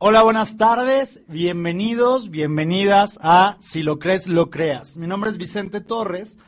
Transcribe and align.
Hola, 0.00 0.22
buenas 0.22 0.56
tardes, 0.56 1.24
bienvenidos, 1.26 2.30
bienvenidas 2.30 3.18
a 3.20 3.56
Si 3.58 3.82
lo 3.82 3.98
crees, 3.98 4.28
lo 4.28 4.48
creas. 4.48 4.96
Mi 4.96 5.08
nombre 5.08 5.28
es 5.28 5.38
Vicente 5.38 5.80
Torres 5.80 6.38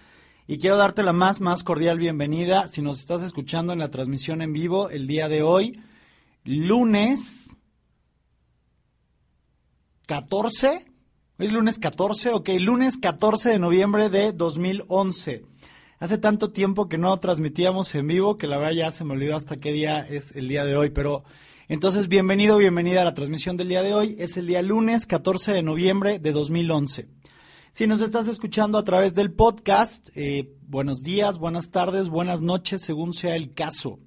y 0.47 0.59
quiero 0.59 0.77
darte 0.77 1.03
la 1.03 1.13
más, 1.13 1.41
más 1.41 1.65
cordial 1.65 1.99
bienvenida 1.99 2.69
si 2.69 2.81
nos 2.81 3.01
estás 3.01 3.25
escuchando 3.25 3.73
en 3.73 3.81
la 3.81 3.91
transmisión 3.91 4.41
en 4.41 4.53
vivo 4.53 4.89
el 4.89 5.09
día 5.09 5.29
de 5.29 5.43
hoy, 5.43 5.83
lunes 6.45 7.59
14. 10.07 10.87
¿Hoy 11.41 11.47
es 11.47 11.53
lunes 11.53 11.81
14? 11.81 12.31
Ok, 12.31 12.51
lunes 12.61 12.99
14 12.99 13.49
de 13.49 13.59
noviembre 13.59 14.11
de 14.11 14.33
2011. 14.33 15.45
Hace 15.99 16.19
tanto 16.19 16.53
tiempo 16.53 16.89
que 16.89 16.99
no 16.99 17.17
transmitíamos 17.19 17.93
en 17.97 18.07
vivo 18.07 18.39
que 18.39 18.47
la 18.47 18.59
verdad 18.59 18.75
ya 18.75 18.93
se 18.93 19.03
me 19.03 19.15
olvidó 19.15 19.35
hasta 19.35 19.57
qué 19.57 19.73
día 19.73 20.07
es 20.07 20.37
el 20.37 20.47
día 20.47 20.65
de 20.65 20.77
hoy, 20.77 20.91
pero 20.91 21.25
entonces, 21.71 22.09
bienvenido, 22.09 22.57
bienvenida 22.57 23.03
a 23.03 23.05
la 23.05 23.15
transmisión 23.15 23.57
del 23.57 23.69
día 23.69 23.85
de 23.85 23.95
hoy. 23.95 24.17
Es 24.19 24.37
el 24.37 24.49
día 24.49 24.61
lunes 24.61 25.07
14 25.07 25.53
de 25.53 25.63
noviembre 25.63 26.19
de 26.19 26.33
2011. 26.33 27.07
Si 27.71 27.87
nos 27.87 28.01
estás 28.01 28.27
escuchando 28.27 28.77
a 28.77 28.83
través 28.83 29.15
del 29.15 29.31
podcast, 29.31 30.09
eh, 30.17 30.53
buenos 30.67 31.05
días, 31.05 31.39
buenas 31.39 31.71
tardes, 31.71 32.09
buenas 32.09 32.43
noches, 32.43 32.83
según 32.83 33.15
sea 33.15 33.37
el 33.37 33.55
caso. 33.55 34.01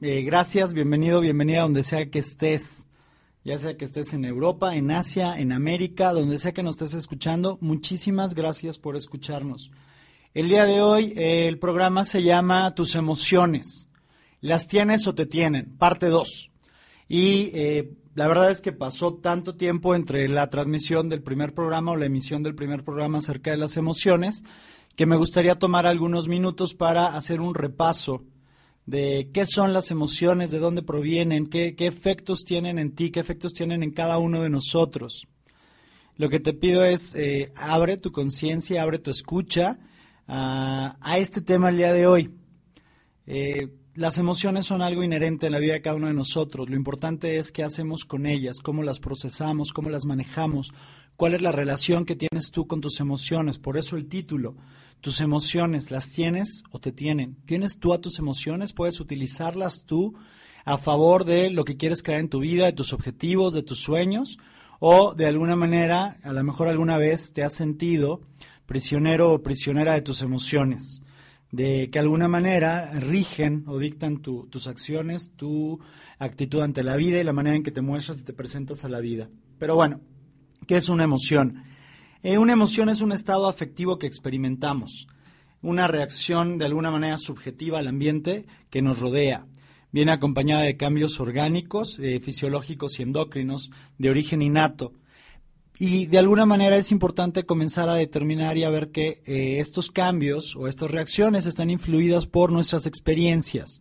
Eh, 0.00 0.22
gracias, 0.22 0.72
bienvenido, 0.72 1.20
bienvenida 1.20 1.60
donde 1.60 1.84
sea 1.84 2.10
que 2.10 2.18
estés. 2.18 2.88
Ya 3.44 3.56
sea 3.56 3.76
que 3.76 3.84
estés 3.84 4.12
en 4.12 4.24
Europa, 4.24 4.74
en 4.74 4.90
Asia, 4.90 5.38
en 5.38 5.52
América, 5.52 6.12
donde 6.12 6.40
sea 6.40 6.50
que 6.50 6.64
nos 6.64 6.82
estés 6.82 6.98
escuchando, 6.98 7.58
muchísimas 7.60 8.34
gracias 8.34 8.80
por 8.80 8.96
escucharnos. 8.96 9.70
El 10.32 10.48
día 10.48 10.64
de 10.64 10.80
hoy 10.80 11.12
eh, 11.16 11.46
el 11.46 11.60
programa 11.60 12.04
se 12.04 12.24
llama 12.24 12.74
Tus 12.74 12.96
emociones. 12.96 13.83
¿Las 14.44 14.68
tienes 14.68 15.06
o 15.06 15.14
te 15.14 15.24
tienen? 15.24 15.74
Parte 15.78 16.08
2. 16.08 16.50
Y 17.08 17.50
eh, 17.54 17.94
la 18.14 18.28
verdad 18.28 18.50
es 18.50 18.60
que 18.60 18.72
pasó 18.72 19.14
tanto 19.14 19.56
tiempo 19.56 19.94
entre 19.94 20.28
la 20.28 20.50
transmisión 20.50 21.08
del 21.08 21.22
primer 21.22 21.54
programa 21.54 21.92
o 21.92 21.96
la 21.96 22.04
emisión 22.04 22.42
del 22.42 22.54
primer 22.54 22.84
programa 22.84 23.16
acerca 23.16 23.52
de 23.52 23.56
las 23.56 23.78
emociones 23.78 24.44
que 24.96 25.06
me 25.06 25.16
gustaría 25.16 25.58
tomar 25.58 25.86
algunos 25.86 26.28
minutos 26.28 26.74
para 26.74 27.16
hacer 27.16 27.40
un 27.40 27.54
repaso 27.54 28.22
de 28.84 29.30
qué 29.32 29.46
son 29.46 29.72
las 29.72 29.90
emociones, 29.90 30.50
de 30.50 30.58
dónde 30.58 30.82
provienen, 30.82 31.46
qué, 31.46 31.74
efectos 31.78 32.44
tienen 32.44 32.78
en 32.78 32.94
ti, 32.94 33.10
qué 33.10 33.20
efectos 33.20 33.54
tienen 33.54 33.82
en 33.82 33.92
cada 33.92 34.18
uno 34.18 34.42
de 34.42 34.50
nosotros. 34.50 35.26
Lo 36.18 36.28
que 36.28 36.38
te 36.38 36.52
pido 36.52 36.84
es, 36.84 37.14
eh, 37.14 37.50
abre 37.56 37.96
tu 37.96 38.12
conciencia, 38.12 38.82
abre 38.82 38.98
tu 38.98 39.10
escucha 39.10 39.78
a, 40.28 40.98
a, 41.00 41.16
este 41.16 41.40
tema 41.40 41.70
el 41.70 41.78
día 41.78 41.94
de 41.94 42.06
hoy. 42.06 42.34
Eh, 43.26 43.70
las 43.96 44.18
emociones 44.18 44.66
son 44.66 44.82
algo 44.82 45.04
inherente 45.04 45.46
en 45.46 45.52
la 45.52 45.60
vida 45.60 45.74
de 45.74 45.82
cada 45.82 45.94
uno 45.94 46.08
de 46.08 46.14
nosotros. 46.14 46.68
Lo 46.68 46.74
importante 46.74 47.38
es 47.38 47.52
qué 47.52 47.62
hacemos 47.62 48.04
con 48.04 48.26
ellas, 48.26 48.58
cómo 48.58 48.82
las 48.82 48.98
procesamos, 48.98 49.72
cómo 49.72 49.88
las 49.88 50.04
manejamos, 50.04 50.72
cuál 51.16 51.34
es 51.34 51.42
la 51.42 51.52
relación 51.52 52.04
que 52.04 52.16
tienes 52.16 52.50
tú 52.50 52.66
con 52.66 52.80
tus 52.80 52.98
emociones. 52.98 53.60
Por 53.60 53.76
eso 53.76 53.96
el 53.96 54.08
título, 54.08 54.56
tus 55.00 55.20
emociones, 55.20 55.92
¿las 55.92 56.10
tienes 56.10 56.64
o 56.72 56.80
te 56.80 56.90
tienen? 56.90 57.36
¿Tienes 57.46 57.78
tú 57.78 57.94
a 57.94 58.00
tus 58.00 58.18
emociones? 58.18 58.72
¿Puedes 58.72 58.98
utilizarlas 58.98 59.84
tú 59.84 60.14
a 60.64 60.76
favor 60.76 61.24
de 61.24 61.50
lo 61.50 61.64
que 61.64 61.76
quieres 61.76 62.02
crear 62.02 62.18
en 62.18 62.28
tu 62.28 62.40
vida, 62.40 62.66
de 62.66 62.72
tus 62.72 62.92
objetivos, 62.92 63.54
de 63.54 63.62
tus 63.62 63.78
sueños? 63.78 64.38
¿O 64.80 65.14
de 65.14 65.26
alguna 65.26 65.54
manera, 65.54 66.18
a 66.24 66.32
lo 66.32 66.42
mejor 66.42 66.66
alguna 66.66 66.98
vez 66.98 67.32
te 67.32 67.44
has 67.44 67.52
sentido 67.52 68.22
prisionero 68.66 69.32
o 69.32 69.42
prisionera 69.42 69.94
de 69.94 70.02
tus 70.02 70.20
emociones? 70.20 71.03
De 71.54 71.88
que 71.88 72.00
alguna 72.00 72.26
manera 72.26 72.90
rigen 72.98 73.62
o 73.68 73.78
dictan 73.78 74.16
tus 74.16 74.66
acciones, 74.66 75.34
tu 75.36 75.78
actitud 76.18 76.60
ante 76.62 76.82
la 76.82 76.96
vida 76.96 77.20
y 77.20 77.24
la 77.24 77.32
manera 77.32 77.54
en 77.54 77.62
que 77.62 77.70
te 77.70 77.80
muestras 77.80 78.18
y 78.18 78.24
te 78.24 78.32
presentas 78.32 78.84
a 78.84 78.88
la 78.88 78.98
vida. 78.98 79.28
Pero 79.60 79.76
bueno, 79.76 80.00
¿qué 80.66 80.76
es 80.76 80.88
una 80.88 81.04
emoción? 81.04 81.62
Eh, 82.24 82.38
una 82.38 82.54
emoción 82.54 82.88
es 82.88 83.02
un 83.02 83.12
estado 83.12 83.46
afectivo 83.48 84.00
que 84.00 84.08
experimentamos, 84.08 85.06
una 85.62 85.86
reacción 85.86 86.58
de 86.58 86.64
alguna 86.64 86.90
manera 86.90 87.18
subjetiva 87.18 87.78
al 87.78 87.86
ambiente 87.86 88.46
que 88.68 88.82
nos 88.82 88.98
rodea. 88.98 89.46
Viene 89.92 90.10
acompañada 90.10 90.62
de 90.62 90.76
cambios 90.76 91.20
orgánicos, 91.20 92.00
eh, 92.00 92.18
fisiológicos 92.18 92.98
y 92.98 93.04
endocrinos 93.04 93.70
de 93.96 94.10
origen 94.10 94.42
innato 94.42 94.92
y 95.76 96.06
de 96.06 96.18
alguna 96.18 96.46
manera 96.46 96.76
es 96.76 96.92
importante 96.92 97.44
comenzar 97.44 97.88
a 97.88 97.94
determinar 97.94 98.56
y 98.56 98.64
a 98.64 98.70
ver 98.70 98.90
que 98.90 99.22
eh, 99.26 99.58
estos 99.58 99.90
cambios 99.90 100.54
o 100.56 100.68
estas 100.68 100.90
reacciones 100.90 101.46
están 101.46 101.70
influidas 101.70 102.26
por 102.26 102.52
nuestras 102.52 102.86
experiencias. 102.86 103.80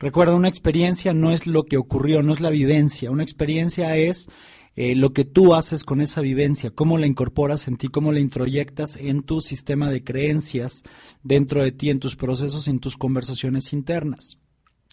Recuerda, 0.00 0.34
una 0.34 0.48
experiencia 0.48 1.14
no 1.14 1.30
es 1.30 1.46
lo 1.46 1.62
que 1.64 1.76
ocurrió, 1.76 2.24
no 2.24 2.32
es 2.32 2.40
la 2.40 2.50
vivencia. 2.50 3.12
Una 3.12 3.22
experiencia 3.22 3.96
es 3.96 4.28
eh, 4.74 4.96
lo 4.96 5.12
que 5.12 5.24
tú 5.24 5.54
haces 5.54 5.84
con 5.84 6.00
esa 6.00 6.22
vivencia, 6.22 6.72
cómo 6.72 6.98
la 6.98 7.06
incorporas 7.06 7.68
en 7.68 7.76
ti, 7.76 7.86
cómo 7.86 8.10
la 8.10 8.18
introyectas 8.18 8.96
en 8.96 9.22
tu 9.22 9.40
sistema 9.40 9.90
de 9.90 10.02
creencias 10.02 10.82
dentro 11.22 11.62
de 11.62 11.70
ti, 11.70 11.90
en 11.90 12.00
tus 12.00 12.16
procesos, 12.16 12.66
en 12.66 12.80
tus 12.80 12.96
conversaciones 12.96 13.72
internas. 13.72 14.38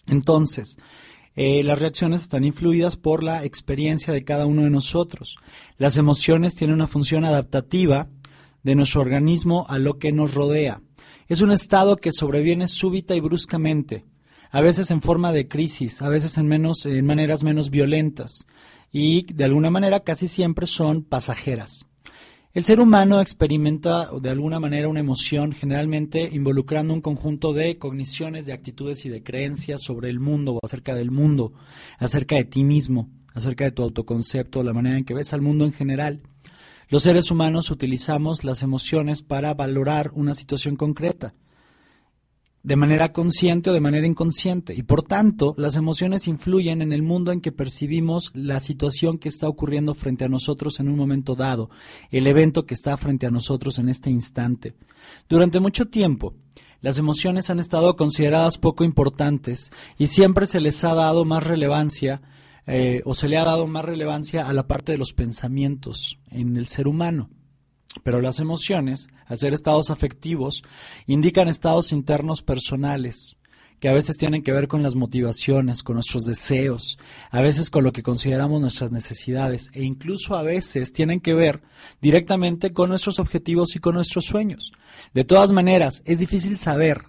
Entonces, 0.06 0.76
eh, 1.36 1.62
las 1.62 1.78
reacciones 1.78 2.22
están 2.22 2.44
influidas 2.44 2.96
por 2.96 3.22
la 3.22 3.44
experiencia 3.44 4.12
de 4.12 4.24
cada 4.24 4.46
uno 4.46 4.62
de 4.62 4.70
nosotros. 4.70 5.36
Las 5.78 5.96
emociones 5.96 6.54
tienen 6.54 6.74
una 6.74 6.86
función 6.86 7.24
adaptativa 7.24 8.08
de 8.62 8.74
nuestro 8.74 9.00
organismo 9.00 9.66
a 9.68 9.78
lo 9.78 9.98
que 9.98 10.12
nos 10.12 10.34
rodea. 10.34 10.82
Es 11.28 11.40
un 11.40 11.52
estado 11.52 11.96
que 11.96 12.12
sobreviene 12.12 12.66
súbita 12.66 13.14
y 13.14 13.20
bruscamente, 13.20 14.04
a 14.50 14.60
veces 14.60 14.90
en 14.90 15.00
forma 15.00 15.32
de 15.32 15.46
crisis, 15.46 16.02
a 16.02 16.08
veces 16.08 16.36
en, 16.38 16.48
menos, 16.48 16.84
en 16.86 17.06
maneras 17.06 17.44
menos 17.44 17.70
violentas 17.70 18.44
y 18.90 19.32
de 19.32 19.44
alguna 19.44 19.70
manera 19.70 20.00
casi 20.00 20.26
siempre 20.26 20.66
son 20.66 21.04
pasajeras. 21.04 21.86
El 22.52 22.64
ser 22.64 22.80
humano 22.80 23.20
experimenta 23.20 24.10
de 24.20 24.28
alguna 24.28 24.58
manera 24.58 24.88
una 24.88 24.98
emoción, 24.98 25.52
generalmente 25.52 26.28
involucrando 26.32 26.92
un 26.92 27.00
conjunto 27.00 27.52
de 27.52 27.78
cogniciones, 27.78 28.44
de 28.44 28.52
actitudes 28.52 29.06
y 29.06 29.08
de 29.08 29.22
creencias 29.22 29.82
sobre 29.82 30.10
el 30.10 30.18
mundo 30.18 30.54
o 30.54 30.60
acerca 30.60 30.96
del 30.96 31.12
mundo, 31.12 31.52
acerca 31.98 32.34
de 32.34 32.44
ti 32.44 32.64
mismo, 32.64 33.08
acerca 33.34 33.62
de 33.62 33.70
tu 33.70 33.84
autoconcepto, 33.84 34.64
la 34.64 34.72
manera 34.72 34.98
en 34.98 35.04
que 35.04 35.14
ves 35.14 35.32
al 35.32 35.42
mundo 35.42 35.64
en 35.64 35.72
general. 35.72 36.22
Los 36.88 37.04
seres 37.04 37.30
humanos 37.30 37.70
utilizamos 37.70 38.42
las 38.42 38.64
emociones 38.64 39.22
para 39.22 39.54
valorar 39.54 40.10
una 40.14 40.34
situación 40.34 40.74
concreta 40.74 41.34
de 42.62 42.76
manera 42.76 43.12
consciente 43.12 43.70
o 43.70 43.72
de 43.72 43.80
manera 43.80 44.06
inconsciente. 44.06 44.74
Y 44.74 44.82
por 44.82 45.02
tanto, 45.02 45.54
las 45.56 45.76
emociones 45.76 46.28
influyen 46.28 46.82
en 46.82 46.92
el 46.92 47.02
mundo 47.02 47.32
en 47.32 47.40
que 47.40 47.52
percibimos 47.52 48.30
la 48.34 48.60
situación 48.60 49.18
que 49.18 49.28
está 49.28 49.48
ocurriendo 49.48 49.94
frente 49.94 50.24
a 50.24 50.28
nosotros 50.28 50.78
en 50.80 50.88
un 50.88 50.96
momento 50.96 51.34
dado, 51.34 51.70
el 52.10 52.26
evento 52.26 52.66
que 52.66 52.74
está 52.74 52.96
frente 52.96 53.26
a 53.26 53.30
nosotros 53.30 53.78
en 53.78 53.88
este 53.88 54.10
instante. 54.10 54.74
Durante 55.28 55.60
mucho 55.60 55.86
tiempo, 55.88 56.34
las 56.82 56.98
emociones 56.98 57.50
han 57.50 57.60
estado 57.60 57.96
consideradas 57.96 58.58
poco 58.58 58.84
importantes 58.84 59.70
y 59.98 60.08
siempre 60.08 60.46
se 60.46 60.60
les 60.60 60.82
ha 60.84 60.94
dado 60.94 61.24
más 61.24 61.44
relevancia 61.44 62.22
eh, 62.66 63.02
o 63.04 63.14
se 63.14 63.28
le 63.28 63.38
ha 63.38 63.44
dado 63.44 63.66
más 63.66 63.84
relevancia 63.84 64.46
a 64.46 64.52
la 64.52 64.66
parte 64.66 64.92
de 64.92 64.98
los 64.98 65.12
pensamientos 65.12 66.18
en 66.30 66.56
el 66.56 66.66
ser 66.66 66.88
humano. 66.88 67.30
Pero 68.02 68.20
las 68.20 68.40
emociones, 68.40 69.08
al 69.26 69.38
ser 69.38 69.52
estados 69.52 69.90
afectivos, 69.90 70.62
indican 71.06 71.48
estados 71.48 71.92
internos 71.92 72.42
personales, 72.42 73.36
que 73.80 73.88
a 73.88 73.94
veces 73.94 74.16
tienen 74.16 74.42
que 74.42 74.52
ver 74.52 74.68
con 74.68 74.82
las 74.82 74.94
motivaciones, 74.94 75.82
con 75.82 75.94
nuestros 75.94 76.24
deseos, 76.24 76.98
a 77.30 77.40
veces 77.40 77.70
con 77.70 77.82
lo 77.82 77.92
que 77.92 78.02
consideramos 78.02 78.60
nuestras 78.60 78.92
necesidades 78.92 79.70
e 79.72 79.82
incluso 79.82 80.36
a 80.36 80.42
veces 80.42 80.92
tienen 80.92 81.20
que 81.20 81.34
ver 81.34 81.62
directamente 82.00 82.72
con 82.72 82.90
nuestros 82.90 83.18
objetivos 83.18 83.74
y 83.74 83.80
con 83.80 83.94
nuestros 83.94 84.26
sueños. 84.26 84.70
De 85.14 85.24
todas 85.24 85.50
maneras, 85.50 86.02
es 86.04 86.18
difícil 86.18 86.58
saber 86.58 87.04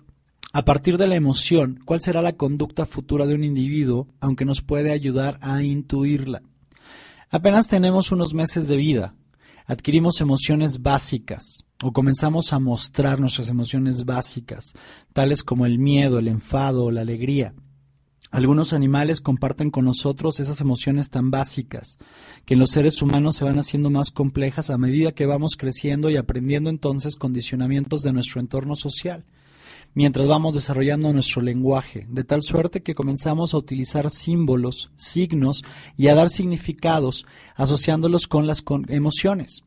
a 0.54 0.66
partir 0.66 0.98
de 0.98 1.08
la 1.08 1.16
emoción 1.16 1.82
cuál 1.86 2.02
será 2.02 2.22
la 2.22 2.34
conducta 2.34 2.86
futura 2.86 3.26
de 3.26 3.36
un 3.36 3.44
individuo, 3.44 4.08
aunque 4.20 4.46
nos 4.46 4.62
puede 4.62 4.92
ayudar 4.92 5.38
a 5.42 5.64
intuirla. 5.64 6.42
Apenas 7.30 7.68
tenemos 7.68 8.12
unos 8.12 8.34
meses 8.34 8.68
de 8.68 8.78
vida, 8.78 9.14
adquirimos 9.72 10.20
emociones 10.20 10.82
básicas 10.82 11.64
o 11.82 11.94
comenzamos 11.94 12.52
a 12.52 12.60
mostrar 12.60 13.22
nuestras 13.22 13.48
emociones 13.48 14.04
básicas, 14.04 14.74
tales 15.14 15.44
como 15.44 15.66
el 15.66 15.80
miedo, 15.80 16.20
el 16.20 16.28
enfado 16.28 16.84
o 16.84 16.92
la 16.92 17.00
alegría. 17.00 17.54
Algunos 18.32 18.74
animales 18.74 19.22
comparten 19.22 19.72
con 19.72 19.86
nosotros 19.86 20.42
esas 20.42 20.60
emociones 20.60 21.10
tan 21.10 21.32
básicas, 21.32 21.98
que 22.44 22.56
en 22.56 22.60
los 22.60 22.72
seres 22.72 23.02
humanos 23.02 23.38
se 23.38 23.46
van 23.46 23.60
haciendo 23.60 23.90
más 23.90 24.12
complejas 24.12 24.70
a 24.70 24.78
medida 24.78 25.14
que 25.14 25.26
vamos 25.26 25.56
creciendo 25.58 26.10
y 26.10 26.18
aprendiendo 26.18 26.70
entonces 26.70 27.16
condicionamientos 27.16 28.02
de 28.02 28.12
nuestro 28.12 28.42
entorno 28.42 28.76
social 28.76 29.24
mientras 29.94 30.28
vamos 30.28 30.56
desarrollando 30.56 31.12
nuestro 31.14 31.42
lenguaje, 31.42 32.06
de 32.10 32.24
tal 32.24 32.44
suerte 32.44 32.82
que 32.82 32.96
comenzamos 32.96 33.54
a 33.54 33.58
utilizar 33.58 34.10
símbolos, 34.10 34.92
signos 34.96 35.64
y 35.98 36.08
a 36.08 36.16
dar 36.16 36.30
significados 36.30 37.26
asociándolos 37.56 38.28
con 38.28 38.48
las 38.48 38.64
emociones. 38.88 39.64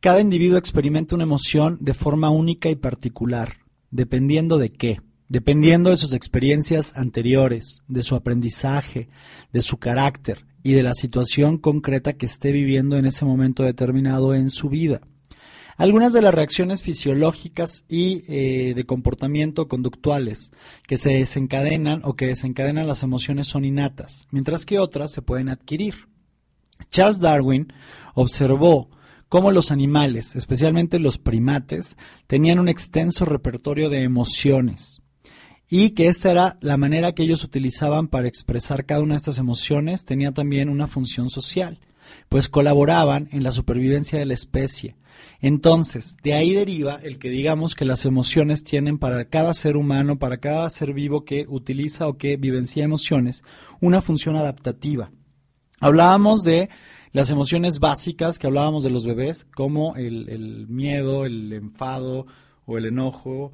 Cada 0.00 0.20
individuo 0.20 0.58
experimenta 0.58 1.14
una 1.14 1.24
emoción 1.24 1.78
de 1.80 1.94
forma 1.94 2.30
única 2.30 2.68
y 2.68 2.74
particular, 2.74 3.58
dependiendo 3.90 4.58
de 4.58 4.70
qué, 4.70 5.00
dependiendo 5.28 5.90
de 5.90 5.96
sus 5.96 6.12
experiencias 6.12 6.96
anteriores, 6.96 7.82
de 7.88 8.02
su 8.02 8.16
aprendizaje, 8.16 9.08
de 9.52 9.60
su 9.60 9.78
carácter 9.78 10.44
y 10.62 10.72
de 10.72 10.82
la 10.82 10.94
situación 10.94 11.56
concreta 11.56 12.14
que 12.14 12.26
esté 12.26 12.52
viviendo 12.52 12.96
en 12.96 13.06
ese 13.06 13.24
momento 13.24 13.62
determinado 13.62 14.34
en 14.34 14.50
su 14.50 14.68
vida. 14.68 15.00
Algunas 15.76 16.12
de 16.12 16.22
las 16.22 16.34
reacciones 16.34 16.82
fisiológicas 16.82 17.84
y 17.88 18.24
eh, 18.28 18.74
de 18.74 18.84
comportamiento 18.84 19.68
conductuales 19.68 20.52
que 20.86 20.96
se 20.96 21.14
desencadenan 21.14 22.02
o 22.04 22.14
que 22.14 22.26
desencadenan 22.26 22.86
las 22.86 23.02
emociones 23.02 23.48
son 23.48 23.64
innatas, 23.64 24.26
mientras 24.30 24.66
que 24.66 24.78
otras 24.78 25.12
se 25.12 25.22
pueden 25.22 25.48
adquirir. 25.48 26.08
Charles 26.90 27.20
Darwin 27.20 27.72
observó 28.14 28.90
cómo 29.28 29.50
los 29.50 29.70
animales, 29.70 30.36
especialmente 30.36 30.98
los 30.98 31.18
primates, 31.18 31.96
tenían 32.26 32.58
un 32.58 32.68
extenso 32.68 33.24
repertorio 33.24 33.88
de 33.88 34.02
emociones 34.02 35.02
y 35.74 35.90
que 35.90 36.08
esta 36.08 36.30
era 36.30 36.58
la 36.60 36.76
manera 36.76 37.12
que 37.12 37.22
ellos 37.22 37.44
utilizaban 37.44 38.08
para 38.08 38.28
expresar 38.28 38.84
cada 38.84 39.00
una 39.00 39.14
de 39.14 39.16
estas 39.16 39.38
emociones, 39.38 40.04
tenía 40.04 40.32
también 40.32 40.68
una 40.68 40.86
función 40.86 41.30
social, 41.30 41.80
pues 42.28 42.50
colaboraban 42.50 43.30
en 43.32 43.42
la 43.42 43.52
supervivencia 43.52 44.18
de 44.18 44.26
la 44.26 44.34
especie. 44.34 44.96
Entonces, 45.40 46.16
de 46.22 46.34
ahí 46.34 46.52
deriva 46.52 47.00
el 47.02 47.18
que 47.18 47.30
digamos 47.30 47.74
que 47.74 47.84
las 47.84 48.04
emociones 48.04 48.64
tienen 48.64 48.98
para 48.98 49.24
cada 49.26 49.54
ser 49.54 49.76
humano, 49.76 50.18
para 50.18 50.38
cada 50.38 50.68
ser 50.70 50.92
vivo 50.92 51.24
que 51.24 51.46
utiliza 51.48 52.08
o 52.08 52.16
que 52.16 52.36
vivencia 52.36 52.84
emociones, 52.84 53.42
una 53.80 54.02
función 54.02 54.36
adaptativa. 54.36 55.10
Hablábamos 55.80 56.42
de 56.42 56.68
las 57.12 57.30
emociones 57.30 57.78
básicas 57.78 58.38
que 58.38 58.46
hablábamos 58.46 58.84
de 58.84 58.90
los 58.90 59.04
bebés, 59.04 59.46
como 59.54 59.96
el, 59.96 60.66
miedo, 60.68 61.26
el 61.26 61.52
enfado 61.52 62.26
o 62.64 62.78
el 62.78 62.86
enojo, 62.86 63.52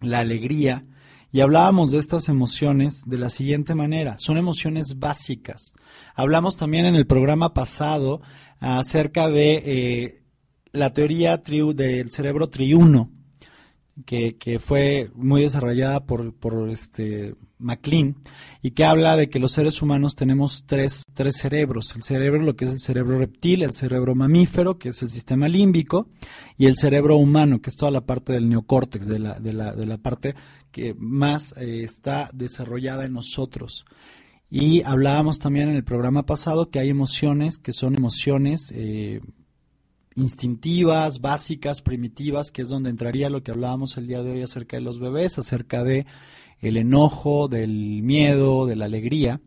la 0.00 0.20
alegría, 0.20 0.86
y 1.32 1.40
hablábamos 1.40 1.90
de 1.90 1.98
estas 1.98 2.28
emociones 2.28 3.02
de 3.04 3.18
la 3.18 3.28
siguiente 3.28 3.74
manera, 3.74 4.16
son 4.18 4.38
emociones 4.38 4.98
básicas. 4.98 5.74
Hablamos 6.14 6.56
también 6.56 6.86
en 6.86 6.94
el 6.94 7.06
programa 7.06 7.52
pasado 7.52 8.22
acerca 8.60 9.28
de 9.28 9.62
eh, 9.64 10.19
la 10.72 10.92
teoría 10.92 11.36
del 11.36 12.10
cerebro 12.10 12.48
triuno, 12.48 13.10
que, 14.06 14.36
que, 14.36 14.58
fue 14.58 15.10
muy 15.14 15.42
desarrollada 15.42 16.04
por, 16.06 16.32
por 16.34 16.70
este 16.70 17.34
MacLean 17.58 18.16
y 18.62 18.70
que 18.70 18.84
habla 18.84 19.16
de 19.16 19.28
que 19.28 19.38
los 19.38 19.52
seres 19.52 19.82
humanos 19.82 20.14
tenemos 20.14 20.64
tres, 20.66 21.04
tres 21.12 21.36
cerebros. 21.36 21.94
El 21.94 22.02
cerebro, 22.02 22.42
lo 22.42 22.56
que 22.56 22.64
es 22.64 22.72
el 22.72 22.80
cerebro 22.80 23.18
reptil, 23.18 23.62
el 23.62 23.72
cerebro 23.72 24.14
mamífero, 24.14 24.78
que 24.78 24.90
es 24.90 25.02
el 25.02 25.10
sistema 25.10 25.48
límbico, 25.48 26.08
y 26.56 26.66
el 26.66 26.76
cerebro 26.76 27.16
humano, 27.16 27.60
que 27.60 27.70
es 27.70 27.76
toda 27.76 27.90
la 27.90 28.00
parte 28.02 28.32
del 28.32 28.48
neocórtex, 28.48 29.06
de 29.06 29.18
la, 29.18 29.38
de 29.38 29.52
la, 29.52 29.74
de 29.74 29.86
la 29.86 29.98
parte 29.98 30.34
que 30.70 30.94
más 30.94 31.54
eh, 31.56 31.82
está 31.84 32.30
desarrollada 32.32 33.04
en 33.04 33.12
nosotros. 33.12 33.84
Y 34.50 34.82
hablábamos 34.82 35.38
también 35.38 35.68
en 35.68 35.76
el 35.76 35.84
programa 35.84 36.26
pasado 36.26 36.70
que 36.70 36.80
hay 36.80 36.88
emociones 36.88 37.58
que 37.58 37.72
son 37.72 37.94
emociones 37.94 38.72
eh, 38.74 39.20
instintivas, 40.14 41.20
básicas, 41.20 41.82
primitivas, 41.82 42.50
que 42.50 42.62
es 42.62 42.68
donde 42.68 42.90
entraría 42.90 43.30
lo 43.30 43.42
que 43.42 43.50
hablábamos 43.50 43.96
el 43.96 44.06
día 44.06 44.22
de 44.22 44.32
hoy 44.32 44.42
acerca 44.42 44.76
de 44.76 44.82
los 44.82 44.98
bebés, 44.98 45.38
acerca 45.38 45.84
de 45.84 46.06
el 46.60 46.76
enojo, 46.76 47.48
del 47.48 48.02
miedo, 48.02 48.66
de 48.66 48.76
la 48.76 48.84
alegría. 48.84 49.40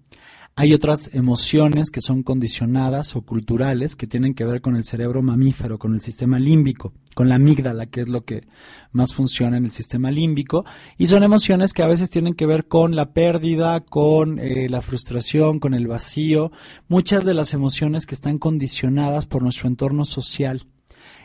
Hay 0.55 0.71
otras 0.75 1.09
emociones 1.13 1.89
que 1.89 1.99
son 1.99 2.21
condicionadas 2.21 3.15
o 3.15 3.23
culturales 3.23 3.95
que 3.95 4.05
tienen 4.05 4.35
que 4.35 4.45
ver 4.45 4.61
con 4.61 4.75
el 4.75 4.83
cerebro 4.83 5.23
mamífero, 5.23 5.79
con 5.79 5.95
el 5.95 6.01
sistema 6.01 6.37
límbico, 6.37 6.93
con 7.15 7.27
la 7.27 7.35
amígdala, 7.35 7.87
que 7.87 8.01
es 8.01 8.07
lo 8.07 8.23
que 8.23 8.45
más 8.91 9.15
funciona 9.15 9.57
en 9.57 9.65
el 9.65 9.71
sistema 9.71 10.11
límbico, 10.11 10.63
y 10.95 11.07
son 11.07 11.23
emociones 11.23 11.73
que 11.73 11.81
a 11.81 11.87
veces 11.87 12.11
tienen 12.11 12.35
que 12.35 12.45
ver 12.45 12.67
con 12.67 12.95
la 12.95 13.13
pérdida, 13.13 13.79
con 13.79 14.37
eh, 14.37 14.69
la 14.69 14.83
frustración, 14.83 15.57
con 15.57 15.73
el 15.73 15.87
vacío, 15.87 16.51
muchas 16.87 17.25
de 17.25 17.33
las 17.33 17.55
emociones 17.55 18.05
que 18.05 18.13
están 18.13 18.37
condicionadas 18.37 19.25
por 19.25 19.41
nuestro 19.41 19.67
entorno 19.67 20.05
social. 20.05 20.67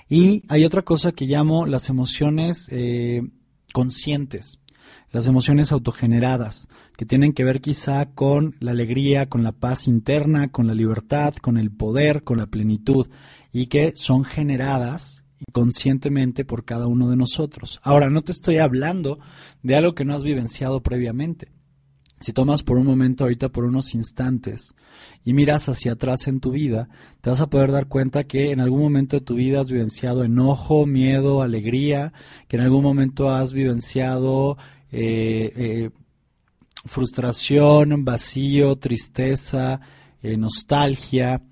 Y 0.09 0.43
hay 0.49 0.65
otra 0.65 0.83
cosa 0.83 1.13
que 1.13 1.27
llamo 1.27 1.67
las 1.67 1.91
emociones 1.91 2.67
eh, 2.71 3.29
conscientes 3.75 4.59
las 5.11 5.27
emociones 5.27 5.73
autogeneradas, 5.73 6.69
que 6.99 7.07
tienen 7.07 7.33
que 7.33 7.45
ver 7.45 7.61
quizá 7.61 8.07
con 8.07 8.57
la 8.59 8.73
alegría, 8.73 9.29
con 9.29 9.45
la 9.45 9.53
paz 9.53 9.87
interna, 9.87 10.51
con 10.51 10.67
la 10.67 10.75
libertad, 10.75 11.33
con 11.35 11.57
el 11.57 11.71
poder, 11.71 12.25
con 12.25 12.39
la 12.39 12.47
plenitud, 12.47 13.07
y 13.53 13.67
que 13.67 13.93
son 13.95 14.25
generadas 14.25 15.23
conscientemente 15.53 16.45
por 16.45 16.65
cada 16.65 16.89
uno 16.89 17.09
de 17.09 17.17
nosotros. 17.17 17.79
Ahora, 17.85 18.11
no 18.11 18.23
te 18.23 18.33
estoy 18.33 18.57
hablando 18.57 19.21
de 19.63 19.77
algo 19.77 19.95
que 19.95 20.05
no 20.05 20.13
has 20.13 20.25
vivenciado 20.25 20.83
previamente. 20.83 21.53
Si 22.19 22.33
tomas 22.33 22.65
por 22.65 22.79
un 22.79 22.87
momento 22.87 23.23
ahorita, 23.23 23.51
por 23.51 23.65
unos 23.65 23.95
instantes, 23.95 24.75
y 25.25 25.35
miras 25.35 25.69
hacia 25.69 25.93
atrás 25.93 26.27
en 26.27 26.41
tu 26.41 26.51
vida, 26.51 26.89
te 27.21 27.31
vas 27.31 27.41
a 27.41 27.47
poder 27.47 27.71
dar 27.71 27.87
cuenta 27.87 28.25
que 28.25 28.51
en 28.51 28.59
algún 28.59 28.81
momento 28.81 29.17
de 29.17 29.25
tu 29.25 29.37
vida 29.37 29.61
has 29.61 29.71
vivenciado 29.71 30.25
enojo, 30.25 30.85
miedo, 30.85 31.43
alegría, 31.43 32.13
que 32.49 32.57
en 32.57 32.65
algún 32.65 32.83
momento 32.83 33.31
has 33.31 33.53
vivenciado 33.53 34.59
eh, 34.91 35.53
eh, 35.55 35.91
frustración, 36.85 38.05
vacío, 38.05 38.77
tristeza, 38.77 39.81
eh, 40.23 40.37
nostalgia, 40.37 41.43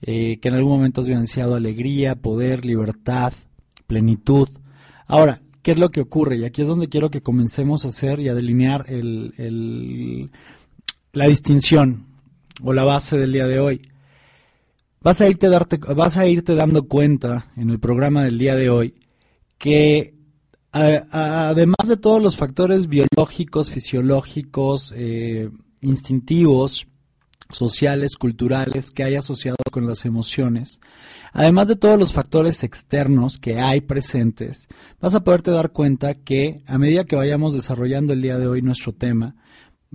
que 0.00 0.40
en 0.42 0.54
algún 0.54 0.72
momento 0.72 1.00
has 1.00 1.06
vivenciado 1.06 1.54
alegría, 1.54 2.16
poder, 2.16 2.64
libertad, 2.64 3.32
plenitud. 3.86 4.48
Ahora, 5.06 5.42
¿qué 5.62 5.72
es 5.72 5.78
lo 5.78 5.90
que 5.90 6.00
ocurre? 6.00 6.38
Y 6.38 6.44
aquí 6.44 6.62
es 6.62 6.66
donde 6.66 6.88
quiero 6.88 7.08
que 7.10 7.22
comencemos 7.22 7.84
a 7.84 7.88
hacer 7.88 8.18
y 8.18 8.28
a 8.28 8.34
delinear 8.34 8.84
la 11.12 11.26
distinción 11.26 12.06
o 12.62 12.72
la 12.72 12.82
base 12.84 13.16
del 13.16 13.32
día 13.32 13.46
de 13.46 13.60
hoy. 13.60 13.88
Vas 15.00 15.20
a, 15.20 15.28
irte 15.28 15.48
darte, 15.48 15.78
vas 15.78 16.16
a 16.16 16.26
irte 16.28 16.54
dando 16.54 16.86
cuenta 16.86 17.50
en 17.56 17.70
el 17.70 17.80
programa 17.80 18.22
del 18.22 18.38
día 18.38 18.54
de 18.54 18.70
hoy 18.70 18.94
que 19.58 20.11
además 20.72 21.86
de 21.86 21.96
todos 21.96 22.22
los 22.22 22.36
factores 22.36 22.88
biológicos, 22.88 23.70
fisiológicos, 23.70 24.92
eh, 24.96 25.50
instintivos, 25.80 26.86
sociales, 27.50 28.16
culturales 28.16 28.90
que 28.90 29.04
hay 29.04 29.14
asociado 29.14 29.58
con 29.70 29.86
las 29.86 30.04
emociones, 30.04 30.80
además 31.32 31.68
de 31.68 31.76
todos 31.76 31.98
los 31.98 32.12
factores 32.12 32.62
externos 32.64 33.38
que 33.38 33.60
hay 33.60 33.82
presentes, 33.82 34.68
vas 35.00 35.14
a 35.14 35.22
poderte 35.22 35.50
dar 35.50 35.72
cuenta 35.72 36.14
que 36.14 36.62
a 36.66 36.78
medida 36.78 37.04
que 37.04 37.16
vayamos 37.16 37.54
desarrollando 37.54 38.12
el 38.14 38.22
día 38.22 38.38
de 38.38 38.46
hoy 38.46 38.62
nuestro 38.62 38.92
tema, 38.92 39.36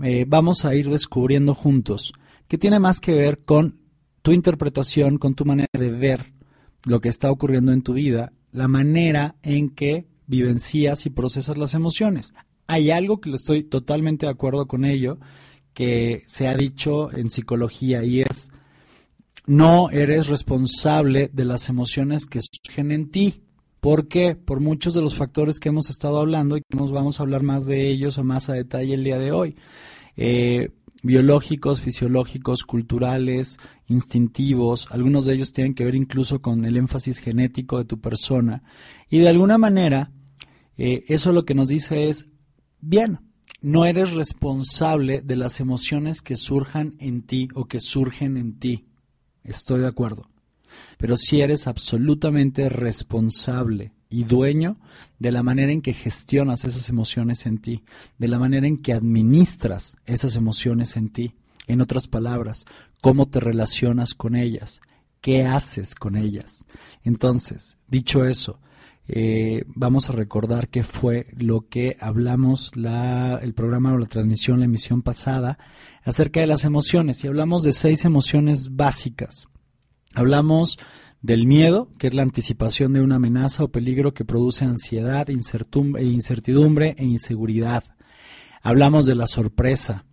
eh, 0.04 0.26
vamos 0.28 0.66
a 0.66 0.76
ir 0.76 0.90
descubriendo 0.90 1.56
juntos 1.56 2.14
que 2.48 2.58
tiene 2.58 2.80
más 2.80 3.00
que 3.00 3.14
ver 3.14 3.40
con 3.40 3.80
tu 4.22 4.32
interpretación, 4.32 5.18
con 5.18 5.34
tu 5.34 5.46
manera 5.46 5.70
de 5.74 5.92
ver 5.92 6.34
lo 6.84 7.02
que 7.02 7.10
está 7.10 7.32
ocurriendo 7.32 7.72
en 7.72 7.82
tu 7.82 7.94
vida, 7.94 8.32
la 8.52 8.68
manera 8.68 9.36
en 9.42 9.70
que 9.70 10.08
vivencias 10.28 11.06
y 11.06 11.10
procesas 11.10 11.58
las 11.58 11.74
emociones. 11.74 12.34
Hay 12.68 12.92
algo 12.92 13.20
que 13.20 13.30
lo 13.30 13.36
estoy 13.36 13.64
totalmente 13.64 14.26
de 14.26 14.32
acuerdo 14.32 14.68
con 14.68 14.86
ello, 14.86 15.18
que 15.74 16.24
se 16.28 16.48
ha 16.48 16.56
dicho 16.56 17.12
en 17.12 17.30
psicología 17.30 18.04
y 18.04 18.22
es, 18.22 18.52
no 19.46 19.90
eres 19.90 20.28
responsable 20.28 21.30
de 21.32 21.46
las 21.46 21.70
emociones 21.70 22.26
que 22.26 22.42
surgen 22.42 22.92
en 22.92 23.10
ti. 23.10 23.42
¿Por 23.80 24.08
qué? 24.08 24.36
Por 24.36 24.60
muchos 24.60 24.94
de 24.94 25.02
los 25.02 25.16
factores 25.16 25.60
que 25.60 25.70
hemos 25.70 25.90
estado 25.90 26.20
hablando 26.20 26.58
y 26.58 26.62
que 26.62 26.78
nos 26.78 26.92
vamos 26.92 27.20
a 27.20 27.24
hablar 27.24 27.44
más 27.44 27.66
de 27.66 27.88
ellos 27.90 28.18
o 28.18 28.24
más 28.24 28.50
a 28.50 28.54
detalle 28.54 28.96
el 28.96 29.04
día 29.04 29.18
de 29.18 29.32
hoy. 29.32 29.56
Eh, 30.18 30.72
biológicos, 31.04 31.80
fisiológicos, 31.80 32.64
culturales, 32.64 33.60
instintivos, 33.88 34.88
algunos 34.92 35.26
de 35.26 35.36
ellos 35.36 35.54
tienen 35.54 35.74
que 35.74 35.86
ver 35.86 35.96
incluso 35.96 36.42
con 36.42 36.66
el 36.66 36.76
énfasis 36.76 37.20
genético 37.20 37.78
de 37.78 37.86
tu 37.86 38.00
persona. 38.00 38.64
Y 39.10 39.20
de 39.20 39.30
alguna 39.30 39.58
manera, 39.58 40.12
eh, 40.78 41.06
eso 41.08 41.34
lo 41.34 41.46
que 41.46 41.56
nos 41.56 41.70
dice 41.70 42.10
es, 42.10 42.28
bien, 42.80 43.20
no 43.62 43.86
eres 43.86 44.12
responsable 44.14 45.22
de 45.22 45.36
las 45.36 45.60
emociones 45.60 46.22
que 46.22 46.38
surjan 46.38 46.96
en 47.00 47.24
ti 47.24 47.48
o 47.56 47.66
que 47.66 47.80
surgen 47.80 48.38
en 48.38 48.60
ti. 48.60 48.86
Estoy 49.44 49.80
de 49.82 49.88
acuerdo. 49.88 50.30
Pero 50.98 51.18
sí 51.18 51.42
eres 51.42 51.68
absolutamente 51.68 52.70
responsable 52.70 53.94
y 54.10 54.24
dueño 54.24 54.80
de 55.20 55.32
la 55.32 55.44
manera 55.44 55.72
en 55.72 55.82
que 55.82 55.94
gestionas 55.94 56.66
esas 56.66 56.90
emociones 56.90 57.46
en 57.46 57.58
ti, 57.58 57.84
de 58.18 58.28
la 58.28 58.40
manera 58.40 58.68
en 58.68 58.78
que 58.78 58.94
administras 58.94 59.98
esas 60.06 60.36
emociones 60.36 60.96
en 60.96 61.10
ti. 61.10 61.34
En 61.66 61.82
otras 61.82 62.08
palabras, 62.08 62.66
cómo 63.02 63.28
te 63.28 63.40
relacionas 63.40 64.14
con 64.14 64.36
ellas, 64.36 64.82
qué 65.20 65.46
haces 65.46 65.96
con 65.96 66.16
ellas. 66.16 66.64
Entonces, 67.04 67.78
dicho 67.88 68.24
eso, 68.24 68.60
eh, 69.08 69.64
vamos 69.68 70.10
a 70.10 70.14
recordar 70.14 70.68
qué 70.68 70.84
fue 70.84 71.28
lo 71.38 71.68
que 71.68 71.96
hablamos 72.00 72.76
la, 72.76 73.40
el 73.42 73.54
programa 73.54 73.94
o 73.94 73.98
la 73.98 74.08
transmisión, 74.08 74.60
la 74.60 74.66
emisión 74.66 75.02
pasada, 75.02 75.58
acerca 76.04 76.42
de 76.42 76.48
las 76.48 76.66
emociones. 76.66 77.24
Y 77.24 77.28
hablamos 77.28 77.64
de 77.64 77.72
seis 77.72 78.04
emociones 78.04 78.76
básicas. 78.76 79.48
Hablamos 80.14 80.78
del 81.22 81.48
miedo, 81.48 81.90
que 81.98 82.08
es 82.08 82.14
la 82.14 82.24
anticipación 82.24 82.94
de 82.94 83.02
una 83.02 83.16
amenaza 83.16 83.64
o 83.64 83.72
peligro 83.72 84.14
que 84.14 84.26
produce 84.26 84.66
ansiedad, 84.66 85.28
incertidumbre 85.30 86.96
e 86.98 87.06
inseguridad. 87.06 87.84
Hablamos 88.62 89.06
de 89.06 89.16
la 89.16 89.28
sorpresa, 89.28 90.06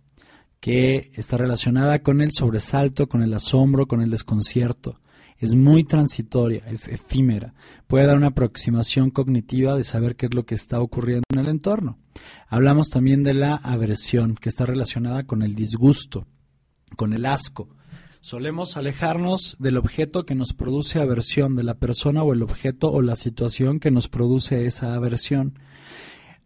que 0.59 1.11
está 1.15 1.37
relacionada 1.37 2.01
con 2.01 2.21
el 2.21 2.31
sobresalto, 2.31 3.07
con 3.07 3.21
el 3.21 3.33
asombro, 3.33 3.87
con 3.87 4.01
el 4.01 4.09
desconcierto. 4.09 4.99
Es 5.37 5.53
muy 5.55 5.83
transitoria, 5.83 6.63
es 6.67 6.87
efímera. 6.87 7.53
Puede 7.87 8.07
dar 8.07 8.17
una 8.17 8.27
aproximación 8.27 9.09
cognitiva 9.09 9.75
de 9.75 9.83
saber 9.83 10.15
qué 10.15 10.27
es 10.27 10.33
lo 10.33 10.45
que 10.45 10.55
está 10.55 10.79
ocurriendo 10.79 11.23
en 11.33 11.39
el 11.39 11.49
entorno. 11.49 11.97
Hablamos 12.47 12.89
también 12.89 13.23
de 13.23 13.33
la 13.33 13.55
aversión, 13.55 14.35
que 14.35 14.49
está 14.49 14.65
relacionada 14.65 15.23
con 15.23 15.41
el 15.41 15.55
disgusto, 15.55 16.25
con 16.95 17.13
el 17.13 17.25
asco. 17.25 17.69
Solemos 18.21 18.75
alejarnos 18.75 19.55
del 19.59 19.77
objeto 19.77 20.25
que 20.25 20.33
nos 20.33 20.53
produce 20.53 20.99
aversión, 20.99 21.55
de 21.55 21.63
la 21.63 21.75
persona 21.75 22.23
o 22.23 22.33
el 22.33 22.41
objeto 22.41 22.91
o 22.91 23.01
la 23.01 23.15
situación 23.15 23.79
que 23.79 23.91
nos 23.91 24.07
produce 24.07 24.65
esa 24.65 24.95
aversión. 24.95 25.59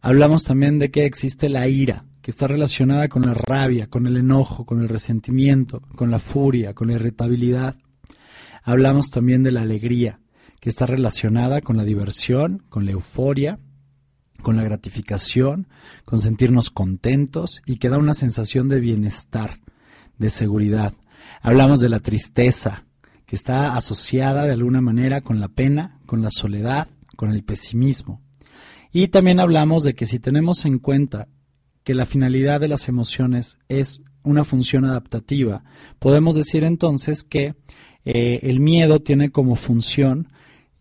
Hablamos 0.02 0.44
también 0.44 0.80
de 0.80 0.92
que 0.92 1.06
existe 1.06 1.48
la 1.48 1.68
ira, 1.68 2.06
que 2.22 2.32
está 2.32 2.48
relacionada 2.48 3.08
con 3.08 3.22
la 3.22 3.34
rabia, 3.34 3.88
con 3.88 4.08
el 4.08 4.18
enojo, 4.18 4.66
con 4.66 4.82
el 4.82 4.90
resentimiento, 4.90 5.82
con 5.96 6.12
la 6.12 6.20
furia, 6.20 6.74
con 6.74 6.88
la 6.88 6.96
irritabilidad. 6.96 7.78
Hablamos 8.64 9.10
también 9.10 9.44
de 9.44 9.52
la 9.52 9.62
alegría, 9.62 10.20
que 10.60 10.70
está 10.70 10.86
relacionada 10.86 11.62
con 11.62 11.78
la 11.78 11.84
diversión, 11.84 12.64
con 12.70 12.86
la 12.86 12.92
euforia, 12.92 13.60
con 14.42 14.56
la 14.56 14.64
gratificación, 14.64 15.68
con 16.06 16.20
sentirnos 16.20 16.70
contentos 16.70 17.62
y 17.66 17.78
que 17.78 17.90
da 17.90 17.98
una 17.98 18.14
sensación 18.14 18.68
de 18.68 18.80
bienestar, 18.80 19.60
de 20.18 20.30
seguridad. 20.30 20.94
Hablamos 21.42 21.80
de 21.80 21.90
la 21.90 22.00
tristeza, 22.00 22.86
que 23.26 23.36
está 23.36 23.78
asociada 23.78 24.46
de 24.46 24.54
alguna 24.54 24.82
manera 24.82 25.22
con 25.22 25.40
la 25.40 25.50
pena, 25.50 26.00
con 26.06 26.22
la 26.22 26.32
soledad, 26.32 26.88
con 27.16 27.32
el 27.32 27.44
pesimismo. 27.44 28.22
Y 28.92 29.10
también 29.10 29.40
hablamos 29.40 29.84
de 29.84 29.94
que 29.94 30.08
si 30.08 30.20
tenemos 30.20 30.66
en 30.66 30.80
cuenta 30.80 31.28
que 31.84 31.94
la 31.94 32.06
finalidad 32.06 32.60
de 32.60 32.68
las 32.68 32.88
emociones 32.88 33.60
es 33.68 34.02
una 34.24 34.44
función 34.44 34.84
adaptativa, 34.84 35.64
podemos 36.00 36.36
decir 36.36 36.64
entonces 36.64 37.24
que 37.24 37.56
eh, 38.06 38.40
el 38.44 38.60
miedo 38.60 39.00
tiene 39.02 39.32
como 39.32 39.56
función 39.56 40.32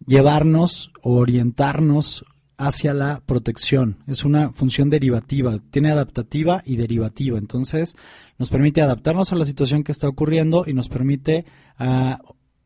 llevarnos 0.07 0.93
o 1.03 1.15
orientarnos 1.15 2.25
hacia 2.57 2.95
la 2.95 3.23
protección. 3.25 3.99
Es 4.07 4.25
una 4.25 4.53
función 4.53 4.91
derivativa, 4.91 5.59
tiene 5.71 5.91
adaptativa 5.91 6.63
y 6.65 6.77
derivativa. 6.77 7.39
Entonces, 7.39 7.97
nos 8.39 8.51
permite 8.51 8.83
adaptarnos 8.83 9.33
a 9.33 9.37
la 9.37 9.45
situación 9.45 9.85
que 9.85 9.93
está 9.93 10.09
ocurriendo 10.09 10.65
y 10.67 10.73
nos 10.73 10.89
permite 10.89 11.45
ah, 11.79 12.19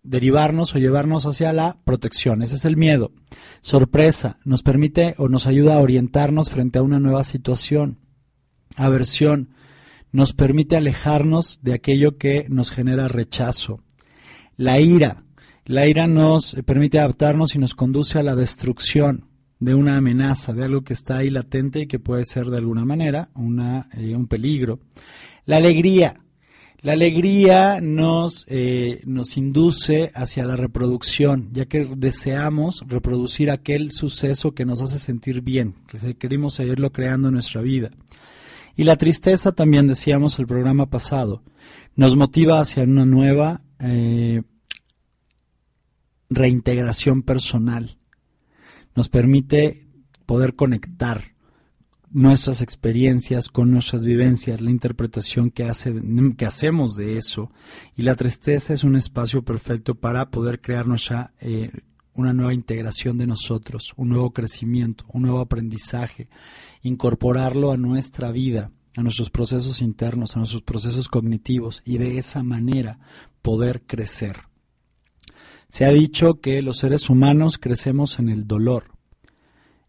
derivarnos 0.03 0.75
o 0.75 0.79
llevarnos 0.79 1.27
hacia 1.27 1.53
la 1.53 1.79
protección. 1.85 2.43
Ese 2.43 2.55
es 2.57 2.65
el 2.65 2.77
miedo. 2.77 3.13
Sorpresa, 3.61 4.39
nos 4.45 4.63
permite 4.63 5.15
o 5.19 5.29
nos 5.29 5.47
ayuda 5.47 5.75
a 5.75 5.81
orientarnos 5.83 6.51
frente 6.51 6.79
a 6.79 6.83
una 6.83 7.01
nueva 7.01 7.25
situación 7.25 7.99
aversión 8.77 9.51
nos 10.11 10.33
permite 10.33 10.77
alejarnos 10.77 11.61
de 11.63 11.73
aquello 11.73 12.19
que 12.19 12.47
nos 12.49 12.71
genera 12.71 13.09
rechazo. 13.09 13.81
La 14.57 14.81
ira, 14.81 15.25
la 15.65 15.87
ira 15.87 16.07
nos 16.07 16.55
permite 16.67 16.99
adaptarnos 16.99 17.55
y 17.55 17.59
nos 17.59 17.75
conduce 17.75 18.19
a 18.19 18.23
la 18.23 18.35
destrucción 18.35 19.27
de 19.61 19.75
una 19.75 19.97
amenaza, 19.97 20.53
de 20.53 20.65
algo 20.65 20.83
que 20.83 20.93
está 20.93 21.19
ahí 21.19 21.31
latente 21.31 21.81
y 21.81 21.87
que 21.87 22.01
puede 22.01 22.25
ser 22.25 22.47
de 22.47 22.59
alguna 22.59 22.85
manera 22.85 23.31
una, 23.35 23.87
eh, 23.97 24.17
un 24.17 24.27
peligro. 24.27 24.81
La 25.47 25.59
alegría, 25.59 26.21
la 26.81 26.95
alegría 26.95 27.81
nos, 27.81 28.45
eh, 28.49 29.03
nos 29.07 29.37
induce 29.37 30.11
hacia 30.17 30.45
la 30.45 30.57
reproducción, 30.57 31.51
ya 31.53 31.67
que 31.67 31.85
deseamos 31.97 32.85
reproducir 32.89 33.53
aquel 33.53 33.93
suceso 33.93 34.53
que 34.53 34.65
nos 34.65 34.83
hace 34.83 34.99
sentir 34.99 35.43
bien, 35.43 35.75
que 35.87 36.17
queremos 36.17 36.55
seguirlo 36.55 36.91
creando 36.91 37.29
en 37.29 37.35
nuestra 37.35 37.63
vida. 37.63 37.93
Y 38.75 38.83
la 38.83 38.97
tristeza 38.97 39.53
también, 39.53 39.87
decíamos 39.87 40.41
el 40.41 40.49
programa 40.49 40.91
pasado, 40.91 41.43
nos 41.95 42.17
motiva 42.17 42.59
hacia 42.59 42.83
una 42.83 43.07
nueva 43.07 43.61
eh, 43.83 44.43
reintegración 46.31 47.23
personal. 47.23 47.99
Nos 48.95 49.09
permite 49.09 49.87
poder 50.27 50.55
conectar 50.55 51.33
nuestras 52.11 52.61
experiencias 52.61 53.49
con 53.49 53.71
nuestras 53.71 54.05
vivencias, 54.05 54.61
la 54.61 54.71
interpretación 54.71 55.51
que, 55.51 55.65
hace, 55.65 55.95
que 56.37 56.47
hacemos 56.47 56.95
de 56.95 57.17
eso. 57.17 57.51
Y 57.97 58.03
la 58.03 58.17
tristeza 58.17 58.75
es 58.75 58.85
un 58.85 58.97
espacio 58.97 59.43
perfecto 59.43 59.95
para 59.95 60.31
poder 60.31 60.61
crear 60.61 60.87
nuestra, 60.87 61.33
eh, 61.41 61.71
una 62.15 62.35
nueva 62.35 62.53
integración 62.53 63.17
de 63.17 63.27
nosotros, 63.27 63.93
un 63.97 64.11
nuevo 64.11 64.33
crecimiento, 64.33 65.05
un 65.09 65.23
nuevo 65.23 65.41
aprendizaje 65.41 66.29
incorporarlo 66.83 67.73
a 67.73 67.77
nuestra 67.77 68.33
vida, 68.33 68.71
a 68.97 69.03
nuestros 69.03 69.31
procesos 69.31 69.81
internos, 69.81 70.37
a 70.37 70.41
nuestros 70.41 70.63
procesos 70.63 71.09
cognitivos 71.09 71.83
y 71.85 71.99
de 71.99 72.19
esa 72.19 72.43
manera 72.43 72.99
poder 73.43 73.83
crecer. 73.83 74.37
Se 75.69 75.85
ha 75.85 75.91
dicho 75.91 76.41
que 76.41 76.63
los 76.63 76.79
seres 76.79 77.11
humanos 77.11 77.59
crecemos 77.59 78.19
en 78.19 78.29
el 78.29 78.47
dolor 78.47 78.93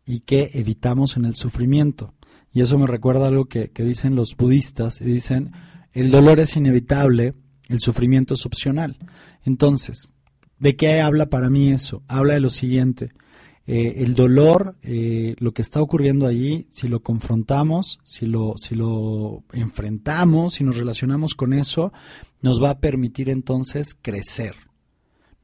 y 0.06 0.22
que 0.22 0.52
evitamos 0.54 1.18
en 1.18 1.26
el 1.26 1.36
sufrimiento. 1.36 2.14
Y 2.52 2.62
eso 2.62 2.78
me 2.78 2.88
recuerda 2.88 3.28
algo 3.28 3.46
que, 3.46 3.72
que 3.72 3.84
dicen 3.84 4.16
los 4.16 4.36
budistas, 4.36 5.02
y 5.02 5.06
dicen, 5.06 5.52
el 5.92 6.12
dolor 6.12 6.40
es 6.40 6.56
inevitable, 6.56 7.34
el 7.68 7.80
sufrimiento 7.80 8.34
es 8.34 8.46
opcional. 8.46 8.98
Entonces, 9.44 10.12
¿de 10.60 10.76
qué 10.76 11.02
habla 11.02 11.28
para 11.28 11.50
mí 11.50 11.72
eso? 11.72 12.04
Habla 12.08 12.36
de 12.36 12.40
lo 12.40 12.50
siguiente, 12.50 13.12
eh, 13.66 14.04
el 14.04 14.14
dolor, 14.14 14.76
eh, 14.82 15.36
lo 15.40 15.54
que 15.54 15.62
está 15.62 15.82
ocurriendo 15.82 16.28
allí, 16.28 16.68
si 16.70 16.90
lo 16.90 17.02
confrontamos, 17.02 18.00
si 18.04 18.26
lo, 18.26 18.56
si 18.58 18.76
lo 18.76 19.44
enfrentamos, 19.54 20.56
si 20.56 20.66
nos 20.66 20.76
relacionamos 20.76 21.34
con 21.34 21.54
eso, 21.54 21.94
nos 22.44 22.62
va 22.62 22.72
a 22.72 22.80
permitir 22.80 23.30
entonces 23.30 23.98
crecer. 24.00 24.56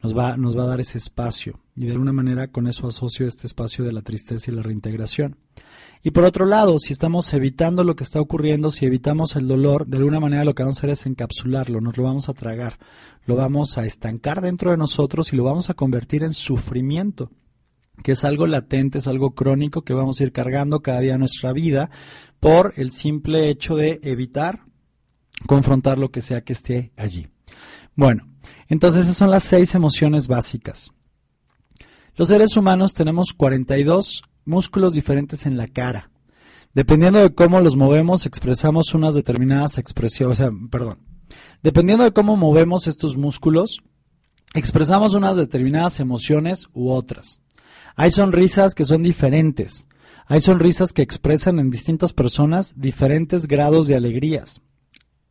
Nos 0.04 0.16
va, 0.16 0.38
nos 0.38 0.58
va 0.58 0.64
a 0.64 0.68
dar 0.68 0.80
ese 0.80 0.98
espacio. 0.98 1.60
Y 1.76 1.86
de 1.86 1.94
alguna 1.94 2.14
manera 2.14 2.50
con 2.50 2.68
eso 2.68 2.88
asocio 2.88 3.26
este 3.26 3.48
espacio 3.48 3.84
de 3.84 3.94
la 3.94 4.02
tristeza 4.02 4.52
y 4.52 4.54
la 4.54 4.62
reintegración. 4.62 5.38
Y 6.04 6.12
por 6.12 6.26
otro 6.26 6.46
lado, 6.46 6.78
si 6.80 6.94
estamos 6.94 7.34
evitando 7.34 7.84
lo 7.84 7.96
que 7.96 8.04
está 8.04 8.22
ocurriendo, 8.22 8.70
si 8.70 8.86
evitamos 8.86 9.36
el 9.36 9.48
dolor, 9.48 9.88
de 9.88 9.98
alguna 9.98 10.20
manera 10.20 10.44
lo 10.44 10.54
que 10.54 10.64
vamos 10.64 10.78
a 10.78 10.80
hacer 10.82 10.90
es 10.92 11.06
encapsularlo, 11.06 11.82
nos 11.82 11.98
lo 11.98 12.04
vamos 12.04 12.30
a 12.30 12.34
tragar, 12.34 12.78
lo 13.26 13.36
vamos 13.36 13.78
a 13.78 13.86
estancar 13.86 14.42
dentro 14.42 14.72
de 14.72 14.78
nosotros 14.78 15.34
y 15.34 15.38
lo 15.38 15.44
vamos 15.44 15.70
a 15.70 15.74
convertir 15.74 16.24
en 16.24 16.34
sufrimiento 16.34 17.32
que 18.02 18.14
es 18.14 18.24
algo 18.24 18.48
latente, 18.48 19.00
es 19.00 19.08
algo 19.10 19.32
crónico 19.32 19.82
que 19.82 19.94
vamos 19.94 20.20
a 20.20 20.24
ir 20.24 20.32
cargando 20.32 20.82
cada 20.82 21.02
día 21.02 21.16
en 21.16 21.20
nuestra 21.20 21.52
vida 21.52 21.90
por 22.40 22.74
el 22.78 22.92
simple 22.92 23.50
hecho 23.50 23.76
de 23.76 24.00
evitar 24.04 24.69
confrontar 25.48 25.98
lo 25.98 26.12
que 26.12 26.22
sea 26.22 26.44
que 26.44 26.54
esté 26.54 26.92
allí. 26.98 27.28
Bueno, 27.96 28.28
entonces 28.68 29.04
esas 29.04 29.18
son 29.18 29.32
las 29.32 29.44
seis 29.44 29.76
emociones 29.76 30.28
básicas. 30.28 30.92
Los 32.16 32.28
seres 32.28 32.58
humanos 32.58 32.94
tenemos 32.94 33.34
42 33.34 34.24
músculos 34.46 34.94
diferentes 34.94 35.46
en 35.46 35.58
la 35.58 35.68
cara. 35.68 36.12
Dependiendo 36.74 37.20
de 37.20 37.34
cómo 37.34 37.62
los 37.62 37.76
movemos, 37.76 38.26
expresamos 38.26 38.94
unas 38.94 39.16
determinadas 39.16 39.78
expresiones, 39.78 40.40
o 40.40 40.44
sea, 40.44 40.52
perdón. 40.70 41.00
Dependiendo 41.64 42.04
de 42.04 42.12
cómo 42.12 42.36
movemos 42.36 42.88
estos 42.88 43.18
músculos, 43.18 43.82
expresamos 44.54 45.14
unas 45.14 45.38
determinadas 45.38 46.00
emociones 46.00 46.68
u 46.74 46.90
otras. 46.92 47.42
Hay 47.96 48.12
sonrisas 48.12 48.76
que 48.76 48.86
son 48.86 49.04
diferentes. 49.04 49.88
Hay 50.26 50.42
sonrisas 50.42 50.94
que 50.94 51.02
expresan 51.02 51.60
en 51.60 51.72
distintas 51.72 52.14
personas 52.14 52.74
diferentes 52.76 53.48
grados 53.48 53.88
de 53.88 53.96
alegrías. 53.96 54.62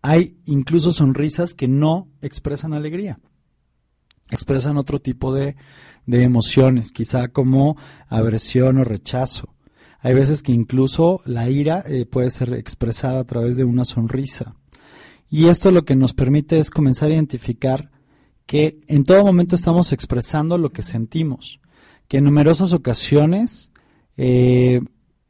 Hay 0.03 0.37
incluso 0.45 0.93
sonrisas 0.93 1.55
que 1.55 1.69
no 1.69 2.09
expresan 2.23 2.73
alegría. 2.73 3.19
Expresan 4.31 4.77
otro 4.77 5.01
tipo 5.01 5.35
de, 5.35 5.57
emociones, 6.07 6.93
quizá 6.93 7.29
como 7.29 7.77
aversión 8.09 8.79
o 8.79 8.85
rechazo. 8.85 9.55
Hay 10.01 10.15
veces 10.15 10.43
que 10.43 10.53
incluso 10.53 11.23
la 11.25 11.49
ira 11.51 11.83
eh, 11.87 12.07
puede 12.07 12.31
ser 12.31 12.55
expresada 12.55 13.21
a 13.21 13.25
través 13.25 13.57
de 13.57 13.65
una 13.65 13.85
sonrisa. 13.85 14.55
Y 15.29 15.49
esto 15.49 15.71
lo 15.71 15.85
que 15.85 15.97
nos 15.97 16.15
permite 16.15 16.59
es 16.59 16.71
comenzar 16.71 17.11
a 17.11 17.15
identificar 17.15 17.91
que 18.47 18.81
en 18.87 19.05
todo 19.05 19.25
momento 19.25 19.57
estamos 19.57 19.93
expresando 19.93 20.57
lo 20.57 20.71
que 20.71 20.83
sentimos 20.83 21.61
que 22.09 22.17
en 22.17 22.25
numerosas 22.25 22.73
ocasiones, 22.73 23.71
eh, 24.17 24.81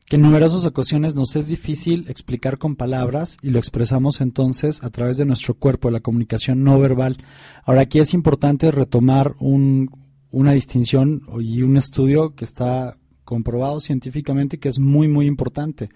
que 0.08 0.16
en 0.16 0.22
numerosas 0.22 0.64
ocasiones 0.64 1.14
nos 1.14 1.36
es 1.36 1.48
difícil 1.48 2.06
explicar 2.08 2.56
con 2.56 2.76
palabras 2.76 3.36
y 3.42 3.50
lo 3.50 3.58
expresamos 3.58 4.22
entonces 4.22 4.82
a 4.82 4.88
través 4.88 5.18
de 5.18 5.26
nuestro 5.26 5.54
cuerpo, 5.54 5.90
la 5.90 6.00
comunicación 6.00 6.64
no 6.64 6.80
verbal. 6.80 7.18
Ahora 7.64 7.82
aquí 7.82 7.98
es 7.98 8.14
importante 8.14 8.70
retomar 8.70 9.34
una 9.38 10.52
distinción 10.52 11.22
y 11.40 11.60
un 11.60 11.76
estudio 11.76 12.34
que 12.34 12.46
está 12.46 12.96
comprobado 13.24 13.80
científicamente 13.80 14.56
y 14.56 14.58
que 14.58 14.70
es 14.70 14.78
muy 14.78 15.08
muy 15.08 15.26
importante. 15.26 15.90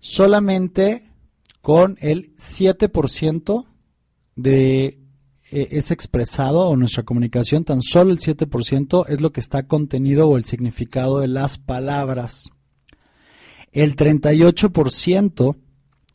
Solamente 0.00 1.10
con 1.60 1.98
el 2.00 2.34
7% 2.36 3.66
de 4.36 4.86
eh, 5.50 5.68
es 5.70 5.90
expresado 5.90 6.66
o 6.66 6.76
nuestra 6.76 7.02
comunicación, 7.02 7.64
tan 7.64 7.82
solo 7.82 8.10
el 8.10 8.20
7% 8.20 9.04
es 9.08 9.20
lo 9.20 9.32
que 9.32 9.40
está 9.40 9.66
contenido 9.66 10.28
o 10.28 10.38
el 10.38 10.46
significado 10.46 11.20
de 11.20 11.28
las 11.28 11.58
palabras. 11.58 12.52
El 13.76 13.94
38% 13.94 15.54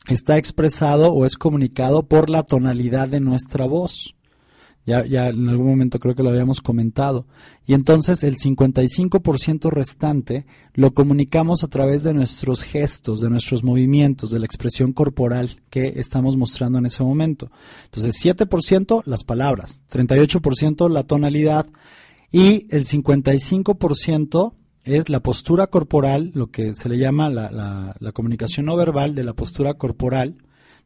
está 0.08 0.36
expresado 0.36 1.12
o 1.12 1.24
es 1.24 1.36
comunicado 1.36 2.02
por 2.02 2.28
la 2.28 2.42
tonalidad 2.42 3.06
de 3.08 3.20
nuestra 3.20 3.66
voz. 3.66 4.16
Ya, 4.84 5.06
ya 5.06 5.28
en 5.28 5.48
algún 5.48 5.68
momento 5.68 6.00
creo 6.00 6.16
que 6.16 6.24
lo 6.24 6.30
habíamos 6.30 6.60
comentado. 6.60 7.24
Y 7.64 7.74
entonces 7.74 8.24
el 8.24 8.34
55% 8.34 9.70
restante 9.70 10.44
lo 10.74 10.92
comunicamos 10.92 11.62
a 11.62 11.68
través 11.68 12.02
de 12.02 12.14
nuestros 12.14 12.64
gestos, 12.64 13.20
de 13.20 13.30
nuestros 13.30 13.62
movimientos, 13.62 14.32
de 14.32 14.40
la 14.40 14.46
expresión 14.46 14.90
corporal 14.90 15.60
que 15.70 16.00
estamos 16.00 16.36
mostrando 16.36 16.80
en 16.80 16.86
ese 16.86 17.04
momento. 17.04 17.52
Entonces 17.84 18.16
7% 18.24 19.04
las 19.06 19.22
palabras, 19.22 19.84
38% 19.88 20.90
la 20.90 21.04
tonalidad 21.04 21.68
y 22.32 22.66
el 22.74 22.86
55% 22.86 24.52
es 24.84 25.08
la 25.08 25.20
postura 25.20 25.68
corporal, 25.68 26.32
lo 26.34 26.50
que 26.50 26.74
se 26.74 26.88
le 26.88 26.98
llama 26.98 27.30
la, 27.30 27.50
la, 27.50 27.96
la 27.98 28.12
comunicación 28.12 28.66
no 28.66 28.76
verbal 28.76 29.14
de 29.14 29.24
la 29.24 29.34
postura 29.34 29.74
corporal 29.74 30.36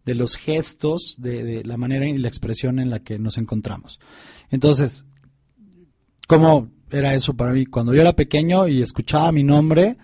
de 0.06 0.14
los 0.14 0.36
gestos, 0.36 1.16
de, 1.18 1.64
la 1.64 1.76
manera 1.76 2.06
y 2.06 2.16
la 2.16 2.28
expresión 2.28 2.78
en 2.78 2.90
la 2.90 3.00
que 3.00 3.18
nos 3.18 3.38
encontramos. 3.38 3.98
Entonces, 4.50 5.04
¿cómo 6.28 6.68
era 6.90 7.14
eso 7.14 7.34
para 7.34 7.52
mí? 7.52 7.66
Cuando 7.66 7.92
yo 7.92 8.02
era 8.02 8.14
pequeño 8.14 8.68
y 8.68 8.82
escuchaba 8.82 9.32
mi 9.32 9.42
nombre, 9.42 9.98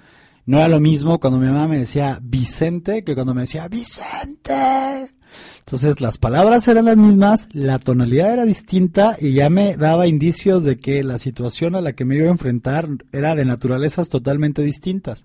no 0.44 0.58
era 0.58 0.66
lo 0.66 0.80
mismo 0.80 1.20
cuando 1.20 1.38
mi 1.38 1.46
mamá 1.46 1.68
me 1.68 1.78
decía 1.78 2.18
Vicente 2.20 3.04
que 3.04 3.14
cuando 3.14 3.32
me 3.32 3.42
decía 3.42 3.68
Vicente. 3.68 5.14
Entonces 5.60 6.00
las 6.00 6.18
palabras 6.18 6.66
eran 6.68 6.86
las 6.86 6.96
mismas, 6.96 7.48
la 7.52 7.78
tonalidad 7.78 8.32
era 8.32 8.44
distinta 8.44 9.16
y 9.20 9.32
ya 9.32 9.50
me 9.50 9.76
daba 9.76 10.06
indicios 10.06 10.64
de 10.64 10.78
que 10.78 11.02
la 11.02 11.18
situación 11.18 11.74
a 11.74 11.80
la 11.80 11.92
que 11.92 12.04
me 12.04 12.16
iba 12.16 12.28
a 12.28 12.32
enfrentar 12.32 12.88
era 13.12 13.34
de 13.34 13.44
naturalezas 13.44 14.08
totalmente 14.08 14.62
distintas. 14.62 15.24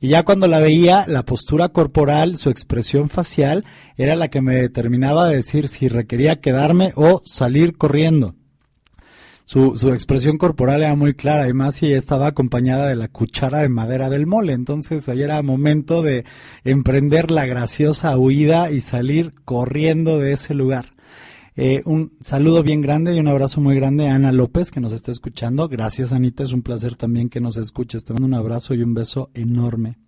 Y 0.00 0.08
ya 0.08 0.24
cuando 0.24 0.46
la 0.46 0.60
veía, 0.60 1.04
la 1.06 1.24
postura 1.24 1.68
corporal, 1.68 2.36
su 2.36 2.48
expresión 2.48 3.10
facial, 3.10 3.66
era 3.98 4.16
la 4.16 4.28
que 4.28 4.40
me 4.40 4.56
determinaba 4.56 5.28
de 5.28 5.36
decir 5.36 5.68
si 5.68 5.88
requería 5.88 6.40
quedarme 6.40 6.92
o 6.96 7.20
salir 7.24 7.76
corriendo. 7.76 8.34
Su, 9.50 9.76
su, 9.76 9.92
expresión 9.92 10.38
corporal 10.38 10.84
era 10.84 10.94
muy 10.94 11.14
clara, 11.14 11.48
y 11.48 11.52
más 11.52 11.74
si 11.74 11.92
estaba 11.92 12.28
acompañada 12.28 12.86
de 12.86 12.94
la 12.94 13.08
cuchara 13.08 13.58
de 13.58 13.68
madera 13.68 14.08
del 14.08 14.24
mole. 14.24 14.52
Entonces 14.52 15.08
ahí 15.08 15.22
era 15.22 15.42
momento 15.42 16.02
de 16.02 16.24
emprender 16.62 17.32
la 17.32 17.46
graciosa 17.46 18.16
huida 18.16 18.70
y 18.70 18.80
salir 18.80 19.34
corriendo 19.44 20.20
de 20.20 20.34
ese 20.34 20.54
lugar. 20.54 20.94
Eh, 21.56 21.82
un 21.84 22.12
saludo 22.20 22.62
bien 22.62 22.80
grande 22.80 23.12
y 23.12 23.18
un 23.18 23.26
abrazo 23.26 23.60
muy 23.60 23.74
grande 23.74 24.06
a 24.06 24.14
Ana 24.14 24.30
López 24.30 24.70
que 24.70 24.78
nos 24.78 24.92
está 24.92 25.10
escuchando. 25.10 25.66
Gracias 25.66 26.12
Anita, 26.12 26.44
es 26.44 26.52
un 26.52 26.62
placer 26.62 26.94
también 26.94 27.28
que 27.28 27.40
nos 27.40 27.56
escuches. 27.56 28.04
Te 28.04 28.12
mando 28.12 28.28
un 28.28 28.34
abrazo 28.34 28.74
y 28.74 28.84
un 28.84 28.94
beso 28.94 29.30
enorme. 29.34 29.98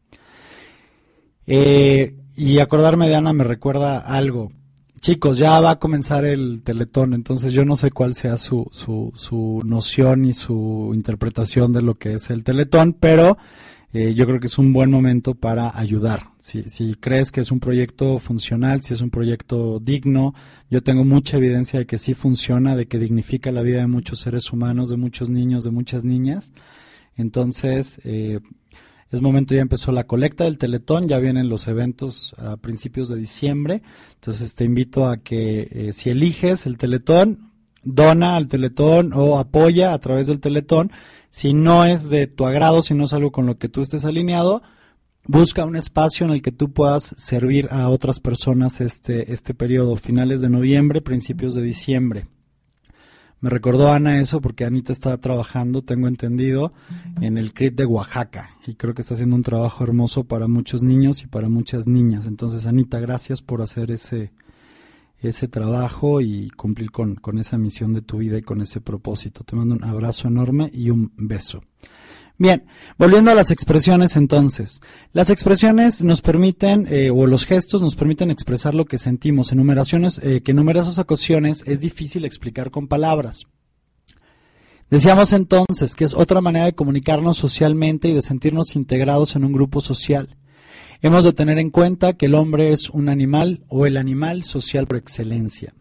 Eh, 1.49 2.15
y 2.37 2.61
acordarme 2.61 3.09
de 3.09 3.17
Ana 3.17 3.33
me 3.33 3.43
recuerda 3.43 3.99
algo. 3.99 4.53
Chicos, 5.03 5.37
ya 5.37 5.59
va 5.59 5.73
a 5.73 5.79
comenzar 5.81 6.25
el 6.25 6.63
teletón, 6.63 7.13
entonces 7.13 7.53
yo 7.53 7.65
no 7.65 7.75
sé 7.75 7.91
cuál 7.91 8.15
sea 8.15 8.37
su, 8.37 8.69
su, 8.71 9.11
su 9.17 9.61
noción 9.65 10.25
y 10.25 10.33
su 10.33 10.93
interpretación 10.95 11.73
de 11.73 11.83
lo 11.83 11.97
que 11.97 12.15
es 12.15 12.31
el 12.31 12.45
teletón, 12.45 12.93
pero 12.93 13.37
eh, 13.93 14.15
yo 14.15 14.27
creo 14.27 14.39
que 14.39 14.47
es 14.47 14.59
un 14.59 14.73
buen 14.73 14.93
momento 14.93 15.35
para 15.35 15.77
ayudar. 15.77 16.31
Si, 16.39 16.63
si 16.69 16.95
crees 16.95 17.33
que 17.33 17.41
es 17.41 17.51
un 17.51 17.59
proyecto 17.59 18.21
funcional, 18.21 18.81
si 18.83 18.95
es 18.95 19.01
un 19.01 19.11
proyecto 19.11 19.81
digno, 19.81 20.35
yo 20.71 20.85
tengo 20.85 21.05
mucha 21.05 21.37
evidencia 21.37 21.81
de 21.81 21.87
que 21.87 21.99
sí 21.99 22.15
funciona, 22.15 22.77
de 22.77 22.87
que 22.87 23.01
dignifica 23.01 23.51
la 23.51 23.63
vida 23.63 23.81
de 23.81 23.89
muchos 23.89 24.21
seres 24.21 24.53
humanos, 24.53 24.89
de 24.89 24.99
muchos 24.99 25.29
niños, 25.29 25.65
de 25.65 25.73
muchas 25.73 26.05
niñas. 26.05 26.53
Entonces, 27.17 28.01
eh, 28.05 28.39
es 29.13 29.21
momento, 29.21 29.55
ya 29.55 29.61
empezó 29.61 29.93
la 29.93 30.07
colecta 30.07 30.45
del 30.45 30.59
Teletón, 30.59 31.07
ya 31.07 31.19
vienen 31.19 31.51
los 31.51 31.69
eventos 31.69 32.35
a 32.39 32.57
principios 32.57 33.09
de 33.09 33.17
diciembre. 33.17 33.83
Entonces 34.15 34.55
te 34.55 34.65
invito 34.65 35.07
a 35.07 35.19
que 35.19 35.69
eh, 35.71 35.93
si 35.93 36.11
eliges 36.11 36.67
el 36.67 36.79
Teletón, 36.79 37.53
dona 37.85 38.37
al 38.37 38.49
Teletón 38.49 39.13
o 39.13 39.39
apoya 39.39 39.93
a 39.93 39.99
través 39.99 40.29
del 40.29 40.41
Teletón 40.41 40.93
si 41.29 41.55
no 41.55 41.85
es 41.85 42.11
de 42.11 42.27
tu 42.27 42.47
agrado, 42.47 42.83
si 42.83 42.95
no 42.95 43.05
es 43.05 43.13
algo 43.13 43.33
con 43.33 43.47
lo 43.47 43.59
que 43.59 43.69
tú 43.69 43.81
estés 43.81 44.05
alineado, 44.05 44.63
busca 45.27 45.65
un 45.65 45.77
espacio 45.77 46.27
en 46.27 46.33
el 46.33 46.43
que 46.43 46.53
tú 46.53 46.73
puedas 46.73 47.15
servir 47.17 47.69
a 47.71 47.89
otras 47.89 48.21
personas 48.21 48.81
este, 48.81 49.33
este 49.33 49.55
periodo, 49.55 49.97
finales 49.97 50.41
de 50.41 50.51
noviembre, 50.51 51.01
principios 51.01 51.55
de 51.55 51.63
diciembre. 51.63 52.27
Me 53.43 53.51
recordó 53.51 53.93
Ana 53.93 54.21
eso 54.21 54.41
porque 54.41 54.65
Anita 54.65 54.93
estaba 54.93 55.17
trabajando, 55.19 55.83
tengo 55.83 56.07
entendido, 56.07 56.73
en 57.21 57.37
el 57.37 57.53
CRIT 57.53 57.75
de 57.75 57.85
Oaxaca 57.85 58.57
y 58.69 58.75
creo 58.75 58.95
que 58.95 59.03
está 59.03 59.15
haciendo 59.15 59.35
un 59.35 59.43
trabajo 59.43 59.83
hermoso 59.83 60.23
para 60.23 60.47
muchos 60.47 60.85
niños 60.85 61.25
y 61.25 61.27
para 61.27 61.49
muchas 61.49 61.89
niñas. 61.89 62.29
Entonces, 62.29 62.67
Anita, 62.67 63.01
gracias 63.01 63.43
por 63.43 63.61
hacer 63.61 63.91
ese, 63.91 64.31
ese 65.19 65.49
trabajo 65.49 66.21
y 66.21 66.51
cumplir 66.51 66.93
con, 66.93 67.19
esa 67.37 67.59
misión 67.59 67.95
de 67.95 68.03
tu 68.03 68.19
vida 68.19 68.39
y 68.39 68.43
con 68.43 68.61
ese 68.61 68.81
propósito. 68.81 69.43
Te 69.43 69.57
mando 69.57 69.75
un 69.75 69.83
abrazo 69.83 70.29
enorme 70.29 70.71
y 70.73 70.91
un 70.91 71.13
beso. 71.17 71.65
Bien, 72.39 72.65
volviendo 72.99 73.31
a 73.31 73.35
las 73.35 73.51
expresiones 73.51 74.17
entonces. 74.17 74.81
Las 75.13 75.31
expresiones 75.31 76.03
nos 76.03 76.23
permiten, 76.23 76.87
eh, 76.91 77.11
o 77.11 77.27
los 77.27 77.45
gestos 77.47 77.83
nos 77.83 77.95
permiten 77.95 78.31
expresar 78.31 78.75
lo 78.75 78.87
que 78.87 78.99
sentimos, 78.99 79.53
enumeraciones, 79.53 80.19
eh, 80.23 80.43
que 80.43 80.53
en 80.53 80.57
numerosas 80.57 80.99
ocasiones 80.99 81.63
es 81.67 81.81
difícil 81.81 82.25
explicar 82.25 82.71
con 82.71 82.89
palabras. 82.89 83.47
Decíamos 84.91 85.33
entonces 85.33 85.95
que 85.95 86.05
es 86.05 86.15
otra 86.15 86.41
manera 86.41 86.67
de 86.67 86.75
comunicarnos 86.75 87.39
socialmente 87.39 88.09
y 88.09 88.15
de 88.15 88.23
sentirnos 88.23 88.77
integrados 88.77 89.37
en 89.37 89.45
un 89.45 89.53
grupo 89.53 89.81
social. 89.81 90.37
Hemos 91.01 91.25
de 91.25 91.33
tener 91.33 91.59
en 91.59 91.71
cuenta 91.71 92.13
que 92.13 92.27
el 92.27 92.35
hombre 92.35 92.73
es 92.73 92.91
un 92.91 93.09
animal 93.09 93.65
o 93.69 93.87
el 93.87 93.97
animal 93.97 94.43
social 94.43 94.87
por 94.87 94.99
excelencia. 94.99 95.75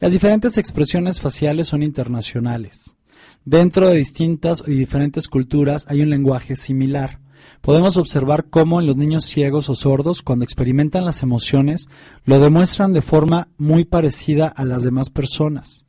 Las 0.00 0.12
diferentes 0.12 0.58
expresiones 0.58 1.20
faciales 1.20 1.68
son 1.68 1.82
internacionales. 1.82 2.96
Dentro 3.44 3.88
de 3.88 3.96
distintas 3.96 4.62
y 4.66 4.72
diferentes 4.72 5.28
culturas 5.28 5.86
hay 5.88 6.02
un 6.02 6.10
lenguaje 6.10 6.56
similar. 6.56 7.20
Podemos 7.62 7.96
observar 7.96 8.46
cómo 8.50 8.80
en 8.80 8.86
los 8.86 8.96
niños 8.96 9.24
ciegos 9.24 9.68
o 9.70 9.74
sordos, 9.74 10.22
cuando 10.22 10.44
experimentan 10.44 11.04
las 11.04 11.22
emociones, 11.22 11.88
lo 12.24 12.38
demuestran 12.38 12.92
de 12.92 13.02
forma 13.02 13.48
muy 13.56 13.84
parecida 13.84 14.46
a 14.48 14.64
las 14.64 14.82
demás 14.82 15.10
personas. 15.10 15.86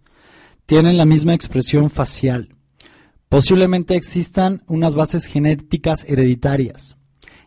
Tienen 0.65 0.97
la 0.97 1.05
misma 1.05 1.33
expresión 1.33 1.89
facial. 1.89 2.55
Posiblemente 3.27 3.95
existan 3.95 4.63
unas 4.67 4.95
bases 4.95 5.25
genéticas 5.25 6.05
hereditarias 6.07 6.95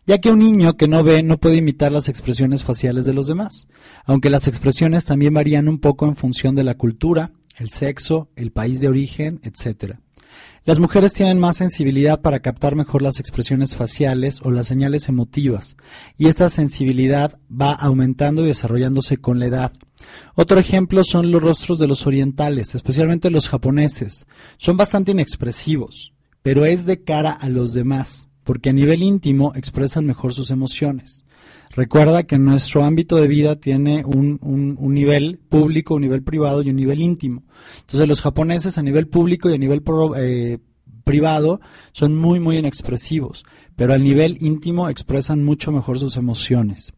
ya 0.07 0.19
que 0.19 0.31
un 0.31 0.39
niño 0.39 0.77
que 0.77 0.89
no 0.89 1.03
ve 1.03 1.23
no 1.23 1.39
puede 1.39 1.57
imitar 1.57 1.91
las 1.91 2.09
expresiones 2.09 2.63
faciales 2.63 3.05
de 3.05 3.15
los 3.15 3.27
demás, 3.27 3.69
aunque 4.05 4.31
las 4.31 4.49
expresiones 4.49 5.05
también 5.05 5.33
varían 5.33 5.69
un 5.69 5.79
poco 5.79 6.07
en 6.07 6.17
función 6.17 6.55
de 6.55 6.65
la 6.65 6.75
cultura, 6.75 7.33
el 7.57 7.71
sexo, 7.71 8.29
el 8.37 8.51
país 8.51 8.81
de 8.81 8.89
origen, 8.89 9.41
etc. 9.43 9.97
Las 10.65 10.79
mujeres 10.79 11.13
tienen 11.13 11.39
más 11.39 11.59
sensibilidad 11.59 12.21
para 12.21 12.41
captar 12.41 12.75
mejor 12.75 13.03
las 13.03 13.21
expresiones 13.21 13.77
faciales 13.77 14.41
o 14.43 14.51
las 14.51 14.67
señales 14.67 15.09
emotivas, 15.09 15.77
y 16.17 16.29
esta 16.29 16.49
sensibilidad 16.49 17.39
va 17.51 17.73
aumentando 17.73 18.45
y 18.45 18.49
desarrollándose 18.49 19.19
con 19.19 19.39
la 19.39 19.47
edad. 19.47 19.73
Otro 20.35 20.59
ejemplo 20.59 21.05
son 21.05 21.31
los 21.31 21.43
rostros 21.43 21.79
de 21.79 21.87
los 21.87 22.07
orientales, 22.07 22.75
especialmente 22.75 23.31
los 23.31 23.49
japoneses. 23.49 24.27
Son 24.57 24.77
bastante 24.77 25.13
inexpresivos, 25.13 26.15
pero 26.43 26.65
es 26.65 26.87
de 26.87 27.03
cara 27.03 27.33
a 27.33 27.49
los 27.49 27.75
demás 27.75 28.29
porque 28.45 28.71
a 28.71 28.73
nivel 28.73 29.03
íntimo 29.03 29.53
expresan 29.57 30.07
mejor 30.07 30.33
sus 30.33 30.51
emociones. 30.51 31.24
Recuerda 31.75 32.23
que 32.23 32.39
nuestro 32.39 32.85
ámbito 32.85 33.17
de 33.17 33.27
vida 33.27 33.57
tiene 33.57 34.05
un, 34.05 34.39
nivel 34.81 35.41
público, 35.49 35.95
un 35.95 36.03
nivel 36.03 36.23
privado 36.23 36.63
y 36.63 36.71
un 36.71 36.77
nivel 36.77 37.01
íntimo. 37.01 37.43
Entonces 37.81 38.07
los 38.09 38.23
japoneses 38.23 38.79
a 38.79 38.83
nivel 38.83 39.09
público 39.09 39.51
y 39.51 39.55
a 39.55 39.59
nivel 39.59 39.83
eh, 40.17 40.59
privado 41.03 41.61
son 41.91 42.15
muy, 42.17 42.39
muy 42.39 42.59
inexpresivos, 42.59 43.45
pero 43.75 43.93
al 43.93 44.05
nivel 44.05 44.39
íntimo 44.41 44.89
expresan 44.89 45.43
mucho 45.43 45.73
mejor 45.73 45.99
sus 45.99 46.17
emociones. 46.17 46.95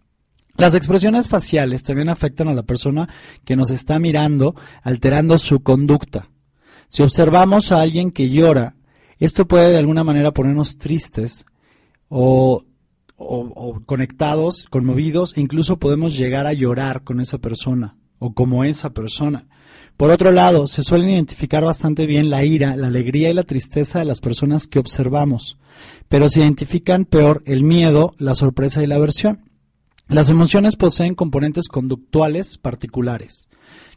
Las 0.59 0.75
expresiones 0.75 1.29
faciales 1.29 1.83
también 1.83 2.11
afectan 2.11 2.49
a 2.49 2.55
la 2.55 2.63
persona 2.63 3.09
que 3.47 3.57
nos 3.57 3.71
está 3.71 3.99
mirando, 3.99 4.55
alterando 4.83 5.39
su 5.39 5.61
conducta. 5.61 6.29
Si 6.89 7.03
observamos 7.03 7.73
a 7.73 7.81
alguien 7.81 8.11
que 8.11 8.29
llora, 8.29 8.77
esto 9.19 9.49
puede 9.49 9.71
de 9.71 9.79
alguna 9.79 10.05
manera 10.05 10.33
ponernos 10.33 10.77
tristes 10.77 11.47
o, 12.11 12.66
conectados, 13.87 14.67
conmovidos, 14.71 15.37
e 15.37 15.41
incluso 15.41 15.79
podemos 15.79 16.17
llegar 16.17 16.47
a 16.47 16.53
llorar 16.53 17.03
con 17.03 17.21
esa 17.21 17.39
persona 17.39 17.97
o 18.19 18.35
como 18.35 18.65
esa 18.65 18.91
persona. 18.91 19.47
Por 19.97 20.11
otro 20.11 20.31
lado, 20.31 20.67
se 20.67 20.83
suelen 20.83 21.11
identificar 21.11 21.65
bastante 21.65 22.07
bien 22.07 22.29
la 22.29 22.45
ira, 22.45 22.77
la 22.77 22.89
alegría 22.89 23.31
y 23.31 23.35
la 23.35 23.45
tristeza 23.45 23.99
de 23.99 24.05
las 24.05 24.21
personas 24.21 24.67
que 24.67 24.79
observamos, 24.79 25.59
pero 26.09 26.29
se 26.29 26.41
identifican 26.41 27.07
peor 27.07 27.43
el 27.47 27.63
miedo, 27.63 28.13
la 28.19 28.35
sorpresa 28.35 28.83
y 28.83 28.87
la 28.87 28.97
aversión. 28.97 29.51
Las 30.09 30.31
emociones 30.31 30.77
poseen 30.77 31.15
componentes 31.15 31.69
conductuales 31.69 32.59
particulares, 32.59 33.49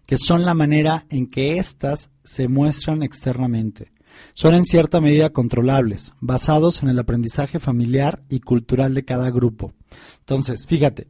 que 0.05 0.17
son 0.17 0.45
la 0.45 0.53
manera 0.53 1.05
en 1.09 1.27
que 1.27 1.57
éstas 1.57 2.09
se 2.23 2.47
muestran 2.47 3.03
externamente 3.03 3.91
son 4.33 4.55
en 4.55 4.65
cierta 4.65 5.01
medida 5.01 5.29
controlables, 5.29 6.13
basados 6.19 6.83
en 6.83 6.89
el 6.89 6.99
aprendizaje 6.99 7.59
familiar 7.59 8.21
y 8.29 8.39
cultural 8.39 8.93
de 8.93 9.05
cada 9.05 9.29
grupo. 9.31 9.73
Entonces, 10.19 10.65
fíjate, 10.65 11.07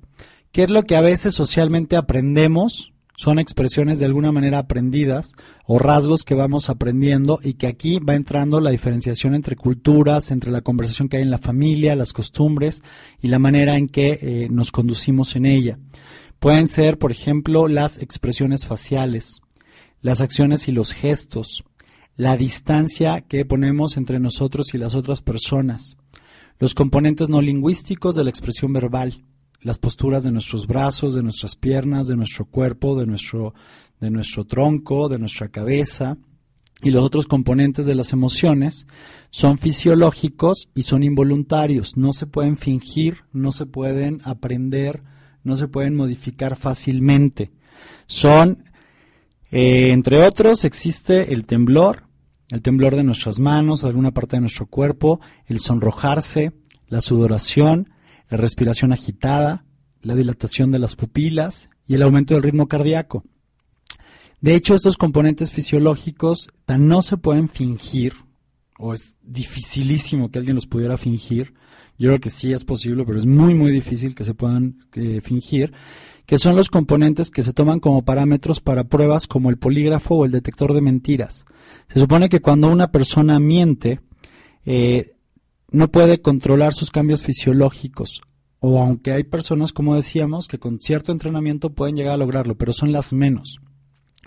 ¿Qué 0.51 0.63
es 0.63 0.69
lo 0.71 0.83
que 0.83 0.95
a 0.95 1.01
veces 1.01 1.35
socialmente 1.35 1.95
aprendemos? 1.95 2.91
Son 3.15 3.37
expresiones 3.37 3.99
de 3.99 4.05
alguna 4.05 4.31
manera 4.31 4.57
aprendidas 4.57 5.33
o 5.65 5.77
rasgos 5.77 6.23
que 6.23 6.33
vamos 6.33 6.69
aprendiendo 6.69 7.39
y 7.43 7.53
que 7.53 7.67
aquí 7.67 7.99
va 7.99 8.15
entrando 8.15 8.59
la 8.59 8.71
diferenciación 8.71 9.35
entre 9.35 9.55
culturas, 9.55 10.31
entre 10.31 10.51
la 10.51 10.61
conversación 10.61 11.07
que 11.07 11.17
hay 11.17 11.23
en 11.23 11.29
la 11.29 11.37
familia, 11.37 11.95
las 11.95 12.13
costumbres 12.13 12.81
y 13.21 13.27
la 13.27 13.37
manera 13.37 13.77
en 13.77 13.89
que 13.89 14.17
eh, 14.21 14.47
nos 14.49 14.71
conducimos 14.71 15.35
en 15.35 15.45
ella. 15.45 15.77
Pueden 16.39 16.67
ser, 16.67 16.97
por 16.97 17.11
ejemplo, 17.11 17.67
las 17.67 17.99
expresiones 17.99 18.65
faciales, 18.65 19.41
las 20.01 20.21
acciones 20.21 20.67
y 20.67 20.71
los 20.71 20.93
gestos, 20.93 21.63
la 22.19 22.35
distancia 22.35 23.21
que 23.21 23.45
ponemos 23.45 23.95
entre 23.95 24.19
nosotros 24.19 24.73
y 24.73 24.77
las 24.77 24.93
otras 24.93 25.21
personas, 25.21 25.95
los 26.59 26.73
componentes 26.73 27.29
no 27.29 27.41
lingüísticos 27.41 28.13
de 28.13 28.25
la 28.25 28.29
expresión 28.29 28.73
verbal, 28.73 29.23
las 29.61 29.79
posturas 29.79 30.25
de 30.25 30.33
nuestros 30.33 30.67
brazos, 30.67 31.15
de 31.15 31.23
nuestras 31.23 31.55
piernas, 31.55 32.07
de 32.07 32.17
nuestro 32.17 32.43
cuerpo, 32.43 32.99
de 32.99 33.07
nuestro, 33.07 33.53
de 34.01 34.11
nuestro 34.11 34.43
tronco, 34.43 35.07
de 35.07 35.17
nuestra 35.17 35.47
cabeza. 35.47 36.17
Y 36.81 36.89
los 36.89 37.05
otros 37.05 37.25
componentes 37.25 37.85
de 37.85 37.95
las 37.95 38.11
emociones 38.11 38.85
son 39.29 39.57
fisiológicos 39.57 40.67
y 40.75 40.83
son 40.83 41.03
involuntarios. 41.03 41.95
No 41.95 42.11
se 42.11 42.27
pueden 42.27 42.57
fingir, 42.57 43.19
no 43.31 43.53
se 43.53 43.65
pueden 43.65 44.19
aprender, 44.25 45.03
no 45.45 45.55
se 45.55 45.69
pueden 45.69 45.95
modificar 45.95 46.57
fácilmente. 46.57 47.49
Son, 48.07 48.65
eh, 49.51 49.91
entre 49.91 50.21
otros, 50.27 50.65
existe 50.65 51.33
el 51.33 51.45
temblor, 51.45 52.08
el 52.49 52.61
temblor 52.61 52.95
de 52.95 53.03
nuestras 53.03 53.39
manos, 53.39 53.81
de 53.81 53.87
alguna 53.87 54.11
parte 54.11 54.37
de 54.37 54.41
nuestro 54.41 54.65
cuerpo, 54.65 55.19
el 55.45 55.59
sonrojarse, 55.59 56.51
la 56.87 57.01
sudoración, 57.01 57.89
la 58.29 58.37
respiración 58.37 58.91
agitada, 58.91 59.65
la 60.01 60.15
dilatación 60.15 60.71
de 60.71 60.79
las 60.79 60.95
pupilas 60.95 61.69
y 61.87 61.95
el 61.95 62.01
aumento 62.01 62.33
del 62.33 62.43
ritmo 62.43 62.67
cardíaco. 62.67 63.23
De 64.41 64.55
hecho, 64.55 64.73
estos 64.73 64.97
componentes 64.97 65.51
fisiológicos 65.51 66.49
no 66.67 67.01
se 67.01 67.17
pueden 67.17 67.49
fingir, 67.49 68.13
o 68.77 68.93
es 68.93 69.15
dificilísimo 69.21 70.31
que 70.31 70.39
alguien 70.39 70.55
los 70.55 70.67
pudiera 70.67 70.97
fingir. 70.97 71.53
Yo 71.97 72.09
creo 72.09 72.19
que 72.21 72.29
sí 72.29 72.53
es 72.53 72.63
posible, 72.63 73.03
pero 73.05 73.19
es 73.19 73.25
muy, 73.25 73.53
muy 73.53 73.71
difícil 73.71 74.15
que 74.15 74.23
se 74.23 74.33
puedan 74.33 74.85
eh, 74.93 75.19
fingir, 75.21 75.73
que 76.29 76.37
son 76.37 76.55
los 76.55 76.69
componentes 76.69 77.31
que 77.31 77.41
se 77.41 77.53
toman 77.53 77.79
como 77.79 78.03
parámetros 78.03 78.59
para 78.59 78.83
pruebas 78.83 79.25
como 79.25 79.49
el 79.49 79.57
polígrafo 79.57 80.13
o 80.13 80.25
el 80.25 80.31
detector 80.31 80.75
de 80.75 80.81
mentiras. 80.81 81.43
Se 81.91 81.99
supone 81.99 82.29
que 82.29 82.39
cuando 82.39 82.69
una 82.69 82.91
persona 82.91 83.39
miente, 83.39 83.99
eh, 84.63 85.15
no 85.71 85.89
puede 85.89 86.21
controlar 86.21 86.75
sus 86.75 86.91
cambios 86.91 87.23
fisiológicos. 87.23 88.21
O 88.59 88.79
aunque 88.79 89.11
hay 89.11 89.23
personas, 89.23 89.73
como 89.73 89.95
decíamos, 89.95 90.47
que 90.47 90.59
con 90.59 90.79
cierto 90.79 91.11
entrenamiento 91.11 91.71
pueden 91.71 91.95
llegar 91.95 92.13
a 92.13 92.17
lograrlo, 92.17 92.55
pero 92.55 92.73
son 92.73 92.91
las 92.91 93.11
menos. 93.11 93.59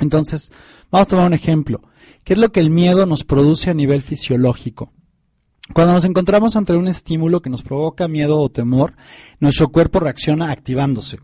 Entonces, 0.01 0.51
vamos 0.91 1.07
a 1.07 1.11
tomar 1.11 1.27
un 1.27 1.35
ejemplo. 1.35 1.83
¿Qué 2.25 2.33
es 2.33 2.39
lo 2.41 2.51
que 2.51 2.59
el 2.59 2.71
miedo 2.71 3.07
nos 3.07 3.23
produce 3.23 3.71
a 3.71 3.75
nivel 3.75 4.03
fisiológico? 4.03 4.93
Cuando 5.73 5.93
nos 5.93 6.05
encontramos 6.05 6.57
ante 6.57 6.73
un 6.73 6.89
estímulo 6.89 7.43
que 7.43 7.51
nos 7.51 7.63
provoca 7.63 8.09
miedo 8.09 8.41
o 8.41 8.51
temor, 8.51 8.97
nuestro 9.39 9.69
cuerpo 9.69 10.01
reacciona 10.01 10.51
activándose. 10.51 11.21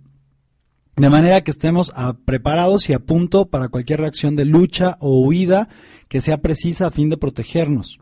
De 0.98 1.10
manera 1.10 1.42
que 1.42 1.50
estemos 1.50 1.92
preparados 2.24 2.90
y 2.90 2.92
a 2.92 2.98
punto 2.98 3.46
para 3.46 3.68
cualquier 3.68 4.00
reacción 4.00 4.36
de 4.36 4.44
lucha 4.44 4.96
o 5.00 5.20
huida 5.20 5.68
que 6.08 6.20
sea 6.20 6.38
precisa 6.38 6.88
a 6.88 6.90
fin 6.90 7.08
de 7.08 7.16
protegernos 7.16 7.98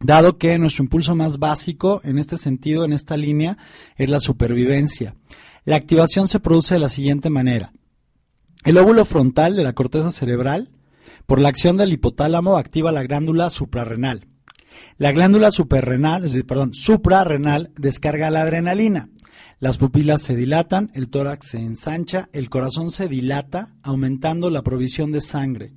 dado 0.00 0.38
que 0.38 0.58
nuestro 0.58 0.84
impulso 0.84 1.14
más 1.14 1.38
básico 1.38 2.00
en 2.04 2.18
este 2.18 2.36
sentido, 2.36 2.84
en 2.84 2.92
esta 2.92 3.16
línea, 3.16 3.56
es 3.96 4.10
la 4.10 4.20
supervivencia. 4.20 5.14
La 5.64 5.76
activación 5.76 6.28
se 6.28 6.40
produce 6.40 6.74
de 6.74 6.80
la 6.80 6.88
siguiente 6.88 7.30
manera. 7.30 7.72
El 8.64 8.78
óvulo 8.78 9.04
frontal 9.04 9.56
de 9.56 9.64
la 9.64 9.72
corteza 9.72 10.10
cerebral, 10.10 10.70
por 11.26 11.40
la 11.40 11.48
acción 11.48 11.76
del 11.76 11.92
hipotálamo, 11.92 12.56
activa 12.56 12.92
la 12.92 13.02
glándula 13.02 13.50
suprarrenal. 13.50 14.26
La 14.96 15.12
glándula 15.12 15.50
suprarrenal 15.50 16.22
descarga 17.76 18.30
la 18.30 18.42
adrenalina. 18.42 19.08
Las 19.60 19.78
pupilas 19.78 20.22
se 20.22 20.36
dilatan, 20.36 20.90
el 20.94 21.08
tórax 21.08 21.48
se 21.48 21.58
ensancha, 21.58 22.28
el 22.32 22.48
corazón 22.50 22.90
se 22.90 23.08
dilata, 23.08 23.74
aumentando 23.82 24.50
la 24.50 24.62
provisión 24.62 25.12
de 25.12 25.20
sangre. 25.20 25.74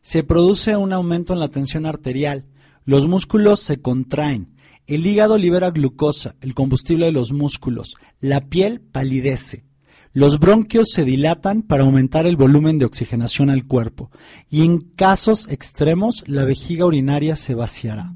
Se 0.00 0.22
produce 0.22 0.76
un 0.76 0.92
aumento 0.92 1.32
en 1.32 1.40
la 1.40 1.48
tensión 1.48 1.86
arterial, 1.86 2.46
los 2.84 3.06
músculos 3.06 3.60
se 3.60 3.80
contraen. 3.82 4.56
El 4.86 5.06
hígado 5.06 5.36
libera 5.36 5.70
glucosa, 5.70 6.36
el 6.40 6.54
combustible 6.54 7.06
de 7.06 7.12
los 7.12 7.32
músculos. 7.32 7.96
La 8.20 8.46
piel 8.46 8.80
palidece. 8.80 9.66
Los 10.14 10.38
bronquios 10.38 10.88
se 10.90 11.04
dilatan 11.04 11.62
para 11.62 11.84
aumentar 11.84 12.26
el 12.26 12.36
volumen 12.36 12.78
de 12.78 12.86
oxigenación 12.86 13.50
al 13.50 13.66
cuerpo. 13.66 14.10
Y 14.48 14.64
en 14.64 14.78
casos 14.80 15.46
extremos, 15.50 16.24
la 16.26 16.44
vejiga 16.44 16.86
urinaria 16.86 17.36
se 17.36 17.54
vaciará. 17.54 18.14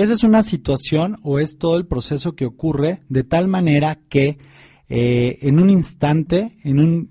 Esa 0.00 0.14
es 0.14 0.24
una 0.24 0.42
situación 0.42 1.18
o 1.22 1.40
es 1.40 1.58
todo 1.58 1.76
el 1.76 1.86
proceso 1.86 2.34
que 2.34 2.46
ocurre 2.46 3.02
de 3.10 3.22
tal 3.22 3.48
manera 3.48 3.98
que 4.08 4.38
eh, 4.88 5.36
en 5.42 5.60
un 5.60 5.68
instante, 5.68 6.56
en 6.64 6.80
un 6.80 7.10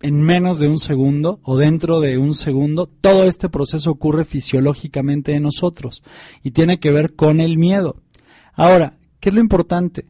en 0.00 0.20
menos 0.20 0.58
de 0.58 0.66
un 0.66 0.80
segundo 0.80 1.38
o 1.44 1.56
dentro 1.56 2.00
de 2.00 2.18
un 2.18 2.34
segundo, 2.34 2.88
todo 2.88 3.28
este 3.28 3.48
proceso 3.48 3.92
ocurre 3.92 4.24
fisiológicamente 4.24 5.34
en 5.34 5.44
nosotros 5.44 6.02
y 6.42 6.50
tiene 6.50 6.80
que 6.80 6.90
ver 6.90 7.14
con 7.14 7.38
el 7.38 7.58
miedo. 7.58 8.02
Ahora, 8.54 8.98
¿qué 9.20 9.28
es 9.28 9.34
lo 9.36 9.40
importante? 9.40 10.06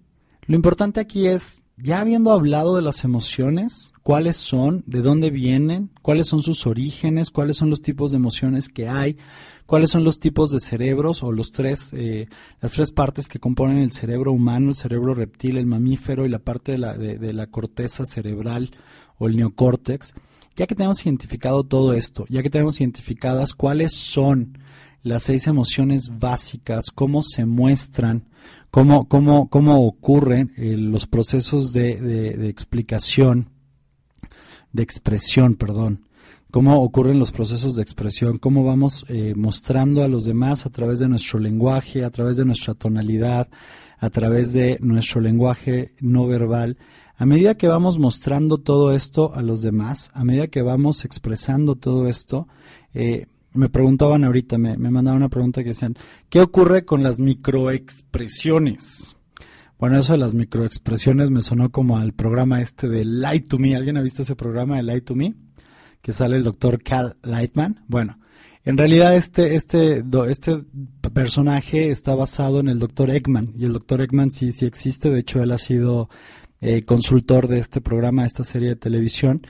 Lo 0.47 0.57
importante 0.57 1.01
aquí 1.01 1.27
es, 1.27 1.65
ya 1.83 2.01
habiendo 2.01 2.33
hablado 2.33 2.77
de 2.77 2.83
las 2.83 3.05
emociones, 3.05 3.93
cuáles 4.03 4.37
son, 4.37 4.83
de 4.87 5.03
dónde 5.03 5.31
vienen, 5.31 5.91
cuáles 6.03 6.29
son 6.29 6.43
sus 6.43 6.67
orígenes, 6.67 7.31
cuáles 7.31 7.57
son 7.57 7.71
los 7.71 7.83
tipos 7.83 8.11
de 8.11 8.17
emociones 8.17 8.69
que 8.69 8.89
hay, 8.89 9.17
cuáles 9.67 9.91
son 9.91 10.05
los 10.05 10.19
tipos 10.19 10.51
de 10.51 10.61
cerebros 10.61 11.23
o 11.23 11.33
los 11.33 11.53
tres, 11.53 11.93
eh, 11.93 12.29
las 12.61 12.73
tres 12.73 12.93
partes 12.93 13.29
que 13.29 13.39
componen 13.39 13.79
el 13.79 13.93
cerebro 13.93 14.33
humano, 14.33 14.71
el 14.71 14.75
cerebro 14.75 15.15
reptil, 15.15 15.57
el 15.57 15.67
mamífero 15.67 16.27
y 16.27 16.29
la 16.29 16.41
parte 16.41 16.73
de 16.73 16.79
la, 16.79 16.97
de 16.97 17.33
la 17.33 17.47
corteza 17.47 18.05
cerebral 18.05 18.71
o 19.19 19.29
el 19.29 19.37
neocórtex, 19.37 20.15
ya 20.57 20.67
que 20.67 20.75
tenemos 20.75 21.05
identificado 21.05 21.65
todo 21.65 21.95
esto, 21.95 22.27
ya 22.29 22.43
que 22.43 22.51
tenemos 22.51 22.81
identificadas 22.81 23.55
cuáles 23.55 23.93
son 23.93 24.59
las 25.03 25.23
seis 25.23 25.47
emociones 25.47 26.19
básicas, 26.19 26.91
cómo 26.95 27.23
se 27.23 27.47
muestran, 27.47 28.25
cómo, 28.71 29.09
cómo, 29.09 29.49
cómo 29.49 29.87
ocurren 29.87 30.53
eh, 30.57 30.77
los 30.77 31.07
procesos 31.07 31.73
de, 31.73 32.49
explicación, 32.49 33.51
de 34.73 34.83
expresión, 34.83 35.55
perdón, 35.57 36.07
cómo 36.51 36.83
ocurren 36.83 37.19
los 37.19 37.31
procesos 37.31 37.77
de 37.77 37.83
expresión, 37.83 38.39
cómo 38.39 38.65
vamos 38.65 39.05
eh, 39.09 39.35
mostrando 39.37 40.03
a 40.03 40.09
los 40.09 40.25
demás 40.25 40.67
a 40.67 40.71
través 40.71 40.99
de 40.99 41.09
nuestro 41.09 41.39
lenguaje, 41.39 42.05
a 42.05 42.11
través 42.11 42.37
de 42.37 42.45
nuestra 42.45 42.75
tonalidad, 42.75 43.49
a 43.99 44.11
través 44.11 44.53
de 44.53 44.79
nuestro 44.81 45.21
lenguaje 45.21 45.95
no 46.01 46.27
verbal, 46.27 46.77
a 47.17 47.27
medida 47.27 47.57
que 47.57 47.69
vamos 47.69 47.99
mostrando 47.99 48.57
todo 48.57 48.95
esto 48.95 49.35
a 49.35 49.43
los 49.43 49.61
demás, 49.61 50.11
a 50.15 50.25
medida 50.25 50.49
que 50.49 50.63
vamos 50.63 51.05
expresando 51.05 51.77
todo 51.77 52.09
esto, 52.09 52.49
eh, 52.95 53.27
me 53.53 53.69
preguntaban 53.69 54.25
ahorita, 54.25 54.59
me, 54.59 54.77
me 54.77 54.91
mandaban 54.91 55.19
una 55.19 55.29
pregunta 55.29 55.63
que 55.63 55.71
decían, 55.71 55.97
¿qué 56.29 56.41
ocurre 56.41 56.85
con 56.85 57.03
las 57.03 57.19
microexpresiones? 57.19 59.17
Bueno, 59.81 59.99
eso 59.99 60.13
de 60.13 60.19
las 60.19 60.35
microexpresiones 60.35 61.31
me 61.31 61.41
sonó 61.41 61.71
como 61.71 61.97
al 61.97 62.13
programa 62.13 62.61
este 62.61 62.87
de 62.87 63.03
Light 63.07 63.49
to 63.49 63.59
Me. 63.59 63.75
¿Alguien 63.75 63.97
ha 63.97 64.03
visto 64.03 64.21
ese 64.21 64.37
programa 64.37 64.77
de 64.77 64.83
Light 64.83 65.05
to 65.07 65.15
Me? 65.15 65.35
Que 66.03 66.13
sale 66.13 66.37
el 66.37 66.45
doctor 66.45 66.83
Cal 66.83 67.17
Lightman. 67.23 67.83
Bueno, 67.89 68.19
en 68.63 68.77
realidad 68.77 69.17
este, 69.17 69.55
este, 69.55 70.05
este 70.29 70.65
personaje 71.15 71.91
está 71.91 72.15
basado 72.15 72.61
en 72.61 72.69
el 72.69 72.79
doctor 72.79 73.09
Eggman. 73.09 73.55
Y 73.57 73.65
el 73.65 73.73
doctor 73.73 74.03
Eggman 74.03 74.31
sí, 74.31 74.53
sí 74.53 74.67
existe. 74.67 75.09
De 75.09 75.21
hecho, 75.21 75.43
él 75.43 75.51
ha 75.51 75.57
sido 75.57 76.11
eh, 76.61 76.85
consultor 76.85 77.49
de 77.49 77.59
este 77.59 77.81
programa, 77.81 78.23
de 78.23 78.27
esta 78.27 78.45
serie 78.45 78.69
de 78.69 78.77
televisión. 78.77 79.47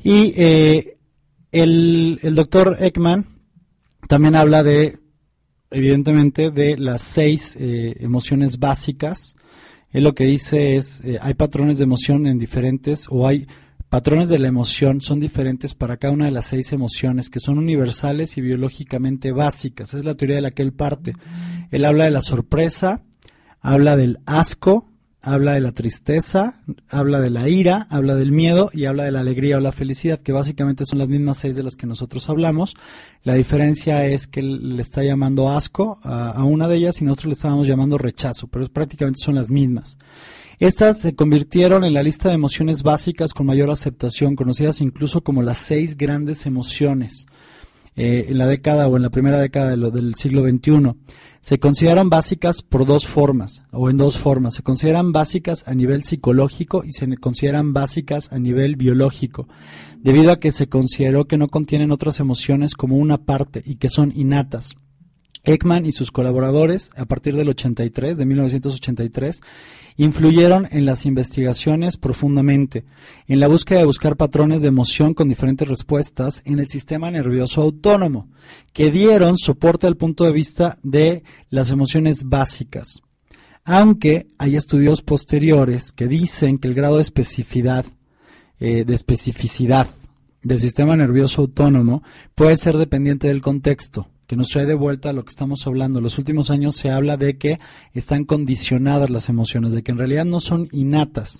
Y 0.00 0.34
eh, 0.36 0.97
el, 1.52 2.20
doctor 2.34 2.76
Ekman 2.80 3.26
también 4.08 4.36
habla 4.36 4.62
de, 4.62 4.98
evidentemente, 5.70 6.50
de 6.50 6.76
las 6.76 7.02
seis 7.02 7.56
eh, 7.58 7.96
emociones 8.00 8.58
básicas. 8.58 9.36
Él 9.90 10.04
lo 10.04 10.14
que 10.14 10.24
dice 10.24 10.76
es, 10.76 11.02
hay 11.20 11.34
patrones 11.34 11.78
de 11.78 11.84
emoción 11.84 12.26
en 12.26 12.38
diferentes, 12.38 13.06
o 13.10 13.26
hay 13.26 13.46
patrones 13.88 14.28
de 14.28 14.38
la 14.38 14.48
emoción, 14.48 15.00
son 15.00 15.20
diferentes 15.20 15.74
para 15.74 15.96
cada 15.96 16.12
una 16.12 16.26
de 16.26 16.30
las 16.30 16.46
seis 16.46 16.72
emociones, 16.72 17.30
que 17.30 17.40
son 17.40 17.58
universales 17.58 18.36
y 18.36 18.40
biológicamente 18.40 19.32
básicas. 19.32 19.94
es 19.94 20.04
la 20.04 20.14
teoría 20.14 20.36
de 20.36 20.42
la 20.42 20.50
que 20.50 20.62
él 20.62 20.72
parte. 20.72 21.14
Él 21.70 21.84
habla 21.84 22.04
de 22.04 22.10
la 22.10 22.20
sorpresa, 22.20 23.02
habla 23.60 23.96
del 23.96 24.18
asco, 24.26 24.90
habla 25.20 25.52
de 25.54 25.60
la 25.60 25.72
tristeza, 25.72 26.62
habla 26.88 27.20
de 27.20 27.30
la 27.30 27.48
ira, 27.48 27.86
habla 27.90 28.14
del 28.14 28.32
miedo 28.32 28.70
y 28.72 28.84
habla 28.84 29.04
de 29.04 29.12
la 29.12 29.20
alegría 29.20 29.56
o 29.56 29.60
la 29.60 29.72
felicidad, 29.72 30.20
que 30.20 30.32
básicamente 30.32 30.86
son 30.86 30.98
las 30.98 31.08
mismas 31.08 31.38
seis 31.38 31.56
de 31.56 31.62
las 31.62 31.76
que 31.76 31.86
nosotros 31.86 32.28
hablamos. 32.28 32.76
La 33.24 33.34
diferencia 33.34 34.06
es 34.06 34.26
que 34.26 34.42
le 34.42 34.80
está 34.80 35.02
llamando 35.02 35.50
asco 35.50 35.98
a, 36.02 36.42
una 36.44 36.68
de 36.68 36.76
ellas 36.76 37.00
y 37.00 37.04
nosotros 37.04 37.26
le 37.26 37.32
estábamos 37.34 37.66
llamando 37.66 37.98
rechazo, 37.98 38.46
pero 38.46 38.66
prácticamente 38.68 39.20
son 39.22 39.34
las 39.34 39.50
mismas. 39.50 39.98
Estas 40.60 41.00
se 41.00 41.14
convirtieron 41.14 41.84
en 41.84 41.94
la 41.94 42.02
lista 42.02 42.28
de 42.28 42.34
emociones 42.34 42.82
básicas 42.82 43.32
con 43.32 43.46
mayor 43.46 43.70
aceptación, 43.70 44.34
conocidas 44.34 44.80
incluso 44.80 45.22
como 45.22 45.42
las 45.42 45.58
seis 45.58 45.96
grandes 45.96 46.46
emociones. 46.46 47.26
Eh, 48.00 48.26
en 48.28 48.38
la 48.38 48.46
década 48.46 48.86
o 48.86 48.96
en 48.96 49.02
la 49.02 49.10
primera 49.10 49.40
década 49.40 49.76
del 49.76 50.14
siglo 50.14 50.48
XXI. 50.48 50.94
Se 51.40 51.58
consideran 51.58 52.08
básicas 52.08 52.62
por 52.62 52.86
dos 52.86 53.08
formas, 53.08 53.64
o 53.72 53.90
en 53.90 53.96
dos 53.96 54.18
formas. 54.18 54.54
Se 54.54 54.62
consideran 54.62 55.10
básicas 55.10 55.66
a 55.66 55.74
nivel 55.74 56.04
psicológico 56.04 56.84
y 56.84 56.92
se 56.92 57.08
consideran 57.16 57.72
básicas 57.72 58.32
a 58.32 58.38
nivel 58.38 58.76
biológico, 58.76 59.48
debido 59.96 60.30
a 60.30 60.38
que 60.38 60.52
se 60.52 60.68
consideró 60.68 61.26
que 61.26 61.38
no 61.38 61.48
contienen 61.48 61.90
otras 61.90 62.20
emociones 62.20 62.74
como 62.74 62.96
una 62.98 63.18
parte 63.18 63.64
y 63.66 63.76
que 63.76 63.88
son 63.88 64.12
innatas. 64.14 64.76
Ekman 65.44 65.86
y 65.86 65.92
sus 65.92 66.10
colaboradores, 66.10 66.90
a 66.96 67.04
partir 67.06 67.36
del 67.36 67.48
83, 67.48 68.18
de 68.18 68.24
1983, 68.24 69.40
influyeron 69.96 70.68
en 70.70 70.84
las 70.84 71.06
investigaciones 71.06 71.96
profundamente, 71.96 72.84
en 73.26 73.40
la 73.40 73.48
búsqueda 73.48 73.80
de 73.80 73.84
buscar 73.84 74.16
patrones 74.16 74.62
de 74.62 74.68
emoción 74.68 75.14
con 75.14 75.28
diferentes 75.28 75.66
respuestas 75.66 76.42
en 76.44 76.58
el 76.58 76.68
sistema 76.68 77.10
nervioso 77.10 77.62
autónomo, 77.62 78.28
que 78.72 78.90
dieron 78.90 79.36
soporte 79.36 79.86
al 79.86 79.96
punto 79.96 80.24
de 80.24 80.32
vista 80.32 80.78
de 80.82 81.22
las 81.50 81.70
emociones 81.70 82.24
básicas. 82.24 83.00
Aunque 83.64 84.26
hay 84.38 84.56
estudios 84.56 85.02
posteriores 85.02 85.92
que 85.92 86.08
dicen 86.08 86.58
que 86.58 86.68
el 86.68 86.74
grado 86.74 86.96
de 86.96 87.02
especificidad, 87.02 87.84
eh, 88.60 88.84
de 88.84 88.94
especificidad 88.94 89.86
del 90.42 90.60
sistema 90.60 90.96
nervioso 90.96 91.42
autónomo 91.42 92.02
puede 92.34 92.56
ser 92.56 92.78
dependiente 92.78 93.28
del 93.28 93.42
contexto 93.42 94.08
que 94.28 94.36
nos 94.36 94.50
trae 94.50 94.66
de 94.66 94.74
vuelta 94.74 95.14
lo 95.14 95.24
que 95.24 95.30
estamos 95.30 95.66
hablando. 95.66 95.98
En 95.98 96.04
los 96.04 96.18
últimos 96.18 96.50
años 96.50 96.76
se 96.76 96.90
habla 96.90 97.16
de 97.16 97.38
que 97.38 97.58
están 97.94 98.24
condicionadas 98.24 99.08
las 99.08 99.30
emociones, 99.30 99.72
de 99.72 99.82
que 99.82 99.90
en 99.90 99.98
realidad 99.98 100.26
no 100.26 100.38
son 100.38 100.68
innatas. 100.70 101.38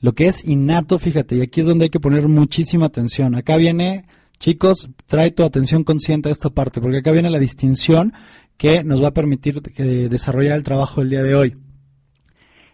Lo 0.00 0.12
que 0.12 0.28
es 0.28 0.44
innato, 0.44 0.98
fíjate, 0.98 1.36
y 1.36 1.40
aquí 1.40 1.60
es 1.60 1.66
donde 1.66 1.84
hay 1.84 1.90
que 1.90 1.98
poner 1.98 2.28
muchísima 2.28 2.86
atención. 2.86 3.34
Acá 3.34 3.56
viene, 3.56 4.04
chicos, 4.38 4.90
trae 5.06 5.30
tu 5.30 5.44
atención 5.44 5.82
consciente 5.82 6.28
a 6.28 6.32
esta 6.32 6.50
parte, 6.50 6.82
porque 6.82 6.98
acá 6.98 7.10
viene 7.10 7.30
la 7.30 7.38
distinción 7.38 8.12
que 8.58 8.84
nos 8.84 9.02
va 9.02 9.08
a 9.08 9.14
permitir 9.14 9.62
eh, 9.76 10.08
desarrollar 10.10 10.58
el 10.58 10.62
trabajo 10.62 11.00
del 11.00 11.08
día 11.08 11.22
de 11.22 11.34
hoy. 11.34 11.56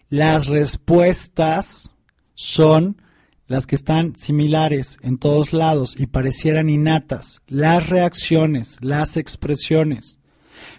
Las 0.08 0.48
respuestas 0.48 1.94
son 2.34 3.00
las 3.46 3.66
que 3.66 3.76
están 3.76 4.16
similares 4.16 4.98
en 5.02 5.18
todos 5.18 5.52
lados 5.52 5.94
y 5.98 6.06
parecieran 6.06 6.68
innatas, 6.68 7.42
las 7.46 7.88
reacciones, 7.88 8.76
las 8.80 9.16
expresiones. 9.16 10.18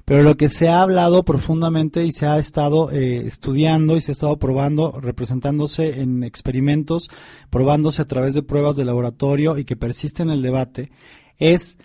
Pero 0.06 0.24
lo 0.24 0.38
que 0.38 0.50
se 0.50 0.70
ha 0.70 0.82
hablado 0.82 1.24
profundamente 1.24 2.06
y 2.06 2.12
se 2.12 2.26
ha 2.26 2.40
estado 2.40 2.92
eh, 2.92 3.26
estudiando 3.26 3.96
y 3.96 4.02
se 4.02 4.12
ha 4.12 4.14
estado 4.14 4.38
probando, 4.38 5.00
representándose 5.00 6.02
en 6.02 6.24
experimentos, 6.24 7.10
probándose 7.50 8.02
a 8.02 8.08
través 8.08 8.34
de 8.34 8.44
pruebas 8.44 8.76
de 8.76 8.86
laboratorio 8.86 9.58
y 9.58 9.66
que 9.66 9.76
persiste 9.76 10.24
en 10.24 10.30
el 10.30 10.42
debate, 10.42 10.92
es 11.38 11.78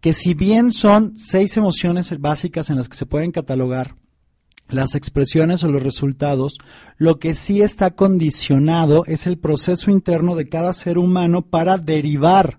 que 0.00 0.12
si 0.12 0.34
bien 0.34 0.72
son 0.72 1.18
seis 1.18 1.56
emociones 1.56 2.18
básicas 2.20 2.70
en 2.70 2.76
las 2.76 2.88
que 2.88 2.96
se 2.96 3.06
pueden 3.06 3.32
catalogar, 3.32 3.96
las 4.68 4.94
expresiones 4.94 5.62
o 5.64 5.68
los 5.68 5.82
resultados, 5.82 6.58
lo 6.96 7.18
que 7.18 7.34
sí 7.34 7.62
está 7.62 7.90
condicionado 7.92 9.04
es 9.06 9.26
el 9.26 9.38
proceso 9.38 9.90
interno 9.90 10.36
de 10.36 10.48
cada 10.48 10.72
ser 10.72 10.98
humano 10.98 11.42
para 11.42 11.78
derivar 11.78 12.58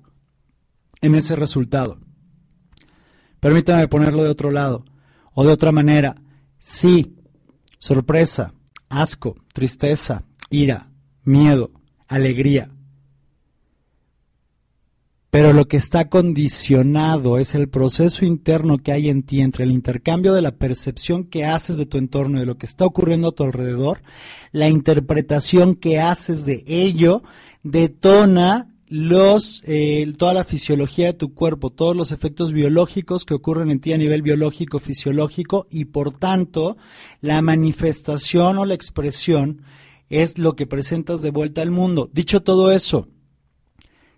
en 1.01 1.15
ese 1.15 1.35
resultado. 1.35 1.99
Permítame 3.39 3.87
ponerlo 3.87 4.23
de 4.23 4.29
otro 4.29 4.51
lado 4.51 4.85
o 5.33 5.45
de 5.45 5.51
otra 5.51 5.71
manera. 5.71 6.15
Sí, 6.59 7.15
sorpresa, 7.77 8.53
asco, 8.89 9.35
tristeza, 9.53 10.23
ira, 10.49 10.89
miedo, 11.23 11.71
alegría, 12.07 12.71
pero 15.35 15.51
lo 15.51 15.67
que 15.67 15.75
está 15.75 16.07
condicionado 16.07 17.39
es 17.39 17.55
el 17.55 17.67
proceso 17.67 18.23
interno 18.23 18.77
que 18.77 18.93
hay 18.93 19.09
en 19.09 19.23
ti 19.23 19.41
entre 19.41 19.65
el 19.65 19.71
intercambio 19.71 20.33
de 20.33 20.41
la 20.41 20.55
percepción 20.55 21.25
que 21.25 21.43
haces 21.43 21.75
de 21.75 21.85
tu 21.85 21.97
entorno 21.97 22.37
y 22.37 22.39
de 22.39 22.45
lo 22.45 22.57
que 22.57 22.65
está 22.65 22.85
ocurriendo 22.85 23.27
a 23.27 23.31
tu 23.33 23.43
alrededor, 23.43 24.01
la 24.53 24.69
interpretación 24.69 25.75
que 25.75 25.99
haces 25.99 26.45
de 26.45 26.63
ello 26.67 27.21
detona 27.63 28.69
los 28.87 29.61
eh, 29.65 30.09
toda 30.17 30.33
la 30.33 30.45
fisiología 30.45 31.07
de 31.07 31.13
tu 31.15 31.33
cuerpo, 31.33 31.69
todos 31.69 31.97
los 31.97 32.13
efectos 32.13 32.53
biológicos 32.53 33.25
que 33.25 33.33
ocurren 33.33 33.71
en 33.71 33.81
ti 33.81 33.91
a 33.91 33.97
nivel 33.97 34.21
biológico, 34.21 34.79
fisiológico 34.79 35.67
y 35.69 35.83
por 35.83 36.17
tanto 36.17 36.77
la 37.19 37.41
manifestación 37.41 38.57
o 38.57 38.63
la 38.63 38.75
expresión 38.75 39.63
es 40.09 40.37
lo 40.37 40.55
que 40.55 40.65
presentas 40.65 41.21
de 41.21 41.31
vuelta 41.31 41.61
al 41.61 41.71
mundo. 41.71 42.09
Dicho 42.13 42.41
todo 42.41 42.71
eso, 42.71 43.09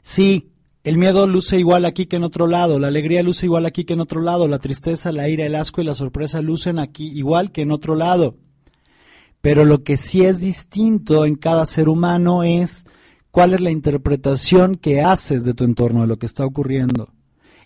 sí, 0.03 0.51
el 0.87 0.97
miedo 0.97 1.27
luce 1.27 1.59
igual 1.59 1.83
aquí 1.83 2.05
que 2.05 2.15
en 2.15 2.23
otro 2.23 2.47
lado, 2.47 2.79
la 2.79 2.87
alegría 2.87 3.21
luce 3.21 3.45
igual 3.45 3.65
aquí 3.65 3.83
que 3.83 3.91
en 3.91 3.99
otro 3.99 4.21
lado, 4.21 4.47
la 4.47 4.57
tristeza, 4.57 5.11
la 5.11 5.27
ira, 5.27 5.45
el 5.45 5.55
asco 5.55 5.81
y 5.81 5.83
la 5.83 5.95
sorpresa 5.95 6.41
lucen 6.41 6.79
aquí 6.79 7.11
igual 7.13 7.51
que 7.51 7.63
en 7.63 7.71
otro 7.71 7.93
lado. 7.93 8.37
Pero 9.41 9.65
lo 9.65 9.83
que 9.83 9.97
sí 9.97 10.23
es 10.23 10.39
distinto 10.39 11.25
en 11.25 11.35
cada 11.35 11.65
ser 11.65 11.89
humano 11.89 12.43
es 12.43 12.85
cuál 13.31 13.53
es 13.53 13.59
la 13.59 13.69
interpretación 13.69 14.77
que 14.77 15.01
haces 15.01 15.43
de 15.43 15.53
tu 15.53 15.65
entorno, 15.65 16.03
de 16.03 16.07
lo 16.07 16.19
que 16.19 16.25
está 16.25 16.45
ocurriendo. 16.45 17.11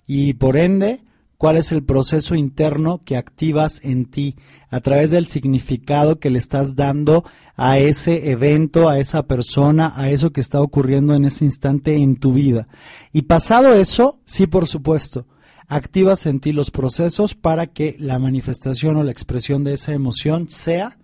Y 0.07 0.33
por 0.33 0.57
ende, 0.57 1.03
cuál 1.41 1.57
es 1.57 1.71
el 1.71 1.83
proceso 1.83 2.35
interno 2.35 3.01
que 3.03 3.17
activas 3.17 3.81
en 3.83 4.05
ti 4.05 4.35
a 4.69 4.79
través 4.79 5.09
del 5.09 5.25
significado 5.25 6.19
que 6.19 6.29
le 6.29 6.37
estás 6.37 6.75
dando 6.75 7.25
a 7.55 7.79
ese 7.79 8.29
evento, 8.29 8.87
a 8.87 8.99
esa 8.99 9.25
persona, 9.25 9.91
a 9.95 10.11
eso 10.11 10.31
que 10.31 10.39
está 10.39 10.61
ocurriendo 10.61 11.15
en 11.15 11.25
ese 11.25 11.43
instante 11.43 11.95
en 11.95 12.17
tu 12.17 12.31
vida. 12.31 12.67
Y 13.11 13.23
pasado 13.23 13.73
eso, 13.73 14.19
sí, 14.23 14.45
por 14.45 14.67
supuesto, 14.67 15.25
activas 15.67 16.27
en 16.27 16.41
ti 16.41 16.51
los 16.51 16.69
procesos 16.69 17.33
para 17.33 17.65
que 17.65 17.95
la 17.97 18.19
manifestación 18.19 18.97
o 18.97 19.03
la 19.03 19.11
expresión 19.11 19.63
de 19.63 19.73
esa 19.73 19.93
emoción 19.93 20.47
sea 20.47 20.99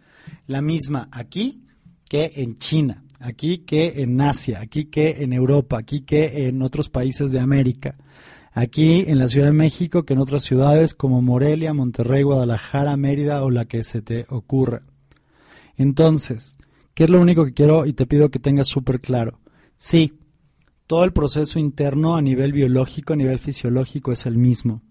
la 0.46 0.62
misma 0.62 1.10
aquí 1.12 1.64
que 2.08 2.34
en 2.36 2.60
China, 2.60 3.04
aquí 3.20 3.64
que 3.66 4.04
en 4.04 4.22
Asia, 4.22 4.60
aquí 4.62 4.86
que 4.86 5.24
en 5.24 5.34
Europa, 5.34 5.80
aquí 5.80 6.02
que 6.02 6.48
en 6.48 6.62
otros 6.62 6.90
países 6.90 7.32
de 7.32 7.40
América 7.40 7.96
aquí 8.58 9.04
en 9.06 9.20
la 9.20 9.28
Ciudad 9.28 9.48
de 9.48 9.54
México 9.54 10.04
que 10.04 10.14
en 10.14 10.20
otras 10.20 10.42
ciudades 10.42 10.96
como 10.96 11.22
Morelia, 11.22 11.76
Monterrey, 11.76 12.24
Guadalajara, 12.24 12.98
Mérida 12.98 13.44
o 13.44 13.52
la 13.52 13.66
que 13.66 13.84
se 13.84 14.02
te 14.02 14.26
ocurra. 14.30 14.82
Entonces, 15.76 16.58
¿qué 16.96 17.04
es 17.04 17.10
lo 17.12 17.22
único 17.22 17.46
que 17.46 17.54
quiero 17.54 17.86
y 17.86 17.94
te 17.94 18.08
pido 18.08 18.32
que 18.32 18.40
tengas 18.40 18.68
súper 18.68 19.00
claro? 19.00 19.40
Sí, 19.76 20.18
todo 20.88 21.04
el 21.04 21.14
proceso 21.14 21.60
interno 21.60 22.16
a 22.16 22.22
nivel 22.24 22.52
biológico, 22.52 23.14
a 23.14 23.16
nivel 23.16 23.38
fisiológico 23.38 24.12
es 24.12 24.26
el 24.26 24.40
mismo. 24.40 24.82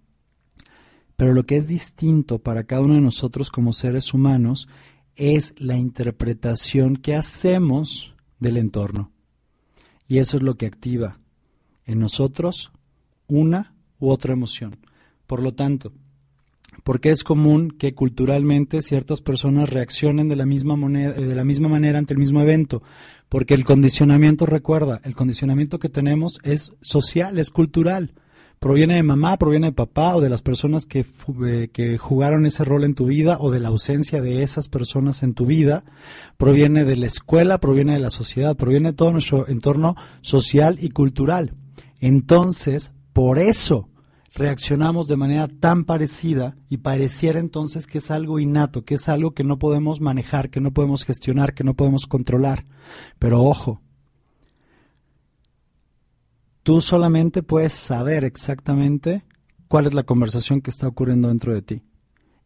Pero 1.17 1.33
lo 1.33 1.45
que 1.45 1.57
es 1.57 1.67
distinto 1.67 2.39
para 2.39 2.65
cada 2.69 2.83
uno 2.83 2.95
de 2.95 3.01
nosotros 3.01 3.51
como 3.51 3.73
seres 3.73 4.15
humanos 4.15 4.69
es 5.17 5.55
la 5.59 5.77
interpretación 5.77 6.95
que 6.95 7.17
hacemos 7.17 8.15
del 8.39 8.59
entorno. 8.59 9.11
Y 10.07 10.19
eso 10.19 10.37
es 10.37 10.45
lo 10.45 10.55
que 10.55 10.67
activa 10.67 11.19
en 11.85 11.99
nosotros 11.99 12.71
una 13.29 13.75
u 13.99 14.11
otra 14.11 14.33
emoción. 14.33 14.77
Por 15.27 15.43
lo 15.43 15.55
tanto, 15.55 15.93
porque 16.85 17.11
es 17.11 17.25
común 17.25 17.71
que 17.71 17.95
culturalmente 17.95 18.83
ciertas 18.83 19.21
personas 19.21 19.71
reaccionen 19.71 20.29
de 20.29 20.37
la 20.37 20.47
misma 20.47 20.77
moneda, 20.77 21.13
de 21.13 21.35
la 21.35 21.45
misma 21.45 21.69
manera 21.69 21.99
ante 21.99 22.15
el 22.15 22.21
mismo 22.21 22.41
evento, 22.41 22.83
porque 23.29 23.55
el 23.55 23.65
condicionamiento 23.65 24.47
recuerda, 24.47 25.01
el 25.05 25.15
condicionamiento 25.15 25.79
que 25.79 25.89
tenemos 25.89 26.39
es 26.45 26.73
social, 26.81 27.39
es 27.39 27.51
cultural. 27.51 28.15
Proviene 28.59 28.95
de 28.95 29.03
mamá, 29.03 29.37
proviene 29.37 29.67
de 29.67 29.73
papá 29.73 30.17
o 30.17 30.21
de 30.23 30.31
las 30.31 30.41
personas 30.41 30.87
que, 30.87 31.05
eh, 31.47 31.69
que 31.71 31.99
jugaron 31.99 32.47
ese 32.47 32.65
rol 32.65 32.85
en 32.85 32.95
tu 32.95 33.05
vida 33.05 33.37
o 33.39 33.51
de 33.51 33.61
la 33.61 33.69
ausencia 33.69 34.23
de 34.23 34.43
esas 34.43 34.69
personas 34.69 35.23
en 35.23 35.35
tu 35.35 35.45
vida. 35.45 35.85
Proviene 36.39 36.85
de 36.85 36.97
la 36.97 37.07
escuela, 37.07 37.59
proviene 37.59 37.93
de 37.93 37.99
la 37.99 38.09
sociedad, 38.11 38.57
proviene 38.57 38.93
de 38.93 38.97
todo 38.97 39.13
nuestro 39.13 39.47
entorno 39.47 39.95
social 40.23 40.79
y 40.81 40.89
cultural. 40.89 41.53
Entonces, 42.01 42.93
por 43.17 43.39
eso 43.39 43.89
reaccionamos 44.35 45.09
de 45.09 45.17
manera 45.17 45.49
tan 45.49 45.87
parecida 45.87 46.55
y 46.69 46.77
pareciera 46.77 47.41
entonces 47.41 47.87
que 47.87 47.97
es 47.97 48.11
algo 48.11 48.39
innato, 48.39 48.85
que 48.85 48.97
es 48.97 49.09
algo 49.09 49.33
que 49.33 49.43
no 49.43 49.59
podemos 49.59 50.03
manejar, 50.03 50.51
que 50.51 50.61
no 50.61 50.71
podemos 50.71 51.03
gestionar, 51.07 51.55
que 51.55 51.65
no 51.65 51.73
podemos 51.73 52.07
controlar. 52.07 52.67
Pero 53.19 53.43
ojo, 53.43 53.81
tú 56.63 56.83
solamente 56.83 57.43
puedes 57.43 57.73
saber 57.73 58.23
exactamente 58.23 59.25
cuál 59.67 59.87
es 59.87 59.95
la 59.95 60.03
conversación 60.03 60.61
que 60.61 60.69
está 60.69 60.87
ocurriendo 60.87 61.29
dentro 61.29 61.55
de 61.55 61.63
ti. 61.63 61.83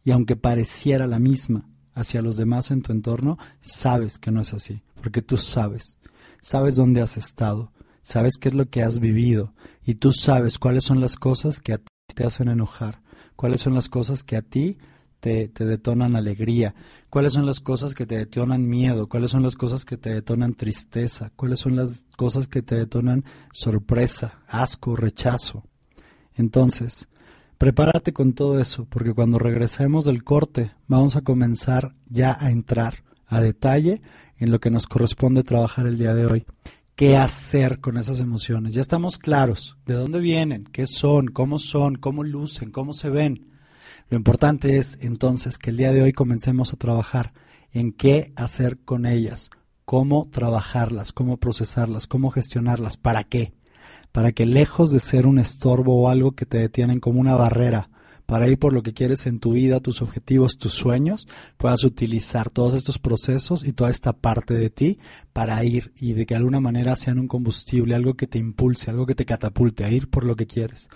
Y 0.05 0.11
aunque 0.11 0.37
pareciera 0.37 1.05
la 1.05 1.19
misma 1.19 1.67
hacia 1.93 2.21
los 2.21 2.37
demás 2.37 2.71
en 2.71 2.81
tu 2.81 2.93
entorno, 2.93 3.37
sabes 3.59 4.17
que 4.17 4.31
no 4.31 4.39
es 4.39 4.53
así, 4.53 4.83
porque 5.01 5.21
tú 5.21 5.35
sabes, 5.35 5.97
sabes 6.39 6.77
dónde 6.77 7.01
has 7.01 7.17
estado, 7.17 7.73
sabes 8.03 8.37
qué 8.39 8.47
es 8.47 8.55
lo 8.55 8.69
que 8.69 8.83
has 8.83 8.99
vivido 8.99 9.53
y 9.83 9.95
tú 9.95 10.11
sabes 10.11 10.59
cuáles 10.59 10.83
son 10.83 10.99
las 10.99 11.15
cosas 11.15 11.59
que 11.59 11.73
a 11.73 11.77
ti 11.77 11.85
te 12.13 12.25
hacen 12.25 12.49
enojar, 12.49 13.01
cuáles 13.35 13.61
son 13.61 13.73
las 13.73 13.89
cosas 13.89 14.23
que 14.23 14.35
a 14.37 14.41
ti 14.41 14.77
te, 15.19 15.47
te, 15.47 15.65
detonan 15.65 16.15
alegría, 16.15 16.73
cuáles 17.09 17.33
son 17.33 17.45
las 17.45 17.59
cosas 17.59 17.93
que 17.93 18.05
te 18.05 18.17
detonan 18.17 18.67
miedo, 18.67 19.07
cuáles 19.07 19.31
son 19.31 19.43
las 19.43 19.55
cosas 19.55 19.85
que 19.85 19.97
te 19.97 20.09
detonan 20.09 20.55
tristeza, 20.55 21.31
cuáles 21.35 21.59
son 21.59 21.75
las 21.75 22.05
cosas 22.17 22.47
que 22.47 22.61
te 22.61 22.75
detonan 22.75 23.23
sorpresa, 23.51 24.39
asco, 24.47 24.95
rechazo. 24.95 25.63
Entonces, 26.33 27.07
prepárate 27.57 28.13
con 28.13 28.33
todo 28.33 28.59
eso, 28.59 28.85
porque 28.85 29.13
cuando 29.13 29.37
regresemos 29.37 30.05
del 30.05 30.23
corte 30.23 30.71
vamos 30.87 31.15
a 31.15 31.21
comenzar 31.21 31.93
ya 32.09 32.35
a 32.39 32.51
entrar 32.51 33.03
a 33.27 33.41
detalle 33.41 34.01
en 34.37 34.51
lo 34.51 34.59
que 34.59 34.71
nos 34.71 34.87
corresponde 34.87 35.43
trabajar 35.43 35.85
el 35.85 35.97
día 35.97 36.13
de 36.15 36.25
hoy. 36.25 36.45
¿Qué 36.95 37.17
hacer 37.17 37.79
con 37.79 37.97
esas 37.97 38.19
emociones? 38.19 38.75
Ya 38.75 38.81
estamos 38.81 39.17
claros 39.17 39.77
de 39.85 39.95
dónde 39.95 40.19
vienen, 40.19 40.65
qué 40.65 40.85
son, 40.85 41.27
cómo 41.27 41.57
son, 41.57 41.95
cómo 41.95 42.23
lucen, 42.23 42.69
cómo 42.69 42.93
se 42.93 43.09
ven. 43.09 43.47
Lo 44.09 44.17
importante 44.17 44.77
es 44.77 44.97
entonces 45.01 45.57
que 45.57 45.71
el 45.71 45.77
día 45.77 45.93
de 45.93 46.03
hoy 46.03 46.13
comencemos 46.13 46.73
a 46.73 46.77
trabajar 46.77 47.33
en 47.71 47.91
qué 47.91 48.33
hacer 48.35 48.77
con 48.77 49.05
ellas, 49.05 49.49
cómo 49.85 50.29
trabajarlas, 50.31 51.11
cómo 51.11 51.37
procesarlas, 51.37 52.07
cómo 52.07 52.29
gestionarlas, 52.29 52.97
para 52.97 53.23
qué. 53.23 53.53
Para 54.11 54.33
que 54.33 54.45
lejos 54.45 54.91
de 54.91 54.99
ser 54.99 55.25
un 55.25 55.39
estorbo 55.39 56.01
o 56.01 56.09
algo 56.09 56.33
que 56.33 56.45
te 56.45 56.57
detienen 56.57 56.99
como 56.99 57.19
una 57.19 57.35
barrera 57.35 57.89
para 58.31 58.47
ir 58.47 58.57
por 58.57 58.71
lo 58.71 58.81
que 58.81 58.93
quieres 58.93 59.25
en 59.25 59.39
tu 59.39 59.51
vida, 59.51 59.81
tus 59.81 60.01
objetivos, 60.01 60.57
tus 60.57 60.71
sueños, 60.71 61.27
puedas 61.57 61.83
utilizar 61.83 62.49
todos 62.49 62.75
estos 62.75 62.97
procesos 62.97 63.67
y 63.67 63.73
toda 63.73 63.89
esta 63.89 64.13
parte 64.13 64.53
de 64.53 64.69
ti 64.69 64.99
para 65.33 65.61
ir 65.65 65.91
y 65.97 66.13
de 66.13 66.25
que 66.25 66.35
de 66.35 66.37
alguna 66.37 66.61
manera 66.61 66.95
sean 66.95 67.19
un 67.19 67.27
combustible, 67.27 67.93
algo 67.93 68.13
que 68.13 68.27
te 68.27 68.39
impulse, 68.39 68.89
algo 68.89 69.05
que 69.05 69.15
te 69.15 69.25
catapulte 69.25 69.83
a 69.83 69.91
ir 69.91 70.09
por 70.09 70.23
lo 70.23 70.37
que 70.37 70.47
quieres. 70.47 70.87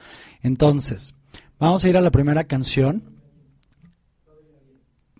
Entonces, 0.43 1.13
vamos 1.59 1.83
a 1.83 1.89
ir 1.89 1.97
a 1.97 2.01
la 2.01 2.09
primera 2.09 2.45
canción 2.45 3.03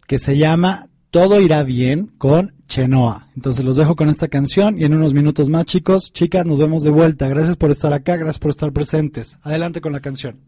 que 0.07 0.17
se 0.17 0.37
llama 0.37 0.87
Todo 1.11 1.41
irá 1.41 1.63
bien 1.63 2.13
con 2.17 2.53
Chenoa. 2.69 3.27
Entonces 3.35 3.65
los 3.65 3.75
dejo 3.75 3.97
con 3.97 4.07
esta 4.07 4.29
canción 4.29 4.79
y 4.79 4.85
en 4.85 4.93
unos 4.93 5.13
minutos 5.13 5.49
más, 5.49 5.65
chicos, 5.65 6.13
chicas, 6.13 6.45
nos 6.45 6.59
vemos 6.59 6.81
de 6.83 6.91
vuelta. 6.91 7.27
Gracias 7.27 7.57
por 7.57 7.71
estar 7.71 7.91
acá, 7.91 8.15
gracias 8.15 8.39
por 8.39 8.51
estar 8.51 8.71
presentes. 8.71 9.37
Adelante 9.41 9.81
con 9.81 9.91
la 9.91 9.99
canción 9.99 10.39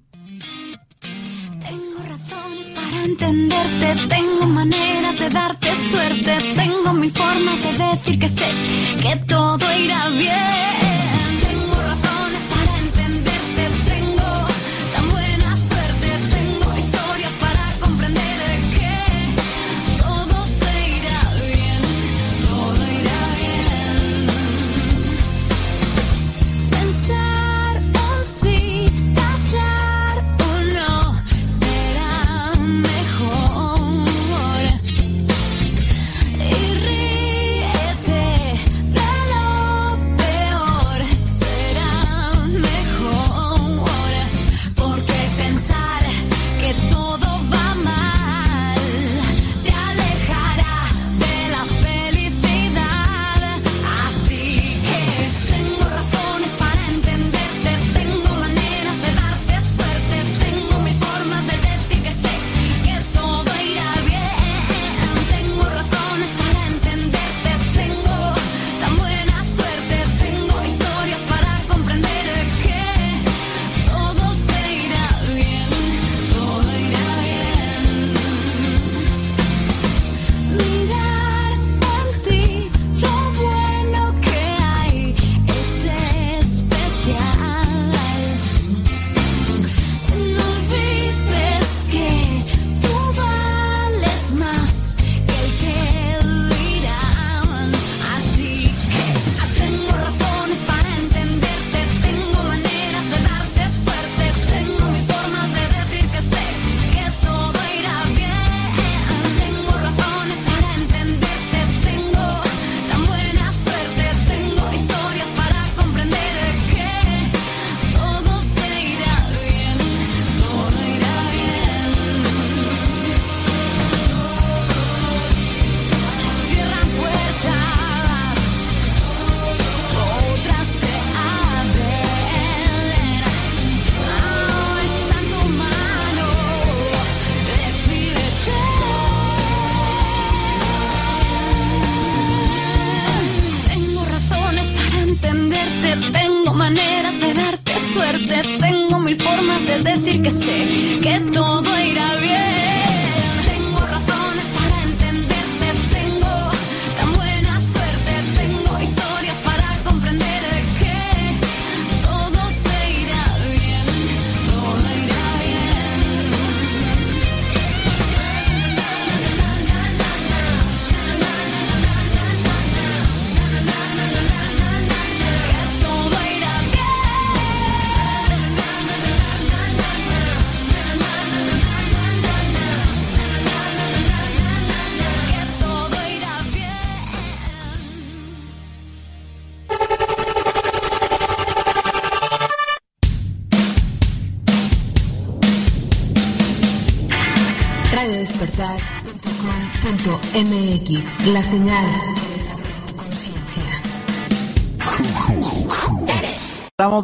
entenderte, 3.04 3.96
tengo 4.08 4.46
maneras 4.48 5.20
de 5.20 5.30
darte 5.30 5.70
suerte, 5.90 6.38
tengo 6.56 6.94
mi 6.94 7.10
forma 7.10 7.52
de 7.58 7.72
decir 7.86 8.20
que 8.20 8.30
sé 8.30 8.50
que 9.02 9.16
todo 9.26 9.66
irá 9.78 10.10
bien. 10.10 10.97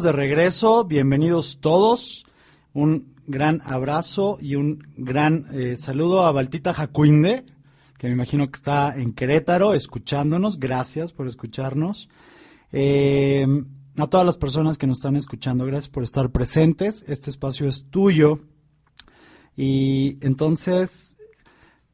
De 0.04 0.12
regreso, 0.12 0.84
bienvenidos 0.84 1.60
todos. 1.62 2.26
Un 2.74 3.14
gran 3.26 3.62
abrazo 3.64 4.36
y 4.38 4.54
un 4.54 4.86
gran 4.98 5.46
eh, 5.54 5.76
saludo 5.78 6.26
a 6.26 6.32
Baltita 6.32 6.74
Jacuinde, 6.74 7.46
que 7.96 8.08
me 8.08 8.12
imagino 8.12 8.46
que 8.50 8.56
está 8.56 8.94
en 8.94 9.14
Querétaro 9.14 9.72
escuchándonos. 9.72 10.60
Gracias 10.60 11.14
por 11.14 11.26
escucharnos. 11.26 12.10
Eh, 12.70 13.46
a 13.96 14.06
todas 14.08 14.26
las 14.26 14.36
personas 14.36 14.76
que 14.76 14.86
nos 14.86 14.98
están 14.98 15.16
escuchando, 15.16 15.64
gracias 15.64 15.88
por 15.88 16.02
estar 16.02 16.30
presentes. 16.30 17.02
Este 17.08 17.30
espacio 17.30 17.66
es 17.66 17.86
tuyo. 17.88 18.40
Y 19.56 20.18
entonces 20.20 21.16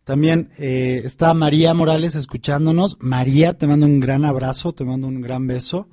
También 0.03 0.51
eh, 0.59 1.03
está 1.05 1.33
María 1.33 1.75
Morales 1.75 2.17
escuchándonos. 2.17 2.97
María, 3.01 3.57
te 3.57 3.69
mando 3.69 3.87
un 3.87 4.01
gran 4.01 4.25
abrazo, 4.25 4.73
te 4.73 4.85
mando 4.85 5.07
un 5.07 5.21
gran 5.21 5.47
beso. 5.47 5.87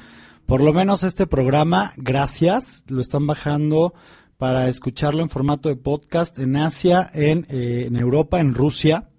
por 0.46 0.62
lo 0.62 0.72
menos 0.72 1.04
este 1.04 1.28
programa, 1.28 1.92
gracias, 1.98 2.86
lo 2.88 3.02
están 3.02 3.28
bajando 3.28 3.94
para 4.40 4.70
escucharlo 4.70 5.22
en 5.22 5.30
formato 5.30 5.68
de 5.68 5.76
podcast 5.76 6.40
en 6.40 6.56
Asia, 6.56 7.12
en, 7.14 7.46
eh, 7.50 7.84
en 7.88 7.98
Europa, 7.98 8.40
en 8.40 8.54
Rusia, 8.56 9.10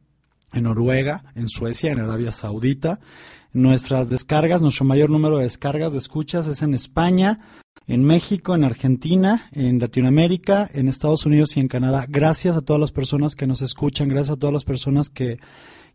en 0.50 0.62
Noruega, 0.62 1.24
en 1.34 1.46
Suecia, 1.46 1.92
en 1.92 2.00
Arabia 2.00 2.32
Saudita. 2.32 3.00
Nuestras 3.52 4.08
descargas, 4.08 4.62
nuestro 4.62 4.86
mayor 4.86 5.10
número 5.10 5.36
de 5.36 5.42
descargas 5.42 5.92
de 5.92 5.98
escuchas 5.98 6.46
es 6.46 6.62
en 6.62 6.72
España, 6.72 7.40
en 7.86 8.02
México, 8.02 8.54
en 8.54 8.64
Argentina, 8.64 9.46
en 9.52 9.78
Latinoamérica, 9.78 10.70
en 10.72 10.88
Estados 10.88 11.26
Unidos 11.26 11.54
y 11.58 11.60
en 11.60 11.68
Canadá. 11.68 12.06
Gracias 12.08 12.56
a 12.56 12.62
todas 12.62 12.80
las 12.80 12.92
personas 12.92 13.36
que 13.36 13.46
nos 13.46 13.60
escuchan, 13.60 14.08
gracias 14.08 14.38
a 14.38 14.40
todas 14.40 14.54
las 14.54 14.64
personas 14.64 15.10
que, 15.10 15.38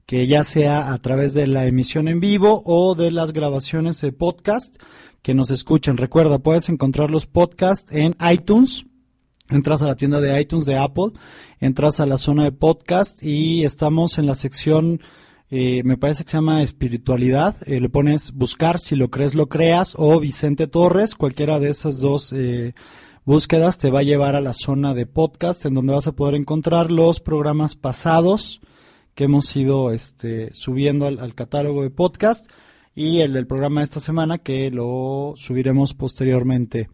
que 0.06 0.28
ya 0.28 0.44
sea 0.44 0.94
a 0.94 1.00
través 1.00 1.34
de 1.34 1.48
la 1.48 1.66
emisión 1.66 2.08
en 2.08 2.20
vivo 2.20 2.62
o 2.64 2.94
de 2.94 3.10
las 3.10 3.34
grabaciones 3.34 4.00
de 4.02 4.12
podcast 4.12 4.80
que 5.24 5.34
nos 5.34 5.50
escuchan. 5.50 5.98
Recuerda, 5.98 6.38
puedes 6.38 6.70
encontrar 6.70 7.10
los 7.10 7.26
podcasts 7.26 7.92
en 7.92 8.16
iTunes. 8.32 8.86
Entras 9.50 9.82
a 9.82 9.88
la 9.88 9.96
tienda 9.96 10.22
de 10.22 10.42
iTunes 10.42 10.66
de 10.66 10.78
Apple, 10.78 11.12
entras 11.60 12.00
a 12.00 12.06
la 12.06 12.18
zona 12.18 12.44
de 12.44 12.52
podcast 12.52 13.22
y 13.24 13.64
estamos 13.64 14.18
en 14.18 14.26
la 14.26 14.36
sección 14.36 15.02
eh, 15.52 15.84
me 15.84 15.98
parece 15.98 16.24
que 16.24 16.32
se 16.32 16.38
llama 16.38 16.64
espiritualidad, 16.64 17.56
eh, 17.68 17.80
le 17.80 17.90
pones 17.90 18.32
buscar, 18.32 18.80
si 18.80 18.96
lo 18.96 19.12
crees, 19.12 19.36
lo 19.36 19.48
creas, 19.48 19.94
o 19.98 20.20
Vicente 20.20 20.66
Torres, 20.66 21.14
cualquiera 21.14 21.60
de 21.60 21.70
esas 21.70 22.00
dos 22.00 22.34
eh, 22.34 22.74
búsquedas 23.26 23.78
te 23.78 23.92
va 23.92 24.00
a 24.00 24.04
llevar 24.04 24.36
a 24.36 24.42
la 24.42 24.54
zona 24.54 24.96
de 24.96 25.06
podcast, 25.06 25.64
en 25.66 25.76
donde 25.76 25.94
vas 25.94 26.08
a 26.08 26.14
poder 26.14 26.34
encontrar 26.34 26.90
los 26.90 27.20
programas 27.20 27.76
pasados 27.76 28.60
que 29.14 29.26
hemos 29.26 29.56
ido 29.56 29.92
este, 29.92 30.50
subiendo 30.56 31.06
al, 31.06 31.20
al 31.20 31.36
catálogo 31.36 31.84
de 31.84 31.92
podcast 31.92 32.50
y 32.96 33.20
el 33.20 33.34
del 33.34 33.46
programa 33.46 33.82
de 33.82 33.86
esta 33.86 34.00
semana 34.00 34.40
que 34.40 34.72
lo 34.72 35.36
subiremos 35.38 35.94
posteriormente 35.94 36.90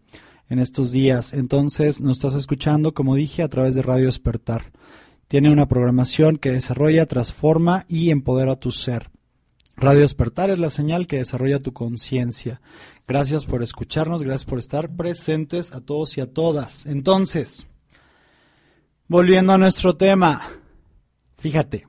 en 0.52 0.58
estos 0.58 0.92
días. 0.92 1.32
Entonces, 1.32 2.02
nos 2.02 2.18
estás 2.18 2.34
escuchando, 2.34 2.92
como 2.92 3.14
dije, 3.14 3.42
a 3.42 3.48
través 3.48 3.74
de 3.74 3.80
Radio 3.80 4.04
Despertar. 4.04 4.70
Tiene 5.26 5.50
una 5.50 5.66
programación 5.66 6.36
que 6.36 6.50
desarrolla, 6.50 7.06
transforma 7.06 7.86
y 7.88 8.10
empodera 8.10 8.56
tu 8.56 8.70
ser. 8.70 9.08
Radio 9.76 10.00
Despertar 10.00 10.50
es 10.50 10.58
la 10.58 10.68
señal 10.68 11.06
que 11.06 11.16
desarrolla 11.16 11.62
tu 11.62 11.72
conciencia. 11.72 12.60
Gracias 13.08 13.46
por 13.46 13.62
escucharnos, 13.62 14.22
gracias 14.22 14.44
por 14.44 14.58
estar 14.58 14.94
presentes 14.94 15.72
a 15.72 15.80
todos 15.80 16.18
y 16.18 16.20
a 16.20 16.30
todas. 16.30 16.84
Entonces, 16.84 17.66
volviendo 19.08 19.54
a 19.54 19.58
nuestro 19.58 19.96
tema, 19.96 20.42
fíjate, 21.38 21.86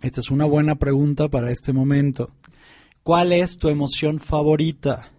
esta 0.00 0.20
es 0.20 0.30
una 0.30 0.46
buena 0.46 0.76
pregunta 0.76 1.28
para 1.28 1.50
este 1.50 1.74
momento. 1.74 2.30
¿Cuál 3.02 3.32
es 3.32 3.58
tu 3.58 3.68
emoción 3.68 4.20
favorita? 4.20 5.10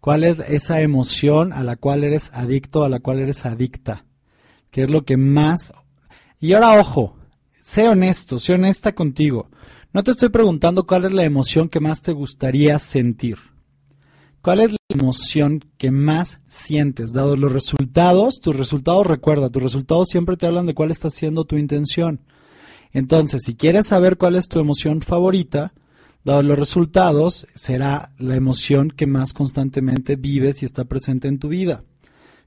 ¿Cuál 0.00 0.24
es 0.24 0.38
esa 0.40 0.80
emoción 0.80 1.52
a 1.52 1.62
la 1.62 1.76
cual 1.76 2.04
eres 2.04 2.30
adicto, 2.32 2.84
a 2.84 2.88
la 2.88 3.00
cual 3.00 3.20
eres 3.20 3.44
adicta? 3.44 4.06
¿Qué 4.70 4.82
es 4.82 4.90
lo 4.90 5.04
que 5.04 5.16
más 5.16 5.72
y 6.42 6.54
ahora, 6.54 6.80
ojo, 6.80 7.16
sé 7.62 7.86
honesto, 7.86 8.38
sé 8.38 8.54
honesta 8.54 8.94
contigo. 8.94 9.50
No 9.92 10.02
te 10.02 10.12
estoy 10.12 10.30
preguntando 10.30 10.86
cuál 10.86 11.04
es 11.04 11.12
la 11.12 11.24
emoción 11.24 11.68
que 11.68 11.80
más 11.80 12.00
te 12.00 12.12
gustaría 12.12 12.78
sentir. 12.78 13.36
¿Cuál 14.40 14.60
es 14.60 14.72
la 14.72 14.78
emoción 14.88 15.62
que 15.76 15.90
más 15.90 16.40
sientes? 16.48 17.12
Dado 17.12 17.36
los 17.36 17.52
resultados, 17.52 18.40
tus 18.40 18.56
resultados, 18.56 19.06
recuerda, 19.06 19.50
tus 19.50 19.62
resultados 19.62 20.08
siempre 20.08 20.38
te 20.38 20.46
hablan 20.46 20.64
de 20.64 20.72
cuál 20.72 20.90
está 20.90 21.10
siendo 21.10 21.44
tu 21.44 21.58
intención. 21.58 22.20
Entonces, 22.92 23.42
si 23.44 23.54
quieres 23.54 23.88
saber 23.88 24.16
cuál 24.16 24.36
es 24.36 24.48
tu 24.48 24.60
emoción 24.60 25.02
favorita, 25.02 25.74
dado 26.24 26.42
los 26.42 26.58
resultados, 26.58 27.46
será 27.54 28.12
la 28.18 28.36
emoción 28.36 28.90
que 28.90 29.06
más 29.06 29.32
constantemente 29.32 30.16
vives 30.16 30.62
y 30.62 30.64
está 30.64 30.84
presente 30.84 31.28
en 31.28 31.38
tu 31.38 31.48
vida. 31.48 31.84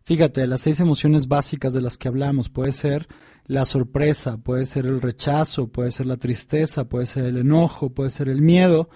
Fíjate, 0.05 0.45
las 0.47 0.61
seis 0.61 0.79
emociones 0.79 1.27
básicas 1.27 1.73
de 1.73 1.81
las 1.81 1.97
que 1.97 2.09
hablamos 2.09 2.49
puede 2.49 2.73
ser 2.73 3.07
la 3.45 3.65
sorpresa, 3.65 4.37
puede 4.37 4.65
ser 4.65 4.85
el 4.85 5.01
rechazo, 5.01 5.67
puede 5.67 5.91
ser 5.91 6.07
la 6.07 6.17
tristeza, 6.17 6.85
puede 6.85 7.05
ser 7.05 7.25
el 7.25 7.37
enojo, 7.37 7.89
puede 7.89 8.09
ser 8.09 8.29
el 8.29 8.41
miedo 8.41 8.89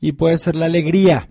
y 0.00 0.12
puede 0.12 0.38
ser 0.38 0.56
la 0.56 0.66
alegría. 0.66 1.30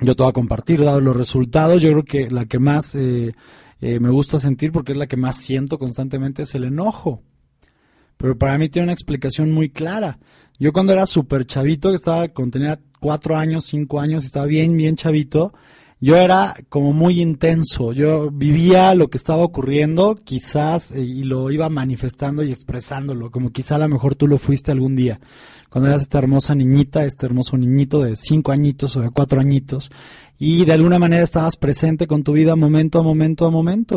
Yo 0.00 0.16
te 0.16 0.22
voy 0.22 0.30
a 0.30 0.34
compartir, 0.34 0.82
dado 0.82 1.00
los 1.00 1.16
resultados, 1.16 1.80
yo 1.80 1.90
creo 1.90 2.04
que 2.04 2.30
la 2.30 2.46
que 2.46 2.58
más 2.58 2.94
eh, 2.94 3.34
eh, 3.80 4.00
me 4.00 4.10
gusta 4.10 4.38
sentir, 4.38 4.72
porque 4.72 4.92
es 4.92 4.98
la 4.98 5.06
que 5.06 5.16
más 5.16 5.36
siento 5.36 5.78
constantemente, 5.78 6.42
es 6.42 6.54
el 6.54 6.64
enojo. 6.64 7.22
Pero 8.16 8.38
para 8.38 8.58
mí 8.58 8.68
tiene 8.68 8.84
una 8.84 8.92
explicación 8.92 9.52
muy 9.52 9.70
clara. 9.70 10.18
Yo 10.58 10.72
cuando 10.72 10.92
era 10.92 11.06
súper 11.06 11.46
chavito, 11.46 11.90
que 11.90 11.96
estaba, 11.96 12.28
cuando 12.28 12.52
tenía 12.58 12.80
cuatro 13.00 13.36
años, 13.36 13.64
cinco 13.64 14.00
años, 14.00 14.24
estaba 14.24 14.46
bien, 14.46 14.76
bien 14.76 14.96
chavito, 14.96 15.52
yo 16.00 16.16
era 16.16 16.54
como 16.68 16.92
muy 16.92 17.20
intenso, 17.20 17.92
yo 17.92 18.30
vivía 18.30 18.94
lo 18.94 19.08
que 19.08 19.16
estaba 19.16 19.42
ocurriendo, 19.42 20.16
quizás, 20.22 20.90
eh, 20.90 21.00
y 21.00 21.24
lo 21.24 21.50
iba 21.50 21.68
manifestando 21.70 22.42
y 22.42 22.52
expresándolo, 22.52 23.30
como 23.30 23.50
quizá 23.50 23.76
a 23.76 23.78
lo 23.78 23.88
mejor 23.88 24.14
tú 24.14 24.28
lo 24.28 24.38
fuiste 24.38 24.70
algún 24.70 24.96
día, 24.96 25.18
cuando 25.70 25.88
eras 25.88 26.02
esta 26.02 26.18
hermosa 26.18 26.54
niñita, 26.54 27.04
este 27.04 27.26
hermoso 27.26 27.56
niñito 27.56 28.02
de 28.02 28.16
cinco 28.16 28.52
añitos 28.52 28.96
o 28.96 29.00
de 29.00 29.10
cuatro 29.10 29.40
añitos, 29.40 29.90
y 30.38 30.64
de 30.64 30.72
alguna 30.74 30.98
manera 30.98 31.24
estabas 31.24 31.56
presente 31.56 32.06
con 32.06 32.22
tu 32.22 32.32
vida 32.32 32.54
momento 32.54 32.98
a 32.98 33.02
momento 33.02 33.46
a 33.46 33.50
momento. 33.50 33.96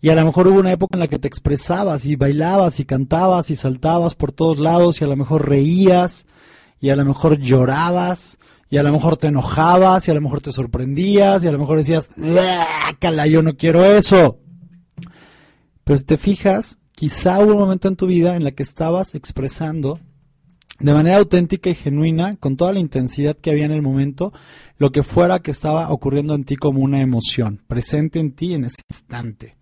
Y 0.00 0.08
a 0.08 0.14
lo 0.14 0.24
mejor 0.24 0.48
hubo 0.48 0.60
una 0.60 0.72
época 0.72 0.96
en 0.96 1.00
la 1.00 1.08
que 1.08 1.18
te 1.18 1.28
expresabas 1.28 2.06
y 2.06 2.16
bailabas 2.16 2.80
y 2.80 2.84
cantabas 2.84 3.50
y 3.50 3.56
saltabas 3.56 4.14
por 4.14 4.32
todos 4.32 4.58
lados 4.58 5.00
y 5.00 5.04
a 5.04 5.08
lo 5.08 5.16
mejor 5.16 5.48
reías 5.48 6.26
y 6.80 6.88
a 6.88 6.96
lo 6.96 7.04
mejor 7.04 7.38
llorabas 7.38 8.38
y 8.70 8.78
a 8.78 8.82
lo 8.82 8.92
mejor 8.92 9.16
te 9.16 9.26
enojabas 9.26 10.08
y 10.08 10.10
a 10.10 10.14
lo 10.14 10.20
mejor 10.22 10.40
te 10.40 10.52
sorprendías 10.52 11.44
y 11.44 11.48
a 11.48 11.52
lo 11.52 11.58
mejor 11.58 11.78
decías, 11.78 12.08
cala, 12.98 13.26
yo 13.26 13.42
no 13.42 13.56
quiero 13.56 13.84
eso. 13.84 14.38
Pero 15.84 15.96
si 15.98 16.04
te 16.04 16.16
fijas, 16.16 16.78
quizá 16.92 17.40
hubo 17.40 17.52
un 17.52 17.58
momento 17.58 17.88
en 17.88 17.96
tu 17.96 18.06
vida 18.06 18.36
en 18.36 18.44
la 18.44 18.52
que 18.52 18.62
estabas 18.62 19.14
expresando 19.14 19.98
de 20.78 20.94
manera 20.94 21.18
auténtica 21.18 21.68
y 21.68 21.74
genuina, 21.74 22.36
con 22.36 22.56
toda 22.56 22.72
la 22.72 22.80
intensidad 22.80 23.36
que 23.36 23.50
había 23.50 23.66
en 23.66 23.72
el 23.72 23.82
momento, 23.82 24.32
lo 24.78 24.92
que 24.92 25.02
fuera 25.02 25.40
que 25.40 25.50
estaba 25.50 25.90
ocurriendo 25.90 26.34
en 26.34 26.44
ti 26.44 26.56
como 26.56 26.80
una 26.80 27.02
emoción, 27.02 27.60
presente 27.68 28.18
en 28.18 28.32
ti 28.32 28.54
en 28.54 28.64
ese 28.64 28.80
instante. 28.88 29.59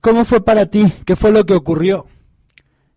¿Cómo 0.00 0.24
fue 0.24 0.44
para 0.44 0.66
ti? 0.66 0.84
¿Qué 1.04 1.16
fue 1.16 1.32
lo 1.32 1.44
que 1.44 1.54
ocurrió? 1.54 2.06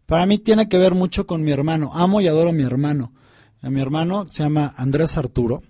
Para 0.06 0.26
mí 0.26 0.38
tiene 0.38 0.70
que 0.70 0.78
ver 0.78 0.94
mucho 0.94 1.26
con 1.26 1.42
mi 1.42 1.52
hermano. 1.52 1.92
Amo 1.94 2.22
y 2.22 2.28
adoro 2.28 2.50
a 2.50 2.54
mi 2.54 2.64
hermano. 2.64 3.14
A 3.62 3.70
mi 3.70 3.82
hermano 3.82 4.28
se 4.30 4.44
llama 4.44 4.74
Andrés 4.78 5.18
Arturo 5.18 5.64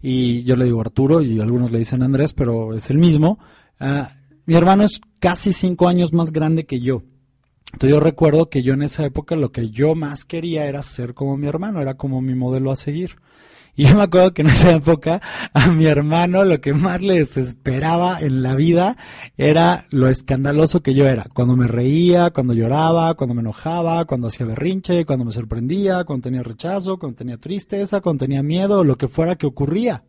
y 0.00 0.42
yo 0.44 0.56
le 0.56 0.66
digo 0.66 0.80
Arturo 0.80 1.22
y 1.22 1.40
algunos 1.40 1.70
le 1.70 1.78
dicen 1.78 2.02
Andrés, 2.02 2.32
pero 2.32 2.74
es 2.74 2.90
el 2.90 2.98
mismo. 2.98 3.38
Ah, 3.78 4.12
mi 4.46 4.54
hermano 4.54 4.84
es 4.84 5.00
casi 5.18 5.52
cinco 5.52 5.88
años 5.88 6.12
más 6.12 6.32
grande 6.32 6.66
que 6.66 6.80
yo. 6.80 7.02
Entonces 7.72 7.90
yo 7.90 8.00
recuerdo 8.00 8.50
que 8.50 8.62
yo 8.62 8.74
en 8.74 8.82
esa 8.82 9.04
época 9.04 9.34
lo 9.34 9.50
que 9.50 9.70
yo 9.70 9.94
más 9.94 10.24
quería 10.24 10.66
era 10.66 10.82
ser 10.82 11.14
como 11.14 11.36
mi 11.36 11.46
hermano, 11.46 11.80
era 11.80 11.94
como 11.94 12.20
mi 12.20 12.34
modelo 12.34 12.70
a 12.70 12.76
seguir. 12.76 13.16
Y 13.76 13.86
yo 13.86 13.96
me 13.96 14.02
acuerdo 14.02 14.32
que 14.32 14.42
en 14.42 14.48
esa 14.48 14.72
época 14.72 15.20
a 15.52 15.68
mi 15.68 15.86
hermano 15.86 16.44
lo 16.44 16.60
que 16.60 16.74
más 16.74 17.02
le 17.02 17.18
desesperaba 17.18 18.20
en 18.20 18.42
la 18.42 18.54
vida 18.54 18.96
era 19.36 19.86
lo 19.90 20.08
escandaloso 20.08 20.82
que 20.82 20.94
yo 20.94 21.06
era. 21.06 21.26
Cuando 21.34 21.56
me 21.56 21.66
reía, 21.66 22.30
cuando 22.30 22.54
lloraba, 22.54 23.14
cuando 23.14 23.34
me 23.34 23.40
enojaba, 23.40 24.04
cuando 24.04 24.28
hacía 24.28 24.46
berrinche, 24.46 25.04
cuando 25.04 25.24
me 25.24 25.32
sorprendía, 25.32 26.04
cuando 26.04 26.24
tenía 26.24 26.42
rechazo, 26.42 26.98
cuando 26.98 27.16
tenía 27.16 27.38
tristeza, 27.38 28.00
cuando 28.00 28.24
tenía 28.24 28.42
miedo, 28.42 28.84
lo 28.84 28.96
que 28.96 29.08
fuera 29.08 29.36
que 29.36 29.46
ocurría. 29.46 30.04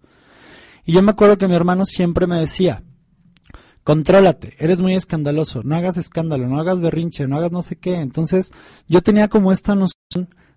Y 0.86 0.94
yo 0.94 1.02
me 1.02 1.12
acuerdo 1.12 1.38
que 1.38 1.48
mi 1.48 1.56
hermano 1.56 1.86
siempre 1.86 2.28
me 2.28 2.40
decía, 2.40 2.84
contrólate, 3.84 4.54
eres 4.60 4.82
muy 4.82 4.94
escandaloso, 4.94 5.64
no 5.64 5.76
hagas 5.76 5.98
escándalo, 5.98 6.48
no 6.48 6.60
hagas 6.60 6.80
berrinche, 6.80 7.28
no 7.28 7.38
hagas 7.38 7.52
no 7.52 7.64
sé 7.64 7.78
qué. 7.78 7.96
Entonces 7.96 8.52
yo 8.88 9.02
tenía 9.02 9.28
como 9.28 9.52
esta 9.52 9.74
noción 9.74 9.95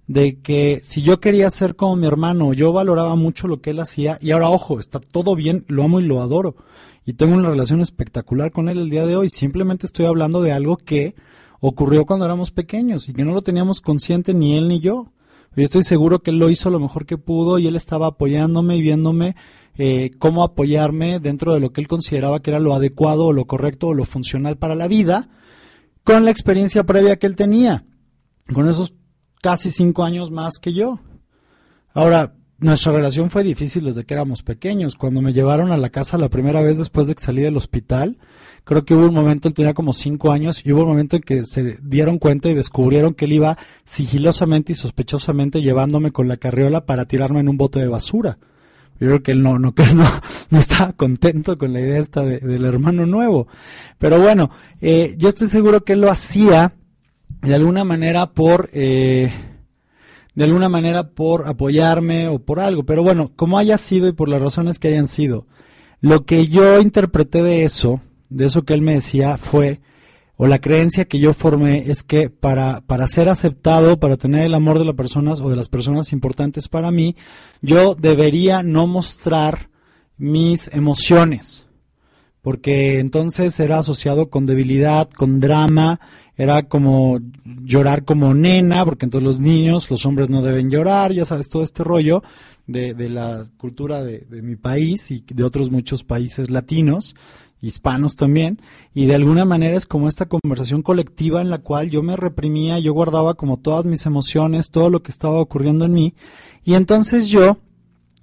de 0.08 0.40
que 0.40 0.80
si 0.82 1.02
yo 1.02 1.20
quería 1.20 1.50
ser 1.50 1.76
como 1.76 1.94
mi 1.94 2.06
hermano, 2.06 2.54
yo 2.54 2.72
valoraba 2.72 3.14
mucho 3.14 3.46
lo 3.46 3.60
que 3.60 3.70
él 3.70 3.78
hacía 3.78 4.18
y 4.22 4.32
ahora 4.32 4.48
ojo, 4.48 4.80
está 4.80 4.98
todo 4.98 5.36
bien, 5.36 5.64
lo 5.68 5.84
amo 5.84 6.00
y 6.00 6.04
lo 6.04 6.22
adoro. 6.22 6.56
Y 7.04 7.12
tengo 7.12 7.34
una 7.34 7.50
relación 7.50 7.80
espectacular 7.80 8.50
con 8.50 8.68
él 8.68 8.78
el 8.78 8.90
día 8.90 9.06
de 9.06 9.16
hoy, 9.16 9.28
simplemente 9.28 9.86
estoy 9.86 10.06
hablando 10.06 10.42
de 10.42 10.52
algo 10.52 10.78
que 10.78 11.14
ocurrió 11.60 12.06
cuando 12.06 12.24
éramos 12.24 12.50
pequeños 12.50 13.08
y 13.08 13.12
que 13.12 13.24
no 13.24 13.32
lo 13.32 13.42
teníamos 13.42 13.82
consciente 13.82 14.32
ni 14.32 14.56
él 14.56 14.68
ni 14.68 14.80
yo. 14.80 15.12
Yo 15.54 15.64
estoy 15.64 15.82
seguro 15.82 16.20
que 16.20 16.30
él 16.30 16.38
lo 16.38 16.50
hizo 16.50 16.70
lo 16.70 16.80
mejor 16.80 17.04
que 17.04 17.18
pudo 17.18 17.58
y 17.58 17.66
él 17.66 17.76
estaba 17.76 18.06
apoyándome 18.06 18.76
y 18.76 18.82
viéndome 18.82 19.36
eh, 19.76 20.10
cómo 20.18 20.42
apoyarme 20.42 21.20
dentro 21.20 21.52
de 21.52 21.60
lo 21.60 21.72
que 21.72 21.80
él 21.80 21.88
consideraba 21.88 22.40
que 22.40 22.50
era 22.50 22.60
lo 22.60 22.74
adecuado 22.74 23.26
o 23.26 23.32
lo 23.32 23.46
correcto 23.46 23.88
o 23.88 23.94
lo 23.94 24.04
funcional 24.04 24.56
para 24.56 24.74
la 24.74 24.88
vida, 24.88 25.28
con 26.04 26.24
la 26.24 26.30
experiencia 26.30 26.84
previa 26.84 27.18
que 27.18 27.26
él 27.26 27.36
tenía, 27.36 27.84
con 28.54 28.68
esos 28.68 28.94
casi 29.42 29.70
cinco 29.70 30.04
años 30.04 30.30
más 30.30 30.58
que 30.58 30.72
yo. 30.72 31.00
Ahora, 31.94 32.34
nuestra 32.60 32.92
relación 32.92 33.30
fue 33.30 33.44
difícil 33.44 33.84
desde 33.84 34.04
que 34.04 34.14
éramos 34.14 34.42
pequeños. 34.42 34.96
Cuando 34.96 35.22
me 35.22 35.32
llevaron 35.32 35.70
a 35.70 35.76
la 35.76 35.90
casa 35.90 36.18
la 36.18 36.28
primera 36.28 36.60
vez 36.60 36.76
después 36.76 37.06
de 37.06 37.14
que 37.14 37.22
salí 37.22 37.42
del 37.42 37.56
hospital, 37.56 38.18
creo 38.64 38.84
que 38.84 38.94
hubo 38.94 39.06
un 39.06 39.14
momento, 39.14 39.46
él 39.46 39.54
tenía 39.54 39.74
como 39.74 39.92
cinco 39.92 40.32
años, 40.32 40.62
y 40.64 40.72
hubo 40.72 40.82
un 40.82 40.88
momento 40.88 41.16
en 41.16 41.22
que 41.22 41.44
se 41.44 41.78
dieron 41.82 42.18
cuenta 42.18 42.48
y 42.48 42.54
descubrieron 42.54 43.14
que 43.14 43.26
él 43.26 43.32
iba 43.34 43.56
sigilosamente 43.84 44.72
y 44.72 44.74
sospechosamente 44.74 45.62
llevándome 45.62 46.10
con 46.10 46.26
la 46.26 46.36
carriola 46.36 46.84
para 46.84 47.04
tirarme 47.04 47.40
en 47.40 47.48
un 47.48 47.56
bote 47.56 47.78
de 47.78 47.86
basura. 47.86 48.38
Yo 49.00 49.06
creo 49.06 49.22
que 49.22 49.30
él 49.30 49.42
no, 49.42 49.60
no, 49.60 49.72
que 49.76 49.84
no, 49.94 50.04
no 50.50 50.58
estaba 50.58 50.92
contento 50.92 51.56
con 51.56 51.72
la 51.72 51.80
idea 51.80 52.00
esta 52.00 52.22
del 52.22 52.64
hermano 52.64 53.06
nuevo. 53.06 53.46
Pero 53.98 54.20
bueno, 54.20 54.50
eh, 54.80 55.14
yo 55.16 55.28
estoy 55.28 55.46
seguro 55.46 55.84
que 55.84 55.92
él 55.92 56.00
lo 56.00 56.10
hacía 56.10 56.74
de 57.42 57.54
alguna 57.54 57.84
manera 57.84 58.32
por... 58.32 58.70
Eh, 58.72 59.32
de 60.34 60.44
alguna 60.44 60.68
manera 60.68 61.08
por 61.08 61.48
apoyarme 61.48 62.28
o 62.28 62.38
por 62.38 62.60
algo. 62.60 62.84
Pero 62.84 63.02
bueno, 63.02 63.32
como 63.34 63.58
haya 63.58 63.76
sido 63.76 64.06
y 64.06 64.12
por 64.12 64.28
las 64.28 64.40
razones 64.40 64.78
que 64.78 64.86
hayan 64.86 65.08
sido, 65.08 65.48
lo 66.00 66.24
que 66.24 66.46
yo 66.46 66.80
interpreté 66.80 67.42
de 67.42 67.64
eso, 67.64 68.00
de 68.28 68.46
eso 68.46 68.62
que 68.62 68.74
él 68.74 68.82
me 68.82 68.94
decía, 68.94 69.36
fue, 69.36 69.80
o 70.36 70.46
la 70.46 70.60
creencia 70.60 71.06
que 71.06 71.18
yo 71.18 71.34
formé 71.34 71.90
es 71.90 72.04
que 72.04 72.30
para, 72.30 72.82
para 72.82 73.08
ser 73.08 73.28
aceptado, 73.28 73.98
para 73.98 74.16
tener 74.16 74.46
el 74.46 74.54
amor 74.54 74.78
de 74.78 74.84
las 74.84 74.94
personas 74.94 75.40
o 75.40 75.50
de 75.50 75.56
las 75.56 75.68
personas 75.68 76.12
importantes 76.12 76.68
para 76.68 76.92
mí, 76.92 77.16
yo 77.60 77.96
debería 77.96 78.62
no 78.62 78.86
mostrar 78.86 79.70
mis 80.16 80.68
emociones, 80.72 81.64
porque 82.42 83.00
entonces 83.00 83.58
era 83.58 83.80
asociado 83.80 84.30
con 84.30 84.46
debilidad, 84.46 85.10
con 85.10 85.40
drama, 85.40 85.98
era 86.38 86.62
como 86.62 87.18
llorar 87.44 88.04
como 88.04 88.32
nena, 88.32 88.84
porque 88.84 89.04
entonces 89.04 89.26
los 89.26 89.40
niños, 89.40 89.90
los 89.90 90.06
hombres 90.06 90.30
no 90.30 90.40
deben 90.40 90.70
llorar, 90.70 91.12
ya 91.12 91.24
sabes, 91.24 91.50
todo 91.50 91.64
este 91.64 91.82
rollo 91.82 92.22
de, 92.68 92.94
de 92.94 93.08
la 93.08 93.44
cultura 93.56 94.04
de, 94.04 94.20
de, 94.20 94.40
mi 94.40 94.54
país 94.54 95.10
y 95.10 95.24
de 95.26 95.42
otros 95.42 95.70
muchos 95.70 96.04
países 96.04 96.48
latinos, 96.48 97.16
hispanos 97.60 98.14
también, 98.14 98.62
y 98.94 99.06
de 99.06 99.16
alguna 99.16 99.44
manera 99.44 99.76
es 99.76 99.84
como 99.84 100.08
esta 100.08 100.26
conversación 100.26 100.82
colectiva 100.82 101.40
en 101.40 101.50
la 101.50 101.58
cual 101.58 101.90
yo 101.90 102.04
me 102.04 102.16
reprimía, 102.16 102.78
yo 102.78 102.92
guardaba 102.92 103.34
como 103.34 103.56
todas 103.56 103.84
mis 103.84 104.06
emociones, 104.06 104.70
todo 104.70 104.90
lo 104.90 105.02
que 105.02 105.10
estaba 105.10 105.40
ocurriendo 105.40 105.86
en 105.86 105.92
mí, 105.92 106.14
y 106.62 106.74
entonces 106.74 107.28
yo 107.28 107.58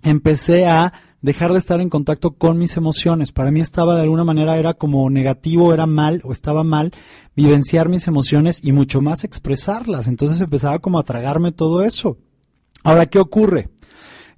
empecé 0.04 0.68
a 0.68 0.94
dejar 1.26 1.52
de 1.52 1.58
estar 1.58 1.82
en 1.82 1.90
contacto 1.90 2.36
con 2.36 2.60
mis 2.60 2.78
emociones. 2.78 3.32
Para 3.32 3.50
mí 3.50 3.60
estaba 3.60 3.96
de 3.96 4.04
alguna 4.04 4.24
manera, 4.24 4.60
era 4.60 4.76
como 4.76 5.10
negativo, 5.10 5.74
era 5.74 5.88
mal 5.88 6.22
o 6.24 6.32
estaba 6.32 6.64
mal 6.64 6.92
vivenciar 7.36 7.90
mis 7.90 8.08
emociones 8.08 8.64
y 8.64 8.72
mucho 8.72 9.02
más 9.02 9.24
expresarlas. 9.24 10.08
Entonces 10.08 10.40
empezaba 10.40 10.78
como 10.78 11.00
a 11.00 11.04
tragarme 11.04 11.52
todo 11.52 11.84
eso. 11.84 12.20
Ahora, 12.84 13.08
¿qué 13.08 13.18
ocurre? 13.18 13.70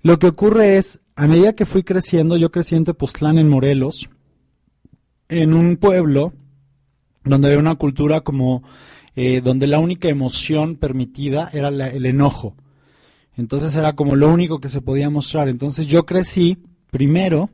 Lo 0.01 0.17
que 0.17 0.27
ocurre 0.27 0.77
es, 0.77 1.01
a 1.17 1.27
medida 1.27 1.53
que 1.53 1.65
fui 1.65 1.83
creciendo, 1.83 2.37
yo 2.37 2.51
crecí 2.51 2.77
en 2.77 2.85
Tepoztlán, 2.85 3.37
en 3.37 3.49
Morelos, 3.49 4.09
en 5.27 5.53
un 5.53 5.75
pueblo 5.75 6.31
donde 7.25 7.49
había 7.49 7.59
una 7.59 7.75
cultura 7.75 8.21
como, 8.21 8.63
eh, 9.17 9.41
donde 9.41 9.67
la 9.67 9.79
única 9.79 10.07
emoción 10.07 10.77
permitida 10.77 11.49
era 11.51 11.69
la, 11.69 11.89
el 11.89 12.05
enojo. 12.05 12.55
Entonces 13.35 13.75
era 13.75 13.93
como 13.93 14.15
lo 14.15 14.29
único 14.29 14.59
que 14.61 14.69
se 14.69 14.79
podía 14.79 15.09
mostrar. 15.09 15.49
Entonces 15.49 15.85
yo 15.85 16.05
crecí 16.05 16.57
primero 16.91 17.49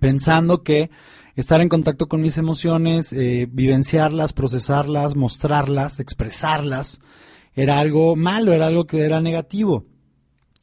pensando 0.00 0.62
que 0.62 0.90
estar 1.36 1.60
en 1.60 1.68
contacto 1.68 2.08
con 2.08 2.20
mis 2.20 2.36
emociones, 2.36 3.12
eh, 3.12 3.48
vivenciarlas, 3.50 4.32
procesarlas, 4.32 5.14
mostrarlas, 5.14 6.00
expresarlas, 6.00 7.00
era 7.54 7.78
algo 7.78 8.16
malo, 8.16 8.52
era 8.52 8.66
algo 8.66 8.86
que 8.86 9.04
era 9.04 9.20
negativo. 9.20 9.84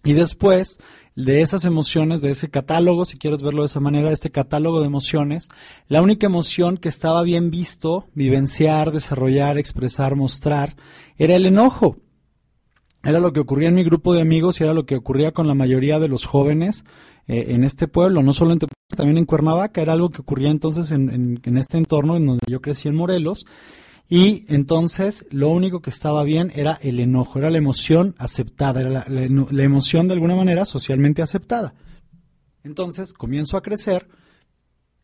Y 0.03 0.13
después 0.13 0.77
de 1.15 1.41
esas 1.41 1.63
emociones, 1.63 2.21
de 2.21 2.31
ese 2.31 2.49
catálogo, 2.49 3.05
si 3.05 3.17
quieres 3.17 3.41
verlo 3.41 3.61
de 3.61 3.67
esa 3.67 3.79
manera, 3.79 4.11
este 4.11 4.31
catálogo 4.31 4.81
de 4.81 4.87
emociones, 4.87 5.47
la 5.87 6.01
única 6.01 6.27
emoción 6.27 6.77
que 6.77 6.89
estaba 6.89 7.23
bien 7.23 7.51
visto, 7.51 8.07
vivenciar, 8.13 8.91
desarrollar, 8.91 9.57
expresar, 9.57 10.15
mostrar, 10.15 10.75
era 11.17 11.35
el 11.35 11.45
enojo. 11.45 11.97
Era 13.03 13.19
lo 13.19 13.33
que 13.33 13.39
ocurría 13.39 13.69
en 13.69 13.75
mi 13.75 13.83
grupo 13.83 14.13
de 14.13 14.21
amigos 14.21 14.59
y 14.59 14.63
era 14.63 14.73
lo 14.73 14.85
que 14.85 14.95
ocurría 14.95 15.31
con 15.31 15.47
la 15.47 15.53
mayoría 15.53 15.99
de 15.99 16.07
los 16.07 16.25
jóvenes 16.25 16.83
eh, 17.27 17.45
en 17.49 17.63
este 17.63 17.87
pueblo, 17.87 18.21
no 18.21 18.33
solo 18.33 18.53
en 18.53 18.59
Tepoztlán, 18.59 18.97
también 18.97 19.17
en 19.17 19.25
Cuernavaca, 19.25 19.81
era 19.81 19.93
algo 19.93 20.09
que 20.09 20.21
ocurría 20.21 20.51
entonces 20.51 20.91
en, 20.91 21.39
en, 21.43 21.57
este 21.57 21.77
entorno 21.77 22.17
en 22.17 22.25
donde 22.25 22.45
yo 22.47 22.61
crecí 22.61 22.87
en 22.87 22.95
Morelos. 22.95 23.45
Y 24.07 24.45
entonces 24.53 25.25
lo 25.31 25.49
único 25.49 25.81
que 25.81 25.89
estaba 25.89 26.23
bien 26.23 26.51
era 26.53 26.77
el 26.81 26.99
enojo, 26.99 27.39
era 27.39 27.49
la 27.49 27.57
emoción 27.57 28.13
aceptada, 28.19 28.81
era 28.81 29.05
la 29.09 29.63
emoción 29.63 30.07
de 30.07 30.13
alguna 30.13 30.35
manera 30.35 30.65
socialmente 30.65 31.23
aceptada. 31.23 31.73
Entonces 32.63 33.13
comienzo 33.13 33.57
a 33.57 33.61
crecer 33.63 34.07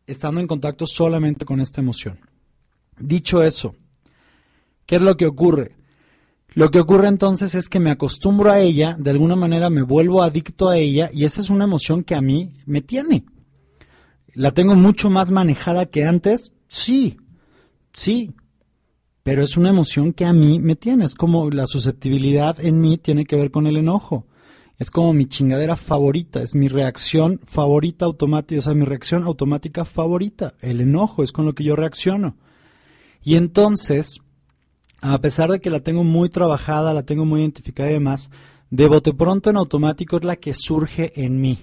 estando 0.06 0.40
en 0.40 0.46
contacto 0.46 0.86
solamente 0.86 1.44
con 1.44 1.60
esta 1.60 1.80
emoción. 1.80 2.20
Dicho 2.98 3.42
eso, 3.42 3.74
¿qué 4.86 4.96
es 4.96 5.02
lo 5.02 5.16
que 5.16 5.26
ocurre? 5.26 5.76
Lo 6.54 6.70
que 6.70 6.80
ocurre 6.80 7.08
entonces 7.08 7.54
es 7.54 7.68
que 7.68 7.80
me 7.80 7.90
acostumbro 7.90 8.50
a 8.50 8.60
ella, 8.60 8.96
de 8.98 9.10
alguna 9.10 9.36
manera 9.36 9.70
me 9.70 9.82
vuelvo 9.82 10.22
adicto 10.22 10.68
a 10.68 10.76
ella 10.76 11.10
y 11.12 11.24
esa 11.24 11.40
es 11.40 11.48
una 11.48 11.64
emoción 11.64 12.04
que 12.04 12.14
a 12.14 12.20
mí 12.20 12.52
me 12.66 12.82
tiene. 12.82 13.24
¿La 14.34 14.52
tengo 14.52 14.74
mucho 14.74 15.08
más 15.08 15.30
manejada 15.30 15.86
que 15.86 16.04
antes? 16.04 16.52
Sí, 16.66 17.16
sí, 17.92 18.34
pero 19.22 19.42
es 19.42 19.56
una 19.56 19.70
emoción 19.70 20.12
que 20.12 20.24
a 20.24 20.32
mí 20.32 20.58
me 20.58 20.76
tiene. 20.76 21.04
Es 21.04 21.14
como 21.14 21.50
la 21.50 21.66
susceptibilidad 21.66 22.58
en 22.60 22.80
mí 22.80 22.98
tiene 22.98 23.24
que 23.24 23.36
ver 23.36 23.50
con 23.50 23.66
el 23.66 23.76
enojo. 23.76 24.26
Es 24.78 24.90
como 24.90 25.12
mi 25.12 25.26
chingadera 25.26 25.76
favorita, 25.76 26.42
es 26.42 26.54
mi 26.54 26.68
reacción 26.68 27.40
favorita 27.44 28.04
automática, 28.04 28.58
o 28.58 28.62
sea, 28.62 28.74
mi 28.74 28.84
reacción 28.84 29.22
automática 29.24 29.84
favorita. 29.84 30.54
El 30.60 30.80
enojo 30.80 31.22
es 31.22 31.30
con 31.30 31.44
lo 31.44 31.54
que 31.54 31.62
yo 31.62 31.76
reacciono. 31.76 32.36
Y 33.22 33.36
entonces, 33.36 34.21
a 35.02 35.20
pesar 35.20 35.50
de 35.50 35.60
que 35.60 35.68
la 35.68 35.80
tengo 35.80 36.04
muy 36.04 36.28
trabajada, 36.28 36.94
la 36.94 37.02
tengo 37.02 37.24
muy 37.24 37.40
identificada 37.40 37.90
y 37.90 37.94
demás, 37.94 38.30
de 38.70 38.86
bote 38.86 39.12
pronto 39.12 39.50
en 39.50 39.56
automático 39.56 40.16
es 40.16 40.24
la 40.24 40.36
que 40.36 40.54
surge 40.54 41.12
en 41.22 41.40
mí. 41.40 41.58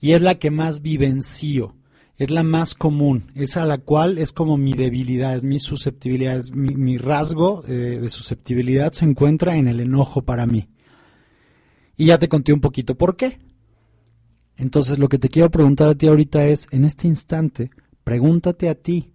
Y 0.00 0.12
es 0.12 0.22
la 0.22 0.36
que 0.36 0.50
más 0.50 0.80
vivencio, 0.80 1.74
es 2.16 2.30
la 2.30 2.44
más 2.44 2.74
común, 2.74 3.32
es 3.34 3.56
a 3.56 3.66
la 3.66 3.78
cual 3.78 4.18
es 4.18 4.32
como 4.32 4.56
mi 4.56 4.74
debilidad, 4.74 5.34
es 5.34 5.42
mi 5.42 5.58
susceptibilidad, 5.58 6.38
es 6.38 6.52
mi, 6.52 6.98
rasgo 6.98 7.64
eh, 7.66 7.98
de 8.00 8.08
susceptibilidad 8.08 8.92
se 8.92 9.06
encuentra 9.06 9.56
en 9.56 9.66
el 9.66 9.80
enojo 9.80 10.22
para 10.22 10.46
mí. 10.46 10.68
Y 11.96 12.06
ya 12.06 12.18
te 12.18 12.28
conté 12.28 12.52
un 12.52 12.60
poquito 12.60 12.94
por 12.94 13.16
qué. 13.16 13.38
Entonces 14.56 14.98
lo 14.98 15.08
que 15.08 15.18
te 15.18 15.28
quiero 15.28 15.50
preguntar 15.50 15.88
a 15.88 15.94
ti 15.96 16.06
ahorita 16.06 16.46
es, 16.46 16.68
en 16.70 16.84
este 16.84 17.08
instante, 17.08 17.70
pregúntate 18.04 18.68
a 18.68 18.76
ti, 18.76 19.10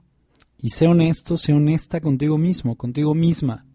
y 0.61 0.69
sé 0.69 0.87
honesto, 0.87 1.37
sé 1.37 1.53
honesta 1.53 1.99
contigo 1.99 2.37
mismo, 2.37 2.75
contigo 2.75 3.15
misma. 3.15 3.65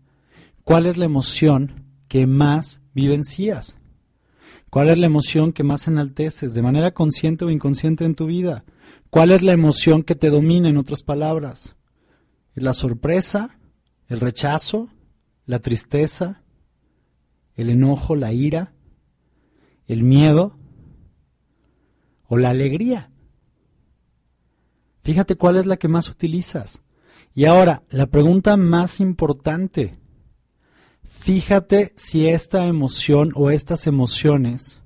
¿Cuál 0.63 0.87
es 0.87 0.97
la 0.97 1.05
emoción 1.05 1.85
que 2.09 2.27
más 2.27 2.81
vivencias? 2.95 3.77
¿Cuál 4.71 4.91
es 4.91 4.99
la 4.99 5.07
emoción 5.07 5.53
que 5.53 5.65
más 5.65 5.89
enalteces 5.89 6.55
de 6.55 6.63
manera 6.63 6.93
consciente 6.93 7.45
o 7.45 7.51
inconsciente 7.51 8.05
en 8.05 8.15
tu 8.15 8.27
vida? 8.27 8.65
¿Cuál 9.11 9.33
es 9.33 9.43
la 9.43 9.53
emoción 9.53 10.03
que 10.03 10.15
te 10.15 10.31
domina, 10.31 10.69
en 10.69 10.77
otras 10.77 11.03
palabras? 11.03 11.77
¿Es 12.55 12.63
la 12.63 12.73
sorpresa, 12.73 13.59
el 14.09 14.21
rechazo, 14.21 14.89
la 15.45 15.59
tristeza, 15.59 16.43
el 17.55 17.71
enojo, 17.71 18.15
la 18.15 18.33
ira, 18.33 18.75
el 19.87 20.03
miedo 20.03 20.57
o 22.29 22.37
la 22.37 22.51
alegría? 22.51 23.11
Fíjate 25.07 25.37
cuál 25.37 25.55
es 25.55 25.67
la 25.67 25.77
que 25.77 25.87
más 25.87 26.11
utilizas. 26.11 26.81
Y 27.33 27.45
ahora, 27.45 27.85
la 27.91 28.09
pregunta 28.09 28.57
más 28.57 28.99
importante. 28.99 30.01
Fíjate 31.05 31.93
si 31.95 32.27
esta 32.27 32.67
emoción 32.67 33.31
o 33.37 33.53
estas 33.53 33.87
emociones 33.87 34.81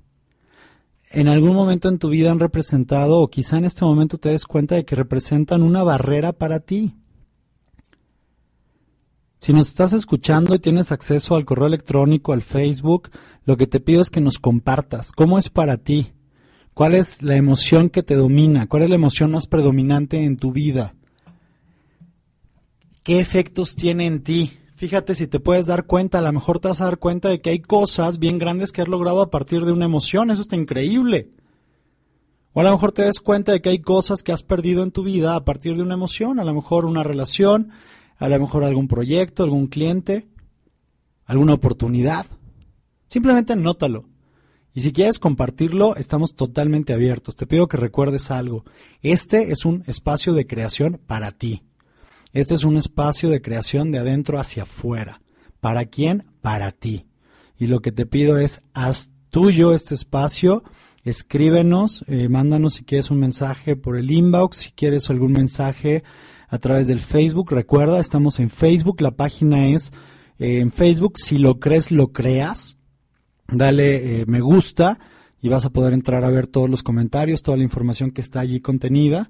en 1.09 1.27
algún 1.27 1.55
momento 1.55 1.89
en 1.89 1.97
tu 1.97 2.09
vida 2.09 2.31
han 2.31 2.39
representado, 2.39 3.19
o 3.19 3.29
quizá 3.29 3.57
en 3.57 3.65
este 3.65 3.83
momento 3.83 4.19
te 4.19 4.29
des 4.29 4.45
cuenta 4.45 4.75
de 4.75 4.85
que 4.85 4.95
representan 4.95 5.63
una 5.63 5.81
barrera 5.81 6.33
para 6.33 6.59
ti. 6.59 6.95
Si 9.39 9.53
nos 9.53 9.69
estás 9.69 9.93
escuchando 9.93 10.53
y 10.53 10.59
tienes 10.59 10.91
acceso 10.91 11.35
al 11.35 11.45
correo 11.45 11.65
electrónico, 11.65 12.31
al 12.31 12.43
Facebook, 12.43 13.09
lo 13.43 13.57
que 13.57 13.65
te 13.65 13.79
pido 13.79 14.03
es 14.03 14.11
que 14.11 14.21
nos 14.21 14.37
compartas 14.37 15.13
cómo 15.13 15.39
es 15.39 15.49
para 15.49 15.77
ti, 15.77 16.13
¿Cuál 16.73 16.95
es 16.95 17.21
la 17.21 17.35
emoción 17.35 17.89
que 17.89 18.01
te 18.01 18.15
domina? 18.15 18.67
¿Cuál 18.67 18.83
es 18.83 18.89
la 18.89 18.95
emoción 18.95 19.31
más 19.31 19.45
predominante 19.45 20.23
en 20.23 20.37
tu 20.37 20.51
vida? 20.51 20.95
¿Qué 23.03 23.19
efectos 23.19 23.75
tiene 23.75 24.05
en 24.05 24.23
ti? 24.23 24.57
Fíjate 24.75 25.13
si 25.13 25.27
te 25.27 25.39
puedes 25.39 25.65
dar 25.67 25.85
cuenta, 25.85 26.19
a 26.19 26.21
lo 26.21 26.31
mejor 26.31 26.59
te 26.59 26.69
vas 26.69 26.81
a 26.81 26.85
dar 26.85 26.97
cuenta 26.97 27.29
de 27.29 27.41
que 27.41 27.51
hay 27.51 27.59
cosas 27.59 28.19
bien 28.19 28.37
grandes 28.37 28.71
que 28.71 28.81
has 28.81 28.87
logrado 28.87 29.21
a 29.21 29.29
partir 29.29 29.65
de 29.65 29.71
una 29.71 29.85
emoción, 29.85 30.31
eso 30.31 30.41
está 30.41 30.55
increíble. 30.55 31.29
O 32.53 32.61
a 32.61 32.63
lo 32.63 32.71
mejor 32.71 32.91
te 32.91 33.03
des 33.03 33.19
cuenta 33.19 33.51
de 33.51 33.61
que 33.61 33.69
hay 33.69 33.79
cosas 33.79 34.23
que 34.23 34.31
has 34.31 34.43
perdido 34.43 34.83
en 34.83 34.91
tu 34.91 35.03
vida 35.03 35.35
a 35.35 35.45
partir 35.45 35.75
de 35.75 35.83
una 35.83 35.93
emoción, 35.93 36.39
a 36.39 36.43
lo 36.43 36.53
mejor 36.53 36.85
una 36.85 37.03
relación, 37.03 37.69
a 38.17 38.27
lo 38.27 38.39
mejor 38.39 38.63
algún 38.63 38.87
proyecto, 38.87 39.43
algún 39.43 39.67
cliente, 39.67 40.27
alguna 41.25 41.53
oportunidad. 41.53 42.25
Simplemente 43.07 43.53
anótalo. 43.53 44.10
Y 44.73 44.81
si 44.81 44.93
quieres 44.93 45.19
compartirlo, 45.19 45.95
estamos 45.97 46.33
totalmente 46.33 46.93
abiertos. 46.93 47.35
Te 47.35 47.45
pido 47.45 47.67
que 47.67 47.77
recuerdes 47.77 48.31
algo. 48.31 48.63
Este 49.01 49.51
es 49.51 49.65
un 49.65 49.83
espacio 49.87 50.33
de 50.33 50.47
creación 50.47 50.99
para 51.05 51.31
ti. 51.31 51.63
Este 52.33 52.53
es 52.53 52.63
un 52.63 52.77
espacio 52.77 53.29
de 53.29 53.41
creación 53.41 53.91
de 53.91 53.99
adentro 53.99 54.39
hacia 54.39 54.63
afuera. 54.63 55.21
¿Para 55.59 55.85
quién? 55.85 56.25
Para 56.41 56.71
ti. 56.71 57.05
Y 57.57 57.67
lo 57.67 57.81
que 57.81 57.91
te 57.91 58.05
pido 58.05 58.37
es, 58.37 58.61
haz 58.73 59.11
tuyo 59.29 59.73
este 59.73 59.93
espacio, 59.93 60.63
escríbenos, 61.03 62.05
eh, 62.07 62.29
mándanos 62.29 62.75
si 62.75 62.83
quieres 62.83 63.11
un 63.11 63.19
mensaje 63.19 63.75
por 63.75 63.97
el 63.97 64.09
inbox, 64.09 64.57
si 64.57 64.71
quieres 64.71 65.09
algún 65.09 65.33
mensaje 65.33 66.03
a 66.47 66.57
través 66.59 66.87
del 66.87 67.01
Facebook. 67.01 67.51
Recuerda, 67.51 67.99
estamos 67.99 68.39
en 68.39 68.49
Facebook, 68.49 69.01
la 69.01 69.11
página 69.11 69.67
es 69.67 69.91
eh, 70.39 70.59
en 70.59 70.71
Facebook, 70.71 71.17
si 71.17 71.37
lo 71.37 71.59
crees, 71.59 71.91
lo 71.91 72.11
creas. 72.11 72.77
Dale 73.51 74.21
eh, 74.21 74.25
me 74.27 74.39
gusta 74.39 74.97
y 75.41 75.49
vas 75.49 75.65
a 75.65 75.71
poder 75.71 75.93
entrar 75.93 76.23
a 76.23 76.29
ver 76.29 76.47
todos 76.47 76.69
los 76.69 76.83
comentarios, 76.83 77.43
toda 77.43 77.57
la 77.57 77.63
información 77.63 78.11
que 78.11 78.21
está 78.21 78.39
allí 78.39 78.61
contenida. 78.61 79.29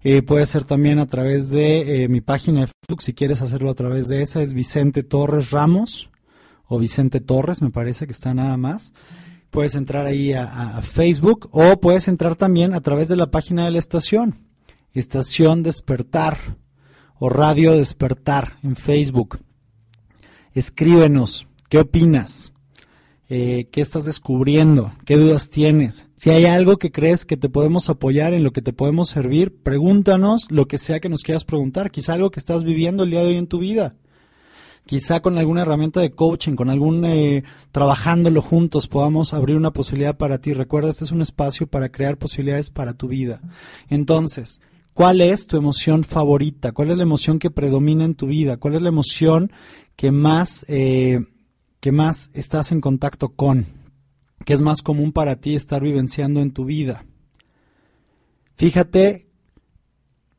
Eh, 0.00 0.22
puede 0.22 0.46
ser 0.46 0.64
también 0.64 1.00
a 1.00 1.06
través 1.06 1.50
de 1.50 2.04
eh, 2.04 2.08
mi 2.08 2.20
página 2.20 2.60
de 2.60 2.66
Facebook, 2.68 3.02
si 3.02 3.14
quieres 3.14 3.42
hacerlo 3.42 3.70
a 3.70 3.74
través 3.74 4.06
de 4.08 4.22
esa, 4.22 4.42
es 4.42 4.54
Vicente 4.54 5.02
Torres 5.02 5.50
Ramos 5.50 6.10
o 6.66 6.78
Vicente 6.78 7.20
Torres, 7.20 7.62
me 7.62 7.70
parece 7.70 8.06
que 8.06 8.12
está 8.12 8.32
nada 8.32 8.56
más. 8.56 8.92
Puedes 9.50 9.74
entrar 9.74 10.06
ahí 10.06 10.34
a, 10.34 10.80
Facebook 10.82 11.48
o 11.52 11.80
puedes 11.80 12.06
entrar 12.06 12.36
también 12.36 12.74
a 12.74 12.80
través 12.80 13.08
de 13.08 13.16
la 13.16 13.30
página 13.30 13.64
de 13.64 13.70
la 13.70 13.78
estación, 13.78 14.46
Estación 14.92 15.62
Despertar 15.62 16.58
o 17.18 17.30
Radio 17.30 17.72
Despertar 17.72 18.58
en 18.62 18.76
Facebook. 18.76 19.40
Escríbenos, 20.52 21.48
¿qué 21.70 21.78
opinas? 21.78 22.52
Eh, 23.30 23.68
qué 23.70 23.82
estás 23.82 24.06
descubriendo, 24.06 24.92
qué 25.04 25.18
dudas 25.18 25.50
tienes. 25.50 26.08
Si 26.16 26.30
hay 26.30 26.46
algo 26.46 26.78
que 26.78 26.90
crees 26.90 27.26
que 27.26 27.36
te 27.36 27.50
podemos 27.50 27.90
apoyar, 27.90 28.32
en 28.32 28.42
lo 28.42 28.52
que 28.52 28.62
te 28.62 28.72
podemos 28.72 29.10
servir, 29.10 29.54
pregúntanos 29.54 30.50
lo 30.50 30.66
que 30.66 30.78
sea 30.78 31.00
que 31.00 31.10
nos 31.10 31.22
quieras 31.22 31.44
preguntar. 31.44 31.90
Quizá 31.90 32.14
algo 32.14 32.30
que 32.30 32.40
estás 32.40 32.64
viviendo 32.64 33.02
el 33.02 33.10
día 33.10 33.20
de 33.20 33.26
hoy 33.26 33.36
en 33.36 33.46
tu 33.46 33.58
vida. 33.58 33.96
Quizá 34.86 35.20
con 35.20 35.36
alguna 35.36 35.60
herramienta 35.60 36.00
de 36.00 36.12
coaching, 36.12 36.54
con 36.54 36.70
algún 36.70 37.04
eh, 37.04 37.44
trabajándolo 37.70 38.40
juntos, 38.40 38.88
podamos 38.88 39.34
abrir 39.34 39.56
una 39.56 39.74
posibilidad 39.74 40.16
para 40.16 40.38
ti. 40.38 40.54
Recuerda, 40.54 40.88
este 40.88 41.04
es 41.04 41.12
un 41.12 41.20
espacio 41.20 41.66
para 41.66 41.90
crear 41.90 42.16
posibilidades 42.16 42.70
para 42.70 42.94
tu 42.94 43.08
vida. 43.08 43.42
Entonces, 43.90 44.62
¿cuál 44.94 45.20
es 45.20 45.46
tu 45.46 45.58
emoción 45.58 46.02
favorita? 46.04 46.72
¿Cuál 46.72 46.92
es 46.92 46.96
la 46.96 47.02
emoción 47.02 47.38
que 47.38 47.50
predomina 47.50 48.06
en 48.06 48.14
tu 48.14 48.28
vida? 48.28 48.56
¿Cuál 48.56 48.76
es 48.76 48.80
la 48.80 48.88
emoción 48.88 49.52
que 49.96 50.10
más 50.12 50.64
eh, 50.68 51.20
que 51.80 51.92
más 51.92 52.30
estás 52.34 52.72
en 52.72 52.80
contacto 52.80 53.30
con, 53.30 53.66
que 54.44 54.54
es 54.54 54.60
más 54.60 54.82
común 54.82 55.12
para 55.12 55.36
ti 55.36 55.54
estar 55.54 55.82
vivenciando 55.82 56.40
en 56.40 56.52
tu 56.52 56.64
vida. 56.64 57.04
Fíjate 58.56 59.28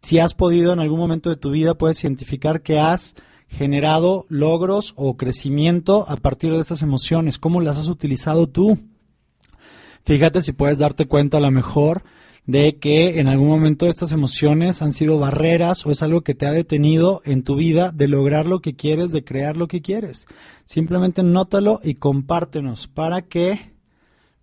si 0.01 0.19
has 0.19 0.33
podido 0.33 0.73
en 0.73 0.79
algún 0.79 0.99
momento 0.99 1.29
de 1.29 1.35
tu 1.35 1.51
vida, 1.51 1.75
puedes 1.75 2.03
identificar 2.03 2.61
que 2.61 2.79
has 2.79 3.15
generado 3.47 4.25
logros 4.29 4.93
o 4.95 5.17
crecimiento 5.17 6.05
a 6.07 6.15
partir 6.15 6.53
de 6.53 6.59
estas 6.59 6.83
emociones, 6.83 7.39
cómo 7.39 7.61
las 7.61 7.77
has 7.77 7.89
utilizado 7.89 8.47
tú. 8.47 8.79
Fíjate 10.05 10.41
si 10.41 10.53
puedes 10.53 10.77
darte 10.77 11.07
cuenta 11.07 11.37
a 11.37 11.41
lo 11.41 11.51
mejor 11.51 12.03
de 12.49 12.79
que 12.79 13.19
en 13.19 13.27
algún 13.27 13.47
momento 13.47 13.85
estas 13.85 14.11
emociones 14.11 14.81
han 14.81 14.91
sido 14.91 15.19
barreras 15.19 15.85
o 15.85 15.91
es 15.91 16.01
algo 16.01 16.21
que 16.21 16.33
te 16.33 16.47
ha 16.47 16.51
detenido 16.51 17.21
en 17.23 17.43
tu 17.43 17.55
vida 17.55 17.91
de 17.91 18.07
lograr 18.07 18.47
lo 18.47 18.59
que 18.59 18.75
quieres, 18.75 19.11
de 19.11 19.23
crear 19.23 19.55
lo 19.55 19.67
que 19.67 19.83
quieres. 19.83 20.25
Simplemente 20.65 21.21
nótalo 21.21 21.79
y 21.83 21.93
compártenos 21.93 22.87
para 22.87 23.21
que 23.21 23.73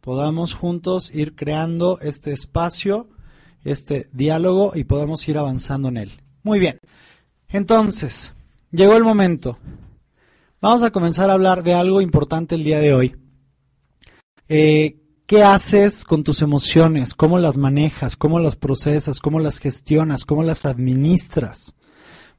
podamos 0.01 0.55
juntos 0.55 1.13
ir 1.13 1.35
creando 1.35 1.99
este 2.01 2.31
espacio, 2.31 3.09
este 3.65 4.09
diálogo 4.13 4.71
y 4.77 4.85
podamos 4.85 5.29
ir 5.29 5.37
avanzando 5.37 5.89
en 5.89 5.97
él. 5.97 6.13
Muy 6.45 6.61
bien. 6.61 6.79
Entonces, 7.49 8.37
llegó 8.71 8.95
el 8.95 9.03
momento. 9.03 9.59
Vamos 10.61 10.85
a 10.85 10.93
comenzar 10.93 11.29
a 11.29 11.33
hablar 11.33 11.65
de 11.65 11.75
algo 11.75 12.01
importante 12.01 12.55
el 12.55 12.63
día 12.63 12.79
de 12.79 12.95
hoy. 12.95 13.17
Eh, 14.49 14.97
¿Qué 15.27 15.43
haces 15.43 16.05
con 16.05 16.23
tus 16.23 16.41
emociones? 16.41 17.13
¿Cómo 17.13 17.41
las 17.41 17.57
manejas? 17.57 18.17
¿Cómo 18.17 18.39
las 18.39 18.55
procesas? 18.55 19.19
¿Cómo 19.19 19.41
las 19.41 19.59
gestionas? 19.59 20.25
¿Cómo 20.25 20.45
las 20.45 20.65
administras? 20.65 21.75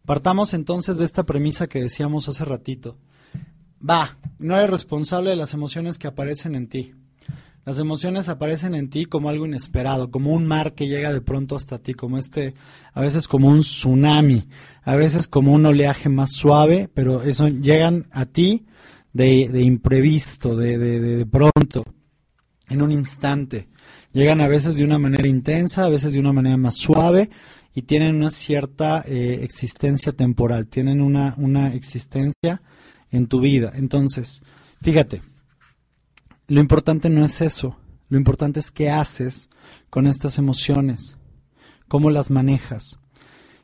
Partamos 0.05 0.53
entonces 0.53 0.95
de 0.95 1.03
esta 1.03 1.25
premisa 1.25 1.67
que 1.67 1.81
decíamos 1.81 2.29
hace 2.29 2.45
ratito. 2.45 2.97
Va, 3.87 4.17
no 4.39 4.55
eres 4.55 4.69
responsable 4.69 5.31
de 5.31 5.35
las 5.35 5.53
emociones 5.53 5.97
que 5.97 6.07
aparecen 6.07 6.55
en 6.55 6.69
ti. 6.69 6.93
Las 7.65 7.77
emociones 7.77 8.29
aparecen 8.29 8.73
en 8.73 8.89
ti 8.89 9.05
como 9.05 9.27
algo 9.27 9.45
inesperado, 9.45 10.09
como 10.09 10.31
un 10.31 10.47
mar 10.47 10.73
que 10.73 10.87
llega 10.87 11.11
de 11.11 11.19
pronto 11.19 11.57
hasta 11.57 11.79
ti, 11.79 11.93
como 11.93 12.17
este, 12.17 12.53
a 12.93 13.01
veces 13.01 13.27
como 13.27 13.49
un 13.49 13.59
tsunami, 13.59 14.47
a 14.83 14.95
veces 14.95 15.27
como 15.27 15.51
un 15.51 15.65
oleaje 15.65 16.07
más 16.07 16.31
suave, 16.31 16.89
pero 16.93 17.21
eso 17.21 17.49
llegan 17.49 18.07
a 18.11 18.27
ti 18.27 18.65
de, 19.11 19.49
de 19.51 19.61
imprevisto, 19.61 20.55
de, 20.55 20.77
de, 20.77 20.99
de 21.01 21.25
pronto 21.25 21.83
en 22.69 22.81
un 22.81 22.91
instante. 22.91 23.67
Llegan 24.13 24.41
a 24.41 24.47
veces 24.47 24.75
de 24.75 24.83
una 24.83 24.97
manera 24.97 25.27
intensa, 25.27 25.85
a 25.85 25.89
veces 25.89 26.13
de 26.13 26.19
una 26.19 26.33
manera 26.33 26.57
más 26.57 26.75
suave 26.75 27.29
y 27.73 27.83
tienen 27.83 28.15
una 28.15 28.31
cierta 28.31 29.03
eh, 29.07 29.39
existencia 29.43 30.11
temporal, 30.11 30.67
tienen 30.67 31.01
una, 31.01 31.35
una 31.37 31.73
existencia 31.73 32.61
en 33.11 33.27
tu 33.27 33.39
vida. 33.39 33.71
Entonces, 33.75 34.41
fíjate, 34.81 35.21
lo 36.47 36.59
importante 36.59 37.09
no 37.09 37.23
es 37.23 37.41
eso, 37.41 37.77
lo 38.09 38.17
importante 38.17 38.59
es 38.59 38.71
qué 38.71 38.89
haces 38.89 39.49
con 39.89 40.07
estas 40.07 40.37
emociones, 40.37 41.17
cómo 41.87 42.09
las 42.09 42.31
manejas. 42.31 42.97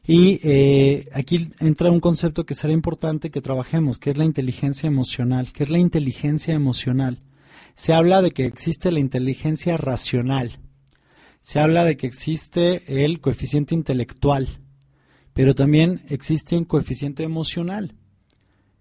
Y 0.06 0.42
eh, 0.44 1.08
aquí 1.14 1.50
entra 1.60 1.90
un 1.90 2.02
concepto 2.02 2.46
que 2.46 2.56
será 2.56 2.74
importante 2.74 3.32
que 3.32 3.42
trabajemos, 3.42 4.00
que 4.00 4.10
es 4.10 4.18
la 4.18 4.26
inteligencia 4.26 4.88
emocional. 4.88 5.54
¿Qué 5.54 5.64
es 5.64 5.70
la 5.70 5.78
inteligencia 5.78 6.54
emocional? 6.54 7.22
Se 7.76 7.94
habla 7.94 8.22
de 8.22 8.32
que 8.32 8.46
existe 8.46 8.92
la 8.92 9.00
inteligencia 9.00 9.78
racional, 9.78 10.60
se 11.42 11.60
habla 11.60 11.84
de 11.84 11.98
que 11.98 12.08
existe 12.08 13.04
el 13.04 13.20
coeficiente 13.20 13.76
intelectual, 13.76 14.62
pero 15.34 15.56
también 15.56 16.02
existe 16.10 16.56
un 16.56 16.66
coeficiente 16.66 17.24
emocional. 17.24 17.96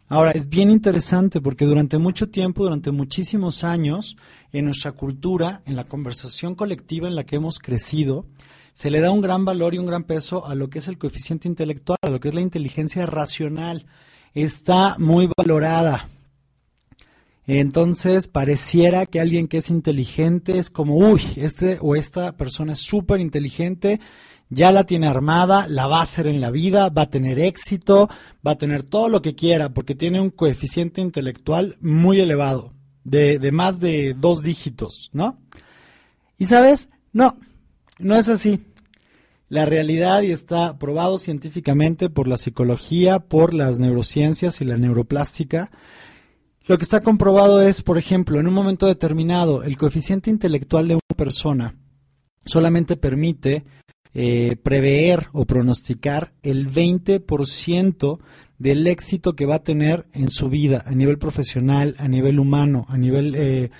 Ahora, 0.08 0.32
es 0.32 0.50
bien 0.50 0.70
interesante 0.70 1.40
porque 1.40 1.64
durante 1.64 1.96
mucho 1.96 2.28
tiempo, 2.28 2.64
durante 2.64 2.90
muchísimos 2.90 3.64
años, 3.64 4.16
en 4.52 4.66
nuestra 4.66 4.92
cultura, 4.92 5.62
en 5.64 5.74
la 5.74 5.84
conversación 5.84 6.54
colectiva 6.54 7.08
en 7.08 7.16
la 7.16 7.24
que 7.24 7.36
hemos 7.36 7.58
crecido, 7.58 8.26
se 8.74 8.90
le 8.90 9.00
da 9.00 9.10
un 9.10 9.22
gran 9.22 9.46
valor 9.46 9.74
y 9.74 9.78
un 9.78 9.86
gran 9.86 10.04
peso 10.04 10.46
a 10.46 10.54
lo 10.54 10.68
que 10.68 10.80
es 10.80 10.88
el 10.88 10.98
coeficiente 10.98 11.48
intelectual, 11.48 11.96
a 12.02 12.10
lo 12.10 12.20
que 12.20 12.28
es 12.28 12.34
la 12.34 12.42
inteligencia 12.42 13.06
racional. 13.06 13.86
Está 14.34 14.96
muy 14.98 15.30
valorada, 15.34 16.10
entonces 17.46 18.28
pareciera 18.28 19.06
que 19.06 19.20
alguien 19.20 19.48
que 19.48 19.58
es 19.58 19.70
inteligente 19.70 20.58
es 20.58 20.70
como, 20.70 20.96
uy, 20.96 21.22
este 21.36 21.78
o 21.80 21.96
esta 21.96 22.36
persona 22.36 22.74
es 22.74 22.78
súper 22.78 23.20
inteligente, 23.20 24.00
ya 24.48 24.70
la 24.70 24.84
tiene 24.84 25.06
armada, 25.06 25.66
la 25.66 25.86
va 25.86 26.00
a 26.00 26.02
hacer 26.02 26.26
en 26.26 26.40
la 26.40 26.50
vida, 26.50 26.88
va 26.90 27.02
a 27.02 27.10
tener 27.10 27.38
éxito, 27.38 28.08
va 28.46 28.52
a 28.52 28.58
tener 28.58 28.84
todo 28.84 29.08
lo 29.08 29.22
que 29.22 29.34
quiera, 29.34 29.70
porque 29.70 29.94
tiene 29.94 30.20
un 30.20 30.30
coeficiente 30.30 31.00
intelectual 31.00 31.76
muy 31.80 32.20
elevado, 32.20 32.72
de, 33.02 33.38
de 33.38 33.50
más 33.50 33.80
de 33.80 34.14
dos 34.14 34.42
dígitos, 34.42 35.10
¿no? 35.12 35.38
Y 36.38 36.46
sabes, 36.46 36.90
no, 37.12 37.38
no 37.98 38.16
es 38.16 38.28
así. 38.28 38.60
La 39.48 39.64
realidad 39.66 40.22
y 40.22 40.32
está 40.32 40.78
probado 40.78 41.18
científicamente 41.18 42.08
por 42.08 42.28
la 42.28 42.36
psicología, 42.36 43.18
por 43.20 43.54
las 43.54 43.78
neurociencias 43.78 44.60
y 44.60 44.64
la 44.64 44.76
neuroplástica, 44.76 45.70
lo 46.66 46.78
que 46.78 46.84
está 46.84 47.00
comprobado 47.00 47.60
es, 47.60 47.82
por 47.82 47.98
ejemplo, 47.98 48.38
en 48.38 48.46
un 48.46 48.54
momento 48.54 48.86
determinado, 48.86 49.62
el 49.62 49.76
coeficiente 49.76 50.30
intelectual 50.30 50.88
de 50.88 50.94
una 50.94 51.16
persona 51.16 51.76
solamente 52.44 52.96
permite 52.96 53.64
eh, 54.14 54.56
prever 54.62 55.28
o 55.32 55.44
pronosticar 55.44 56.32
el 56.42 56.70
20% 56.70 58.18
del 58.58 58.86
éxito 58.86 59.34
que 59.34 59.46
va 59.46 59.56
a 59.56 59.62
tener 59.62 60.06
en 60.12 60.28
su 60.28 60.48
vida 60.48 60.84
a 60.86 60.92
nivel 60.92 61.18
profesional, 61.18 61.96
a 61.98 62.08
nivel 62.08 62.38
humano, 62.38 62.86
a 62.88 62.96
nivel 62.96 63.34
eh, 63.36 63.70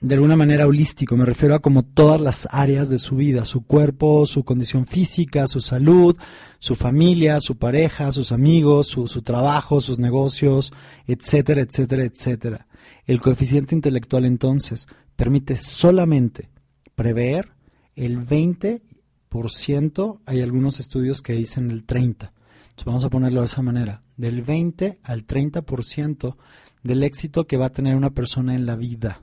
de 0.00 0.14
alguna 0.14 0.36
manera 0.36 0.66
holístico, 0.68 1.16
me 1.16 1.24
refiero 1.24 1.56
a 1.56 1.58
como 1.58 1.82
todas 1.82 2.20
las 2.20 2.46
áreas 2.52 2.88
de 2.88 2.98
su 2.98 3.16
vida, 3.16 3.44
su 3.44 3.62
cuerpo, 3.62 4.26
su 4.26 4.44
condición 4.44 4.86
física, 4.86 5.48
su 5.48 5.60
salud, 5.60 6.16
su 6.60 6.76
familia, 6.76 7.40
su 7.40 7.56
pareja, 7.56 8.12
sus 8.12 8.30
amigos, 8.30 8.86
su, 8.86 9.08
su 9.08 9.22
trabajo, 9.22 9.80
sus 9.80 9.98
negocios, 9.98 10.72
etcétera, 11.06 11.62
etcétera, 11.62 12.04
etcétera. 12.04 12.68
El 13.06 13.20
coeficiente 13.20 13.74
intelectual 13.74 14.24
entonces 14.24 14.86
permite 15.16 15.56
solamente 15.56 16.48
prever 16.94 17.54
el 17.96 18.24
20%, 18.24 20.20
hay 20.26 20.42
algunos 20.42 20.78
estudios 20.78 21.22
que 21.22 21.32
dicen 21.32 21.72
el 21.72 21.84
30%. 21.84 22.30
Entonces 22.78 22.84
vamos 22.84 23.04
a 23.04 23.10
ponerlo 23.10 23.40
de 23.40 23.46
esa 23.46 23.62
manera, 23.62 24.04
del 24.16 24.42
20 24.42 25.00
al 25.02 25.26
30% 25.26 26.36
del 26.84 27.02
éxito 27.02 27.48
que 27.48 27.56
va 27.56 27.66
a 27.66 27.72
tener 27.72 27.96
una 27.96 28.10
persona 28.10 28.54
en 28.54 28.64
la 28.64 28.76
vida. 28.76 29.20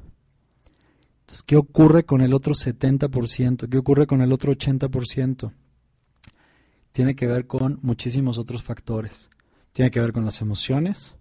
Entonces, 1.26 1.44
¿qué 1.44 1.56
ocurre 1.56 2.06
con 2.06 2.22
el 2.22 2.34
otro 2.34 2.54
70%? 2.54 3.68
¿Qué 3.68 3.78
ocurre 3.80 4.06
con 4.06 4.22
el 4.22 4.32
otro 4.32 4.54
80%? 4.54 5.52
Tiene 6.92 7.16
que 7.16 7.26
ver 7.26 7.48
con 7.48 7.80
muchísimos 7.82 8.38
otros 8.38 8.62
factores. 8.62 9.32
Tiene 9.74 9.90
que 9.90 10.00
ver 10.00 10.14
con 10.14 10.24
las 10.24 10.40
emociones, 10.42 11.16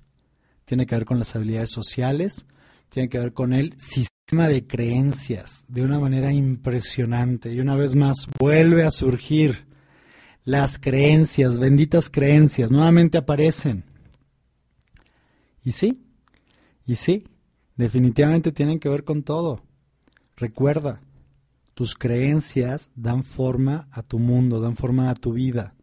tiene 0.66 0.86
que 0.86 0.94
ver 0.94 1.06
con 1.06 1.18
las 1.18 1.34
habilidades 1.34 1.70
sociales, 1.70 2.46
tiene 2.90 3.08
que 3.08 3.18
ver 3.18 3.32
con 3.32 3.52
el 3.52 3.74
sistema 3.80 4.46
de 4.46 4.66
creencias 4.66 5.64
de 5.68 5.82
una 5.82 5.98
manera 5.98 6.32
impresionante. 6.32 7.52
Y 7.52 7.60
una 7.60 7.74
vez 7.74 7.96
más, 7.96 8.28
vuelve 8.38 8.84
a 8.84 8.90
surgir 8.90 9.66
las 10.44 10.78
creencias, 10.78 11.58
benditas 11.58 12.10
creencias, 12.10 12.70
nuevamente 12.70 13.18
aparecen. 13.18 13.84
Y 15.64 15.72
sí, 15.72 16.04
y 16.86 16.96
sí, 16.96 17.24
definitivamente 17.74 18.52
tienen 18.52 18.78
que 18.78 18.90
ver 18.90 19.02
con 19.02 19.22
todo. 19.22 19.63
Recuerda, 20.36 21.00
tus 21.74 21.94
creencias 21.94 22.90
dan 22.94 23.24
forma 23.24 23.88
a 23.90 24.02
tu 24.02 24.18
mundo, 24.18 24.60
dan 24.60 24.76
forma 24.76 25.10
a 25.10 25.14
tu 25.14 25.32
vida. 25.32 25.74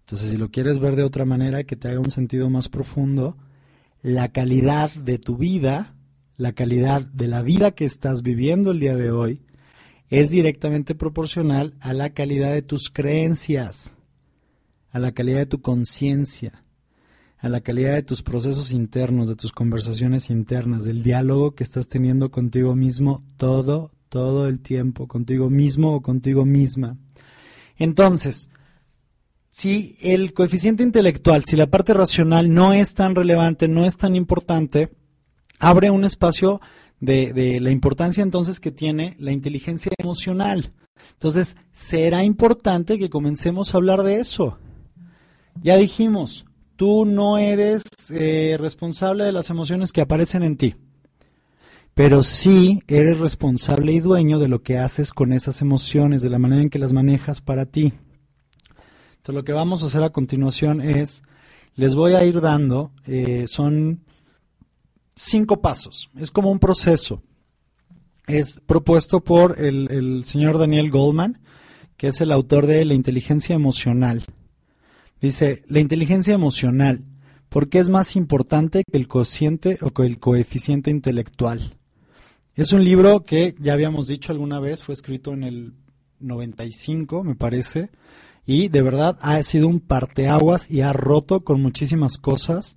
Entonces, 0.00 0.30
si 0.30 0.36
lo 0.36 0.50
quieres 0.50 0.78
ver 0.78 0.96
de 0.96 1.04
otra 1.04 1.24
manera, 1.24 1.64
que 1.64 1.76
te 1.76 1.88
haga 1.88 2.00
un 2.00 2.10
sentido 2.10 2.50
más 2.50 2.68
profundo, 2.68 3.36
la 4.02 4.32
calidad 4.32 4.92
de 4.92 5.18
tu 5.18 5.36
vida, 5.36 5.94
la 6.36 6.52
calidad 6.52 7.02
de 7.02 7.28
la 7.28 7.42
vida 7.42 7.70
que 7.72 7.84
estás 7.84 8.22
viviendo 8.22 8.72
el 8.72 8.80
día 8.80 8.96
de 8.96 9.10
hoy, 9.10 9.42
es 10.08 10.30
directamente 10.30 10.94
proporcional 10.94 11.74
a 11.80 11.92
la 11.92 12.10
calidad 12.10 12.52
de 12.52 12.62
tus 12.62 12.90
creencias, 12.90 13.96
a 14.90 14.98
la 14.98 15.12
calidad 15.12 15.38
de 15.38 15.46
tu 15.46 15.62
conciencia, 15.62 16.64
a 17.42 17.48
la 17.48 17.60
calidad 17.60 17.94
de 17.94 18.04
tus 18.04 18.22
procesos 18.22 18.70
internos, 18.70 19.28
de 19.28 19.34
tus 19.34 19.50
conversaciones 19.50 20.30
internas, 20.30 20.84
del 20.84 21.02
diálogo 21.02 21.56
que 21.56 21.64
estás 21.64 21.88
teniendo 21.88 22.30
contigo 22.30 22.76
mismo 22.76 23.24
todo, 23.36 23.90
todo 24.08 24.46
el 24.46 24.60
tiempo, 24.60 25.08
contigo 25.08 25.50
mismo 25.50 25.92
o 25.92 26.02
contigo 26.02 26.44
misma. 26.44 26.96
Entonces, 27.76 28.48
si 29.50 29.96
el 30.00 30.34
coeficiente 30.34 30.84
intelectual, 30.84 31.42
si 31.44 31.56
la 31.56 31.66
parte 31.66 31.92
racional 31.92 32.54
no 32.54 32.72
es 32.72 32.94
tan 32.94 33.16
relevante, 33.16 33.66
no 33.66 33.84
es 33.84 33.96
tan 33.96 34.14
importante, 34.14 34.92
abre 35.58 35.90
un 35.90 36.04
espacio 36.04 36.60
de, 37.00 37.58
la 37.60 37.72
importancia 37.72 38.22
entonces 38.22 38.60
que 38.60 38.70
tiene 38.70 39.16
la 39.18 39.32
inteligencia 39.32 39.90
emocional. 39.98 40.72
Entonces, 41.14 41.56
será 41.72 42.22
importante 42.22 43.00
que 43.00 43.10
comencemos 43.10 43.74
a 43.74 43.78
hablar 43.78 44.04
de 44.04 44.20
eso. 44.20 44.58
Ya 45.60 45.76
dijimos, 45.76 46.46
tú 46.76 47.04
no 47.04 47.38
eres 47.38 47.82
eh, 48.10 48.56
responsable 48.58 49.24
de 49.24 49.32
las 49.32 49.50
emociones 49.50 49.92
que 49.92 50.00
aparecen 50.00 50.42
en 50.42 50.56
ti, 50.56 50.74
pero 51.94 52.22
sí 52.22 52.82
eres 52.88 53.18
responsable 53.18 53.92
y 53.92 54.00
dueño 54.00 54.38
de 54.38 54.48
lo 54.48 54.62
que 54.62 54.78
haces 54.78 55.12
con 55.12 55.32
esas 55.32 55.60
emociones, 55.60 56.22
de 56.22 56.30
la 56.30 56.38
manera 56.38 56.62
en 56.62 56.70
que 56.70 56.78
las 56.78 56.92
manejas 56.92 57.40
para 57.40 57.66
ti. 57.66 57.92
Entonces 59.16 59.34
lo 59.34 59.44
que 59.44 59.52
vamos 59.52 59.82
a 59.82 59.86
hacer 59.86 60.02
a 60.02 60.10
continuación 60.10 60.80
es, 60.80 61.22
les 61.74 61.94
voy 61.94 62.14
a 62.14 62.24
ir 62.24 62.40
dando, 62.40 62.92
eh, 63.06 63.44
son 63.46 64.04
cinco 65.14 65.60
pasos, 65.60 66.10
es 66.18 66.30
como 66.30 66.50
un 66.50 66.58
proceso. 66.58 67.22
Es 68.26 68.60
propuesto 68.66 69.20
por 69.20 69.60
el, 69.60 69.90
el 69.90 70.24
señor 70.24 70.58
Daniel 70.58 70.90
Goldman, 70.90 71.40
que 71.96 72.08
es 72.08 72.20
el 72.20 72.30
autor 72.30 72.66
de 72.66 72.84
La 72.84 72.94
inteligencia 72.94 73.54
emocional. 73.54 74.22
Dice, 75.22 75.62
la 75.68 75.78
inteligencia 75.78 76.34
emocional, 76.34 77.04
¿por 77.48 77.68
qué 77.68 77.78
es 77.78 77.90
más 77.90 78.16
importante 78.16 78.82
que 78.82 78.98
el 78.98 79.06
cociente 79.06 79.78
o 79.80 79.90
que 79.90 80.02
el 80.02 80.18
coeficiente 80.18 80.90
intelectual? 80.90 81.76
Es 82.56 82.72
un 82.72 82.82
libro 82.82 83.22
que 83.22 83.54
ya 83.60 83.72
habíamos 83.72 84.08
dicho 84.08 84.32
alguna 84.32 84.58
vez, 84.58 84.82
fue 84.82 84.94
escrito 84.94 85.32
en 85.32 85.44
el 85.44 85.74
95, 86.18 87.22
me 87.22 87.36
parece, 87.36 87.90
y 88.44 88.66
de 88.66 88.82
verdad 88.82 89.16
ha 89.20 89.40
sido 89.44 89.68
un 89.68 89.78
parteaguas 89.78 90.68
y 90.68 90.80
ha 90.80 90.92
roto 90.92 91.44
con 91.44 91.62
muchísimas 91.62 92.18
cosas, 92.18 92.74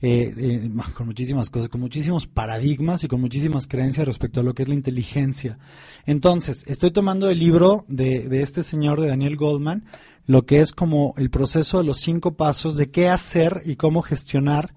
eh, 0.00 0.32
eh, 0.36 0.70
con 0.94 1.06
muchísimas 1.06 1.50
cosas, 1.50 1.68
con 1.68 1.80
muchísimos 1.80 2.28
paradigmas 2.28 3.02
y 3.02 3.08
con 3.08 3.20
muchísimas 3.20 3.66
creencias 3.66 4.06
respecto 4.06 4.38
a 4.38 4.44
lo 4.44 4.54
que 4.54 4.62
es 4.62 4.68
la 4.68 4.76
inteligencia. 4.76 5.58
Entonces, 6.06 6.64
estoy 6.68 6.92
tomando 6.92 7.28
el 7.28 7.40
libro 7.40 7.84
de, 7.88 8.28
de 8.28 8.42
este 8.42 8.62
señor, 8.62 9.00
de 9.00 9.08
Daniel 9.08 9.36
Goldman, 9.36 9.84
lo 10.28 10.44
que 10.44 10.60
es 10.60 10.72
como 10.72 11.14
el 11.16 11.30
proceso 11.30 11.78
de 11.78 11.84
los 11.84 12.00
cinco 12.00 12.34
pasos 12.34 12.76
de 12.76 12.90
qué 12.90 13.08
hacer 13.08 13.62
y 13.64 13.76
cómo 13.76 14.02
gestionar 14.02 14.74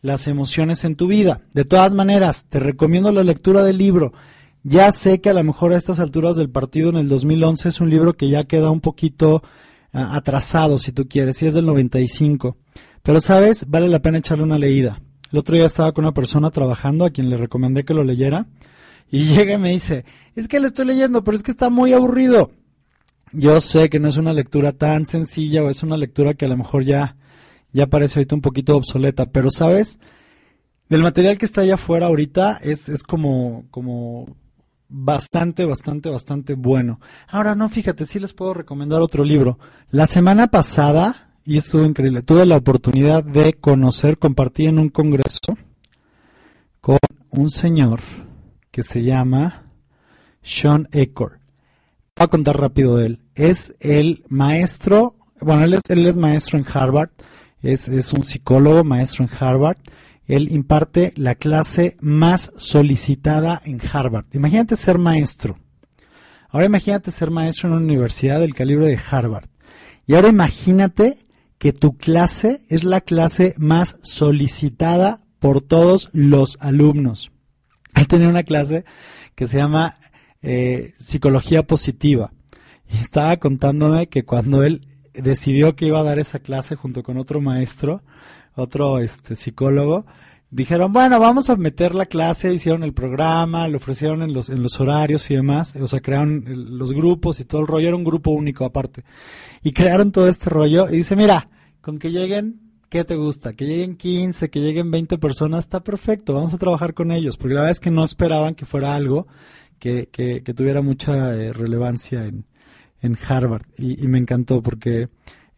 las 0.00 0.26
emociones 0.26 0.82
en 0.84 0.96
tu 0.96 1.06
vida. 1.06 1.42
De 1.52 1.66
todas 1.66 1.92
maneras, 1.92 2.46
te 2.48 2.58
recomiendo 2.58 3.12
la 3.12 3.22
lectura 3.22 3.62
del 3.62 3.76
libro. 3.76 4.14
Ya 4.62 4.90
sé 4.92 5.20
que 5.20 5.28
a 5.28 5.34
lo 5.34 5.44
mejor 5.44 5.74
a 5.74 5.76
estas 5.76 6.00
alturas 6.00 6.36
del 6.36 6.48
partido 6.48 6.88
en 6.88 6.96
el 6.96 7.10
2011 7.10 7.68
es 7.68 7.80
un 7.82 7.90
libro 7.90 8.14
que 8.14 8.30
ya 8.30 8.44
queda 8.44 8.70
un 8.70 8.80
poquito 8.80 9.42
atrasado, 9.92 10.78
si 10.78 10.90
tú 10.90 11.06
quieres, 11.06 11.36
si 11.36 11.46
es 11.46 11.52
del 11.52 11.66
95. 11.66 12.56
Pero, 13.02 13.20
¿sabes? 13.20 13.66
Vale 13.68 13.88
la 13.88 14.00
pena 14.00 14.18
echarle 14.18 14.42
una 14.42 14.58
leída. 14.58 15.02
El 15.30 15.38
otro 15.38 15.54
día 15.54 15.66
estaba 15.66 15.92
con 15.92 16.06
una 16.06 16.14
persona 16.14 16.50
trabajando 16.50 17.04
a 17.04 17.10
quien 17.10 17.28
le 17.28 17.36
recomendé 17.36 17.84
que 17.84 17.92
lo 17.92 18.04
leyera 18.04 18.46
y 19.10 19.24
llega 19.36 19.52
y 19.52 19.58
me 19.58 19.70
dice, 19.70 20.06
es 20.34 20.48
que 20.48 20.60
le 20.60 20.66
estoy 20.66 20.86
leyendo, 20.86 21.22
pero 21.22 21.36
es 21.36 21.42
que 21.42 21.50
está 21.50 21.68
muy 21.68 21.92
aburrido. 21.92 22.50
Yo 23.36 23.60
sé 23.60 23.90
que 23.90 23.98
no 23.98 24.08
es 24.08 24.16
una 24.16 24.32
lectura 24.32 24.72
tan 24.72 25.06
sencilla 25.06 25.62
o 25.62 25.68
es 25.68 25.82
una 25.82 25.96
lectura 25.96 26.34
que 26.34 26.44
a 26.44 26.48
lo 26.48 26.56
mejor 26.56 26.84
ya, 26.84 27.16
ya 27.72 27.88
parece 27.88 28.20
ahorita 28.20 28.36
un 28.36 28.40
poquito 28.40 28.76
obsoleta, 28.76 29.26
pero 29.26 29.50
sabes, 29.50 29.98
del 30.88 31.02
material 31.02 31.36
que 31.36 31.44
está 31.44 31.62
allá 31.62 31.74
afuera 31.74 32.06
ahorita 32.06 32.58
es, 32.62 32.88
es 32.88 33.02
como, 33.02 33.64
como 33.72 34.36
bastante, 34.88 35.64
bastante, 35.64 36.10
bastante 36.10 36.54
bueno. 36.54 37.00
Ahora, 37.28 37.56
no, 37.56 37.68
fíjate, 37.68 38.06
sí 38.06 38.20
les 38.20 38.32
puedo 38.32 38.54
recomendar 38.54 39.02
otro 39.02 39.24
libro. 39.24 39.58
La 39.90 40.06
semana 40.06 40.46
pasada, 40.46 41.32
y 41.44 41.56
estuvo 41.56 41.84
increíble, 41.84 42.22
tuve 42.22 42.46
la 42.46 42.56
oportunidad 42.56 43.24
de 43.24 43.54
conocer, 43.54 44.18
compartir 44.18 44.68
en 44.68 44.78
un 44.78 44.90
congreso 44.90 45.40
con 46.80 46.98
un 47.30 47.50
señor 47.50 47.98
que 48.70 48.84
se 48.84 49.02
llama 49.02 49.64
Sean 50.40 50.88
Ecor. 50.92 51.40
Voy 52.16 52.24
a 52.24 52.28
contar 52.28 52.60
rápido 52.60 52.96
de 52.96 53.06
él. 53.06 53.23
Es 53.34 53.74
el 53.80 54.24
maestro, 54.28 55.16
bueno, 55.40 55.64
él 55.64 55.74
es, 55.74 55.80
él 55.88 56.06
es 56.06 56.16
maestro 56.16 56.58
en 56.58 56.66
Harvard, 56.72 57.10
es, 57.62 58.12
un 58.12 58.24
psicólogo, 58.24 58.84
maestro 58.84 59.24
en 59.24 59.30
Harvard 59.38 59.78
él 60.26 60.50
imparte 60.52 61.12
la 61.16 61.34
clase 61.34 61.96
más 62.00 62.52
solicitada 62.56 63.60
en 63.64 63.80
Harvard. 63.92 64.26
Imagínate 64.32 64.76
ser 64.76 64.98
maestro. 64.98 65.58
Ahora 66.48 66.66
imagínate 66.66 67.10
ser 67.10 67.30
maestro 67.30 67.68
en 67.68 67.74
una 67.74 67.84
universidad 67.84 68.40
del 68.40 68.54
calibre 68.54 68.86
de 68.86 68.98
Harvard. 69.10 69.48
Y 70.06 70.14
ahora 70.14 70.28
imagínate 70.28 71.18
que 71.58 71.72
tu 71.72 71.96
clase 71.96 72.64
es 72.68 72.84
la 72.84 73.00
clase 73.00 73.54
más 73.58 73.96
solicitada 74.02 75.24
por 75.38 75.60
todos 75.60 76.10
los 76.12 76.56
alumnos. 76.60 77.30
Él 77.94 78.08
tenía 78.08 78.28
una 78.28 78.44
clase 78.44 78.84
que 79.34 79.46
se 79.46 79.58
llama 79.58 79.98
eh, 80.42 80.94
Psicología 80.96 81.66
Positiva. 81.66 82.32
Y 82.92 82.98
estaba 82.98 83.36
contándome 83.38 84.08
que 84.08 84.24
cuando 84.24 84.62
él 84.62 84.86
decidió 85.12 85.76
que 85.76 85.86
iba 85.86 86.00
a 86.00 86.04
dar 86.04 86.18
esa 86.18 86.38
clase 86.38 86.76
junto 86.76 87.02
con 87.02 87.16
otro 87.16 87.40
maestro, 87.40 88.02
otro 88.54 88.98
este, 88.98 89.36
psicólogo, 89.36 90.04
dijeron, 90.50 90.92
bueno, 90.92 91.18
vamos 91.18 91.50
a 91.50 91.56
meter 91.56 91.94
la 91.94 92.06
clase, 92.06 92.54
hicieron 92.54 92.84
el 92.84 92.92
programa, 92.92 93.66
lo 93.66 93.78
ofrecieron 93.78 94.22
en 94.22 94.32
los, 94.32 94.50
en 94.50 94.62
los 94.62 94.80
horarios 94.80 95.28
y 95.30 95.34
demás, 95.34 95.74
o 95.74 95.86
sea, 95.86 96.00
crearon 96.00 96.44
los 96.78 96.92
grupos 96.92 97.40
y 97.40 97.44
todo 97.44 97.62
el 97.62 97.66
rollo, 97.66 97.88
era 97.88 97.96
un 97.96 98.04
grupo 98.04 98.30
único 98.30 98.64
aparte. 98.64 99.04
Y 99.62 99.72
crearon 99.72 100.12
todo 100.12 100.28
este 100.28 100.50
rollo 100.50 100.88
y 100.88 100.98
dice, 100.98 101.16
mira, 101.16 101.48
con 101.80 101.98
que 101.98 102.12
lleguen, 102.12 102.60
¿qué 102.88 103.04
te 103.04 103.16
gusta? 103.16 103.54
Que 103.54 103.66
lleguen 103.66 103.96
15, 103.96 104.48
que 104.50 104.60
lleguen 104.60 104.92
20 104.92 105.18
personas, 105.18 105.64
está 105.64 105.82
perfecto, 105.82 106.34
vamos 106.34 106.54
a 106.54 106.58
trabajar 106.58 106.94
con 106.94 107.10
ellos, 107.10 107.36
porque 107.36 107.54
la 107.54 107.62
verdad 107.62 107.72
es 107.72 107.80
que 107.80 107.90
no 107.90 108.04
esperaban 108.04 108.54
que 108.54 108.64
fuera 108.64 108.94
algo 108.94 109.26
que, 109.80 110.08
que, 110.12 110.54
tuviera 110.54 110.82
mucha 110.82 111.34
eh, 111.34 111.52
relevancia 111.52 112.26
en, 112.26 112.46
en 113.04 113.18
Harvard. 113.28 113.66
Y, 113.76 114.08
me 114.08 114.18
encantó 114.18 114.62
porque 114.62 115.08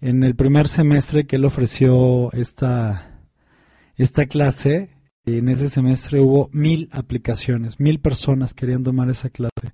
en 0.01 0.25
el 0.25 0.35
primer 0.35 0.69
semestre 0.69 1.27
que 1.27 1.37
él 1.37 1.45
ofreció 1.45 2.33
esta, 2.33 3.21
esta 3.97 4.27
clase, 4.27 4.91
en 5.25 5.49
ese 5.49 5.69
semestre 5.69 6.21
hubo 6.21 6.51
mil 6.53 6.89
aplicaciones, 6.93 7.79
mil 7.81 8.01
personas 8.01 8.53
querían 8.53 8.83
tomar 8.83 9.09
esa 9.11 9.31
clase. 9.31 9.73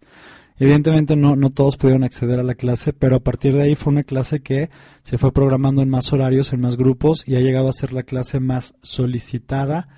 Evidentemente 0.59 1.17
no, 1.17 1.35
no 1.35 1.51
todos 1.51 1.79
pudieron 1.79 2.05
acceder 2.05 2.39
a 2.39 2.45
la 2.45 2.55
clase, 2.55 2.93
pero 2.93 3.17
a 3.17 3.21
partir 3.21 3.55
de 3.55 3.63
ahí 3.63 3.75
fue 3.75 3.93
una 3.93 4.05
clase 4.05 4.41
que 4.41 4.69
se 5.03 5.17
fue 5.17 5.33
programando 5.33 5.83
en 5.83 5.89
más 5.89 6.13
horarios, 6.13 6.53
en 6.53 6.61
más 6.61 6.77
grupos 6.77 7.25
y 7.27 7.37
ha 7.37 7.41
llegado 7.41 7.69
a 7.69 7.73
ser 7.73 7.93
la 7.93 8.03
clase 8.03 8.39
más 8.39 8.75
solicitada 8.83 9.89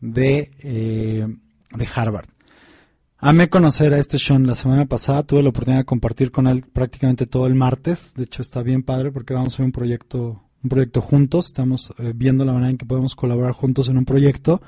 de, 0.00 0.50
eh, 0.60 1.26
de 1.74 1.88
Harvard. 1.94 2.33
Amé 3.26 3.48
conocer 3.48 3.94
a 3.94 3.98
este 3.98 4.18
Sean 4.18 4.46
la 4.46 4.54
semana 4.54 4.84
pasada, 4.84 5.22
tuve 5.22 5.42
la 5.42 5.48
oportunidad 5.48 5.80
de 5.80 5.86
compartir 5.86 6.30
con 6.30 6.46
él 6.46 6.62
prácticamente 6.70 7.24
todo 7.24 7.46
el 7.46 7.54
martes, 7.54 8.12
de 8.14 8.24
hecho 8.24 8.42
está 8.42 8.60
bien 8.60 8.82
padre 8.82 9.12
porque 9.12 9.32
vamos 9.32 9.48
a 9.48 9.52
hacer 9.54 9.64
un 9.64 9.72
proyecto, 9.72 10.42
un 10.62 10.68
proyecto 10.68 11.00
juntos, 11.00 11.46
estamos 11.46 11.94
eh, 11.96 12.12
viendo 12.14 12.44
la 12.44 12.52
manera 12.52 12.72
en 12.72 12.76
que 12.76 12.84
podemos 12.84 13.16
colaborar 13.16 13.52
juntos 13.52 13.88
en 13.88 13.96
un 13.96 14.04
proyecto, 14.04 14.60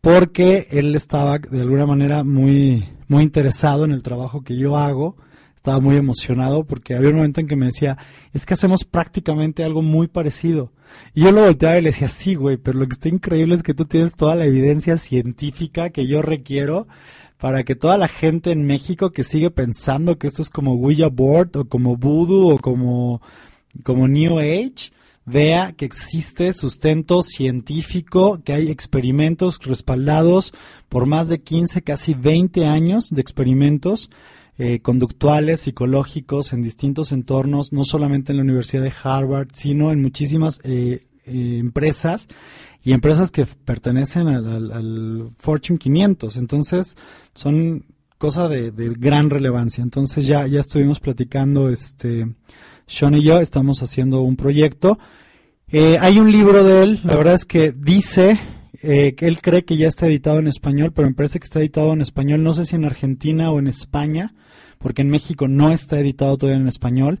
porque 0.00 0.68
él 0.70 0.94
estaba 0.94 1.40
de 1.40 1.60
alguna 1.60 1.84
manera 1.84 2.22
muy, 2.22 2.88
muy 3.08 3.24
interesado 3.24 3.84
en 3.84 3.90
el 3.90 4.04
trabajo 4.04 4.42
que 4.42 4.56
yo 4.56 4.76
hago, 4.76 5.16
estaba 5.56 5.80
muy 5.80 5.96
emocionado 5.96 6.62
porque 6.62 6.94
había 6.94 7.10
un 7.10 7.16
momento 7.16 7.40
en 7.40 7.48
que 7.48 7.56
me 7.56 7.66
decía, 7.66 7.98
es 8.32 8.46
que 8.46 8.54
hacemos 8.54 8.84
prácticamente 8.84 9.64
algo 9.64 9.82
muy 9.82 10.06
parecido. 10.06 10.70
Y 11.14 11.22
yo 11.22 11.32
lo 11.32 11.42
volteaba 11.42 11.78
y 11.78 11.82
le 11.82 11.90
decía, 11.90 12.08
sí, 12.08 12.34
güey, 12.34 12.58
pero 12.58 12.78
lo 12.78 12.86
que 12.86 12.94
está 12.94 13.08
increíble 13.08 13.54
es 13.54 13.62
que 13.62 13.74
tú 13.74 13.86
tienes 13.86 14.14
toda 14.14 14.34
la 14.34 14.44
evidencia 14.44 14.98
científica 14.98 15.90
que 15.90 16.06
yo 16.06 16.20
requiero 16.20 16.86
para 17.42 17.64
que 17.64 17.74
toda 17.74 17.98
la 17.98 18.06
gente 18.06 18.52
en 18.52 18.64
México 18.64 19.10
que 19.10 19.24
sigue 19.24 19.50
pensando 19.50 20.16
que 20.16 20.28
esto 20.28 20.42
es 20.42 20.48
como 20.48 20.74
Ouija 20.74 21.08
Board 21.08 21.56
o 21.56 21.64
como 21.64 21.96
Voodoo 21.96 22.54
o 22.54 22.58
como, 22.58 23.20
como 23.82 24.06
New 24.06 24.38
Age, 24.38 24.92
vea 25.24 25.72
que 25.72 25.84
existe 25.84 26.52
sustento 26.52 27.24
científico, 27.24 28.40
que 28.44 28.52
hay 28.52 28.70
experimentos 28.70 29.58
respaldados 29.58 30.54
por 30.88 31.06
más 31.06 31.28
de 31.28 31.40
15, 31.40 31.82
casi 31.82 32.14
20 32.14 32.64
años 32.66 33.10
de 33.10 33.20
experimentos 33.20 34.08
eh, 34.56 34.78
conductuales, 34.78 35.62
psicológicos 35.62 36.52
en 36.52 36.62
distintos 36.62 37.10
entornos, 37.10 37.72
no 37.72 37.82
solamente 37.82 38.30
en 38.30 38.36
la 38.36 38.44
Universidad 38.44 38.84
de 38.84 38.92
Harvard, 39.02 39.48
sino 39.52 39.90
en 39.90 40.00
muchísimas 40.00 40.60
eh, 40.62 41.06
eh, 41.24 41.58
empresas 41.60 42.26
y 42.82 42.92
empresas 42.92 43.30
que 43.30 43.46
pertenecen 43.46 44.26
al, 44.26 45.30
Fortune 45.38 45.78
500. 45.78 46.36
Entonces, 46.36 46.96
son 47.32 47.84
cosas 48.18 48.50
de, 48.50 48.72
gran 48.98 49.30
relevancia. 49.30 49.84
Entonces, 49.84 50.26
ya, 50.26 50.46
ya 50.48 50.60
estuvimos 50.60 50.98
platicando, 50.98 51.68
este, 51.68 52.26
Sean 52.86 53.14
y 53.14 53.22
yo, 53.22 53.40
estamos 53.40 53.82
haciendo 53.84 54.22
un 54.22 54.36
proyecto. 54.36 54.98
Eh, 55.68 55.96
hay 56.00 56.18
un 56.18 56.32
libro 56.32 56.64
de 56.64 56.82
él, 56.82 57.00
la 57.04 57.14
verdad 57.14 57.34
es 57.34 57.44
que 57.44 57.72
dice 57.72 58.38
eh, 58.82 59.14
que 59.16 59.28
él 59.28 59.40
cree 59.40 59.64
que 59.64 59.76
ya 59.76 59.86
está 59.86 60.06
editado 60.06 60.40
en 60.40 60.48
español, 60.48 60.92
pero 60.92 61.08
me 61.08 61.14
parece 61.14 61.38
que 61.38 61.44
está 61.44 61.60
editado 61.60 61.92
en 61.92 62.02
español, 62.02 62.42
no 62.42 62.52
sé 62.52 62.64
si 62.66 62.74
en 62.74 62.84
Argentina 62.84 63.52
o 63.52 63.60
en 63.60 63.68
España, 63.68 64.34
porque 64.78 65.02
en 65.02 65.10
México 65.10 65.46
no 65.46 65.70
está 65.70 66.00
editado 66.00 66.36
todavía 66.36 66.60
en 66.60 66.68
español. 66.68 67.20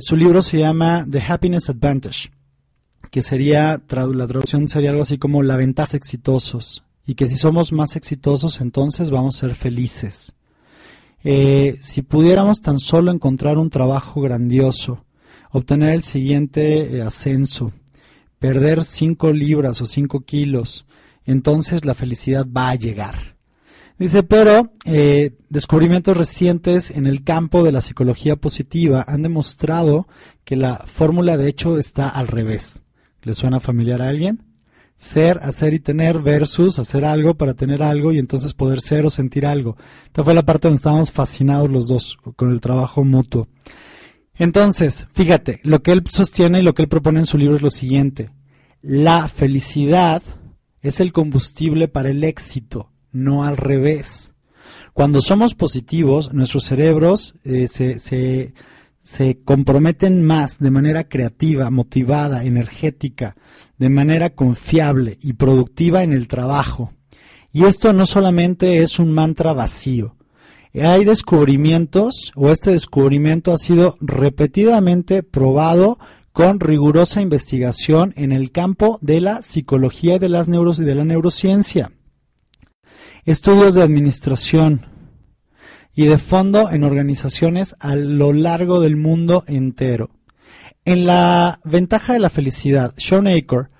Su 0.00 0.16
libro 0.16 0.40
se 0.42 0.58
llama 0.58 1.04
The 1.10 1.20
Happiness 1.26 1.68
Advantage 1.68 2.30
que 3.10 3.22
sería, 3.22 3.80
la 3.88 4.26
traducción 4.26 4.68
sería 4.68 4.90
algo 4.90 5.02
así 5.02 5.18
como 5.18 5.42
la 5.42 5.56
ventaja 5.56 5.96
exitosos, 5.96 6.84
y 7.06 7.14
que 7.14 7.28
si 7.28 7.36
somos 7.36 7.72
más 7.72 7.96
exitosos 7.96 8.60
entonces 8.60 9.10
vamos 9.10 9.36
a 9.36 9.40
ser 9.40 9.54
felices. 9.54 10.34
Eh, 11.22 11.78
si 11.80 12.02
pudiéramos 12.02 12.60
tan 12.60 12.78
solo 12.78 13.10
encontrar 13.10 13.56
un 13.56 13.70
trabajo 13.70 14.20
grandioso, 14.20 15.04
obtener 15.50 15.94
el 15.94 16.02
siguiente 16.02 16.96
eh, 16.96 17.02
ascenso, 17.02 17.72
perder 18.38 18.84
5 18.84 19.32
libras 19.32 19.80
o 19.80 19.86
5 19.86 20.20
kilos, 20.20 20.84
entonces 21.24 21.84
la 21.84 21.94
felicidad 21.94 22.46
va 22.46 22.70
a 22.70 22.74
llegar. 22.74 23.34
Dice, 23.98 24.22
pero 24.24 24.72
eh, 24.84 25.30
descubrimientos 25.48 26.16
recientes 26.16 26.90
en 26.90 27.06
el 27.06 27.22
campo 27.22 27.62
de 27.62 27.72
la 27.72 27.80
psicología 27.80 28.36
positiva 28.36 29.04
han 29.06 29.22
demostrado 29.22 30.08
que 30.44 30.56
la 30.56 30.84
fórmula 30.86 31.36
de 31.36 31.48
hecho 31.48 31.78
está 31.78 32.08
al 32.08 32.26
revés. 32.26 32.82
¿Le 33.24 33.34
suena 33.34 33.58
familiar 33.58 34.02
a 34.02 34.10
alguien? 34.10 34.42
Ser, 34.96 35.38
hacer 35.42 35.74
y 35.74 35.80
tener 35.80 36.20
versus 36.20 36.78
hacer 36.78 37.04
algo 37.04 37.34
para 37.34 37.54
tener 37.54 37.82
algo 37.82 38.12
y 38.12 38.18
entonces 38.18 38.52
poder 38.52 38.80
ser 38.80 39.04
o 39.06 39.10
sentir 39.10 39.46
algo. 39.46 39.76
Esta 40.06 40.22
fue 40.22 40.34
la 40.34 40.44
parte 40.44 40.68
donde 40.68 40.76
estábamos 40.76 41.10
fascinados 41.10 41.70
los 41.70 41.88
dos 41.88 42.18
con 42.36 42.52
el 42.52 42.60
trabajo 42.60 43.02
mutuo. 43.02 43.48
Entonces, 44.34 45.08
fíjate, 45.12 45.60
lo 45.62 45.82
que 45.82 45.92
él 45.92 46.04
sostiene 46.10 46.60
y 46.60 46.62
lo 46.62 46.74
que 46.74 46.82
él 46.82 46.88
propone 46.88 47.20
en 47.20 47.26
su 47.26 47.38
libro 47.38 47.56
es 47.56 47.62
lo 47.62 47.70
siguiente. 47.70 48.30
La 48.82 49.28
felicidad 49.28 50.22
es 50.82 51.00
el 51.00 51.12
combustible 51.12 51.88
para 51.88 52.10
el 52.10 52.22
éxito, 52.24 52.90
no 53.10 53.44
al 53.44 53.56
revés. 53.56 54.34
Cuando 54.92 55.20
somos 55.20 55.54
positivos, 55.54 56.32
nuestros 56.32 56.64
cerebros 56.64 57.34
eh, 57.44 57.68
se, 57.68 57.98
se 57.98 58.54
se 59.04 59.42
comprometen 59.44 60.24
más 60.24 60.58
de 60.58 60.70
manera 60.70 61.04
creativa, 61.04 61.70
motivada, 61.70 62.44
energética, 62.44 63.36
de 63.76 63.90
manera 63.90 64.30
confiable 64.30 65.18
y 65.20 65.34
productiva 65.34 66.02
en 66.02 66.14
el 66.14 66.26
trabajo. 66.26 66.94
Y 67.52 67.64
esto 67.64 67.92
no 67.92 68.06
solamente 68.06 68.78
es 68.78 68.98
un 68.98 69.12
mantra 69.12 69.52
vacío. 69.52 70.16
Hay 70.72 71.04
descubrimientos, 71.04 72.32
o 72.34 72.50
este 72.50 72.70
descubrimiento 72.70 73.52
ha 73.52 73.58
sido 73.58 73.98
repetidamente 74.00 75.22
probado 75.22 75.98
con 76.32 76.58
rigurosa 76.58 77.20
investigación 77.20 78.14
en 78.16 78.32
el 78.32 78.52
campo 78.52 78.98
de 79.02 79.20
la 79.20 79.42
psicología 79.42 80.18
de 80.18 80.30
las 80.30 80.48
neuros 80.48 80.78
y 80.78 80.84
de 80.84 80.94
la 80.94 81.04
neurociencia. 81.04 81.92
Estudios 83.26 83.74
de 83.74 83.82
administración, 83.82 84.86
y 85.94 86.06
de 86.06 86.18
fondo 86.18 86.70
en 86.70 86.84
organizaciones 86.84 87.76
a 87.78 87.94
lo 87.94 88.32
largo 88.32 88.80
del 88.80 88.96
mundo 88.96 89.44
entero. 89.46 90.10
En 90.84 91.06
la 91.06 91.60
ventaja 91.64 92.12
de 92.12 92.18
la 92.18 92.30
felicidad, 92.30 92.94
Sean 92.96 93.26
Aker, 93.26 93.70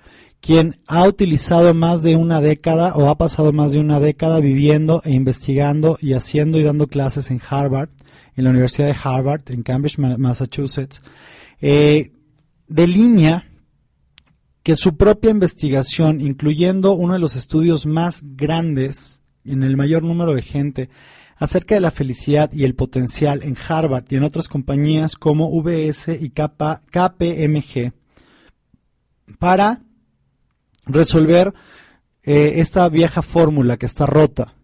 quien 0.41 0.79
ha 0.87 1.07
utilizado 1.07 1.73
más 1.73 2.03
de 2.03 2.15
una 2.15 2.39
década 2.41 2.93
o 2.95 3.09
ha 3.09 3.17
pasado 3.17 3.51
más 3.51 3.71
de 3.71 3.79
una 3.79 3.99
década 3.99 4.39
viviendo 4.39 5.01
e 5.03 5.11
investigando 5.11 5.97
y 6.01 6.13
haciendo 6.13 6.59
y 6.59 6.63
dando 6.63 6.87
clases 6.87 7.31
en 7.31 7.41
Harvard, 7.47 7.89
en 8.35 8.43
la 8.43 8.51
Universidad 8.51 8.87
de 8.87 8.97
Harvard, 9.01 9.41
en 9.47 9.63
Cambridge, 9.63 9.97
Massachusetts, 9.97 11.01
eh, 11.61 12.11
delinea 12.67 13.47
que 14.63 14.75
su 14.75 14.97
propia 14.97 15.31
investigación, 15.31 16.21
incluyendo 16.21 16.93
uno 16.93 17.13
de 17.13 17.19
los 17.19 17.35
estudios 17.35 17.85
más 17.85 18.21
grandes 18.23 19.21
en 19.43 19.63
el 19.63 19.77
mayor 19.77 20.03
número 20.03 20.33
de 20.33 20.41
gente, 20.41 20.89
acerca 21.35 21.75
de 21.75 21.81
la 21.81 21.91
felicidad 21.91 22.51
y 22.53 22.63
el 22.63 22.75
potencial 22.75 23.43
en 23.43 23.57
Harvard 23.67 24.05
y 24.09 24.15
en 24.15 24.23
otras 24.23 24.47
compañías 24.47 25.15
como 25.15 25.49
VS 25.49 26.17
y 26.19 26.29
KPMG 26.29 27.93
para 29.39 29.81
resolver 30.85 31.53
eh, 32.23 32.53
esta 32.57 32.87
vieja 32.89 33.21
fórmula 33.21 33.77
que 33.77 33.85
está 33.85 34.05
rota. 34.05 34.55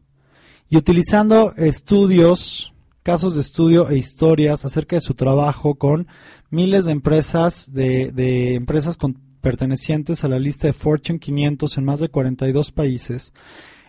Y 0.69 0.77
utilizando 0.77 1.53
estudios, 1.57 2.73
casos 3.03 3.35
de 3.35 3.41
estudio 3.41 3.89
e 3.89 3.97
historias 3.97 4.63
acerca 4.63 4.95
de 4.95 5.01
su 5.01 5.15
trabajo 5.15 5.75
con 5.75 6.07
miles 6.49 6.85
de 6.85 6.93
empresas, 6.93 7.73
de, 7.73 8.55
empresas 8.55 8.97
pertenecientes 9.41 10.23
a 10.23 10.29
la 10.29 10.39
lista 10.39 10.67
de 10.67 10.73
Fortune 10.73 11.19
500 11.19 11.77
en 11.77 11.85
más 11.85 11.99
de 11.99 12.09
42 12.09 12.71
países, 12.71 13.33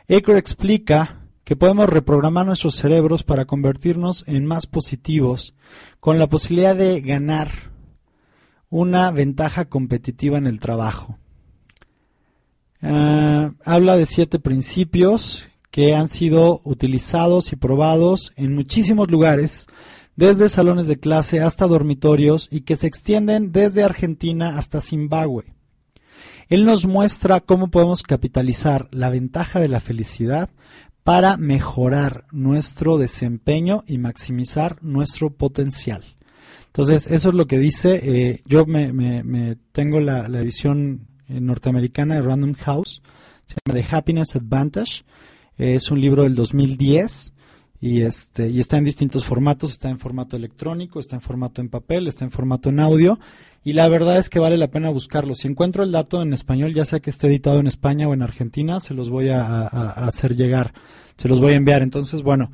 Aker 0.08 0.36
explica 0.36 1.21
que 1.44 1.56
podemos 1.56 1.88
reprogramar 1.88 2.46
nuestros 2.46 2.76
cerebros 2.76 3.24
para 3.24 3.44
convertirnos 3.44 4.24
en 4.26 4.46
más 4.46 4.66
positivos, 4.66 5.54
con 6.00 6.18
la 6.18 6.28
posibilidad 6.28 6.76
de 6.76 7.00
ganar 7.00 7.50
una 8.70 9.10
ventaja 9.10 9.66
competitiva 9.66 10.38
en 10.38 10.46
el 10.46 10.60
trabajo. 10.60 11.18
Ah, 12.80 13.52
habla 13.64 13.96
de 13.96 14.06
siete 14.06 14.38
principios 14.38 15.48
que 15.70 15.94
han 15.94 16.08
sido 16.08 16.60
utilizados 16.64 17.52
y 17.52 17.56
probados 17.56 18.32
en 18.36 18.54
muchísimos 18.54 19.10
lugares, 19.10 19.66
desde 20.16 20.48
salones 20.48 20.86
de 20.86 20.98
clase 20.98 21.40
hasta 21.40 21.66
dormitorios 21.66 22.48
y 22.50 22.60
que 22.62 22.76
se 22.76 22.86
extienden 22.86 23.52
desde 23.52 23.82
Argentina 23.82 24.58
hasta 24.58 24.80
Zimbabue. 24.80 25.46
Él 26.48 26.66
nos 26.66 26.86
muestra 26.86 27.40
cómo 27.40 27.70
podemos 27.70 28.02
capitalizar 28.02 28.88
la 28.90 29.08
ventaja 29.08 29.58
de 29.58 29.68
la 29.68 29.80
felicidad 29.80 30.50
para 31.04 31.36
mejorar 31.36 32.26
nuestro 32.30 32.98
desempeño 32.98 33.84
y 33.86 33.98
maximizar 33.98 34.82
nuestro 34.82 35.30
potencial. 35.30 36.04
Entonces, 36.66 37.06
eso 37.10 37.28
es 37.30 37.34
lo 37.34 37.46
que 37.46 37.58
dice. 37.58 38.00
Eh, 38.02 38.42
yo 38.46 38.64
me, 38.66 39.56
tengo 39.72 40.00
la, 40.00 40.26
edición 40.26 41.06
eh, 41.28 41.40
norteamericana 41.40 42.14
de 42.14 42.22
Random 42.22 42.54
House, 42.54 43.02
se 43.46 43.56
llama 43.64 43.80
The 43.80 43.94
Happiness 43.94 44.36
Advantage. 44.36 45.04
es 45.58 45.90
un 45.90 46.00
libro 46.00 46.22
del 46.22 46.34
2010 46.34 47.32
y, 47.82 48.02
este, 48.02 48.48
y 48.48 48.60
está 48.60 48.78
en 48.78 48.84
distintos 48.84 49.26
formatos. 49.26 49.72
Está 49.72 49.90
en 49.90 49.98
formato 49.98 50.36
electrónico, 50.36 51.00
está 51.00 51.16
en 51.16 51.20
formato 51.20 51.60
en 51.60 51.68
papel, 51.68 52.06
está 52.06 52.24
en 52.24 52.30
formato 52.30 52.68
en 52.68 52.78
audio. 52.78 53.18
Y 53.64 53.74
la 53.74 53.88
verdad 53.88 54.18
es 54.18 54.28
que 54.28 54.40
vale 54.40 54.56
la 54.56 54.70
pena 54.70 54.90
buscarlo. 54.90 55.34
Si 55.34 55.46
encuentro 55.46 55.84
el 55.84 55.92
dato 55.92 56.20
en 56.20 56.32
español, 56.32 56.74
ya 56.74 56.84
sea 56.84 57.00
que 57.00 57.10
esté 57.10 57.28
editado 57.28 57.60
en 57.60 57.68
España 57.68 58.08
o 58.08 58.14
en 58.14 58.22
Argentina, 58.22 58.80
se 58.80 58.92
los 58.92 59.08
voy 59.08 59.28
a, 59.28 59.66
hacer 59.66 60.34
llegar. 60.34 60.72
Se 61.16 61.28
los 61.28 61.40
voy 61.40 61.52
a 61.52 61.56
enviar. 61.56 61.82
Entonces, 61.82 62.22
bueno, 62.22 62.50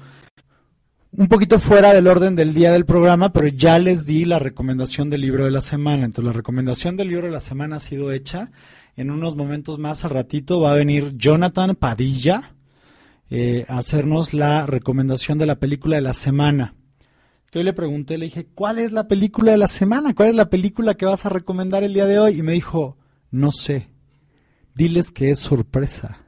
un 1.13 1.29
poquito 1.29 1.59
fuera 1.59 1.95
del 1.95 2.07
orden 2.07 2.37
del 2.37 2.53
día 2.53 2.73
del 2.73 2.85
programa, 2.85 3.33
pero 3.33 3.49
ya 3.49 3.79
les 3.79 4.05
di 4.05 4.27
la 4.27 4.39
recomendación 4.39 5.09
del 5.09 5.23
libro 5.23 5.47
de 5.47 5.51
la 5.51 5.63
semana. 5.63 6.05
Entonces, 6.05 6.27
la 6.27 6.37
recomendación 6.37 6.97
del 6.97 7.09
libro 7.09 7.27
de 7.27 7.33
la 7.33 7.41
semana 7.41 7.77
ha 7.77 7.81
sido 7.81 8.13
hecha. 8.13 8.51
En 8.95 9.11
unos 9.11 9.35
momentos 9.35 9.79
más 9.79 10.05
al 10.05 10.11
ratito 10.11 10.61
va 10.61 10.73
a 10.73 10.77
venir 10.77 11.17
Jonathan 11.17 11.75
Padilla. 11.75 12.55
eh, 13.31 13.67
hacernos 13.69 14.33
la 14.33 14.67
recomendación 14.67 15.37
de 15.37 15.45
la 15.47 15.57
película 15.57 15.97
de 15.97 16.03
la 16.03 16.15
semana. 16.15 16.75
Que 17.51 17.61
hoy 17.61 17.64
le 17.64 17.72
pregunté, 17.72 18.18
le 18.18 18.26
dije, 18.26 18.46
¿cuál 18.55 18.78
es 18.78 18.92
la 18.92 19.09
película 19.09 19.53
de 19.53 19.59
la 19.59 19.68
semana? 19.68 20.14
¿Cuál 20.14 20.30
es 20.30 20.34
la 20.34 20.51
película 20.51 20.96
que 20.96 21.07
vas 21.07 21.24
a 21.24 21.30
recomendar 21.30 21.82
el 21.82 21.94
día 21.94 22.05
de 22.05 22.18
hoy? 22.18 22.38
Y 22.38 22.42
me 22.42 22.53
dijo, 22.53 22.99
no 23.30 23.53
sé, 23.53 23.88
diles 24.74 25.11
que 25.11 25.30
es 25.30 25.38
sorpresa. 25.38 26.26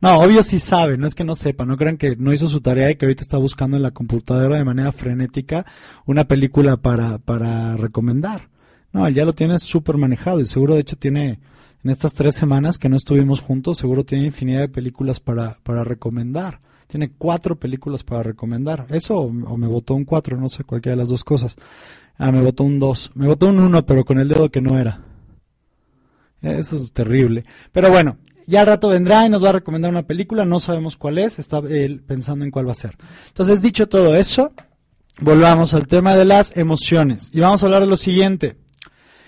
No, 0.00 0.18
obvio 0.20 0.44
sí 0.44 0.60
sabe, 0.60 0.96
no 0.96 1.08
es 1.08 1.16
que 1.16 1.24
no 1.24 1.34
sepa, 1.34 1.64
no 1.64 1.76
crean 1.76 1.96
que 1.96 2.14
no 2.16 2.32
hizo 2.32 2.46
su 2.46 2.60
tarea 2.60 2.90
y 2.90 2.96
que 2.96 3.06
ahorita 3.06 3.22
está 3.22 3.36
buscando 3.36 3.76
en 3.76 3.82
la 3.82 3.90
computadora 3.90 4.56
de 4.58 4.64
manera 4.64 4.92
frenética 4.92 5.66
una 6.06 6.24
película 6.24 6.76
para, 6.76 7.18
para 7.18 7.76
recomendar. 7.76 8.48
No, 8.92 9.06
él 9.06 9.14
ya 9.14 9.24
lo 9.24 9.34
tiene 9.34 9.58
súper 9.58 9.96
manejado 9.96 10.40
y 10.40 10.46
seguro 10.46 10.74
de 10.74 10.80
hecho 10.80 10.96
tiene, 10.96 11.40
en 11.82 11.90
estas 11.90 12.14
tres 12.14 12.36
semanas 12.36 12.78
que 12.78 12.88
no 12.88 12.96
estuvimos 12.96 13.40
juntos, 13.40 13.78
seguro 13.78 14.04
tiene 14.04 14.26
infinidad 14.26 14.60
de 14.60 14.68
películas 14.68 15.18
para, 15.18 15.58
para 15.64 15.82
recomendar. 15.82 16.60
Tiene 16.88 17.12
cuatro 17.16 17.54
películas 17.54 18.02
para 18.02 18.22
recomendar. 18.22 18.86
Eso 18.88 19.18
o, 19.18 19.30
me 19.30 19.66
votó 19.66 19.94
un 19.94 20.04
cuatro, 20.04 20.36
no 20.38 20.48
sé, 20.48 20.64
cualquiera 20.64 20.96
de 20.96 21.02
las 21.02 21.10
dos 21.10 21.22
cosas. 21.22 21.54
Ah, 22.16 22.32
me 22.32 22.40
votó 22.40 22.64
un 22.64 22.80
dos. 22.80 23.12
Me 23.14 23.26
votó 23.26 23.46
un 23.46 23.60
uno, 23.60 23.86
pero 23.86 24.04
con 24.04 24.18
el 24.18 24.26
dedo 24.26 24.50
que 24.50 24.62
no 24.62 24.78
era. 24.78 25.04
Eso 26.40 26.76
es 26.76 26.92
terrible. 26.92 27.44
Pero 27.72 27.90
bueno, 27.90 28.16
ya 28.46 28.62
al 28.62 28.66
rato 28.66 28.88
vendrá 28.88 29.26
y 29.26 29.28
nos 29.28 29.44
va 29.44 29.50
a 29.50 29.52
recomendar 29.52 29.90
una 29.90 30.06
película, 30.06 30.46
no 30.46 30.60
sabemos 30.60 30.96
cuál 30.96 31.18
es, 31.18 31.38
está 31.38 31.58
él 31.58 32.00
pensando 32.00 32.46
en 32.46 32.50
cuál 32.50 32.66
va 32.66 32.72
a 32.72 32.76
ser. 32.76 32.96
Entonces, 33.28 33.60
dicho 33.60 33.86
todo 33.86 34.16
eso, 34.16 34.52
volvamos 35.20 35.74
al 35.74 35.86
tema 35.86 36.14
de 36.14 36.24
las 36.24 36.56
emociones. 36.56 37.30
Y 37.34 37.40
vamos 37.40 37.62
a 37.62 37.66
hablar 37.66 37.82
de 37.82 37.88
lo 37.88 37.98
siguiente. 37.98 38.56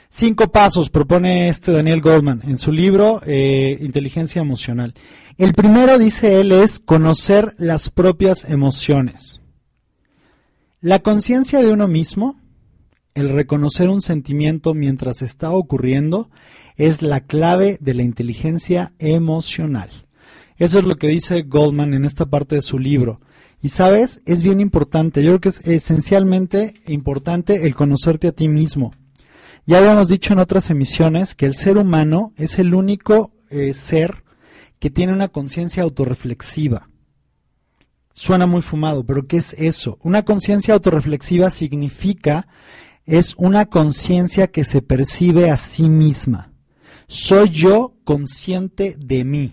Cinco 0.08 0.50
pasos 0.50 0.88
propone 0.88 1.50
este 1.50 1.70
Daniel 1.70 2.00
Goldman 2.00 2.40
en 2.44 2.58
su 2.58 2.72
libro 2.72 3.20
eh, 3.26 3.78
Inteligencia 3.80 4.40
Emocional. 4.40 4.94
El 5.40 5.54
primero, 5.54 5.98
dice 5.98 6.38
él, 6.38 6.52
es 6.52 6.80
conocer 6.80 7.54
las 7.56 7.88
propias 7.88 8.44
emociones. 8.44 9.40
La 10.82 10.98
conciencia 10.98 11.60
de 11.60 11.72
uno 11.72 11.88
mismo, 11.88 12.38
el 13.14 13.30
reconocer 13.30 13.88
un 13.88 14.02
sentimiento 14.02 14.74
mientras 14.74 15.22
está 15.22 15.50
ocurriendo, 15.50 16.28
es 16.76 17.00
la 17.00 17.20
clave 17.20 17.78
de 17.80 17.94
la 17.94 18.02
inteligencia 18.02 18.92
emocional. 18.98 19.88
Eso 20.58 20.80
es 20.80 20.84
lo 20.84 20.96
que 20.96 21.08
dice 21.08 21.40
Goldman 21.40 21.94
en 21.94 22.04
esta 22.04 22.26
parte 22.26 22.56
de 22.56 22.62
su 22.62 22.78
libro. 22.78 23.22
Y 23.62 23.70
sabes, 23.70 24.20
es 24.26 24.42
bien 24.42 24.60
importante, 24.60 25.22
yo 25.22 25.30
creo 25.30 25.40
que 25.40 25.48
es 25.48 25.66
esencialmente 25.66 26.74
importante 26.86 27.66
el 27.66 27.74
conocerte 27.74 28.28
a 28.28 28.32
ti 28.32 28.48
mismo. 28.48 28.92
Ya 29.64 29.78
habíamos 29.78 30.08
dicho 30.08 30.34
en 30.34 30.40
otras 30.40 30.68
emisiones 30.68 31.34
que 31.34 31.46
el 31.46 31.54
ser 31.54 31.78
humano 31.78 32.34
es 32.36 32.58
el 32.58 32.74
único 32.74 33.32
eh, 33.48 33.72
ser 33.72 34.22
que 34.80 34.90
tiene 34.90 35.12
una 35.12 35.28
conciencia 35.28 35.84
autorreflexiva. 35.84 36.88
Suena 38.12 38.46
muy 38.46 38.62
fumado, 38.62 39.04
pero 39.04 39.28
¿qué 39.28 39.36
es 39.36 39.54
eso? 39.54 39.98
Una 40.02 40.24
conciencia 40.24 40.74
autorreflexiva 40.74 41.50
significa 41.50 42.48
es 43.06 43.34
una 43.38 43.66
conciencia 43.66 44.48
que 44.48 44.64
se 44.64 44.82
percibe 44.82 45.50
a 45.50 45.56
sí 45.56 45.88
misma 45.88 46.50
soy 47.10 47.50
yo 47.50 47.96
consciente 48.04 48.94
de 48.96 49.24
mí. 49.24 49.52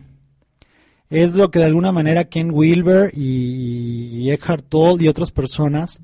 Es 1.10 1.36
lo 1.36 1.50
que 1.50 1.58
de 1.58 1.66
alguna 1.66 1.92
manera 1.92 2.26
Ken 2.26 2.52
Wilber 2.54 3.12
y, 3.16 4.30
Eckhart 4.30 4.70
Tolle 4.70 5.06
y 5.06 5.08
otras 5.08 5.32
personas 5.32 6.00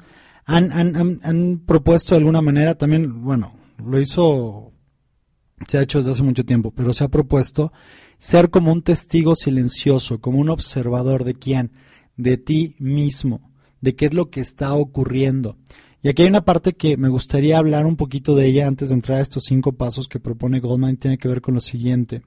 han, 0.45 0.71
han, 0.71 1.59
propuesto 1.59 2.15
de 2.15 2.19
alguna 2.19 2.41
manera 2.41 2.75
también, 2.75 3.23
bueno, 3.23 3.53
lo 3.85 3.99
hizo, 3.99 4.71
se 5.67 5.77
ha 5.77 5.83
hecho 5.83 5.99
desde 5.99 6.11
hace 6.11 6.23
mucho 6.23 6.43
tiempo, 6.43 6.71
pero 6.71 6.91
se 6.91 7.03
ha 7.03 7.07
propuesto 7.07 7.71
ser 8.23 8.51
como 8.51 8.71
un 8.71 8.83
testigo 8.83 9.35
silencioso, 9.35 10.21
como 10.21 10.39
un 10.39 10.49
observador 10.49 11.25
de 11.25 11.33
quién, 11.33 11.73
de 12.15 12.37
ti 12.37 12.77
mismo, 12.79 13.51
de 13.81 13.97
qué 13.97 14.05
es 14.05 14.13
lo 14.13 14.29
que 14.29 14.39
está 14.39 14.73
ocurriendo. 14.75 15.57
Y 16.01 16.07
aquí 16.07 16.21
hay 16.21 16.29
una 16.29 16.45
parte 16.45 16.71
que 16.71 16.95
me 16.95 17.09
gustaría 17.09 17.57
hablar 17.57 17.85
un 17.85 17.97
poquito 17.97 18.33
de 18.33 18.45
ella 18.45 18.65
antes 18.65 18.89
de 18.89 18.95
entrar 18.95 19.17
a 19.17 19.21
estos 19.21 19.43
cinco 19.43 19.73
pasos 19.73 20.07
que 20.07 20.21
propone 20.21 20.61
Goldman. 20.61 20.95
Tiene 20.95 21.17
que 21.17 21.27
ver 21.27 21.41
con 21.41 21.53
lo 21.53 21.59
siguiente. 21.59 22.21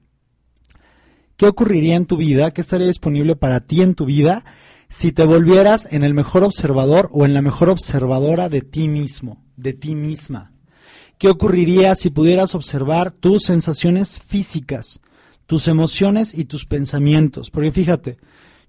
¿Qué 1.35 1.47
ocurriría 1.47 1.95
en 1.95 2.05
tu 2.05 2.15
vida? 2.15 2.51
¿Qué 2.51 2.61
estaría 2.61 2.85
disponible 2.85 3.35
para 3.35 3.61
ti 3.61 3.81
en 3.81 3.95
tu 3.95 4.05
vida 4.05 4.45
si 4.89 5.11
te 5.11 5.25
volvieras 5.25 5.87
en 5.89 6.03
el 6.03 6.13
mejor 6.13 6.43
observador 6.43 7.09
o 7.11 7.25
en 7.25 7.33
la 7.33 7.41
mejor 7.41 7.69
observadora 7.69 8.49
de 8.49 8.61
ti 8.61 8.87
mismo, 8.87 9.43
de 9.55 9.73
ti 9.73 9.95
misma? 9.95 10.51
¿Qué 11.17 11.27
ocurriría 11.27 11.95
si 11.95 12.11
pudieras 12.11 12.53
observar 12.53 13.09
tus 13.09 13.45
sensaciones 13.45 14.19
físicas, 14.19 14.99
tus 15.47 15.67
emociones 15.67 16.37
y 16.37 16.45
tus 16.45 16.65
pensamientos? 16.65 17.49
Porque 17.49 17.71
fíjate, 17.71 18.17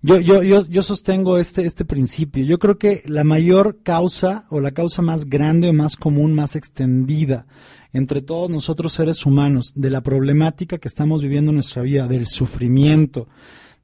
yo, 0.01 0.21
yo, 0.21 0.43
yo, 0.43 0.65
yo 0.67 0.83
sostengo 0.83 1.39
este, 1.39 1.67
este 1.67 1.85
principio. 1.85 2.45
Yo 2.45 2.59
creo 2.59 2.79
que 2.79 3.03
la 3.07 3.25
mayor 3.25 3.83
causa 3.83 4.47
o 4.49 4.61
la 4.61 4.71
causa 4.71 5.03
más 5.03 5.27
grande 5.27 5.69
o 5.69 5.73
más 5.73 5.97
común, 5.97 6.35
más 6.35 6.57
extendida 6.57 7.47
entre 7.93 8.23
todos 8.23 8.51
nosotros 8.51 8.93
seres 8.93 9.25
humanos 9.27 9.73
de 9.75 9.91
la 9.91 10.03
problemática 10.03 10.79
que 10.79 10.89
estamos 10.89 11.23
viviendo 11.23 11.51
en 11.51 11.57
nuestra 11.57 11.83
vida, 11.83 12.07
del 12.07 12.27
sufrimiento, 12.27 13.29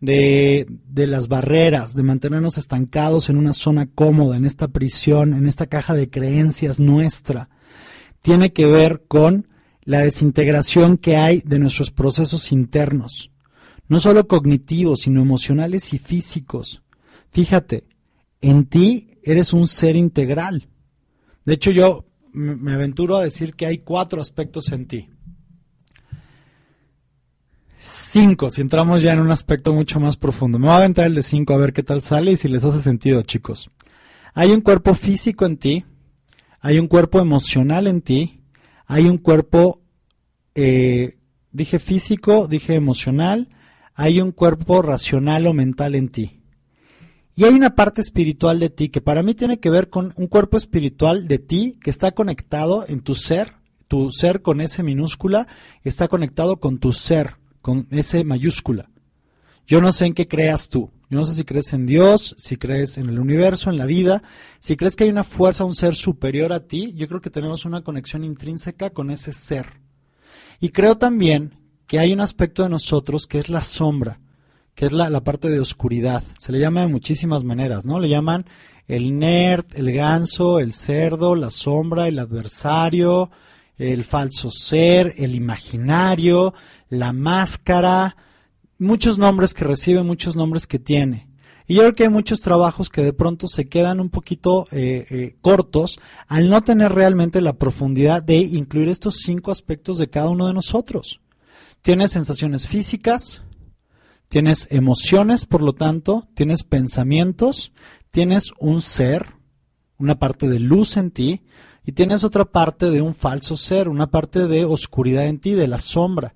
de, 0.01 0.67
de, 0.89 1.07
las 1.07 1.29
barreras, 1.29 1.95
de 1.95 2.03
mantenernos 2.03 2.59
estancados 2.59 3.31
en 3.31 3.37
una 3.37 3.55
zona 3.55 3.87
cómoda, 3.87 4.37
en 4.37 4.45
esta 4.45 4.69
prisión, 4.69 5.33
en 5.33 5.47
esta 5.47 5.67
caja 5.67 5.95
de 5.95 6.11
creencias 6.11 6.79
nuestra, 6.79 7.49
tiene 8.21 8.53
que 8.53 8.67
ver 8.67 9.03
con 9.09 9.49
la 9.85 10.01
desintegración 10.01 10.99
que 10.99 11.17
hay 11.17 11.43
de 11.45 11.59
nuestros 11.59 11.91
procesos 11.91 12.53
internos 12.53 13.31
no 13.89 14.01
solo 14.01 14.27
cognitivos, 14.27 15.01
sino 15.01 15.21
emocionales 15.21 15.93
y 15.93 15.99
físicos. 15.99 16.83
Fíjate, 17.31 17.85
en 18.41 18.65
ti 18.67 19.19
eres 19.23 19.53
un 19.53 19.67
ser 19.67 19.97
integral. 19.97 20.69
De 21.45 21.55
hecho, 21.55 21.71
yo 21.71 22.05
me 22.33 22.73
aventuro 22.73 23.17
a 23.17 23.23
decir 23.23 23.55
que 23.55 23.67
hay 23.67 23.79
cuatro 23.79 24.21
aspectos 24.21 24.73
en 24.73 24.87
ti. 24.87 25.11
Cinco, 27.79 28.49
si 28.49 28.63
entramos 28.63 29.03
ya 29.03 29.13
en 29.13 29.21
un 29.21 29.31
aspecto 29.31 29.75
mucho 29.75 30.01
más 30.01 30.17
profundo. 30.17 30.59
Me 30.59 30.67
voy 30.67 30.75
a 30.75 30.79
aventar 30.79 31.07
el 31.07 31.15
de 31.15 31.23
cinco 31.23 31.53
a 31.53 31.59
ver 31.59 31.75
qué 31.75 31.83
tal 31.83 32.01
sale 32.01 32.33
y 32.33 32.37
si 32.37 32.49
les 32.49 32.65
hace 32.65 32.79
sentido, 32.79 33.23
chicos. 33.23 33.71
Hay 34.33 34.51
un 34.53 34.63
cuerpo 34.63 34.95
físico 34.95 35.45
en 35.45 35.59
ti, 35.59 35.85
hay 36.61 36.79
un 36.79 36.89
cuerpo 36.89 37.21
emocional 37.21 37.87
en 37.87 38.01
ti, 38.01 38.41
hay 38.87 39.07
un 39.07 39.19
cuerpo, 39.19 39.83
eh, 40.55 41.19
dije 41.53 41.79
físico, 41.79 42.47
dije 42.49 42.75
emocional, 42.75 43.49
hay 43.95 44.21
un 44.21 44.33
cuerpo 44.33 44.83
racional 44.83 45.47
o 45.47 45.53
mental 45.53 45.95
en 45.95 46.09
ti. 46.09 46.41
Y 47.37 47.45
hay 47.45 47.55
una 47.55 47.75
parte 47.75 48.01
espiritual 48.01 48.61
de 48.61 48.71
ti 48.71 48.91
que 48.91 49.01
para 49.01 49.23
mí 49.23 49.35
tiene 49.35 49.59
que 49.59 49.71
ver 49.71 49.91
con 49.91 50.13
un 50.17 50.29
cuerpo 50.29 50.57
espiritual 50.57 51.27
de 51.27 51.39
ti 51.39 51.79
que 51.83 51.91
está 51.91 52.13
conectado 52.13 52.85
en 52.87 53.01
tu 53.01 53.15
ser, 53.15 53.53
tu 53.89 54.11
ser 54.11 54.41
con 54.41 54.61
ese 54.61 54.83
minúscula, 54.83 55.49
está 55.83 56.07
conectado 56.07 56.57
con 56.59 56.79
tu 56.79 56.93
ser, 56.93 57.37
con 57.61 57.89
ese 57.91 58.23
mayúscula. 58.23 58.89
Yo 59.67 59.81
no 59.81 59.93
sé 59.93 60.07
en 60.07 60.15
qué 60.15 60.29
creas 60.29 60.69
tú. 60.69 60.91
No 61.15 61.25
sé 61.25 61.35
si 61.35 61.45
crees 61.45 61.73
en 61.73 61.87
Dios, 61.87 62.35
si 62.39 62.57
crees 62.57 62.99
en 62.99 63.09
el 63.09 63.21
universo, 63.21 63.71
en 63.71 63.79
la 63.79 63.87
vida, 63.87 64.23
si 64.59 64.77
crees 64.77 64.97
que 64.97 65.05
hay 65.05 65.11
una 65.11 65.25
fuerza, 65.25 65.65
un 65.65 65.75
ser 65.75 65.95
superior 65.95 66.53
a 66.53 66.67
ti. 66.67 66.93
Yo 66.95 67.07
creo 67.07 67.21
que 67.21 67.31
tenemos 67.31 67.65
una 67.65 67.83
conexión 67.83 68.25
intrínseca 68.25 68.91
con 68.91 69.11
ese 69.11 69.33
ser. 69.33 69.81
Y 70.61 70.71
creo 70.71 70.99
también 70.99 71.55
que 71.87 72.01
hay 72.01 72.13
un 72.13 72.21
aspecto 72.21 72.65
de 72.65 72.69
nosotros 72.69 73.27
que 73.27 73.39
es 73.39 73.49
la 73.49 73.63
sombra, 73.63 74.19
que 74.75 74.87
es 74.87 74.93
la, 74.93 75.23
parte 75.23 75.51
de 75.51 75.61
oscuridad. 75.61 76.25
Se 76.39 76.51
le 76.51 76.59
llama 76.59 76.81
de 76.81 76.89
muchísimas 76.89 77.45
maneras, 77.45 77.85
¿no? 77.85 78.01
Le 78.01 78.09
llaman 78.09 78.47
el 78.89 79.17
nerd, 79.17 79.67
el 79.75 79.93
ganso, 79.93 80.59
el 80.59 80.73
cerdo, 80.73 81.37
la 81.37 81.51
sombra, 81.51 82.09
el 82.09 82.19
adversario, 82.19 83.31
el 83.77 84.03
falso 84.05 84.51
ser, 84.51 85.15
el 85.19 85.35
imaginario, 85.37 86.55
la 86.89 87.13
máscara, 87.13 88.17
muchos 88.79 89.19
nombres 89.19 89.55
que 89.55 89.65
recibe, 89.65 90.03
muchos 90.03 90.37
nombres 90.37 90.67
que 90.67 90.79
tiene. 90.79 91.29
Y 91.67 91.75
yo 91.75 91.81
creo 91.81 91.95
que 91.95 92.03
hay 92.05 92.09
muchos 92.11 92.41
trabajos 92.41 92.91
que 92.91 93.03
de 93.03 93.15
pronto 93.15 93.47
se 93.49 93.69
quedan 93.69 94.01
un 94.01 94.11
poquito 94.11 94.67
eh, 94.71 95.07
eh, 95.09 95.37
cortos 95.41 95.99
al 96.29 96.51
no 96.51 96.63
tener 96.63 96.93
realmente 96.93 97.41
la 97.41 97.55
profundidad 97.55 98.23
de 98.23 98.37
incluir 98.37 98.89
estos 98.89 99.17
cinco 99.25 99.51
aspectos 99.51 99.99
de 99.99 100.11
cada 100.11 100.29
uno 100.29 100.47
de 100.47 100.53
nosotros. 100.53 101.21
Tienes 101.81 102.13
sensaciones 102.13 102.69
físicas, 102.69 103.43
tienes 104.29 104.69
emociones, 104.71 105.47
por 105.47 105.63
lo 105.63 105.73
tanto, 105.73 106.29
tienes 106.35 106.65
pensamientos, 106.65 107.73
tienes 108.11 108.53
un 108.59 108.83
ser, 108.83 109.29
una 109.99 110.19
parte 110.19 110.49
de 110.49 110.59
luz 110.59 110.99
en 110.99 111.11
ti, 111.11 111.43
y 111.87 111.93
tienes 111.93 112.25
otra 112.25 112.45
parte 112.45 112.91
de 112.91 113.01
un 113.01 113.15
falso 113.15 113.57
ser, 113.57 113.89
una 113.89 114.11
parte 114.11 114.47
de 114.49 114.65
oscuridad 114.65 115.27
en 115.27 115.39
ti, 115.39 115.53
de 115.53 115.69
la 115.69 115.79
sombra, 115.79 116.35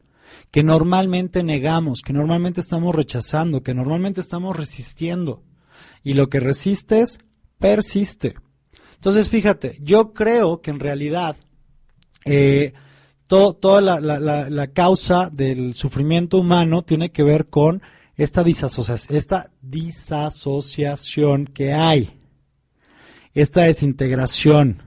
que 0.51 0.63
normalmente 0.63 1.43
negamos, 1.43 2.01
que 2.03 2.13
normalmente 2.13 2.61
estamos 2.61 2.95
rechazando, 2.95 3.63
que 3.63 3.75
normalmente 3.75 4.21
estamos 4.21 4.57
resistiendo. 4.57 5.43
Y 6.03 6.15
lo 6.15 6.29
que 6.29 6.41
resistes, 6.41 7.19
persiste. 7.59 8.35
Entonces, 8.95 9.29
fíjate, 9.31 9.79
yo 9.81 10.13
creo 10.13 10.61
que 10.61 10.71
en 10.71 10.81
realidad 10.81 11.37
eh, 12.25 12.73
toda 13.27 13.81
la, 13.81 14.67
causa 14.73 15.31
del 15.31 15.75
sufrimiento 15.75 16.39
humano 16.39 16.83
tiene 16.83 17.11
que 17.11 17.23
ver 17.23 17.47
con 17.49 17.83
esta, 18.17 18.45
esta 19.11 19.53
disasociación 19.61 21.47
que 21.47 21.75
hay, 21.75 22.11
esta 23.35 23.63
desintegración. 23.63 24.83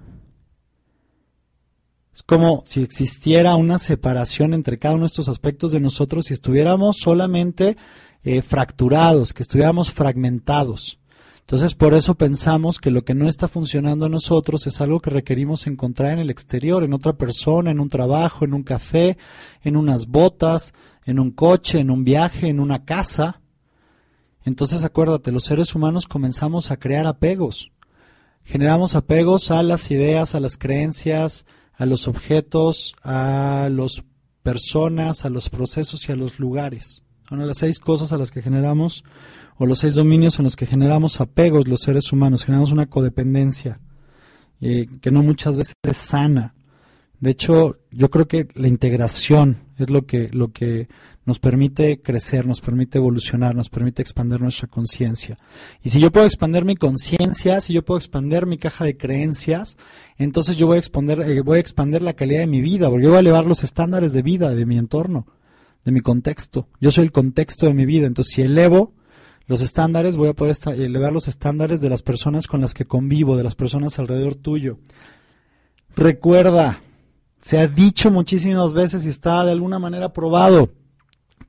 Es 2.13 2.23
como 2.23 2.63
si 2.65 2.81
existiera 2.81 3.55
una 3.55 3.79
separación 3.79 4.53
entre 4.53 4.77
cada 4.77 4.95
uno 4.95 5.03
de 5.03 5.07
estos 5.07 5.29
aspectos 5.29 5.71
de 5.71 5.79
nosotros 5.79 6.29
y 6.29 6.33
estuviéramos 6.33 6.97
solamente 6.97 7.77
eh, 8.23 8.41
fracturados, 8.41 9.33
que 9.33 9.43
estuviéramos 9.43 9.91
fragmentados. 9.91 10.99
Entonces, 11.39 11.73
por 11.73 11.93
eso 11.93 12.15
pensamos 12.15 12.79
que 12.79 12.91
lo 12.91 13.03
que 13.03 13.13
no 13.13 13.27
está 13.27 13.47
funcionando 13.47 14.05
en 14.05 14.13
nosotros 14.13 14.67
es 14.67 14.79
algo 14.79 14.99
que 14.99 15.09
requerimos 15.09 15.67
encontrar 15.67 16.11
en 16.11 16.19
el 16.19 16.29
exterior, 16.29 16.83
en 16.83 16.93
otra 16.93 17.13
persona, 17.13 17.71
en 17.71 17.79
un 17.79 17.89
trabajo, 17.89 18.45
en 18.45 18.53
un 18.53 18.63
café, 18.63 19.17
en 19.63 19.75
unas 19.75 20.07
botas, 20.07 20.73
en 21.05 21.19
un 21.19 21.31
coche, 21.31 21.79
en 21.79 21.89
un 21.91 22.03
viaje, 22.03 22.47
en 22.47 22.59
una 22.59 22.85
casa. 22.85 23.41
Entonces, 24.45 24.83
acuérdate, 24.83 25.31
los 25.31 25.43
seres 25.43 25.75
humanos 25.75 26.07
comenzamos 26.07 26.71
a 26.71 26.77
crear 26.77 27.05
apegos. 27.05 27.71
Generamos 28.43 28.95
apegos 28.95 29.51
a 29.51 29.61
las 29.63 29.91
ideas, 29.91 30.35
a 30.35 30.39
las 30.39 30.57
creencias, 30.57 31.45
a 31.81 31.87
los 31.87 32.07
objetos, 32.07 32.93
a 33.01 33.67
las 33.71 34.03
personas, 34.43 35.25
a 35.25 35.31
los 35.31 35.49
procesos 35.49 36.07
y 36.07 36.11
a 36.11 36.15
los 36.15 36.39
lugares. 36.39 37.01
Son 37.27 37.47
las 37.47 37.57
seis 37.57 37.79
cosas 37.79 38.13
a 38.13 38.19
las 38.19 38.29
que 38.29 38.43
generamos 38.43 39.03
o 39.57 39.65
los 39.65 39.79
seis 39.79 39.95
dominios 39.95 40.37
en 40.37 40.43
los 40.43 40.55
que 40.55 40.67
generamos 40.67 41.19
apegos 41.21 41.67
los 41.67 41.81
seres 41.81 42.13
humanos, 42.13 42.45
generamos 42.45 42.71
una 42.71 42.85
codependencia 42.85 43.79
eh, 44.61 44.85
que 45.01 45.09
no 45.09 45.23
muchas 45.23 45.57
veces 45.57 45.73
es 45.81 45.97
sana. 45.97 46.53
De 47.19 47.31
hecho, 47.31 47.79
yo 47.89 48.11
creo 48.11 48.27
que 48.27 48.47
la 48.53 48.67
integración 48.67 49.57
es 49.79 49.89
lo 49.89 50.05
que, 50.05 50.29
lo 50.31 50.51
que 50.51 50.87
nos 51.25 51.39
permite 51.39 52.01
crecer, 52.01 52.47
nos 52.47 52.61
permite 52.61 52.97
evolucionar, 52.97 53.53
nos 53.53 53.69
permite 53.69 54.01
expandir 54.01 54.41
nuestra 54.41 54.67
conciencia. 54.67 55.37
Y 55.83 55.89
si 55.89 55.99
yo 55.99 56.11
puedo 56.11 56.25
expandir 56.25 56.65
mi 56.65 56.75
conciencia, 56.75 57.61
si 57.61 57.73
yo 57.73 57.85
puedo 57.85 57.99
expandir 57.99 58.47
mi 58.47 58.57
caja 58.57 58.85
de 58.85 58.97
creencias, 58.97 59.77
entonces 60.17 60.57
yo 60.57 60.67
voy 60.67 60.77
a, 60.77 60.79
expandir, 60.79 61.21
eh, 61.21 61.41
voy 61.41 61.57
a 61.57 61.61
expandir 61.61 62.01
la 62.01 62.13
calidad 62.13 62.39
de 62.39 62.47
mi 62.47 62.61
vida, 62.61 62.89
porque 62.89 63.03
yo 63.03 63.09
voy 63.09 63.17
a 63.17 63.21
elevar 63.21 63.45
los 63.45 63.63
estándares 63.63 64.13
de 64.13 64.23
vida 64.23 64.49
de 64.49 64.65
mi 64.65 64.77
entorno, 64.77 65.27
de 65.85 65.91
mi 65.91 66.01
contexto. 66.01 66.67
Yo 66.79 66.89
soy 66.89 67.03
el 67.03 67.11
contexto 67.11 67.67
de 67.67 67.73
mi 67.73 67.85
vida, 67.85 68.07
entonces 68.07 68.33
si 68.33 68.41
elevo 68.41 68.93
los 69.45 69.61
estándares, 69.61 70.17
voy 70.17 70.29
a 70.29 70.33
poder 70.33 70.55
elevar 70.75 71.11
los 71.11 71.27
estándares 71.27 71.81
de 71.81 71.89
las 71.89 72.01
personas 72.01 72.47
con 72.47 72.61
las 72.61 72.73
que 72.73 72.85
convivo, 72.85 73.37
de 73.37 73.43
las 73.43 73.55
personas 73.55 73.99
alrededor 73.99 74.35
tuyo. 74.35 74.79
Recuerda, 75.95 76.79
se 77.41 77.59
ha 77.59 77.67
dicho 77.67 78.11
muchísimas 78.11 78.73
veces 78.73 79.05
y 79.05 79.09
está 79.09 79.43
de 79.43 79.51
alguna 79.51 79.77
manera 79.77 80.13
probado, 80.13 80.69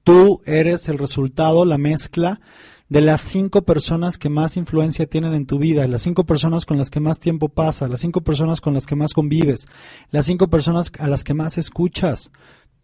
tú 0.04 0.40
eres 0.44 0.88
el 0.88 0.98
resultado, 0.98 1.64
la 1.64 1.78
mezcla 1.78 2.40
de 2.88 3.00
las 3.00 3.22
cinco 3.22 3.62
personas 3.62 4.18
que 4.18 4.28
más 4.28 4.56
influencia 4.58 5.06
tienen 5.06 5.32
en 5.32 5.46
tu 5.46 5.58
vida, 5.58 5.88
las 5.88 6.02
cinco 6.02 6.24
personas 6.24 6.66
con 6.66 6.76
las 6.76 6.90
que 6.90 7.00
más 7.00 7.20
tiempo 7.20 7.48
pasas, 7.48 7.88
las 7.88 8.00
cinco 8.00 8.20
personas 8.20 8.60
con 8.60 8.74
las 8.74 8.84
que 8.84 8.96
más 8.96 9.14
convives, 9.14 9.66
las 10.10 10.26
cinco 10.26 10.48
personas 10.48 10.92
a 10.98 11.06
las 11.06 11.24
que 11.24 11.32
más 11.32 11.56
escuchas. 11.56 12.30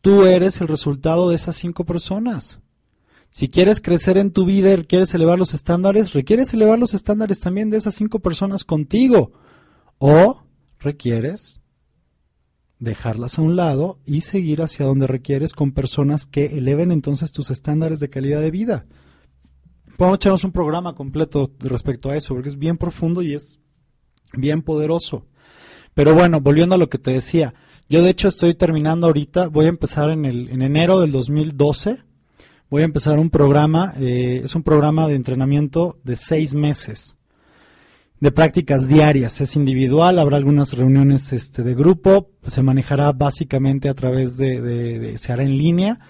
Tú 0.01 0.25
eres 0.25 0.61
el 0.61 0.69
resultado 0.69 1.29
de 1.29 1.37
esas 1.37 1.57
cinco 1.57 1.85
personas. 1.85 2.59
Si 3.31 3.51
quieres 3.51 3.83
crecer 3.83 4.17
en 4.17 4.33
tu 4.33 4.47
vida 4.47 4.73
y 4.73 4.85
quieres 4.85 5.13
elevar 5.13 5.39
los 5.39 5.53
estándares, 5.53 6.15
requieres 6.15 6.55
elevar 6.55 6.79
los 6.79 6.95
estándares 6.95 7.41
también 7.41 7.69
de 7.69 7.77
esas 7.77 7.95
cinco 7.95 8.21
personas 8.21 8.65
contigo. 8.65 9.33
O 9.99 10.43
requieres 10.79 11.61
dejarlas 12.79 13.39
a 13.39 13.43
un 13.43 13.57
lado 13.57 13.99
y 14.07 14.21
seguir 14.21 14.63
hacia 14.63 14.87
donde 14.87 15.07
requieres 15.07 15.53
con 15.53 15.73
personas 15.73 16.27
que 16.27 16.59
eleven 16.59 16.93
entonces 16.93 17.33
tus 17.33 17.51
estándares 17.51 18.01
de 18.01 18.11
calidad 18.11 18.41
de 18.41 18.51
vida. 18.51 18.87
Podemos 19.97 20.17
echarnos 20.17 20.45
un 20.45 20.53
programa 20.53 20.95
completo 20.95 21.53
respecto 21.59 22.11
a 22.11 22.17
eso, 22.17 22.35
porque 22.35 22.51
es 22.51 22.59
bien 22.59 22.79
profundo 22.79 23.23
y 23.23 23.35
es 23.35 23.61
bien 24.33 24.63
poderoso. 24.63 25.27
Pero 25.95 26.15
bueno, 26.15 26.41
volviendo 26.41 26.77
a 26.77 26.79
lo 26.79 26.89
que 26.89 26.99
te 26.99 27.11
decía, 27.11 27.55
yo 27.89 28.03
de 28.03 28.11
hecho 28.11 28.29
estoy 28.29 28.55
terminando 28.55 29.09
ahorita, 29.09 29.49
voy 29.49 29.67
a 29.67 29.71
empezar 29.71 30.11
en, 30.11 30.25
el, 30.25 30.49
en 30.51 30.63
enero 30.63 31.01
del 31.01 31.11
2012 31.11 32.09
voy 32.71 32.83
a 32.83 32.87
empezar 32.87 33.19
un 33.19 33.31
programa, 33.31 33.95
eh, 33.99 34.43
es 34.45 34.55
un 34.55 34.63
programa 34.63 35.09
de 35.09 35.15
entrenamiento 35.15 35.99
de 36.05 36.17
seis 36.17 36.55
meses, 36.55 37.17
de 38.21 38.33
prácticas 38.33 38.89
diarias, 38.89 39.41
es 39.41 39.55
individual, 39.57 40.19
habrá 40.19 40.37
algunas 40.37 40.73
reuniones 40.73 41.33
este, 41.33 41.63
de 41.63 41.75
grupo, 41.75 42.31
se 42.47 42.63
manejará 42.63 43.13
básicamente 43.13 43.89
a 43.89 43.95
través 43.95 44.37
de, 44.37 45.15
se 45.17 45.33
hará 45.33 45.45
en 45.45 45.57
línea, 45.57 46.01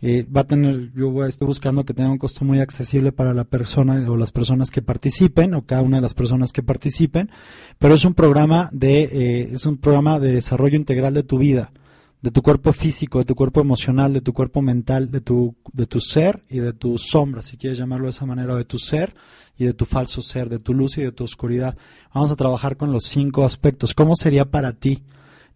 eh, 0.00 0.24
va 0.24 0.42
a 0.42 0.46
tener, 0.46 0.92
yo 0.94 1.24
estoy 1.24 1.46
buscando 1.46 1.84
que 1.84 1.94
tenga 1.94 2.10
un 2.10 2.18
costo 2.18 2.44
muy 2.44 2.60
accesible 2.60 3.10
para 3.10 3.34
la 3.34 3.42
persona 3.42 4.08
o 4.08 4.16
las 4.16 4.30
personas 4.30 4.70
que 4.70 4.82
participen 4.82 5.54
o 5.54 5.66
cada 5.66 5.82
una 5.82 5.96
de 5.96 6.02
las 6.02 6.14
personas 6.14 6.52
que 6.52 6.62
participen, 6.62 7.30
pero 7.78 7.94
es 7.94 8.04
un 8.04 8.14
programa 8.14 8.70
de, 8.72 9.02
eh, 9.02 9.50
es 9.52 9.66
un 9.66 9.78
programa 9.78 10.20
de 10.20 10.34
desarrollo 10.34 10.76
integral 10.76 11.14
de 11.14 11.24
tu 11.24 11.38
vida 11.38 11.72
de 12.20 12.30
tu 12.30 12.42
cuerpo 12.42 12.72
físico, 12.72 13.18
de 13.18 13.24
tu 13.24 13.34
cuerpo 13.34 13.60
emocional, 13.60 14.12
de 14.12 14.20
tu 14.20 14.32
cuerpo 14.32 14.60
mental, 14.60 15.10
de 15.10 15.20
tu, 15.20 15.54
de 15.72 15.86
tu 15.86 16.00
ser 16.00 16.42
y 16.48 16.58
de 16.58 16.72
tu 16.72 16.98
sombra, 16.98 17.42
si 17.42 17.56
quieres 17.56 17.78
llamarlo 17.78 18.06
de 18.06 18.10
esa 18.10 18.26
manera, 18.26 18.56
de 18.56 18.64
tu 18.64 18.78
ser 18.78 19.14
y 19.56 19.64
de 19.64 19.74
tu 19.74 19.84
falso 19.84 20.20
ser, 20.20 20.48
de 20.48 20.58
tu 20.58 20.74
luz 20.74 20.98
y 20.98 21.02
de 21.02 21.12
tu 21.12 21.24
oscuridad. 21.24 21.76
Vamos 22.12 22.32
a 22.32 22.36
trabajar 22.36 22.76
con 22.76 22.92
los 22.92 23.04
cinco 23.04 23.44
aspectos. 23.44 23.94
¿Cómo 23.94 24.16
sería 24.16 24.46
para 24.46 24.72
ti? 24.72 25.04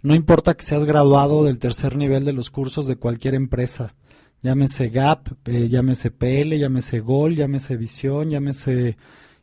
No 0.03 0.15
importa 0.15 0.55
que 0.55 0.65
seas 0.65 0.85
graduado 0.85 1.45
del 1.45 1.59
tercer 1.59 1.97
nivel 1.97 2.25
de 2.25 2.33
los 2.33 2.51
cursos 2.51 2.87
de 2.87 2.97
cualquier 2.97 3.35
empresa, 3.35 3.95
llámese 4.43 4.89
GAP, 4.89 5.29
eh, 5.47 5.69
llámese 5.69 6.11
PL, 6.11 6.59
llámese 6.59 7.01
GOL, 7.01 7.37
llámese 7.37 7.77
Visión, 7.77 8.31
llámese 8.31 8.97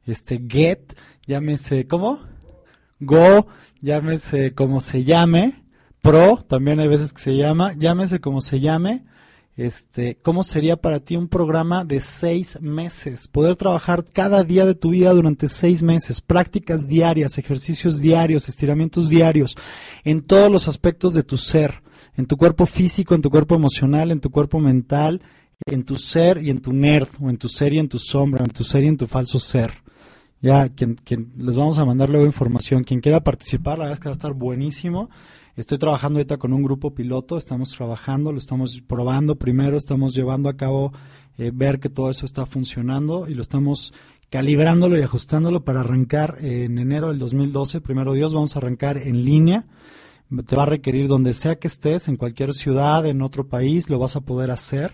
este 0.06 0.42
GET, 0.46 0.98
llámese, 1.26 1.88
¿cómo? 1.88 2.20
Go, 3.00 3.48
llámese 3.82 4.54
como 4.54 4.82
se 4.82 5.06
llame, 5.06 5.59
Pro, 6.02 6.38
también 6.47 6.80
hay 6.80 6.88
veces 6.88 7.14
que 7.14 7.22
se 7.22 7.36
llama, 7.36 7.74
llámese 7.78 8.20
como 8.20 8.41
se 8.41 8.60
llame, 8.60 9.04
este, 9.58 10.18
¿cómo 10.22 10.45
sería 10.45 10.78
para 10.78 11.02
ti 11.02 11.18
un 11.18 11.28
programa 11.28 11.84
de 11.84 12.00
seis 12.00 12.58
meses? 12.62 13.28
Poder 13.28 13.58
trabajar 13.58 14.06
cada 14.06 14.45
día 14.45 14.66
de 14.66 14.76
tu 14.76 14.91
vida 14.91 15.12
durante 15.12 15.50
seis 15.50 15.84
meses, 15.84 16.22
prácticas 16.22 16.88
diarias, 16.88 17.38
ejercicios 17.38 18.00
diarios, 18.00 18.47
estiramientos 18.47 19.10
diarios, 19.10 19.58
en 20.06 20.22
todos 20.22 20.50
los 20.50 20.70
aspectos 20.70 21.14
de 21.14 21.24
tu 21.24 21.36
ser, 21.36 21.84
en 22.16 22.26
tu 22.26 22.38
cuerpo 22.38 22.66
físico, 22.66 23.16
en 23.16 23.22
tu 23.22 23.30
cuerpo 23.30 23.56
emocional, 23.56 24.12
en 24.12 24.22
tu 24.22 24.30
cuerpo 24.32 24.60
mental, 24.60 25.22
en 25.66 25.84
tu 25.84 25.97
ser 25.97 26.41
y 26.41 26.50
en 26.52 26.62
tu 26.62 26.72
nerd, 26.72 27.10
o 27.20 27.30
en 27.30 27.38
tu 27.38 27.50
ser 27.50 27.74
y 27.74 27.80
en 27.80 27.89
tu 27.89 28.00
sombra, 28.00 28.45
en 28.45 28.52
tu 28.52 28.64
ser 28.64 28.86
y 28.86 28.88
en 28.88 28.97
tu 28.97 29.08
falso 29.08 29.39
ser. 29.39 29.84
Ya, 30.41 30.70
quien, 30.70 30.95
quien 30.95 31.34
les 31.38 31.58
vamos 31.58 31.80
a 31.80 31.86
mandar 31.86 32.10
luego 32.10 32.26
información. 32.26 32.86
Quien 32.86 33.02
quiera 33.02 33.19
participar, 33.22 33.78
la 33.78 33.86
verdad 33.86 33.94
es 33.95 33.99
que 33.99 34.07
va 34.07 34.11
a 34.11 34.14
estar 34.14 34.34
buenísimo. 34.34 35.10
Estoy 35.60 35.77
trabajando 35.77 36.19
ahorita 36.19 36.38
con 36.38 36.53
un 36.53 36.64
grupo 36.64 36.94
piloto, 36.94 37.38
estamos 37.38 37.72
trabajando, 37.72 38.31
lo 38.31 38.38
estamos 38.38 38.81
probando 38.88 39.36
primero, 39.36 39.76
estamos 39.76 40.15
llevando 40.15 40.48
a 40.48 40.56
cabo 40.56 40.94
eh, 41.38 41.52
ver 41.53 41.81
que 41.81 41.90
todo 41.90 42.10
eso 42.10 42.26
está 42.26 42.45
funcionando 42.45 43.27
y 43.27 43.34
lo 43.34 43.41
estamos 43.41 43.94
calibrándolo 44.30 44.98
y 44.98 45.02
ajustándolo 45.02 45.65
para 45.65 45.81
arrancar 45.81 46.38
en 46.40 46.77
enero 46.77 47.10
del 47.10 47.19
2012. 47.19 47.81
Primero 47.81 48.14
Dios, 48.14 48.34
vamos 48.34 48.56
a 48.56 48.60
arrancar 48.60 48.99
en 48.99 49.26
línea. 49.26 49.65
Te 50.48 50.56
va 50.56 50.64
a 50.64 50.68
requerir 50.68 51.10
donde 51.10 51.34
sea 51.34 51.60
que 51.60 51.68
estés, 51.68 52.07
en 52.07 52.15
cualquier 52.15 52.53
ciudad, 52.53 53.06
en 53.06 53.22
otro 53.22 53.49
país, 53.49 53.90
lo 53.90 53.99
vas 53.99 54.15
a 54.15 54.22
poder 54.22 54.52
hacer. 54.52 54.94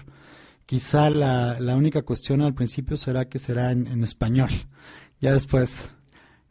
Quizá 0.66 1.12
la, 1.12 1.60
la 1.60 1.76
única 1.76 2.02
cuestión 2.02 2.42
al 2.42 2.56
principio 2.56 2.98
será 2.98 3.26
que 3.30 3.38
será 3.38 3.72
en, 3.72 4.04
español. 4.04 4.50
Ya 5.22 5.32
después 5.32 5.94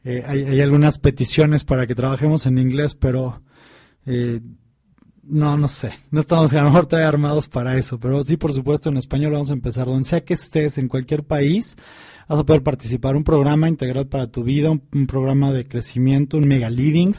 eh, 0.04 0.22
hay 0.24 0.60
algunas 0.60 1.00
peticiones 1.00 1.64
para 1.64 1.88
que 1.88 1.96
trabajemos 1.96 2.46
en 2.46 2.58
inglés, 2.58 2.94
pero 2.94 3.42
eh, 4.06 4.40
no, 5.26 5.56
no 5.56 5.68
sé. 5.68 5.92
No 6.10 6.20
estamos 6.20 6.52
a 6.52 6.58
lo 6.58 6.64
mejor 6.64 6.86
todavía 6.86 7.08
armados 7.08 7.48
para 7.48 7.76
eso. 7.76 7.98
Pero 7.98 8.22
sí, 8.22 8.36
por 8.36 8.52
supuesto, 8.52 8.90
en 8.90 8.96
español 8.96 9.32
vamos 9.32 9.50
a 9.50 9.54
empezar. 9.54 9.86
Donde 9.86 10.04
sea 10.04 10.24
que 10.24 10.34
estés, 10.34 10.78
en 10.78 10.88
cualquier 10.88 11.24
país, 11.24 11.76
vas 12.28 12.38
a 12.38 12.44
poder 12.44 12.62
participar. 12.62 13.16
Un 13.16 13.24
programa 13.24 13.68
integral 13.68 14.06
para 14.06 14.26
tu 14.26 14.42
vida, 14.42 14.70
un, 14.70 15.06
programa 15.06 15.52
de 15.52 15.64
crecimiento, 15.64 16.36
un 16.36 16.46
mega 16.46 16.68
living, 16.68 17.14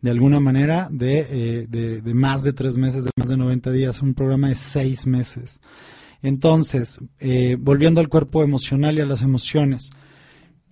de 0.00 0.10
alguna 0.10 0.40
manera, 0.40 0.88
de, 0.90 1.26
eh, 1.28 1.66
de, 1.68 2.00
de, 2.00 2.14
más 2.14 2.42
de 2.42 2.52
tres 2.52 2.76
meses, 2.78 3.04
de 3.04 3.10
más 3.16 3.28
de 3.28 3.36
90 3.36 3.70
días. 3.72 4.00
Un 4.00 4.14
programa 4.14 4.48
de 4.48 4.54
seis 4.54 5.06
meses. 5.06 5.60
Entonces, 6.22 6.98
eh, 7.18 7.56
volviendo 7.58 8.00
al 8.00 8.08
cuerpo 8.08 8.42
emocional 8.42 8.96
y 8.96 9.00
a 9.00 9.06
las 9.06 9.22
emociones 9.22 9.90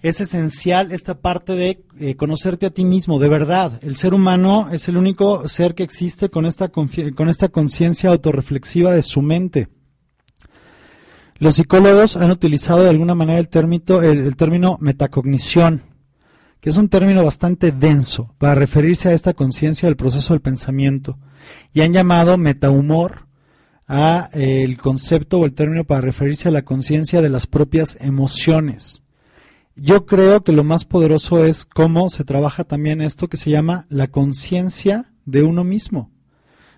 es 0.01 0.21
esencial 0.21 0.93
esta 0.93 1.21
parte 1.21 1.55
de 1.55 1.85
eh, 1.99 2.15
conocerte 2.15 2.67
a 2.67 2.71
ti 2.71 2.85
mismo, 2.85 3.19
de 3.19 3.29
verdad. 3.29 3.81
El 3.83 3.97
ser 3.97 4.15
humano 4.15 4.69
es 4.71 4.89
el 4.89 4.97
único 4.97 5.49
ser 5.49 5.75
que 5.75 5.83
existe 5.83 6.29
con 6.29 6.47
esta, 6.47 6.69
con 6.69 7.29
esta 7.29 7.49
conciencia 7.49 8.11
autorreflexiva 8.11 8.93
de 8.93 9.03
su 9.03 9.23
mente. 9.23 9.69
Los 11.39 11.57
psicólogos 11.57 12.17
han 12.17 12.31
utilizado 12.31 12.83
de 12.83 12.91
alguna 12.91 13.15
manera 13.15 13.39
el 13.39 13.49
término, 13.49 14.03
el 14.03 14.37
término 14.37 14.77
metacognición, 14.81 15.83
que 16.61 16.71
es 16.71 16.77
un 16.77 16.89
término 16.89 17.25
bastante 17.25 17.71
denso 17.71 18.35
para 18.39 18.57
referirse 18.57 19.09
a 19.09 19.13
esta 19.13 19.35
conciencia 19.35 19.89
del 19.89 19.97
proceso 19.97 20.35
del 20.35 20.41
pensamiento, 20.41 21.19
y 21.73 21.83
han 21.83 21.93
llamado 21.93 22.37
metahumor 22.39 23.27
a 23.87 24.31
eh, 24.33 24.65
el 24.65 24.77
concepto 24.79 25.39
o 25.39 25.45
el 25.45 25.55
término 25.55 25.85
para 25.85 26.01
referirse 26.01 26.49
a 26.49 26.53
la 26.53 26.63
conciencia 26.63 27.23
de 27.23 27.31
las 27.31 27.47
propias 27.47 27.97
emociones. 28.01 29.03
Yo 29.81 30.07
creo 30.07 30.43
que 30.43 30.51
lo 30.51 30.65
más 30.65 30.85
poderoso 30.85 31.45
es 31.45 31.65
cómo 31.65 32.09
se 32.11 32.25
trabaja 32.25 32.65
también 32.65 33.01
esto 33.01 33.29
que 33.29 33.37
se 33.37 33.51
llama 33.51 33.87
la 33.89 34.09
conciencia 34.09 35.13
de 35.25 35.45
uno 35.45 35.63
mismo, 35.63 36.11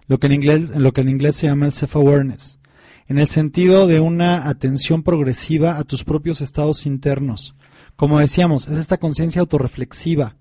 lo 0.06 0.18
que 0.18 0.26
en 0.26 0.34
inglés, 0.34 0.70
lo 0.76 0.92
que 0.92 1.00
en 1.00 1.08
inglés 1.08 1.36
se 1.36 1.46
llama 1.46 1.64
el 1.64 1.72
self-awareness, 1.72 2.58
en 3.08 3.18
el 3.18 3.26
sentido 3.26 3.86
de 3.86 4.00
una 4.00 4.48
atención 4.48 5.02
progresiva 5.02 5.78
a 5.78 5.84
tus 5.84 6.04
propios 6.04 6.42
estados 6.42 6.84
internos. 6.84 7.54
Como 7.96 8.18
decíamos, 8.18 8.68
es 8.68 8.76
esta 8.76 8.98
conciencia 8.98 9.40
autorreflexiva, 9.40 10.36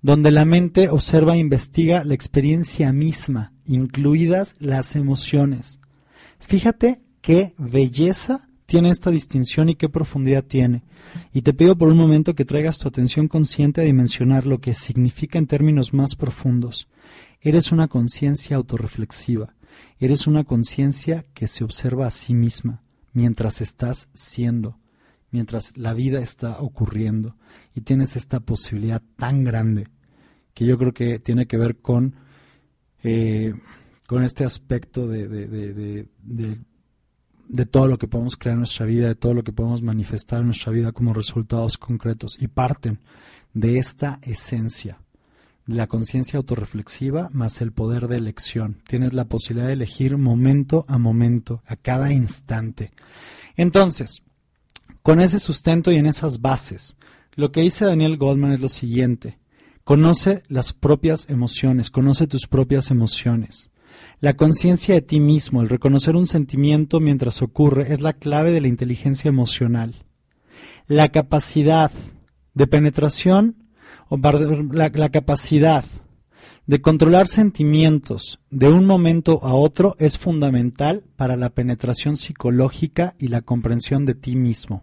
donde 0.00 0.30
la 0.30 0.44
mente 0.44 0.90
observa 0.90 1.34
e 1.34 1.38
investiga 1.38 2.04
la 2.04 2.14
experiencia 2.14 2.92
misma, 2.92 3.52
incluidas 3.66 4.54
las 4.60 4.94
emociones. 4.94 5.80
Fíjate 6.38 7.00
qué 7.20 7.54
belleza 7.58 8.48
tiene 8.66 8.90
esta 8.90 9.10
distinción 9.10 9.68
y 9.68 9.74
qué 9.74 9.88
profundidad 9.88 10.44
tiene. 10.44 10.84
Y 11.32 11.42
te 11.42 11.54
pido 11.54 11.76
por 11.76 11.88
un 11.88 11.96
momento 11.96 12.34
que 12.34 12.44
traigas 12.44 12.78
tu 12.78 12.88
atención 12.88 13.28
consciente 13.28 13.80
a 13.80 13.84
dimensionar 13.84 14.46
lo 14.46 14.60
que 14.60 14.74
significa 14.74 15.38
en 15.38 15.46
términos 15.46 15.92
más 15.92 16.14
profundos. 16.14 16.88
Eres 17.40 17.72
una 17.72 17.88
conciencia 17.88 18.56
autorreflexiva. 18.56 19.54
Eres 19.98 20.26
una 20.26 20.44
conciencia 20.44 21.24
que 21.34 21.48
se 21.48 21.64
observa 21.64 22.06
a 22.06 22.10
sí 22.10 22.34
misma 22.34 22.82
mientras 23.12 23.60
estás 23.60 24.08
siendo, 24.12 24.78
mientras 25.30 25.76
la 25.76 25.94
vida 25.94 26.20
está 26.20 26.60
ocurriendo. 26.60 27.36
Y 27.74 27.82
tienes 27.82 28.16
esta 28.16 28.40
posibilidad 28.40 29.02
tan 29.16 29.44
grande 29.44 29.88
que 30.52 30.66
yo 30.66 30.78
creo 30.78 30.92
que 30.92 31.18
tiene 31.18 31.46
que 31.46 31.56
ver 31.56 31.76
con, 31.76 32.14
eh, 33.02 33.54
con 34.06 34.24
este 34.24 34.44
aspecto 34.44 35.06
de, 35.06 35.28
de, 35.28 36.06
de, 36.22 36.58
todo 37.66 37.86
lo 37.86 37.98
que 37.98 38.08
podemos 38.08 38.36
crear 38.36 38.54
en 38.54 38.60
nuestra 38.60 38.86
vida, 38.86 39.08
de 39.08 39.14
todo 39.14 39.34
lo 39.34 39.44
que 39.44 39.52
podemos 39.52 39.82
manifestar 39.82 40.40
en 40.40 40.46
nuestra 40.46 40.72
vida 40.72 40.92
como 40.92 41.14
resultados 41.14 41.78
concretos. 41.78 42.36
Y 42.40 42.48
parten 42.48 43.00
de 43.52 43.78
esta 43.78 44.18
esencia, 44.22 44.98
la 45.66 45.86
conciencia 45.86 46.36
autorreflexiva 46.38 47.30
más 47.32 47.60
el 47.60 47.72
poder 47.72 48.08
de 48.08 48.16
elección. 48.16 48.82
Tienes 48.86 49.12
la 49.12 49.26
posibilidad 49.26 49.68
de 49.68 49.74
elegir 49.74 50.18
momento 50.18 50.84
a 50.88 50.98
momento, 50.98 51.62
a 51.66 51.76
cada 51.76 52.12
instante. 52.12 52.92
Entonces, 53.56 54.22
con 55.02 55.20
ese 55.20 55.38
sustento 55.38 55.92
y 55.92 55.96
en 55.96 56.06
esas 56.06 56.40
bases, 56.40 56.96
lo 57.34 57.52
que 57.52 57.62
dice 57.62 57.84
Daniel 57.84 58.16
Goldman 58.16 58.52
es 58.52 58.60
lo 58.60 58.68
siguiente. 58.68 59.38
Conoce 59.84 60.42
las 60.48 60.72
propias 60.72 61.28
emociones, 61.28 61.90
conoce 61.90 62.26
tus 62.26 62.46
propias 62.46 62.90
emociones. 62.90 63.70
La 64.20 64.34
conciencia 64.34 64.94
de 64.94 65.02
ti 65.02 65.20
mismo, 65.20 65.62
el 65.62 65.68
reconocer 65.68 66.16
un 66.16 66.26
sentimiento 66.26 67.00
mientras 67.00 67.42
ocurre, 67.42 67.92
es 67.92 68.00
la 68.00 68.14
clave 68.14 68.52
de 68.52 68.60
la 68.60 68.68
inteligencia 68.68 69.28
emocional. 69.28 69.94
La 70.86 71.10
capacidad 71.10 71.90
de 72.54 72.66
penetración, 72.66 73.56
o 74.08 74.16
la, 74.16 74.90
la 74.94 75.10
capacidad 75.10 75.84
de 76.66 76.80
controlar 76.80 77.28
sentimientos 77.28 78.40
de 78.50 78.68
un 78.68 78.86
momento 78.86 79.40
a 79.42 79.54
otro 79.54 79.96
es 79.98 80.18
fundamental 80.18 81.04
para 81.16 81.36
la 81.36 81.50
penetración 81.50 82.16
psicológica 82.16 83.14
y 83.18 83.28
la 83.28 83.42
comprensión 83.42 84.06
de 84.06 84.14
ti 84.14 84.36
mismo. 84.36 84.82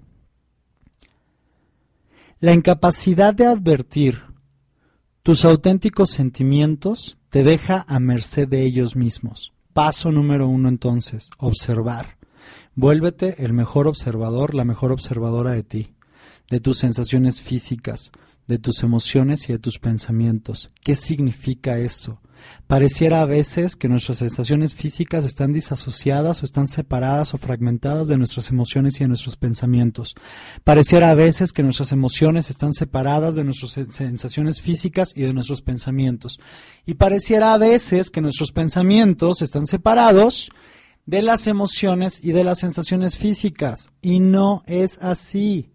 La 2.39 2.53
incapacidad 2.53 3.33
de 3.33 3.45
advertir 3.45 4.30
tus 5.23 5.45
auténticos 5.45 6.09
sentimientos 6.09 7.17
te 7.29 7.43
deja 7.43 7.85
a 7.87 7.99
merced 7.99 8.47
de 8.47 8.63
ellos 8.63 8.95
mismos. 8.95 9.53
Paso 9.71 10.11
número 10.11 10.47
uno 10.47 10.67
entonces, 10.67 11.29
observar. 11.37 12.17
Vuélvete 12.75 13.43
el 13.43 13.53
mejor 13.53 13.87
observador, 13.87 14.55
la 14.55 14.65
mejor 14.65 14.91
observadora 14.91 15.51
de 15.51 15.63
ti, 15.63 15.93
de 16.49 16.59
tus 16.59 16.79
sensaciones 16.79 17.41
físicas, 17.41 18.11
de 18.47 18.57
tus 18.57 18.81
emociones 18.81 19.47
y 19.47 19.53
de 19.53 19.59
tus 19.59 19.77
pensamientos. 19.77 20.71
¿Qué 20.81 20.95
significa 20.95 21.77
eso? 21.77 22.19
Pareciera 22.67 23.21
a 23.21 23.25
veces 23.25 23.75
que 23.75 23.89
nuestras 23.89 24.19
sensaciones 24.19 24.75
físicas 24.75 25.25
están 25.25 25.53
disasociadas 25.53 26.41
o 26.41 26.45
están 26.45 26.67
separadas 26.67 27.33
o 27.33 27.37
fragmentadas 27.37 28.07
de 28.07 28.17
nuestras 28.17 28.49
emociones 28.49 28.95
y 28.95 29.03
de 29.03 29.09
nuestros 29.09 29.37
pensamientos. 29.37 30.15
Pareciera 30.63 31.11
a 31.11 31.15
veces 31.15 31.51
que 31.51 31.63
nuestras 31.63 31.91
emociones 31.91 32.49
están 32.49 32.73
separadas 32.73 33.35
de 33.35 33.43
nuestras 33.43 33.71
sensaciones 33.89 34.61
físicas 34.61 35.13
y 35.15 35.21
de 35.21 35.33
nuestros 35.33 35.61
pensamientos. 35.61 36.39
Y 36.85 36.95
pareciera 36.95 37.53
a 37.53 37.57
veces 37.57 38.09
que 38.09 38.21
nuestros 38.21 38.51
pensamientos 38.51 39.41
están 39.41 39.67
separados 39.67 40.49
de 41.05 41.21
las 41.21 41.47
emociones 41.47 42.19
y 42.23 42.31
de 42.31 42.43
las 42.43 42.59
sensaciones 42.59 43.17
físicas. 43.17 43.89
Y 44.01 44.19
no 44.19 44.63
es 44.65 45.01
así. 45.03 45.71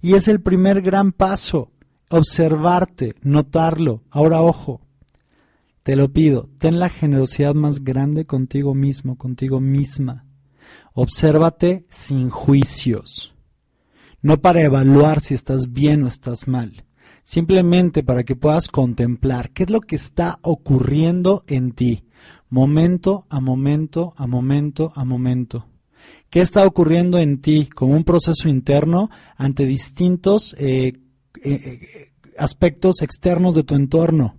Y 0.00 0.14
es 0.14 0.28
el 0.28 0.40
primer 0.40 0.82
gran 0.82 1.12
paso. 1.12 1.72
Observarte, 2.10 3.14
notarlo. 3.22 4.02
Ahora 4.10 4.40
ojo, 4.40 4.80
te 5.88 5.96
lo 5.96 6.12
pido, 6.12 6.50
ten 6.58 6.78
la 6.78 6.90
generosidad 6.90 7.54
más 7.54 7.82
grande 7.82 8.26
contigo 8.26 8.74
mismo, 8.74 9.16
contigo 9.16 9.58
misma. 9.58 10.26
Obsérvate 10.92 11.86
sin 11.88 12.28
juicios. 12.28 13.32
No 14.20 14.42
para 14.42 14.60
evaluar 14.60 15.20
si 15.20 15.32
estás 15.32 15.72
bien 15.72 16.02
o 16.02 16.06
estás 16.06 16.46
mal, 16.46 16.84
simplemente 17.22 18.02
para 18.02 18.22
que 18.22 18.36
puedas 18.36 18.68
contemplar 18.68 19.50
qué 19.52 19.62
es 19.62 19.70
lo 19.70 19.80
que 19.80 19.96
está 19.96 20.38
ocurriendo 20.42 21.42
en 21.46 21.72
ti, 21.72 22.04
momento 22.50 23.24
a 23.30 23.40
momento, 23.40 24.12
a 24.18 24.26
momento, 24.26 24.92
a 24.94 25.06
momento. 25.06 25.68
¿Qué 26.28 26.42
está 26.42 26.66
ocurriendo 26.66 27.16
en 27.16 27.40
ti 27.40 27.66
como 27.66 27.94
un 27.94 28.04
proceso 28.04 28.50
interno 28.50 29.08
ante 29.38 29.64
distintos 29.64 30.54
eh, 30.58 30.92
eh, 31.42 31.50
eh, 31.50 32.12
aspectos 32.36 33.00
externos 33.00 33.54
de 33.54 33.64
tu 33.64 33.74
entorno? 33.74 34.37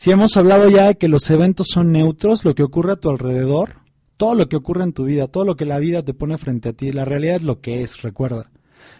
Si 0.00 0.10
hemos 0.10 0.38
hablado 0.38 0.70
ya 0.70 0.86
de 0.86 0.94
que 0.96 1.08
los 1.08 1.28
eventos 1.28 1.66
son 1.74 1.92
neutros, 1.92 2.42
lo 2.46 2.54
que 2.54 2.62
ocurre 2.62 2.92
a 2.92 2.96
tu 2.96 3.10
alrededor, 3.10 3.82
todo 4.16 4.34
lo 4.34 4.48
que 4.48 4.56
ocurre 4.56 4.82
en 4.82 4.94
tu 4.94 5.04
vida, 5.04 5.28
todo 5.28 5.44
lo 5.44 5.56
que 5.56 5.66
la 5.66 5.78
vida 5.78 6.02
te 6.02 6.14
pone 6.14 6.38
frente 6.38 6.70
a 6.70 6.72
ti, 6.72 6.90
la 6.90 7.04
realidad 7.04 7.36
es 7.36 7.42
lo 7.42 7.60
que 7.60 7.82
es, 7.82 8.00
recuerda. 8.00 8.50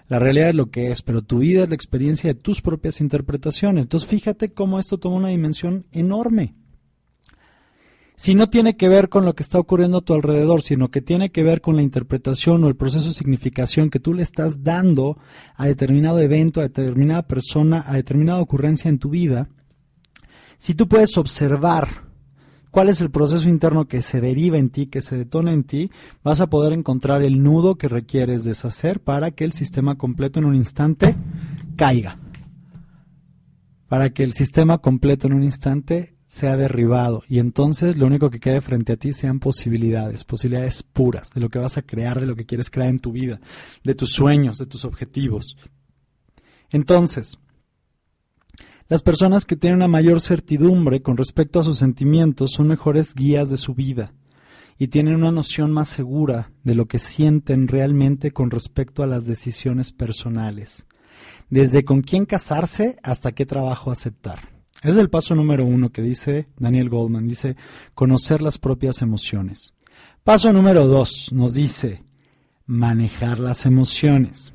La 0.08 0.18
realidad 0.18 0.50
es 0.50 0.56
lo 0.56 0.66
que 0.70 0.90
es, 0.90 1.00
pero 1.00 1.22
tu 1.22 1.38
vida 1.38 1.62
es 1.62 1.70
la 1.70 1.74
experiencia 1.74 2.28
de 2.28 2.38
tus 2.38 2.60
propias 2.60 3.00
interpretaciones. 3.00 3.84
Entonces 3.84 4.10
fíjate 4.10 4.52
cómo 4.52 4.78
esto 4.78 4.98
toma 4.98 5.16
una 5.16 5.28
dimensión 5.28 5.86
enorme. 5.90 6.54
Si 8.14 8.34
no 8.34 8.50
tiene 8.50 8.76
que 8.76 8.90
ver 8.90 9.08
con 9.08 9.24
lo 9.24 9.34
que 9.34 9.42
está 9.42 9.58
ocurriendo 9.58 9.96
a 9.96 10.04
tu 10.04 10.12
alrededor, 10.12 10.60
sino 10.60 10.90
que 10.90 11.00
tiene 11.00 11.32
que 11.32 11.42
ver 11.42 11.62
con 11.62 11.76
la 11.76 11.82
interpretación 11.82 12.62
o 12.62 12.68
el 12.68 12.76
proceso 12.76 13.06
de 13.06 13.14
significación 13.14 13.88
que 13.88 14.00
tú 14.00 14.12
le 14.12 14.22
estás 14.22 14.64
dando 14.64 15.16
a 15.56 15.66
determinado 15.66 16.20
evento, 16.20 16.60
a 16.60 16.64
determinada 16.64 17.26
persona, 17.26 17.84
a 17.86 17.94
determinada 17.94 18.40
ocurrencia 18.40 18.90
en 18.90 18.98
tu 18.98 19.08
vida, 19.08 19.48
si 20.60 20.74
tú 20.74 20.88
puedes 20.88 21.16
observar 21.16 21.88
cuál 22.70 22.90
es 22.90 23.00
el 23.00 23.10
proceso 23.10 23.48
interno 23.48 23.88
que 23.88 24.02
se 24.02 24.20
deriva 24.20 24.58
en 24.58 24.68
ti, 24.68 24.88
que 24.88 25.00
se 25.00 25.16
detona 25.16 25.54
en 25.54 25.64
ti, 25.64 25.90
vas 26.22 26.42
a 26.42 26.50
poder 26.50 26.74
encontrar 26.74 27.22
el 27.22 27.42
nudo 27.42 27.76
que 27.76 27.88
requieres 27.88 28.44
deshacer 28.44 29.00
para 29.00 29.30
que 29.30 29.44
el 29.44 29.54
sistema 29.54 29.96
completo 29.96 30.38
en 30.38 30.44
un 30.44 30.54
instante 30.54 31.16
caiga. 31.76 32.18
Para 33.88 34.10
que 34.10 34.22
el 34.22 34.34
sistema 34.34 34.76
completo 34.76 35.28
en 35.28 35.32
un 35.32 35.44
instante 35.44 36.14
sea 36.26 36.58
derribado 36.58 37.22
y 37.26 37.38
entonces 37.38 37.96
lo 37.96 38.04
único 38.04 38.28
que 38.28 38.38
quede 38.38 38.60
frente 38.60 38.92
a 38.92 38.96
ti 38.98 39.14
sean 39.14 39.40
posibilidades, 39.40 40.24
posibilidades 40.24 40.82
puras 40.82 41.30
de 41.30 41.40
lo 41.40 41.48
que 41.48 41.58
vas 41.58 41.78
a 41.78 41.82
crear, 41.82 42.20
de 42.20 42.26
lo 42.26 42.36
que 42.36 42.44
quieres 42.44 42.68
crear 42.68 42.90
en 42.90 42.98
tu 42.98 43.12
vida, 43.12 43.40
de 43.82 43.94
tus 43.94 44.10
sueños, 44.10 44.58
de 44.58 44.66
tus 44.66 44.84
objetivos. 44.84 45.56
Entonces, 46.68 47.38
las 48.90 49.02
personas 49.02 49.46
que 49.46 49.54
tienen 49.54 49.76
una 49.76 49.86
mayor 49.86 50.20
certidumbre 50.20 51.00
con 51.00 51.16
respecto 51.16 51.60
a 51.60 51.62
sus 51.62 51.78
sentimientos 51.78 52.50
son 52.50 52.66
mejores 52.66 53.14
guías 53.14 53.48
de 53.48 53.56
su 53.56 53.72
vida 53.72 54.12
y 54.78 54.88
tienen 54.88 55.14
una 55.14 55.30
noción 55.30 55.70
más 55.70 55.88
segura 55.88 56.50
de 56.64 56.74
lo 56.74 56.86
que 56.86 56.98
sienten 56.98 57.68
realmente 57.68 58.32
con 58.32 58.50
respecto 58.50 59.04
a 59.04 59.06
las 59.06 59.26
decisiones 59.26 59.92
personales, 59.92 60.86
desde 61.50 61.84
con 61.84 62.02
quién 62.02 62.26
casarse 62.26 62.96
hasta 63.04 63.30
qué 63.30 63.46
trabajo 63.46 63.92
aceptar. 63.92 64.48
Es 64.82 64.96
el 64.96 65.08
paso 65.08 65.36
número 65.36 65.64
uno 65.64 65.92
que 65.92 66.02
dice 66.02 66.48
Daniel 66.58 66.88
Goldman, 66.88 67.28
dice 67.28 67.54
conocer 67.94 68.42
las 68.42 68.58
propias 68.58 69.02
emociones. 69.02 69.72
Paso 70.24 70.52
número 70.52 70.88
dos 70.88 71.30
nos 71.32 71.54
dice 71.54 72.02
manejar 72.66 73.38
las 73.38 73.66
emociones. 73.66 74.52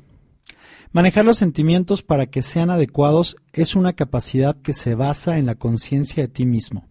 Manejar 0.96 1.26
los 1.26 1.36
sentimientos 1.36 2.00
para 2.00 2.24
que 2.24 2.40
sean 2.40 2.70
adecuados 2.70 3.36
es 3.52 3.76
una 3.76 3.92
capacidad 3.92 4.56
que 4.62 4.72
se 4.72 4.94
basa 4.94 5.36
en 5.36 5.44
la 5.44 5.56
conciencia 5.56 6.22
de 6.22 6.28
ti 6.28 6.46
mismo. 6.46 6.88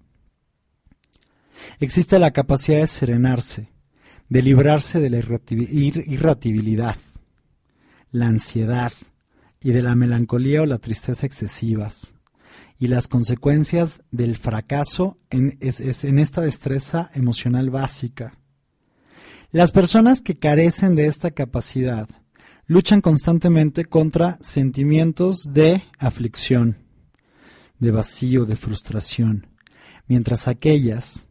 Existe 1.79 2.19
la 2.19 2.29
capacidad 2.29 2.81
de 2.81 2.85
serenarse, 2.85 3.71
de 4.29 4.43
librarse 4.43 4.99
de 4.99 5.09
la 5.09 5.17
irritabilidad, 5.17 6.97
la 8.11 8.27
ansiedad 8.27 8.93
y 9.59 9.71
de 9.71 9.81
la 9.81 9.95
melancolía 9.95 10.61
o 10.61 10.67
la 10.67 10.77
tristeza 10.77 11.25
excesivas, 11.25 12.13
y 12.77 12.89
las 12.89 13.07
consecuencias 13.07 14.03
del 14.11 14.37
fracaso 14.37 15.17
en, 15.31 15.57
en 15.59 16.19
esta 16.19 16.41
destreza 16.41 17.09
emocional 17.15 17.71
básica. 17.71 18.37
Las 19.49 19.71
personas 19.71 20.21
que 20.21 20.37
carecen 20.37 20.93
de 20.93 21.07
esta 21.07 21.31
capacidad 21.31 22.07
luchan 22.67 23.01
constantemente 23.01 23.85
contra 23.85 24.37
sentimientos 24.41 25.43
de 25.51 25.83
aflicción, 25.99 26.77
de 27.79 27.91
vacío, 27.91 28.45
de 28.45 28.55
frustración, 28.55 29.47
mientras 30.07 30.47
aquellas 30.47 31.27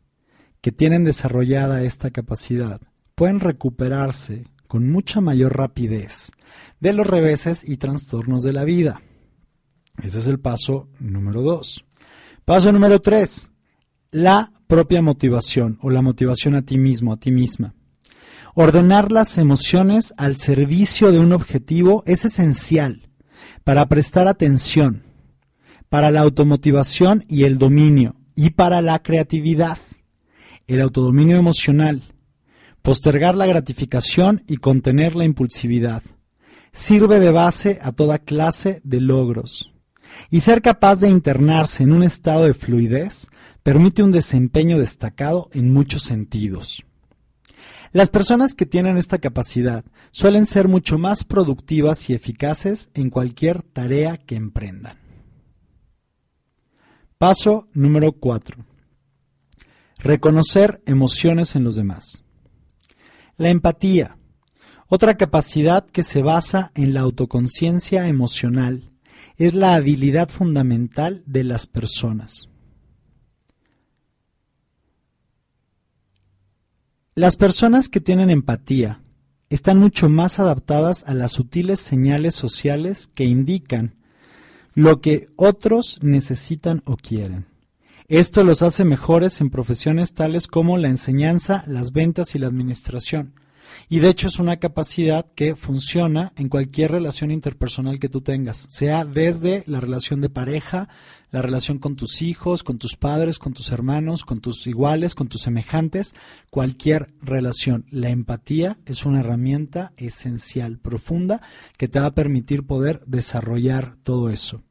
que 0.61 0.73
tienen 0.73 1.05
desarrollada 1.05 1.83
esta 1.83 2.11
capacidad 2.11 2.81
pueden 3.15 3.41
recuperarse 3.41 4.47
con 4.67 4.91
mucha 4.91 5.21
mayor 5.21 5.57
rapidez 5.57 6.33
de 6.81 6.93
los 6.93 7.07
reveses 7.07 7.69
y 7.69 7.77
trastornos 7.77 8.43
de 8.43 8.53
la 8.53 8.65
vida. 8.65 9.03
Ese 10.03 10.19
es 10.19 10.27
el 10.27 10.41
paso 10.41 10.89
número 10.99 11.43
dos. 11.43 11.85
Paso 12.45 12.73
número 12.73 13.01
tres, 13.01 13.49
la 14.11 14.53
propia 14.67 15.03
motivación 15.03 15.79
o 15.83 15.91
la 15.91 16.03
motivación 16.03 16.55
a 16.55 16.63
ti 16.63 16.79
mismo, 16.79 17.13
a 17.13 17.17
ti 17.17 17.31
misma. 17.31 17.75
Ordenar 18.57 19.11
las 19.11 19.37
emociones 19.37 20.15
al 20.17 20.37
servicio 20.37 21.11
de 21.11 21.19
un 21.19 21.33
objetivo 21.33 22.05
es 22.07 22.25
esencial 22.25 23.09
para 23.65 23.89
prestar 23.89 24.29
atención, 24.29 25.03
para 25.89 26.13
la 26.13 26.21
automotivación 26.21 27.25
y 27.29 27.43
el 27.43 27.59
dominio, 27.59 28.15
y 28.37 28.51
para 28.51 28.81
la 28.81 29.03
creatividad, 29.03 29.79
el 30.69 30.81
autodominio 30.81 31.37
emocional, 31.37 32.03
postergar 32.81 33.35
la 33.35 33.47
gratificación 33.47 34.45
y 34.47 34.59
contener 34.59 35.17
la 35.17 35.25
impulsividad. 35.25 36.05
Sirve 36.71 37.19
de 37.19 37.33
base 37.33 37.81
a 37.83 37.91
toda 37.91 38.19
clase 38.19 38.81
de 38.85 39.01
logros. 39.01 39.73
Y 40.31 40.41
ser 40.41 40.63
capaz 40.63 41.01
de 41.01 41.09
internarse 41.09 41.83
en 41.83 41.93
un 41.93 42.05
estado 42.05 42.45
de 42.45 42.55
fluidez 42.55 43.27
permite 43.65 44.05
un 44.05 44.13
desempeño 44.13 44.79
destacado 44.79 45.51
en 45.53 45.73
muchos 45.73 46.03
sentidos. 46.03 46.85
Las 47.95 48.11
personas 48.11 48.55
que 48.55 48.67
tienen 48.67 48.97
esta 48.97 49.19
capacidad 49.19 49.85
suelen 50.11 50.47
ser 50.47 50.67
mucho 50.67 50.99
más 50.99 51.23
productivas 51.23 52.11
y 52.11 52.13
eficaces 52.13 52.91
en 52.93 53.09
cualquier 53.09 53.63
tarea 53.63 54.17
que 54.17 54.35
emprendan. 54.35 54.99
Paso 57.19 57.69
número 57.73 58.11
4. 58.11 58.65
Reconocer 59.99 60.83
emociones 60.87 61.55
en 61.55 61.63
los 61.63 61.77
demás. 61.77 62.25
La 63.37 63.51
empatía, 63.51 64.19
otra 64.89 65.17
capacidad 65.17 65.87
que 65.87 66.03
se 66.03 66.21
basa 66.21 66.73
en 66.75 66.95
la 66.95 67.03
autoconciencia 67.03 68.09
emocional, 68.09 68.91
es 69.37 69.55
la 69.55 69.77
habilidad 69.77 70.31
fundamental 70.31 71.23
de 71.27 71.45
las 71.45 71.69
personas. 71.69 72.49
Las 77.17 77.37
personas 77.37 77.89
que 77.89 78.01
tienen 78.01 78.29
empatía 78.29 79.01
están 79.49 79.79
mucho 79.79 80.09
más 80.09 80.41
adaptadas 80.41 81.05
a 81.07 81.15
las 81.15 81.31
sutiles 81.31 81.79
señales 81.79 82.35
sociales 82.35 83.07
que 83.07 83.23
indican 83.25 83.95
lo 84.75 85.01
que 85.01 85.29
otros 85.37 86.01
necesitan 86.03 86.83
o 86.87 86.97
quieren. 86.97 87.47
Esto 88.09 88.43
los 88.43 88.63
hace 88.63 88.85
mejores 88.85 89.41
en 89.41 89.51
profesiones 89.51 90.13
tales 90.13 90.49
como 90.49 90.77
la 90.77 90.89
enseñanza, 90.89 91.63
las 91.69 91.93
ventas 91.93 92.35
y 92.35 92.41
la 92.41 92.49
administración. 92.49 93.35
Y 93.89 93.99
de 93.99 94.09
hecho 94.09 94.29
es 94.29 94.39
una 94.39 94.59
capacidad 94.59 95.27
que 95.35 95.57
funciona 95.57 96.33
en 96.37 96.49
cualquier 96.49 96.93
relación 96.93 97.31
interpersonal 97.31 97.99
que 97.99 98.09
tú 98.09 98.21
tengas, 98.21 98.67
sea 98.69 99.05
desde 99.05 99.63
la 99.67 99.81
relación 99.81 100.21
de 100.21 100.31
pareja, 100.31 100.89
la 101.31 101.43
relación 101.43 101.79
con 101.79 101.97
tus 101.97 102.23
hijos, 102.23 102.63
con 102.63 102.79
tus 102.79 102.97
padres, 102.97 103.39
con 103.39 103.53
tus 103.53 103.71
hermanos, 103.71 104.25
con 104.25 104.41
tus 104.41 104.67
iguales, 104.67 105.15
con 105.15 105.29
tus 105.29 105.43
semejantes, 105.43 106.15
cualquier 106.51 107.13
relación. 107.21 107.87
La 107.91 108.11
empatía 108.11 108.79
es 108.87 109.05
una 109.05 109.21
herramienta 109.21 109.93
esencial, 109.97 110.79
profunda, 110.79 111.41
que 111.77 111.89
te 111.89 111.99
va 111.99 112.07
a 112.07 112.15
permitir 112.15 112.65
poder 112.67 113.01
desarrollar 113.07 113.97
todo 114.03 114.31
eso. 114.31 114.63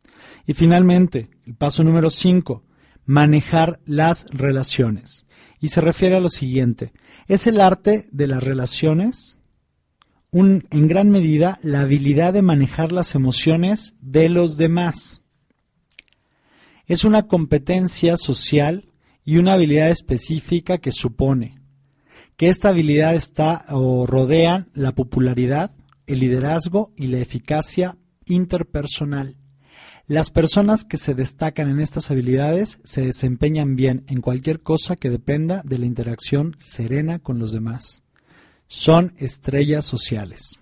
Y 0.48 0.54
finalmente, 0.54 1.30
el 1.46 1.56
paso 1.56 1.84
número 1.84 2.10
5, 2.10 2.64
manejar 3.06 3.80
las 3.86 4.26
relaciones. 4.30 5.26
Y 5.60 5.70
se 5.70 5.82
refiere 5.82 6.16
a 6.16 6.20
lo 6.20 6.30
siguiente, 6.30 6.94
es 7.28 7.48
el 7.48 7.62
arte 7.62 8.08
de 8.12 8.28
las 8.28 8.44
relaciones, 8.44 9.38
en 10.32 10.88
gran 10.88 11.12
medida 11.12 11.60
la 11.62 11.82
habilidad 11.82 12.34
de 12.34 12.42
manejar 12.42 12.92
las 12.92 13.14
emociones 13.16 13.96
de 14.02 14.30
los 14.30 14.58
demás. 14.58 15.22
Es 16.86 17.04
una 17.04 17.28
competencia 17.28 18.18
social 18.18 18.90
y 19.24 19.38
una 19.38 19.54
habilidad 19.54 19.90
específica 19.90 20.80
que 20.80 20.92
supone 20.92 21.64
que 22.36 22.50
esta 22.50 22.70
habilidad 22.70 23.16
está 23.16 23.66
o 23.70 24.06
rodea 24.06 24.68
la 24.74 24.94
popularidad, 24.94 25.72
el 26.08 26.20
liderazgo 26.20 26.92
y 26.98 27.08
la 27.08 27.20
eficacia 27.20 27.98
interpersonal. 28.26 29.38
Las 30.06 30.32
personas 30.32 30.84
que 30.84 30.98
se 30.98 31.14
destacan 31.14 31.70
en 31.70 31.80
estas 31.80 32.12
habilidades 32.12 32.80
se 32.84 33.06
desempeñan 33.06 33.78
bien 33.78 34.04
en 34.08 34.20
cualquier 34.20 34.60
cosa 34.60 34.98
que 34.98 35.10
dependa 35.10 35.62
de 35.64 35.80
la 35.80 35.86
interacción 35.86 36.56
serena 36.58 37.20
con 37.20 37.40
los 37.40 37.54
demás. 37.54 38.04
Son 38.68 39.14
estrellas 39.18 39.86
sociales. 39.86 40.60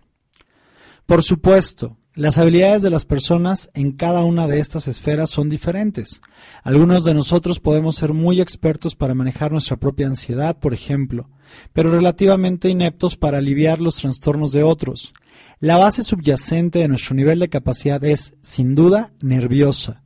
Por 1.07 1.23
supuesto, 1.23 1.97
las 2.13 2.37
habilidades 2.37 2.83
de 2.83 2.91
las 2.91 3.05
personas 3.05 3.71
en 3.73 3.93
cada 3.93 4.23
una 4.23 4.45
de 4.45 4.59
estas 4.59 4.87
esferas 4.87 5.31
son 5.31 5.49
diferentes. 5.49 6.21
Algunos 6.61 7.03
de 7.03 7.15
nosotros 7.15 7.59
podemos 7.59 7.95
ser 7.95 8.13
muy 8.13 8.41
expertos 8.41 8.95
para 8.95 9.15
manejar 9.15 9.51
nuestra 9.51 9.77
propia 9.77 10.05
ansiedad, 10.05 10.59
por 10.59 10.75
ejemplo, 10.75 11.29
pero 11.73 11.89
relativamente 11.89 12.69
ineptos 12.69 13.17
para 13.17 13.39
aliviar 13.39 13.81
los 13.81 13.95
trastornos 13.95 14.51
de 14.51 14.61
otros. 14.61 15.13
La 15.61 15.77
base 15.77 16.03
subyacente 16.03 16.79
de 16.79 16.87
nuestro 16.87 17.13
nivel 17.13 17.37
de 17.37 17.47
capacidad 17.47 18.03
es, 18.03 18.33
sin 18.41 18.73
duda, 18.73 19.13
nerviosa. 19.21 20.01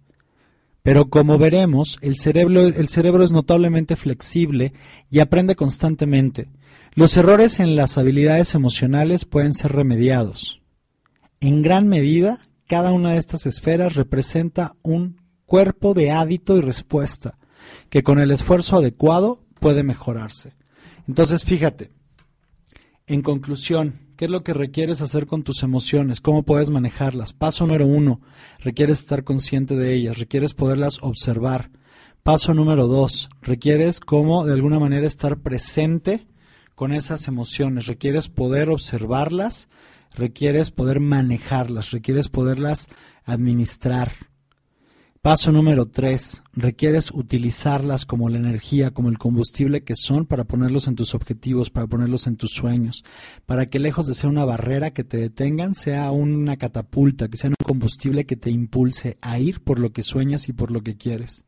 Pero 0.83 1.09
como 1.09 1.37
veremos, 1.37 1.97
el 2.01 2.17
cerebro, 2.17 3.23
es 3.23 3.31
notablemente 3.31 3.95
flexible 3.95 4.73
y 5.09 5.19
aprende 5.19 5.55
constantemente. 5.55 6.49
Los 6.93 7.15
errores 7.15 7.61
en 7.61 7.77
las 7.77 7.97
habilidades 7.97 8.53
emocionales 8.53 9.23
pueden 9.23 9.53
ser 9.53 9.71
remediados. 9.71 10.61
En 11.39 11.61
gran 11.61 11.87
medida, 11.87 12.39
cada 12.67 12.91
una 12.91 13.13
de 13.13 13.19
estas 13.19 13.45
esferas 13.45 13.95
representa 13.95 14.75
un 14.83 15.21
cuerpo 15.45 15.93
de 15.93 16.11
hábito 16.11 16.57
y 16.57 16.61
respuesta 16.61 17.37
que 17.89 18.03
con 18.03 18.19
el 18.19 18.31
esfuerzo 18.31 18.75
adecuado 18.75 19.41
puede 19.61 19.83
mejorarse. 19.83 20.51
Entonces, 21.07 21.45
fíjate, 21.45 21.91
en 23.07 23.21
conclusión, 23.21 24.04
¿Qué 24.15 24.25
es 24.25 24.31
lo 24.31 24.43
que 24.43 24.53
requieres 24.53 25.01
hacer 25.01 25.25
con 25.25 25.43
tus 25.43 25.61
emociones? 25.61 26.21
¿Cómo 26.21 26.43
puedes 26.43 26.69
manejarlas? 26.69 27.33
Paso 27.33 27.67
número 27.67 27.85
uno, 27.85 28.21
requieres 28.63 28.99
estar 28.99 29.25
consciente 29.25 29.75
de 29.75 29.93
ellas, 29.93 30.19
requieres 30.19 30.53
poderlas 30.53 30.99
observar. 31.01 31.69
Paso 32.23 32.53
número 32.53 32.87
dos, 32.87 33.29
requieres 33.41 33.99
cómo 33.99 34.45
de 34.45 34.53
alguna 34.53 34.79
manera 34.79 35.05
estar 35.05 35.39
presente 35.39 36.27
con 36.75 36.93
esas 36.93 37.27
emociones, 37.27 37.87
requieres 37.87 38.29
poder 38.29 38.69
observarlas, 38.69 39.67
requieres 40.13 40.71
poder 40.71 41.01
manejarlas, 41.01 41.91
requieres 41.91 42.29
poderlas 42.29 42.87
administrar. 43.25 44.13
Paso 45.25 45.51
número 45.51 45.87
tres, 45.87 46.43
requieres 46.53 47.09
utilizarlas 47.09 48.05
como 48.05 48.29
la 48.29 48.37
energía, 48.37 48.91
como 48.91 49.09
el 49.09 49.17
combustible 49.17 49.83
que 49.83 49.95
son 49.95 50.25
para 50.25 50.43
ponerlos 50.43 50.87
en 50.87 50.93
tus 50.93 51.15
objetivos, 51.15 51.71
para 51.71 51.87
ponerlos 51.87 52.27
en 52.27 52.37
tus 52.37 52.51
sueños, 52.51 53.03
para 53.47 53.65
que 53.65 53.79
lejos 53.79 54.05
de 54.05 54.13
ser 54.13 54.29
una 54.29 54.45
barrera 54.45 54.91
que 54.91 55.03
te 55.03 55.17
detengan, 55.17 55.73
sea 55.73 56.11
una 56.11 56.57
catapulta, 56.57 57.27
que 57.27 57.37
sea 57.37 57.49
un 57.49 57.55
combustible 57.65 58.27
que 58.27 58.35
te 58.35 58.51
impulse 58.51 59.17
a 59.19 59.39
ir 59.39 59.61
por 59.61 59.79
lo 59.79 59.91
que 59.93 60.03
sueñas 60.03 60.47
y 60.47 60.53
por 60.53 60.69
lo 60.69 60.81
que 60.81 60.95
quieres. 60.95 61.43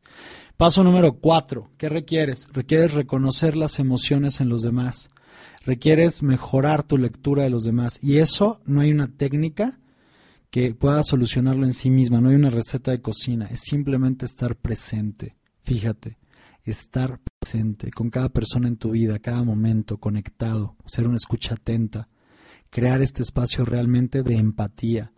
Paso 0.56 0.82
número 0.82 1.20
cuatro, 1.20 1.70
¿qué 1.78 1.88
requieres? 1.88 2.48
Requieres 2.52 2.94
reconocer 2.94 3.56
las 3.56 3.78
emociones 3.78 4.40
en 4.40 4.48
los 4.48 4.62
demás, 4.62 5.12
requieres 5.64 6.24
mejorar 6.24 6.82
tu 6.82 6.98
lectura 6.98 7.44
de 7.44 7.50
los 7.50 7.62
demás 7.62 8.00
y 8.02 8.16
eso 8.16 8.60
no 8.66 8.80
hay 8.80 8.90
una 8.90 9.06
técnica 9.06 9.78
que 10.50 10.74
pueda 10.74 11.02
solucionarlo 11.04 11.64
en 11.66 11.74
sí 11.74 11.90
misma, 11.90 12.20
no 12.20 12.30
hay 12.30 12.36
una 12.36 12.50
receta 12.50 12.90
de 12.90 13.02
cocina, 13.02 13.46
es 13.46 13.60
simplemente 13.60 14.26
estar 14.26 14.56
presente, 14.56 15.36
fíjate, 15.62 16.18
estar 16.64 17.20
presente 17.40 17.90
con 17.90 18.10
cada 18.10 18.30
persona 18.30 18.68
en 18.68 18.76
tu 18.76 18.90
vida, 18.92 19.18
cada 19.18 19.42
momento, 19.42 19.98
conectado, 19.98 20.76
ser 20.86 21.06
una 21.06 21.16
escucha 21.16 21.54
atenta, 21.54 22.08
crear 22.70 23.02
este 23.02 23.22
espacio 23.22 23.64
realmente 23.64 24.22
de 24.22 24.36
empatía, 24.36 25.12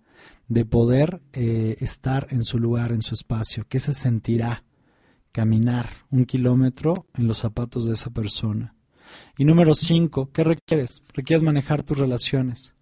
de 0.48 0.64
poder 0.64 1.22
eh, 1.32 1.76
estar 1.80 2.26
en 2.30 2.44
su 2.44 2.58
lugar, 2.58 2.92
en 2.92 3.02
su 3.02 3.14
espacio, 3.14 3.66
¿qué 3.68 3.78
se 3.78 3.94
sentirá 3.94 4.64
caminar 5.32 5.88
un 6.10 6.24
kilómetro 6.24 7.06
en 7.14 7.28
los 7.28 7.38
zapatos 7.38 7.86
de 7.86 7.92
esa 7.92 8.10
persona? 8.10 8.74
Y 9.38 9.44
número 9.44 9.74
cinco, 9.74 10.30
¿qué 10.32 10.44
requieres? 10.44 11.02
Requieres 11.14 11.42
manejar 11.42 11.82
tus 11.82 11.98
relaciones 11.98 12.74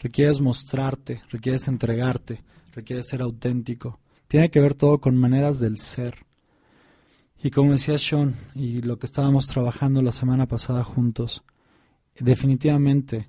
requieres 0.00 0.40
mostrarte, 0.40 1.22
requieres 1.30 1.68
entregarte, 1.68 2.42
requieres 2.72 3.06
ser 3.06 3.22
auténtico, 3.22 4.00
Tiene 4.26 4.50
que 4.50 4.60
ver 4.60 4.74
todo 4.74 5.00
con 5.00 5.16
maneras 5.16 5.58
del 5.58 5.76
ser. 5.76 6.24
Y 7.42 7.50
como 7.50 7.72
decía 7.72 7.98
Sean, 7.98 8.36
y 8.54 8.80
lo 8.80 8.98
que 8.98 9.06
estábamos 9.06 9.48
trabajando 9.48 10.02
la 10.02 10.12
semana 10.12 10.46
pasada 10.46 10.84
juntos, 10.84 11.42
definitivamente 12.16 13.28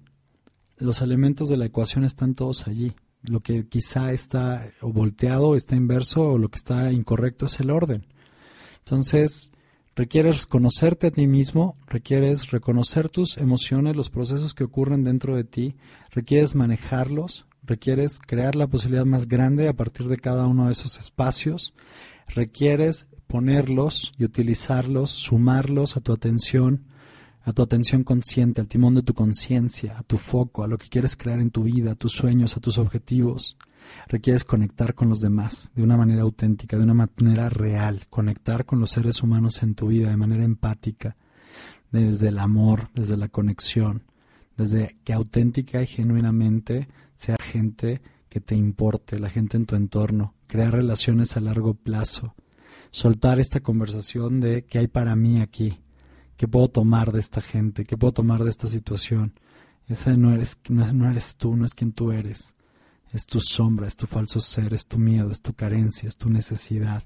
los 0.77 1.01
elementos 1.01 1.49
de 1.49 1.57
la 1.57 1.65
ecuación 1.65 2.03
están 2.03 2.35
todos 2.35 2.67
allí. 2.67 2.93
Lo 3.23 3.39
que 3.39 3.67
quizá 3.67 4.13
está 4.13 4.67
o 4.81 4.91
volteado, 4.91 5.55
está 5.55 5.75
inverso, 5.75 6.21
o 6.21 6.37
lo 6.37 6.49
que 6.49 6.57
está 6.57 6.91
incorrecto 6.91 7.47
es 7.47 7.59
el 7.59 7.71
orden. 7.71 8.05
Entonces, 8.79 9.51
requieres 9.95 10.45
conocerte 10.45 11.07
a 11.07 11.11
ti 11.11 11.27
mismo, 11.27 11.75
requieres 11.87 12.51
reconocer 12.51 13.09
tus 13.09 13.37
emociones, 13.37 13.95
los 13.95 14.09
procesos 14.09 14.53
que 14.53 14.63
ocurren 14.63 15.03
dentro 15.03 15.35
de 15.35 15.43
ti, 15.43 15.75
requieres 16.11 16.55
manejarlos, 16.55 17.45
requieres 17.63 18.19
crear 18.19 18.55
la 18.55 18.67
posibilidad 18.67 19.05
más 19.05 19.27
grande 19.27 19.67
a 19.67 19.73
partir 19.73 20.07
de 20.07 20.17
cada 20.17 20.47
uno 20.47 20.67
de 20.67 20.73
esos 20.73 20.99
espacios, 20.99 21.73
requieres 22.27 23.07
ponerlos 23.27 24.11
y 24.17 24.25
utilizarlos, 24.25 25.11
sumarlos 25.11 25.97
a 25.97 26.01
tu 26.01 26.11
atención, 26.13 26.85
a 27.43 27.53
tu 27.53 27.61
atención 27.61 28.03
consciente, 28.03 28.61
al 28.61 28.67
timón 28.67 28.95
de 28.95 29.03
tu 29.03 29.13
conciencia, 29.13 29.97
a 29.97 30.03
tu 30.03 30.17
foco, 30.17 30.63
a 30.63 30.67
lo 30.67 30.77
que 30.77 30.89
quieres 30.89 31.15
crear 31.15 31.39
en 31.39 31.49
tu 31.49 31.63
vida, 31.63 31.91
a 31.91 31.95
tus 31.95 32.13
sueños, 32.13 32.55
a 32.55 32.59
tus 32.59 32.77
objetivos. 32.77 33.57
Requieres 34.07 34.43
conectar 34.43 34.93
con 34.95 35.09
los 35.09 35.21
demás 35.21 35.71
de 35.75 35.83
una 35.83 35.97
manera 35.97 36.23
auténtica, 36.23 36.77
de 36.77 36.83
una 36.83 36.93
manera 36.93 37.49
real, 37.49 38.07
conectar 38.09 38.65
con 38.65 38.79
los 38.79 38.91
seres 38.91 39.21
humanos 39.23 39.63
en 39.63 39.75
tu 39.75 39.87
vida 39.87 40.09
de 40.09 40.17
manera 40.17 40.43
empática, 40.43 41.17
desde 41.91 42.29
el 42.29 42.39
amor, 42.39 42.89
desde 42.93 43.17
la 43.17 43.27
conexión, 43.27 44.03
desde 44.57 44.97
que 45.03 45.13
auténtica 45.13 45.81
y 45.81 45.87
genuinamente 45.87 46.87
sea 47.15 47.37
gente 47.41 48.01
que 48.29 48.39
te 48.39 48.55
importe, 48.55 49.19
la 49.19 49.29
gente 49.29 49.57
en 49.57 49.65
tu 49.65 49.75
entorno, 49.75 50.35
crear 50.47 50.73
relaciones 50.73 51.35
a 51.35 51.41
largo 51.41 51.73
plazo, 51.73 52.35
soltar 52.91 53.39
esta 53.39 53.59
conversación 53.59 54.39
de 54.39 54.63
qué 54.63 54.79
hay 54.79 54.87
para 54.87 55.15
mí 55.15 55.41
aquí, 55.41 55.79
¿Qué 56.41 56.47
puedo 56.47 56.69
tomar 56.69 57.11
de 57.11 57.19
esta 57.19 57.39
gente? 57.39 57.85
¿Qué 57.85 57.97
puedo 57.97 58.13
tomar 58.13 58.43
de 58.43 58.49
esta 58.49 58.67
situación? 58.67 59.35
Esa 59.87 60.17
no 60.17 60.33
eres, 60.33 60.57
no, 60.69 61.07
eres 61.07 61.37
tú, 61.37 61.55
no 61.55 61.65
es 61.65 61.75
quien 61.75 61.91
tú 61.91 62.11
eres. 62.11 62.55
Es 63.11 63.25
tu 63.25 63.39
sombra, 63.39 63.87
es 63.87 63.97
tu 63.97 64.07
falso 64.07 64.39
ser, 64.39 64.73
es 64.73 64.87
tu 64.87 64.97
miedo, 64.97 65.31
es 65.31 65.41
tu 65.41 65.53
carencia, 65.53 66.07
es 66.07 66.17
tu 66.17 66.29
necesidad, 66.29 67.03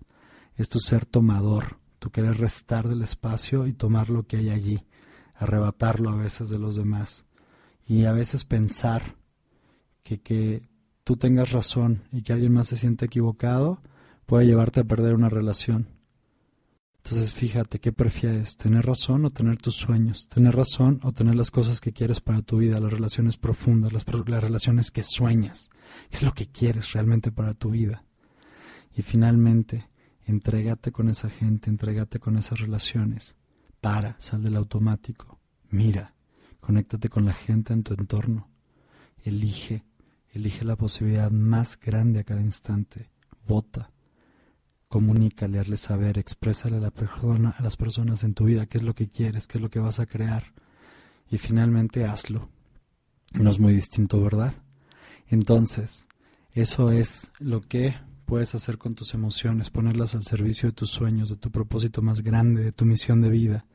es 0.55 0.69
tu 0.69 0.79
ser 0.79 1.05
tomador, 1.05 1.79
tu 1.99 2.11
querer 2.11 2.37
restar 2.37 2.87
del 2.87 3.01
espacio 3.01 3.65
y 3.65 3.73
tomar 3.73 4.09
lo 4.09 4.27
que 4.27 4.37
hay 4.37 4.49
allí, 4.49 4.85
arrebatarlo 5.33 6.09
a 6.09 6.15
veces 6.15 6.49
de 6.49 6.59
los 6.59 6.75
demás. 6.75 7.25
Y 7.87 8.05
a 8.05 8.11
veces 8.11 8.45
pensar 8.45 9.15
que, 10.03 10.21
que 10.21 10.69
tú 11.03 11.17
tengas 11.17 11.51
razón 11.51 12.03
y 12.11 12.21
que 12.21 12.33
alguien 12.33 12.53
más 12.53 12.67
se 12.67 12.77
siente 12.77 13.05
equivocado 13.05 13.81
puede 14.25 14.45
llevarte 14.45 14.81
a 14.81 14.85
perder 14.85 15.15
una 15.15 15.29
relación. 15.29 15.94
Entonces 17.05 17.33
fíjate, 17.33 17.79
¿qué 17.79 17.91
prefieres? 17.91 18.57
¿Tener 18.57 18.83
razón 18.83 19.25
o 19.25 19.29
tener 19.29 19.59
tus 19.59 19.75
sueños? 19.75 20.27
¿Tener 20.27 20.55
razón 20.55 20.99
o 21.03 21.11
tener 21.11 21.35
las 21.35 21.51
cosas 21.51 21.79
que 21.79 21.93
quieres 21.93 22.19
para 22.19 22.41
tu 22.41 22.57
vida, 22.57 22.79
las 22.79 22.91
relaciones 22.91 23.37
profundas, 23.37 23.93
las, 23.93 24.05
relaciones 24.05 24.89
que 24.89 25.03
sueñas? 25.03 25.69
¿Qué 26.09 26.17
es 26.17 26.23
lo 26.23 26.33
que 26.33 26.47
quieres 26.47 26.93
realmente 26.93 27.31
para 27.31 27.53
tu 27.53 27.69
vida? 27.69 28.03
Y 28.95 29.03
finalmente, 29.03 29.87
entrégate 30.25 30.91
con 30.91 31.07
esa 31.07 31.29
gente, 31.29 31.69
entrégate 31.69 32.19
con 32.19 32.37
esas 32.37 32.59
relaciones. 32.59 33.35
Para, 33.81 34.19
sal 34.19 34.41
del 34.41 34.55
automático. 34.55 35.39
Mira, 35.69 36.15
conéctate 36.59 37.07
con 37.09 37.23
la 37.25 37.33
gente 37.33 37.71
en 37.73 37.83
tu 37.83 37.93
entorno. 37.93 38.49
Elige, 39.23 39.85
elige 40.31 40.65
la 40.65 40.75
posibilidad 40.75 41.29
más 41.29 41.79
grande 41.79 42.21
a 42.21 42.23
cada 42.23 42.41
instante. 42.41 43.11
Vota 43.45 43.91
comunícale, 44.95 45.59
hazle 45.59 45.75
saber, 45.75 46.17
exprésale 46.17 46.77
a, 46.77 46.79
la 46.79 46.89
persona, 46.89 47.53
a 47.57 47.61
las 47.61 47.75
personas 47.75 48.23
en 48.23 48.33
tu 48.33 48.45
vida 48.45 48.65
qué 48.65 48.77
es 48.77 48.83
lo 48.85 48.95
que 48.95 49.09
quieres, 49.09 49.45
qué 49.45 49.57
es 49.57 49.61
lo 49.61 49.69
que 49.69 49.81
vas 49.81 49.99
a 49.99 50.05
crear. 50.05 50.53
Y 51.29 51.37
finalmente 51.37 52.05
hazlo. 52.05 52.47
No 53.33 53.49
es 53.49 53.59
muy 53.59 53.73
distinto, 53.73 54.21
¿verdad? 54.21 54.53
Entonces, 55.27 56.07
eso 56.53 56.91
es 56.91 57.29
lo 57.39 57.59
que 57.59 57.93
puedes 58.23 58.55
hacer 58.55 58.77
con 58.77 58.95
tus 58.95 59.13
emociones, 59.13 59.69
ponerlas 59.69 60.15
al 60.15 60.23
servicio 60.23 60.69
de 60.69 60.75
tus 60.75 60.91
sueños, 60.91 61.27
de 61.27 61.35
tu 61.35 61.51
propósito 61.51 62.01
más 62.01 62.21
grande, 62.21 62.63
de 62.63 62.71
tu 62.71 62.85
misión 62.85 63.21
de 63.21 63.29
vida. 63.31 63.65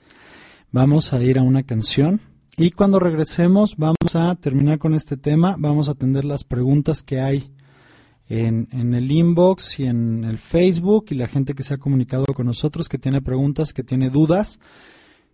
Vamos 0.73 1.13
a 1.13 1.23
ir 1.23 1.39
a 1.39 1.43
una 1.43 1.65
canción 1.65 2.23
y 2.57 2.71
cuando 2.71 2.99
regresemos 2.99 3.77
vamos 3.77 4.15
a 4.15 4.35
terminar 4.37 4.79
con 4.79 4.95
este 4.95 5.19
tema, 5.19 5.57
vamos 5.59 5.91
a 5.91 5.93
atender 5.93 6.25
las 6.25 6.45
preguntas 6.45 7.03
que 7.03 7.21
hay 7.21 7.53
en, 8.31 8.95
el 8.95 9.11
inbox 9.11 9.81
y 9.81 9.87
en 9.87 10.23
el 10.25 10.39
Facebook 10.39 11.07
y 11.11 11.17
la 11.17 11.27
gente 11.27 11.55
que 11.55 11.65
se 11.65 11.75
ha 11.75 11.79
comunicado 11.79 12.27
con 12.27 12.47
nosotros, 12.47 12.89
que 12.89 12.97
tiene 12.97 13.21
preguntas, 13.21 13.73
que 13.73 13.83
tiene 13.83 14.09
dudas. 14.09 14.61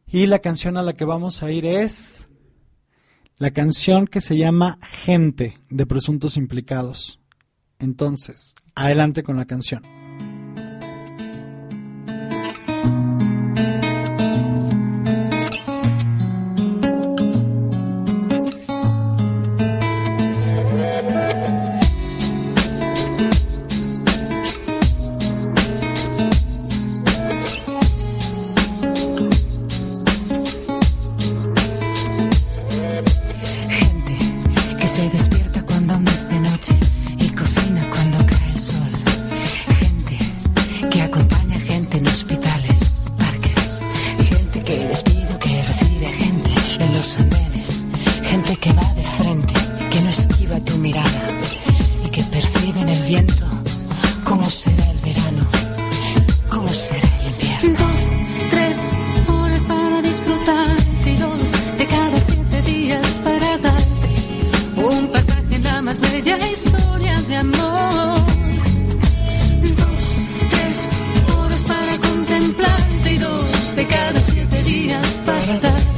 Y 0.06 0.26
la 0.26 0.38
canción 0.38 0.78
a 0.78 0.82
la 0.82 0.94
que 0.94 1.04
vamos 1.04 1.42
a 1.42 1.50
ir 1.52 1.66
es 1.66 2.26
la 3.36 3.50
canción 3.50 4.06
que 4.06 4.22
se 4.22 4.38
llama 4.38 4.78
Gente 4.80 5.58
de 5.68 5.84
Presuntos 5.84 6.38
Implicados. 6.38 7.20
Entonces, 7.78 8.54
adelante 8.74 9.22
con 9.22 9.36
la 9.36 9.44
canción. 9.44 9.82
días 74.66 75.22
para 75.24 75.58
dar. 75.60 75.95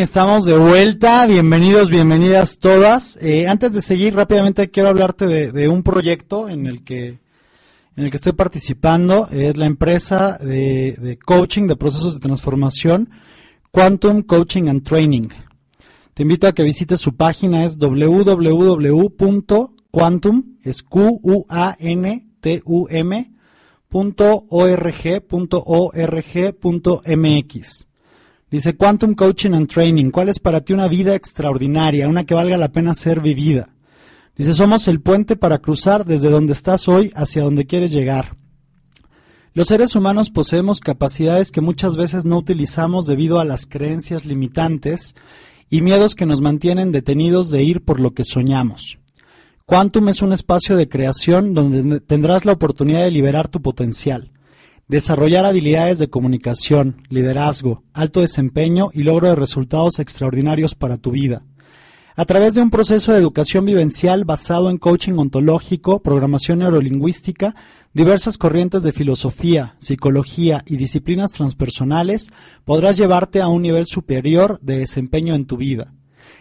Estamos 0.00 0.46
de 0.46 0.56
vuelta. 0.56 1.26
Bienvenidos, 1.26 1.90
bienvenidas 1.90 2.58
todas. 2.58 3.18
Eh, 3.20 3.46
antes 3.46 3.74
de 3.74 3.82
seguir 3.82 4.14
rápidamente 4.14 4.70
quiero 4.70 4.88
hablarte 4.88 5.26
de, 5.26 5.68
un 5.68 5.82
proyecto 5.82 6.48
en 6.48 6.66
el 6.66 6.82
que 6.84 7.18
en 7.96 8.04
el 8.04 8.10
que 8.10 8.16
estoy 8.16 8.32
participando. 8.32 9.28
Es 9.30 9.58
la 9.58 9.66
empresa 9.66 10.38
de, 10.38 11.18
coaching 11.24 11.66
de 11.66 11.76
procesos 11.76 12.14
de 12.14 12.20
transformación 12.20 13.10
Quantum 13.70 14.22
Coaching 14.22 14.68
and 14.68 14.84
Training. 14.84 15.28
Te 16.14 16.22
invito 16.22 16.46
a 16.46 16.52
que 16.52 16.62
visites 16.62 16.98
su 17.00 17.14
página, 17.16 17.64
es 17.64 17.76
www.quantum, 17.78 18.96
es 20.62 20.82
q 20.82 21.20
u 21.22 21.44
a 21.48 21.76
n 21.78 22.26
t 22.40 22.62
u 22.64 22.86
m. 22.88 23.34
Dice 28.50 28.76
Quantum 28.76 29.14
Coaching 29.14 29.52
and 29.52 29.68
Training, 29.68 30.10
¿cuál 30.10 30.28
es 30.28 30.40
para 30.40 30.60
ti 30.60 30.72
una 30.72 30.88
vida 30.88 31.14
extraordinaria, 31.14 32.08
una 32.08 32.24
que 32.24 32.34
valga 32.34 32.56
la 32.56 32.72
pena 32.72 32.96
ser 32.96 33.20
vivida? 33.20 33.68
Dice, 34.36 34.54
somos 34.54 34.88
el 34.88 35.00
puente 35.00 35.36
para 35.36 35.58
cruzar 35.58 36.04
desde 36.04 36.30
donde 36.30 36.52
estás 36.52 36.88
hoy 36.88 37.12
hacia 37.14 37.42
donde 37.42 37.66
quieres 37.66 37.92
llegar. 37.92 38.36
Los 39.52 39.68
seres 39.68 39.94
humanos 39.94 40.30
poseemos 40.30 40.80
capacidades 40.80 41.52
que 41.52 41.60
muchas 41.60 41.96
veces 41.96 42.24
no 42.24 42.38
utilizamos 42.38 43.06
debido 43.06 43.38
a 43.38 43.44
las 43.44 43.66
creencias 43.66 44.24
limitantes 44.24 45.14
y 45.68 45.80
miedos 45.80 46.16
que 46.16 46.26
nos 46.26 46.40
mantienen 46.40 46.90
detenidos 46.90 47.50
de 47.50 47.62
ir 47.62 47.84
por 47.84 48.00
lo 48.00 48.14
que 48.14 48.24
soñamos. 48.24 48.98
Quantum 49.64 50.08
es 50.08 50.22
un 50.22 50.32
espacio 50.32 50.76
de 50.76 50.88
creación 50.88 51.54
donde 51.54 52.00
tendrás 52.00 52.44
la 52.44 52.52
oportunidad 52.52 53.02
de 53.02 53.12
liberar 53.12 53.46
tu 53.46 53.62
potencial, 53.62 54.32
desarrollar 54.90 55.46
habilidades 55.46 56.00
de 56.00 56.10
comunicación, 56.10 57.06
liderazgo, 57.10 57.84
alto 57.94 58.22
desempeño 58.22 58.90
y 58.92 59.04
logro 59.04 59.28
de 59.28 59.36
resultados 59.36 60.00
extraordinarios 60.00 60.74
para 60.74 60.96
tu 60.96 61.12
vida. 61.12 61.44
A 62.16 62.24
través 62.24 62.54
de 62.54 62.60
un 62.60 62.70
proceso 62.70 63.12
de 63.12 63.20
educación 63.20 63.64
vivencial 63.64 64.24
basado 64.24 64.68
en 64.68 64.78
coaching 64.78 65.12
ontológico, 65.16 66.02
programación 66.02 66.58
neurolingüística, 66.58 67.54
diversas 67.94 68.36
corrientes 68.36 68.82
de 68.82 68.92
filosofía, 68.92 69.76
psicología 69.78 70.64
y 70.66 70.76
disciplinas 70.76 71.30
transpersonales, 71.30 72.26
podrás 72.64 72.96
llevarte 72.96 73.40
a 73.40 73.46
un 73.46 73.62
nivel 73.62 73.86
superior 73.86 74.58
de 74.60 74.78
desempeño 74.78 75.36
en 75.36 75.46
tu 75.46 75.56
vida. 75.56 75.94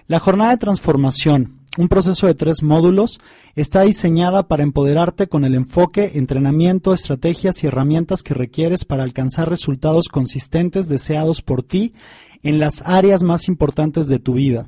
La 0.07 0.17
jornada 0.17 0.49
de 0.49 0.57
transformación, 0.57 1.58
un 1.79 1.87
proceso 1.87 2.27
de 2.27 2.35
tres 2.35 2.61
módulos, 2.61 3.21
está 3.55 3.83
diseñada 3.83 4.49
para 4.49 4.63
empoderarte 4.63 5.29
con 5.29 5.45
el 5.45 5.55
enfoque, 5.55 6.11
entrenamiento, 6.15 6.93
estrategias 6.93 7.63
y 7.63 7.67
herramientas 7.67 8.21
que 8.21 8.33
requieres 8.33 8.83
para 8.83 9.03
alcanzar 9.03 9.49
resultados 9.49 10.09
consistentes 10.09 10.89
deseados 10.89 11.41
por 11.41 11.63
ti 11.63 11.93
en 12.43 12.59
las 12.59 12.81
áreas 12.85 13.23
más 13.23 13.47
importantes 13.47 14.09
de 14.09 14.19
tu 14.19 14.33
vida. 14.33 14.67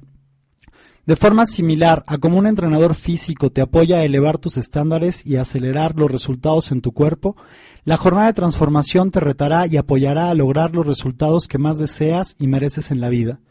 De 1.06 1.18
forma 1.18 1.46
similar 1.46 2.06
a 2.08 2.18
como 2.18 2.38
un 2.38 2.48
entrenador 2.48 2.96
físico 2.96 3.50
te 3.50 3.60
apoya 3.60 3.98
a 3.98 4.06
elevar 4.06 4.38
tus 4.38 4.56
estándares 4.56 5.26
y 5.26 5.36
acelerar 5.36 5.98
los 5.98 6.10
resultados 6.10 6.72
en 6.72 6.80
tu 6.80 6.94
cuerpo, 6.94 7.36
la 7.84 7.98
jornada 7.98 8.28
de 8.28 8.36
transformación 8.36 9.12
te 9.12 9.20
retará 9.20 9.68
y 9.68 9.76
apoyará 9.76 10.30
a 10.30 10.34
lograr 10.34 10.74
los 10.74 10.88
resultados 10.88 11.50
que 11.50 11.58
más 11.58 11.78
deseas 11.78 12.38
y 12.40 12.48
mereces 12.48 12.90
en 12.90 13.02
la 13.02 13.10
vida. 13.10 13.42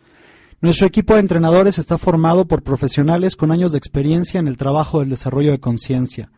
Nuestro 0.62 0.87
equipo 0.87 1.15
de 1.15 1.20
entrenadores 1.20 1.78
está 1.78 1.97
formado 1.97 2.47
por 2.47 2.62
profesionales 2.62 3.35
con 3.35 3.51
años 3.51 3.73
de 3.73 3.78
experiencia 3.78 4.39
en 4.39 4.47
el 4.47 4.59
trabajo 4.59 5.01
del 5.01 5.09
desarrollo 5.09 5.53
de 5.53 5.59
conciencia. 5.59 6.31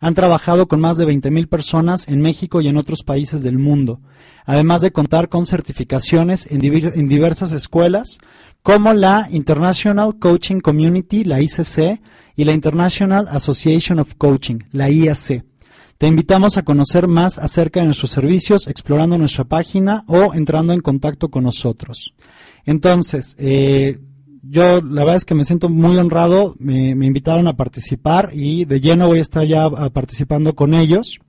Han 0.00 0.14
trabajado 0.14 0.66
con 0.66 0.80
más 0.80 0.98
de 0.98 1.06
20.000 1.06 1.48
personas 1.48 2.08
en 2.08 2.20
México 2.20 2.60
y 2.60 2.66
en 2.66 2.76
otros 2.76 3.04
países 3.04 3.42
del 3.44 3.58
mundo, 3.58 4.00
además 4.44 4.80
de 4.80 4.90
contar 4.90 5.28
con 5.28 5.46
certificaciones 5.46 6.48
en, 6.50 6.58
diversas 7.08 7.52
escuelas, 7.52 8.18
como 8.64 8.92
la 8.92 9.28
International 9.30 10.18
Coaching 10.18 10.58
Community, 10.58 11.22
la 11.22 11.40
ICC, 11.40 12.00
y 12.34 12.44
la 12.44 12.52
International 12.52 13.28
Association 13.30 14.00
of 14.00 14.14
Coaching, 14.16 14.60
la 14.72 14.90
IAC. 14.90 15.44
Te 16.00 16.06
invitamos 16.06 16.56
a 16.56 16.62
conocer 16.62 17.08
más 17.08 17.36
acerca 17.36 17.80
de 17.80 17.84
nuestros 17.84 18.10
servicios 18.10 18.68
explorando 18.68 19.18
nuestra 19.18 19.44
página 19.44 20.02
o 20.06 20.32
entrando 20.32 20.72
en 20.72 20.80
contacto 20.80 21.30
con 21.30 21.44
nosotros. 21.44 22.14
Entonces, 22.64 23.36
eh, 23.38 24.00
yo 24.40 24.80
la 24.80 25.02
verdad 25.02 25.16
es 25.16 25.26
que 25.26 25.34
me 25.34 25.44
siento 25.44 25.68
muy 25.68 25.98
honrado, 25.98 26.56
me, 26.58 26.92
invitaron 26.92 27.46
a 27.48 27.56
participar 27.58 28.30
y 28.32 28.64
de 28.64 28.80
lleno 28.80 29.08
voy 29.08 29.18
a 29.18 29.20
estar 29.20 29.46
ya 29.46 29.66
ah, 29.66 29.90
participando 29.90 30.54
con 30.54 30.72
ellos 30.72 31.20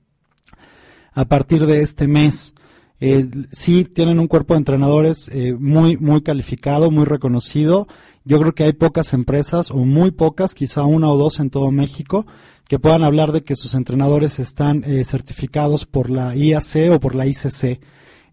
a 1.12 1.26
partir 1.26 1.66
de 1.66 1.82
este 1.82 2.08
mes. 2.08 2.54
Eh, 2.98 3.28
sí, 3.52 3.84
tienen 3.84 4.20
un 4.20 4.26
cuerpo 4.26 4.54
de 4.54 4.58
entrenadores 4.58 5.28
eh, 5.34 5.52
muy, 5.52 5.98
muy 5.98 6.22
calificado, 6.22 6.90
muy 6.90 7.04
reconocido. 7.04 7.88
Yo 8.24 8.38
creo 8.38 8.54
que 8.54 8.64
hay 8.64 8.72
pocas 8.72 9.12
empresas, 9.12 9.70
o 9.70 9.78
muy 9.78 10.10
pocas, 10.12 10.54
quizá 10.54 10.84
una 10.84 11.10
o 11.10 11.16
dos 11.16 11.40
en 11.40 11.50
todo 11.50 11.70
México, 11.70 12.26
que 12.68 12.78
puedan 12.78 13.02
hablar 13.02 13.32
de 13.32 13.42
que 13.42 13.56
sus 13.56 13.74
entrenadores 13.74 14.38
están 14.38 14.84
eh, 14.84 15.04
certificados 15.04 15.86
por 15.86 16.10
la 16.10 16.34
IAC 16.34 16.92
o 16.92 17.00
por 17.00 17.14
la 17.14 17.26
ICC. 17.26 17.80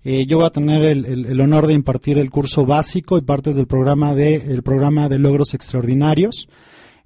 Eh, 0.06 0.26
yo 0.28 0.38
voy 0.38 0.46
a 0.46 0.52
tener 0.52 0.84
el, 0.84 1.42
honor 1.42 1.68
de 1.68 1.74
impartir 1.74 2.18
el 2.18 2.30
curso 2.30 2.66
básico 2.66 3.18
y 3.18 3.22
partes 3.22 3.56
del 3.56 3.68
programa 3.68 4.16
de, 4.16 4.36
el 4.36 4.64
programa 4.64 5.10
de 5.10 5.20
logros 5.20 5.54
extraordinarios. 5.54 6.48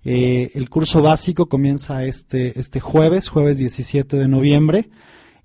Eh, 0.05 0.51
el 0.53 0.69
curso 0.69 1.01
básico 1.01 1.47
comienza 1.47 2.05
este, 2.05 2.59
este 2.59 2.79
jueves, 2.79 3.29
jueves 3.29 3.57
17 3.57 4.17
de 4.17 4.27
noviembre. 4.27 4.89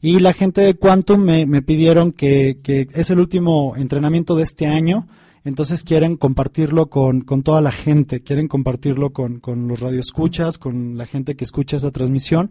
Y 0.02 0.18
la 0.20 0.32
gente 0.32 0.60
de 0.60 0.74
Quantum 0.74 1.22
me, 1.22 1.46
me 1.46 1.62
pidieron 1.62 2.12
que, 2.12 2.58
que 2.62 2.88
es 2.92 3.10
el 3.10 3.18
último 3.18 3.74
entrenamiento 3.76 4.36
de 4.36 4.42
este 4.42 4.66
año, 4.66 5.08
entonces 5.48 5.82
quieren 5.82 6.16
compartirlo 6.16 6.88
con, 6.88 7.22
con 7.22 7.42
toda 7.42 7.60
la 7.60 7.72
gente, 7.72 8.22
quieren 8.22 8.46
compartirlo 8.48 9.10
con, 9.12 9.40
con 9.40 9.66
los 9.66 9.80
radioescuchas, 9.80 10.58
con 10.58 10.96
la 10.96 11.06
gente 11.06 11.34
que 11.36 11.44
escucha 11.44 11.76
esa 11.76 11.90
transmisión. 11.90 12.50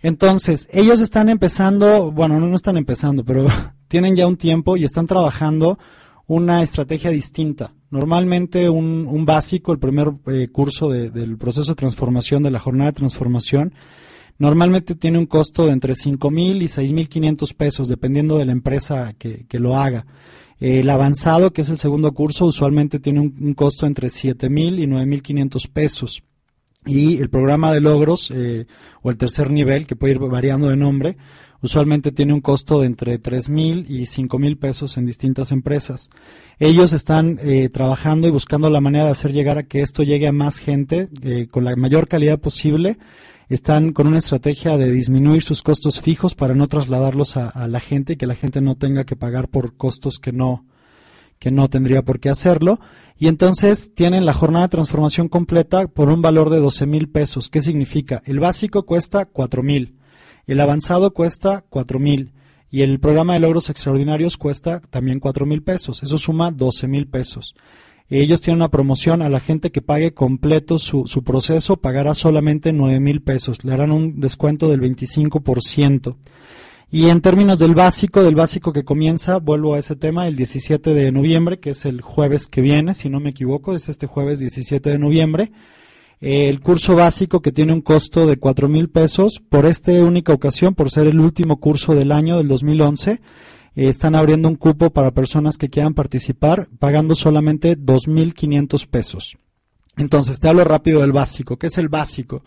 Entonces, 0.00 0.68
ellos 0.72 1.00
están 1.00 1.28
empezando, 1.28 2.12
bueno, 2.12 2.38
no, 2.38 2.46
no 2.46 2.56
están 2.56 2.76
empezando, 2.76 3.24
pero 3.24 3.46
tienen 3.88 4.14
ya 4.16 4.26
un 4.26 4.36
tiempo 4.36 4.76
y 4.76 4.84
están 4.84 5.06
trabajando 5.06 5.78
una 6.26 6.62
estrategia 6.62 7.10
distinta. 7.10 7.72
Normalmente 7.90 8.68
un, 8.68 9.06
un 9.08 9.24
básico, 9.24 9.72
el 9.72 9.78
primer 9.78 10.12
eh, 10.26 10.48
curso 10.50 10.90
de- 10.90 11.10
del 11.10 11.36
proceso 11.38 11.72
de 11.72 11.76
transformación, 11.76 12.42
de 12.42 12.50
la 12.50 12.58
jornada 12.58 12.90
de 12.90 12.96
transformación, 12.96 13.74
normalmente 14.38 14.94
tiene 14.96 15.18
un 15.18 15.26
costo 15.26 15.66
de 15.66 15.72
entre 15.72 15.94
cinco 15.94 16.30
mil 16.30 16.62
y 16.62 16.68
seis 16.68 16.92
mil 16.92 17.08
quinientos 17.08 17.54
pesos, 17.54 17.88
dependiendo 17.88 18.38
de 18.38 18.44
la 18.44 18.52
empresa 18.52 19.14
que, 19.18 19.46
que 19.48 19.58
lo 19.60 19.76
haga. 19.76 20.04
El 20.60 20.88
avanzado, 20.88 21.52
que 21.52 21.62
es 21.62 21.68
el 21.68 21.78
segundo 21.78 22.12
curso, 22.12 22.46
usualmente 22.46 22.98
tiene 22.98 23.20
un, 23.20 23.54
costo 23.54 23.86
entre 23.86 24.08
7 24.08 24.48
mil 24.48 24.78
y 24.78 24.86
9 24.86 25.06
mil 25.06 25.22
500 25.22 25.66
pesos. 25.68 26.22
Y 26.86 27.18
el 27.18 27.28
programa 27.28 27.72
de 27.72 27.80
logros, 27.80 28.30
eh, 28.30 28.66
o 29.02 29.10
el 29.10 29.16
tercer 29.16 29.50
nivel, 29.50 29.86
que 29.86 29.96
puede 29.96 30.14
ir 30.14 30.18
variando 30.20 30.68
de 30.68 30.76
nombre, 30.76 31.16
usualmente 31.60 32.12
tiene 32.12 32.32
un 32.32 32.40
costo 32.40 32.80
de 32.80 32.86
entre 32.86 33.18
3 33.18 33.48
mil 33.48 33.86
y 33.88 34.06
5 34.06 34.38
mil 34.38 34.56
pesos 34.56 34.96
en 34.96 35.04
distintas 35.04 35.52
empresas. 35.52 36.10
Ellos 36.58 36.92
están 36.92 37.38
eh, 37.42 37.68
trabajando 37.68 38.26
y 38.26 38.30
buscando 38.30 38.70
la 38.70 38.80
manera 38.80 39.06
de 39.06 39.10
hacer 39.10 39.32
llegar 39.32 39.58
a 39.58 39.64
que 39.64 39.82
esto 39.82 40.04
llegue 40.04 40.28
a 40.28 40.32
más 40.32 40.58
gente 40.58 41.08
eh, 41.22 41.48
con 41.50 41.64
la 41.64 41.74
mayor 41.76 42.08
calidad 42.08 42.38
posible. 42.38 42.98
Están 43.48 43.92
con 43.92 44.08
una 44.08 44.18
estrategia 44.18 44.76
de 44.76 44.90
disminuir 44.90 45.40
sus 45.40 45.62
costos 45.62 46.00
fijos 46.00 46.34
para 46.34 46.56
no 46.56 46.66
trasladarlos 46.66 47.36
a, 47.36 47.68
la 47.68 47.78
gente 47.78 48.14
y 48.14 48.16
que 48.16 48.26
la 48.26 48.34
gente 48.34 48.60
no 48.60 48.74
tenga 48.74 49.04
que 49.04 49.14
pagar 49.14 49.48
por 49.48 49.76
costos 49.76 50.18
que 50.18 50.32
no, 50.32 50.66
que 51.38 51.52
no 51.52 51.70
tendría 51.70 52.02
por 52.02 52.18
qué 52.18 52.28
hacerlo. 52.28 52.80
Y 53.16 53.28
entonces 53.28 53.94
tienen 53.94 54.26
la 54.26 54.34
jornada 54.34 54.66
de 54.66 54.72
transformación 54.72 55.28
completa 55.28 55.86
por 55.86 56.08
un 56.08 56.22
valor 56.22 56.50
de 56.50 56.58
12 56.58 56.86
mil 56.86 57.08
pesos. 57.08 57.48
¿Qué 57.48 57.62
significa? 57.62 58.20
El 58.24 58.40
básico 58.40 58.84
cuesta 58.84 59.26
4 59.26 59.62
mil, 59.62 59.96
el 60.48 60.60
avanzado 60.60 61.12
cuesta 61.12 61.64
4 61.68 62.00
mil 62.00 62.32
y 62.68 62.82
el 62.82 62.98
programa 62.98 63.34
de 63.34 63.40
logros 63.40 63.70
extraordinarios 63.70 64.36
cuesta 64.36 64.80
también 64.80 65.20
4 65.20 65.46
mil 65.46 65.62
pesos. 65.62 66.02
Eso 66.02 66.18
suma 66.18 66.50
12 66.50 66.88
mil 66.88 67.06
pesos. 67.06 67.54
Ellos 68.08 68.40
tienen 68.40 68.58
una 68.58 68.70
promoción 68.70 69.20
a 69.20 69.28
la 69.28 69.40
gente 69.40 69.72
que 69.72 69.82
pague 69.82 70.14
completo 70.14 70.78
su, 70.78 71.04
proceso, 71.24 71.78
pagará 71.78 72.14
solamente 72.14 72.72
9 72.72 73.00
mil 73.00 73.20
pesos. 73.20 73.64
Le 73.64 73.72
harán 73.72 73.90
un 73.90 74.20
descuento 74.20 74.68
del 74.68 74.80
25%. 74.80 76.16
Y 76.88 77.06
en 77.08 77.20
términos 77.20 77.58
del 77.58 77.74
básico, 77.74 78.22
del 78.22 78.36
básico 78.36 78.72
que 78.72 78.84
comienza, 78.84 79.38
vuelvo 79.38 79.74
a 79.74 79.80
ese 79.80 79.96
tema, 79.96 80.28
el 80.28 80.36
17 80.36 80.94
de 80.94 81.10
noviembre, 81.10 81.58
que 81.58 81.70
es 81.70 81.84
el 81.84 82.00
jueves 82.00 82.46
que 82.46 82.60
viene, 82.60 82.94
si 82.94 83.08
no 83.08 83.18
me 83.18 83.30
equivoco, 83.30 83.74
es 83.74 83.88
este 83.88 84.06
jueves 84.06 84.38
17 84.38 84.90
de 84.90 84.98
noviembre. 84.98 85.50
Eh, 86.20 86.48
el 86.48 86.60
curso 86.60 86.94
básico 86.94 87.42
que 87.42 87.50
tiene 87.50 87.72
un 87.72 87.80
costo 87.80 88.24
de 88.26 88.36
cuatro 88.36 88.68
mil 88.68 88.88
pesos, 88.88 89.42
por 89.48 89.66
esta 89.66 89.90
única 89.92 90.32
ocasión, 90.32 90.74
por 90.74 90.92
ser 90.92 91.08
el 91.08 91.18
último 91.18 91.58
curso 91.58 91.96
del 91.96 92.12
año 92.12 92.36
del 92.36 92.46
2011, 92.46 93.20
eh, 93.76 93.88
están 93.88 94.16
abriendo 94.16 94.48
un 94.48 94.56
cupo 94.56 94.90
para 94.90 95.12
personas 95.12 95.58
que 95.58 95.70
quieran 95.70 95.94
participar, 95.94 96.68
pagando 96.78 97.14
solamente 97.14 97.76
dos 97.76 98.08
mil 98.08 98.34
quinientos 98.34 98.86
pesos. 98.86 99.36
Entonces, 99.98 100.40
te 100.40 100.48
hablo 100.48 100.62
rápido 100.64 101.00
del 101.00 101.12
básico. 101.12 101.56
¿Qué 101.56 101.68
es 101.68 101.78
el 101.78 101.88
básico? 101.88 102.42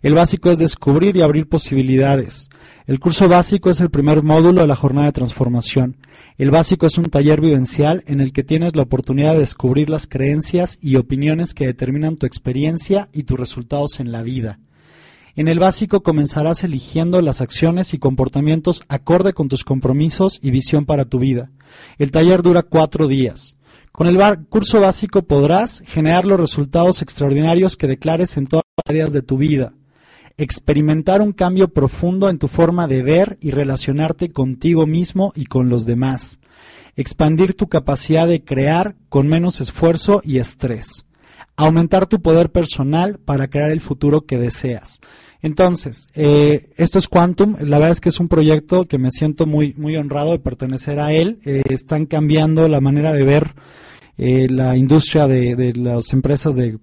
El 0.00 0.14
básico 0.14 0.50
es 0.50 0.58
descubrir 0.58 1.16
y 1.16 1.22
abrir 1.22 1.46
posibilidades. 1.46 2.48
El 2.86 3.00
curso 3.00 3.28
básico 3.28 3.68
es 3.68 3.80
el 3.80 3.90
primer 3.90 4.22
módulo 4.22 4.62
de 4.62 4.66
la 4.66 4.76
jornada 4.76 5.08
de 5.08 5.12
transformación. 5.12 5.96
El 6.38 6.50
básico 6.50 6.86
es 6.86 6.96
un 6.96 7.06
taller 7.06 7.40
vivencial 7.40 8.02
en 8.06 8.20
el 8.20 8.32
que 8.32 8.44
tienes 8.44 8.76
la 8.76 8.82
oportunidad 8.82 9.34
de 9.34 9.40
descubrir 9.40 9.90
las 9.90 10.06
creencias 10.06 10.78
y 10.80 10.96
opiniones 10.96 11.52
que 11.52 11.66
determinan 11.66 12.16
tu 12.16 12.26
experiencia 12.26 13.08
y 13.12 13.24
tus 13.24 13.38
resultados 13.38 14.00
en 14.00 14.10
la 14.10 14.22
vida. 14.22 14.58
En 15.36 15.48
el 15.48 15.58
básico 15.58 16.02
comenzarás 16.02 16.64
eligiendo 16.64 17.20
las 17.20 17.40
acciones 17.40 17.92
y 17.92 17.98
comportamientos 17.98 18.82
acorde 18.88 19.34
con 19.34 19.48
tus 19.48 19.64
compromisos 19.64 20.38
y 20.42 20.50
visión 20.50 20.86
para 20.86 21.04
tu 21.04 21.18
vida. 21.18 21.50
El 21.98 22.10
taller 22.10 22.42
dura 22.42 22.62
cuatro 22.62 23.06
días. 23.06 23.56
Con 23.92 24.06
el 24.06 24.18
curso 24.48 24.80
básico 24.80 25.22
podrás 25.22 25.82
generar 25.86 26.26
los 26.26 26.40
resultados 26.40 27.02
extraordinarios 27.02 27.76
que 27.76 27.86
declares 27.86 28.36
en 28.38 28.46
todas 28.46 28.64
las 28.76 28.90
áreas 28.90 29.12
de 29.12 29.22
tu 29.22 29.36
vida 29.36 29.74
experimentar 30.38 31.22
un 31.22 31.32
cambio 31.32 31.68
profundo 31.68 32.28
en 32.28 32.38
tu 32.38 32.48
forma 32.48 32.86
de 32.86 33.02
ver 33.02 33.38
y 33.40 33.50
relacionarte 33.52 34.30
contigo 34.30 34.86
mismo 34.86 35.32
y 35.34 35.46
con 35.46 35.68
los 35.68 35.86
demás, 35.86 36.38
expandir 36.94 37.54
tu 37.54 37.68
capacidad 37.68 38.26
de 38.28 38.44
crear 38.44 38.96
con 39.08 39.28
menos 39.28 39.60
esfuerzo 39.60 40.20
y 40.24 40.38
estrés, 40.38 41.05
aumentar 41.56 42.06
tu 42.06 42.20
poder 42.20 42.50
personal 42.50 43.18
para 43.18 43.48
crear 43.48 43.70
el 43.70 43.80
futuro 43.80 44.26
que 44.26 44.38
deseas. 44.38 45.00
Entonces, 45.42 46.08
eh, 46.14 46.70
esto 46.76 46.98
es 46.98 47.08
Quantum, 47.08 47.56
la 47.60 47.78
verdad 47.78 47.92
es 47.92 48.00
que 48.00 48.08
es 48.08 48.20
un 48.20 48.28
proyecto 48.28 48.86
que 48.86 48.98
me 48.98 49.10
siento 49.10 49.46
muy, 49.46 49.74
muy 49.76 49.96
honrado 49.96 50.32
de 50.32 50.38
pertenecer 50.38 50.98
a 51.00 51.12
él, 51.12 51.38
Eh, 51.44 51.62
están 51.70 52.06
cambiando 52.06 52.68
la 52.68 52.80
manera 52.80 53.12
de 53.12 53.24
ver 53.24 53.54
eh, 54.18 54.48
la 54.50 54.76
industria 54.76 55.26
de, 55.26 55.56
de 55.56 55.74
las 55.74 56.12
empresas 56.12 56.56
de 56.56 56.78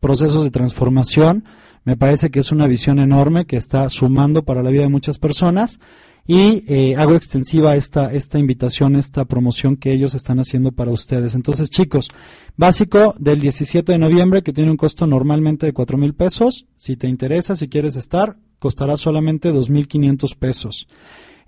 procesos 0.00 0.44
de 0.44 0.50
transformación. 0.50 1.44
Me 1.84 1.96
parece 1.96 2.30
que 2.30 2.40
es 2.40 2.52
una 2.52 2.66
visión 2.66 2.98
enorme 2.98 3.46
que 3.46 3.56
está 3.56 3.88
sumando 3.88 4.42
para 4.44 4.62
la 4.62 4.70
vida 4.70 4.82
de 4.82 4.88
muchas 4.88 5.18
personas 5.18 5.78
y 6.26 6.64
eh, 6.66 6.96
hago 6.96 7.14
extensiva 7.14 7.76
esta, 7.76 8.12
esta 8.12 8.38
invitación, 8.38 8.96
esta 8.96 9.24
promoción 9.24 9.76
que 9.76 9.92
ellos 9.92 10.14
están 10.14 10.40
haciendo 10.40 10.72
para 10.72 10.90
ustedes. 10.90 11.34
Entonces, 11.34 11.70
chicos, 11.70 12.10
básico 12.56 13.14
del 13.18 13.40
17 13.40 13.92
de 13.92 13.98
noviembre 13.98 14.42
que 14.42 14.52
tiene 14.52 14.70
un 14.70 14.76
costo 14.76 15.06
normalmente 15.06 15.66
de 15.66 15.72
cuatro 15.72 15.98
mil 15.98 16.14
pesos. 16.14 16.66
Si 16.76 16.96
te 16.96 17.06
interesa, 17.06 17.54
si 17.54 17.68
quieres 17.68 17.96
estar, 17.96 18.36
costará 18.58 18.96
solamente 18.96 19.52
dos 19.52 19.70
mil 19.70 19.86
quinientos 19.86 20.34
pesos. 20.34 20.88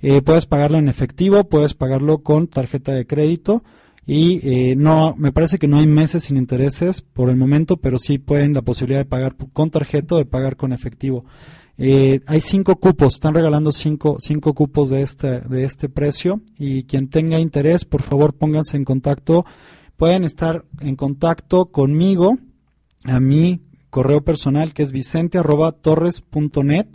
Eh, 0.01 0.23
puedes 0.23 0.47
pagarlo 0.47 0.79
en 0.79 0.89
efectivo, 0.89 1.49
puedes 1.49 1.75
pagarlo 1.75 2.19
con 2.19 2.47
tarjeta 2.47 2.93
de 2.93 3.07
crédito 3.07 3.65
y 4.07 4.41
eh, 4.43 4.77
no 4.77 5.15
me 5.19 5.33
parece 5.33 5.59
que 5.59 5.69
no 5.69 5.79
hay 5.79 5.87
meses 5.87 6.25
sin 6.25 6.37
intereses 6.37 7.03
por 7.03 7.31
el 7.31 7.37
momento, 7.37 7.79
pero 7.79 7.99
sí 7.99 8.19
pueden 8.19 8.55
la 8.55 8.63
posibilidad 8.63 9.01
de 9.01 9.05
pagar 9.05 9.35
con 9.53 9.71
tarjeta 9.71 10.15
o 10.15 10.19
de 10.19 10.25
pagar 10.25 10.57
con 10.57 10.73
efectivo. 10.73 11.25
Eh, 11.81 12.21
hay 12.27 12.41
cinco 12.41 12.75
cupos, 12.77 13.15
están 13.15 13.35
regalando 13.35 13.71
cinco, 13.71 14.17
cinco 14.19 14.53
cupos 14.53 14.91
de 14.91 15.03
este, 15.03 15.41
de 15.43 15.63
este 15.63 15.89
precio 15.89 16.41
y 16.59 16.83
quien 16.83 17.09
tenga 17.09 17.39
interés, 17.39 17.85
por 17.85 18.03
favor 18.03 18.35
pónganse 18.35 18.77
en 18.77 18.85
contacto. 18.85 19.45
Pueden 19.97 20.25
estar 20.25 20.65
en 20.81 20.97
contacto 20.97 21.67
conmigo 21.67 22.37
a 23.05 23.21
mi 23.21 23.63
correo 23.91 24.23
personal 24.25 24.75
que 24.75 24.83
es 24.83 24.91
vicente 24.91 25.39
arroba 25.39 25.71
torres.net, 25.71 26.87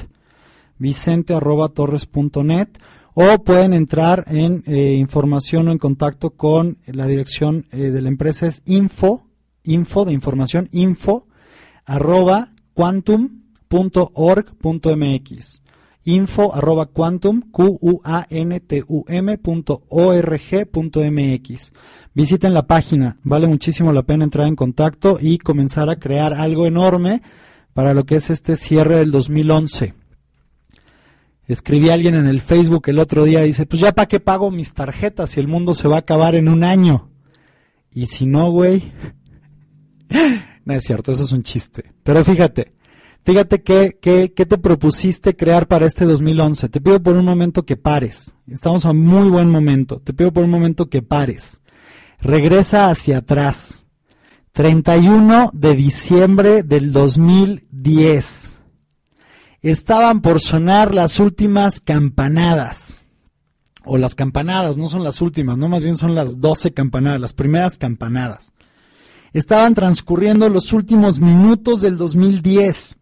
vicente 0.78 1.34
arroba 1.34 1.70
torres.net 1.70 2.68
o 3.14 3.44
pueden 3.44 3.74
entrar 3.74 4.26
en 4.28 4.64
eh, 4.66 4.96
información 5.00 5.70
o 5.70 5.72
en 5.72 5.78
contacto 5.78 6.32
con 6.32 6.78
la 6.88 7.08
dirección 7.08 7.68
eh, 7.72 7.92
de 7.92 8.02
la 8.02 8.10
empresa 8.10 8.48
es 8.48 8.62
info, 8.66 9.28
info 9.64 10.04
de 10.04 10.12
información, 10.12 10.68
info 10.74 11.28
arroba 11.86 12.52
quantum.org.mx 13.74 15.62
info 16.06 16.54
arroba 16.54 16.86
quantum 16.88 17.42
q 17.50 17.80
u 17.82 18.02
a 18.04 18.28
n 18.30 18.60
t 18.60 18.84
u 18.88 19.04
m 19.08 19.38
punto 19.40 19.82
punto 20.72 21.02
mx 21.02 21.72
visiten 22.14 22.54
la 22.54 22.68
página 22.68 23.18
vale 23.24 23.48
muchísimo 23.48 23.92
la 23.92 24.04
pena 24.04 24.26
entrar 24.26 24.48
en 24.48 24.56
contacto 24.56 25.18
y 25.20 25.40
comenzar 25.40 25.90
a 25.90 25.96
crear 25.96 26.36
algo 26.36 26.68
enorme 26.68 27.24
para 27.74 27.96
lo 27.96 28.06
que 28.06 28.18
es 28.18 28.30
este 28.30 28.58
cierre 28.58 28.98
del 28.98 29.10
2011 29.10 29.96
Escribí 31.46 31.90
a 31.90 31.96
alguien 31.96 32.16
en 32.16 32.28
el 32.28 32.40
Facebook 32.40 32.84
el 32.88 33.00
otro 33.00 33.26
día, 33.26 33.42
dice, 33.42 33.66
pues 33.66 33.82
ya 33.82 33.92
para 33.92 34.08
qué 34.08 34.22
pago 34.22 34.50
mis 34.50 34.74
tarjetas 34.74 35.32
si 35.32 35.42
el 35.42 35.50
mundo 35.50 35.74
se 35.74 35.90
va 35.90 35.98
a 35.98 36.00
acabar 36.00 36.36
en 36.36 36.48
un 36.48 36.64
año. 36.64 37.10
Y 37.92 38.06
si 38.06 38.26
no, 38.26 38.50
güey. 38.50 38.94
no 40.64 40.74
es 40.74 40.84
cierto, 40.86 41.12
eso 41.12 41.24
es 41.24 41.34
un 41.34 41.44
chiste. 41.44 41.92
Pero 42.02 42.24
fíjate, 42.24 42.72
fíjate 43.24 43.62
qué 43.64 44.32
te 44.36 44.58
propusiste 44.58 45.36
crear 45.36 45.68
para 45.68 45.86
este 45.86 46.06
2011. 46.06 46.70
Te 46.70 46.82
pido 46.82 47.02
por 47.02 47.16
un 47.16 47.26
momento 47.26 47.66
que 47.66 47.78
pares. 47.78 48.36
Estamos 48.48 48.86
a 48.86 48.94
muy 48.94 49.30
buen 49.30 49.50
momento. 49.50 50.00
Te 50.00 50.14
pido 50.14 50.32
por 50.32 50.44
un 50.44 50.52
momento 50.52 50.90
que 50.90 51.02
pares. 51.02 51.60
Regresa 52.20 52.90
hacia 52.90 53.20
atrás. 53.20 53.86
31 54.54 55.50
de 55.54 55.76
diciembre 55.76 56.64
del 56.64 56.92
2010 56.92 58.60
estaban 59.64 60.22
por 60.22 60.42
sonar 60.42 60.94
las 60.94 61.20
últimas 61.20 61.80
campanadas. 61.80 63.02
O 63.86 63.98
las 63.98 64.14
campanadas, 64.14 64.78
no 64.78 64.88
son 64.90 65.04
las 65.04 65.22
últimas, 65.22 65.58
no 65.58 65.68
más 65.68 65.84
bien 65.84 65.98
son 65.98 66.16
las 66.16 66.40
12 66.40 66.74
campanadas, 66.74 67.20
las 67.20 67.34
primeras 67.34 67.78
campanadas. 67.78 68.54
Estaban 69.34 69.74
transcurriendo 69.74 70.48
los 70.50 70.72
últimos 70.72 71.20
minutos 71.20 71.82
del 71.82 71.98
2010. 71.98 72.98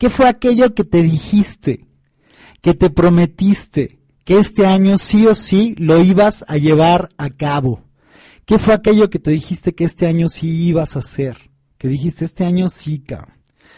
¿Qué 0.00 0.10
fue 0.10 0.28
aquello 0.28 0.74
que 0.74 0.82
te 0.82 1.00
dijiste? 1.02 1.86
Que 2.60 2.74
te 2.74 2.90
prometiste 2.90 4.00
que 4.24 4.38
este 4.38 4.66
año 4.66 4.98
sí 4.98 5.28
o 5.28 5.36
sí 5.36 5.76
lo 5.78 6.02
ibas 6.02 6.44
a 6.48 6.56
llevar 6.56 7.10
a 7.18 7.30
cabo. 7.30 7.84
¿Qué 8.44 8.58
fue 8.58 8.74
aquello 8.74 9.10
que 9.10 9.20
te 9.20 9.30
dijiste 9.30 9.76
que 9.76 9.84
este 9.84 10.08
año 10.08 10.28
sí 10.28 10.48
ibas 10.48 10.96
a 10.96 10.98
hacer? 10.98 11.50
Que 11.78 11.86
dijiste, 11.86 12.24
este 12.24 12.44
año 12.44 12.68
sí, 12.68 12.98
cabrón. 12.98 13.36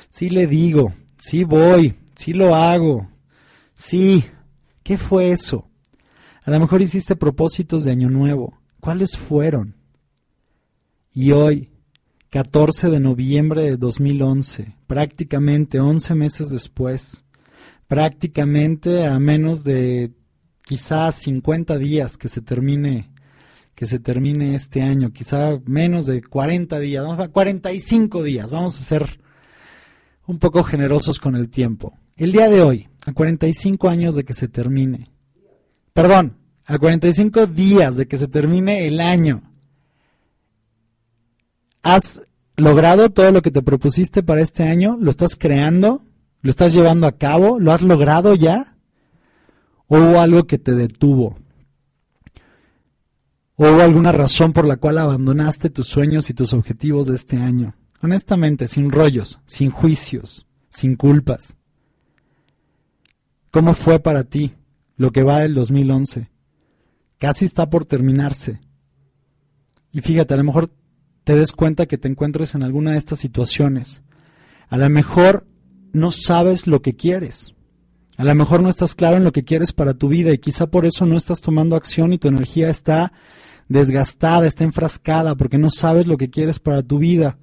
Sí 0.09 0.31
le 0.31 0.47
digo, 0.47 0.95
Sí 1.23 1.45
voy, 1.45 1.95
sí 2.17 2.33
lo 2.33 2.57
hago. 2.57 3.09
Sí. 3.77 4.25
¿Qué 4.83 4.99
fue 4.99 5.31
eso? 5.31 5.69
A 6.43 6.51
lo 6.51 6.59
mejor 6.59 6.83
hiciste 6.83 7.15
propósitos 7.15 7.85
de 7.85 7.93
año 7.93 8.11
nuevo. 8.11 8.59
¿Cuáles 8.81 9.17
fueron? 9.17 9.77
Y 11.15 11.31
hoy, 11.31 11.71
14 12.33 12.89
de 12.89 12.99
noviembre 12.99 13.61
de 13.61 13.77
2011, 13.77 14.75
prácticamente 14.87 15.81
11 15.81 16.15
meses 16.15 16.49
después, 16.49 17.25
prácticamente 17.89 19.05
a 19.07 19.19
menos 19.19 19.65
de 19.65 20.13
quizás 20.65 21.17
50 21.17 21.77
días 21.77 22.17
que 22.17 22.29
se 22.29 22.41
termine 22.41 23.11
que 23.75 23.85
se 23.85 23.99
termine 23.99 24.55
este 24.55 24.81
año, 24.81 25.13
quizá 25.13 25.61
menos 25.67 26.07
de 26.07 26.23
40 26.23 26.79
días, 26.79 27.05
vamos 27.05 27.19
a 27.19 27.29
45 27.29 28.23
días, 28.23 28.51
vamos 28.51 28.81
a 28.81 28.83
ser 28.83 29.21
un 30.27 30.39
poco 30.39 30.63
generosos 30.63 31.21
con 31.21 31.37
el 31.37 31.51
tiempo. 31.51 31.99
El 32.17 32.33
día 32.33 32.49
de 32.49 32.63
hoy, 32.63 32.89
a 33.05 33.13
45 33.13 33.91
años 33.91 34.15
de 34.15 34.25
que 34.25 34.33
se 34.33 34.49
termine, 34.49 35.11
perdón, 35.93 36.39
a 36.65 36.79
45 36.79 37.47
días 37.47 37.97
de 37.97 38.09
que 38.09 38.17
se 38.17 38.29
termine 38.29 38.87
el 38.87 39.01
año, 39.03 39.52
¿has 41.83 42.21
logrado 42.57 43.11
todo 43.11 43.33
lo 43.33 43.43
que 43.43 43.51
te 43.51 43.63
propusiste 43.63 44.23
para 44.23 44.41
este 44.41 44.65
año? 44.65 44.97
¿Lo 45.01 45.11
estás 45.11 45.37
creando? 45.37 46.03
¿Lo 46.41 46.51
estás 46.51 46.73
llevando 46.73 47.07
a 47.07 47.17
cabo? 47.17 47.61
¿Lo 47.61 47.73
has 47.73 47.83
logrado 47.83 48.35
ya? 48.35 48.77
¿O 49.87 49.99
hubo 49.99 50.21
algo 50.21 50.47
que 50.47 50.59
te 50.59 50.75
detuvo? 50.75 51.39
¿O 53.57 53.69
hubo 53.71 53.83
alguna 53.83 54.13
razón 54.13 54.53
por 54.53 54.67
la 54.67 54.77
cual 54.77 54.99
abandonaste 54.99 55.71
tus 55.71 55.87
sueños 55.87 56.31
y 56.31 56.35
tus 56.35 56.53
objetivos 56.53 57.07
de 57.07 57.15
este 57.15 57.37
año? 57.37 57.75
Honestamente, 58.01 58.67
sin 58.67 58.91
rollos, 58.91 59.39
sin 59.45 59.71
juicios, 59.71 60.49
sin 60.69 60.97
culpas. 60.97 61.57
¿Cómo 63.53 63.75
fue 63.75 64.01
para 64.01 64.25
ti 64.25 64.55
lo 64.97 65.13
que 65.13 65.23
va 65.23 65.41
del 65.41 65.55
2011? 65.55 66.31
Casi 67.19 67.45
está 67.45 67.71
por 67.71 67.85
terminarse. 67.85 68.61
Y 69.93 70.01
fíjate, 70.01 70.35
a 70.35 70.39
lo 70.39 70.45
mejor 70.45 70.71
te 71.25 71.37
des 71.37 71.53
cuenta 71.53 71.87
que 71.87 71.99
te 71.99 72.09
encuentres 72.09 72.55
en 72.55 72.63
alguna 72.63 72.93
de 72.93 72.99
estas 72.99 73.19
situaciones. 73.19 74.03
A 74.69 74.77
lo 74.77 74.89
mejor 74.91 75.47
no 75.93 76.11
sabes 76.11 76.67
lo 76.67 76.83
que 76.83 76.97
quieres. 76.97 77.55
A 78.17 78.25
lo 78.25 78.35
mejor 78.35 78.63
no 78.63 78.69
estás 78.69 78.95
claro 78.95 79.17
en 79.17 79.25
lo 79.25 79.33
que 79.33 79.45
quieres 79.45 79.73
para 79.73 79.95
tu 79.95 80.09
vida 80.09 80.33
y 80.33 80.39
quizá 80.39 80.67
por 80.67 80.87
eso 80.87 81.07
no 81.07 81.17
estás 81.17 81.41
tomando 81.41 81.77
acción 81.77 82.13
y 82.13 82.19
tu 82.19 82.29
energía 82.29 82.71
está 82.71 83.13
desgastada, 83.69 84.47
está 84.47 84.65
enfrascada 84.65 85.35
porque 85.35 85.59
no 85.59 85.71
sabes 85.71 86.07
lo 86.07 86.17
que 86.17 86.31
quieres 86.31 86.59
para 86.59 86.83
tu 86.83 86.99
vida. 86.99 87.39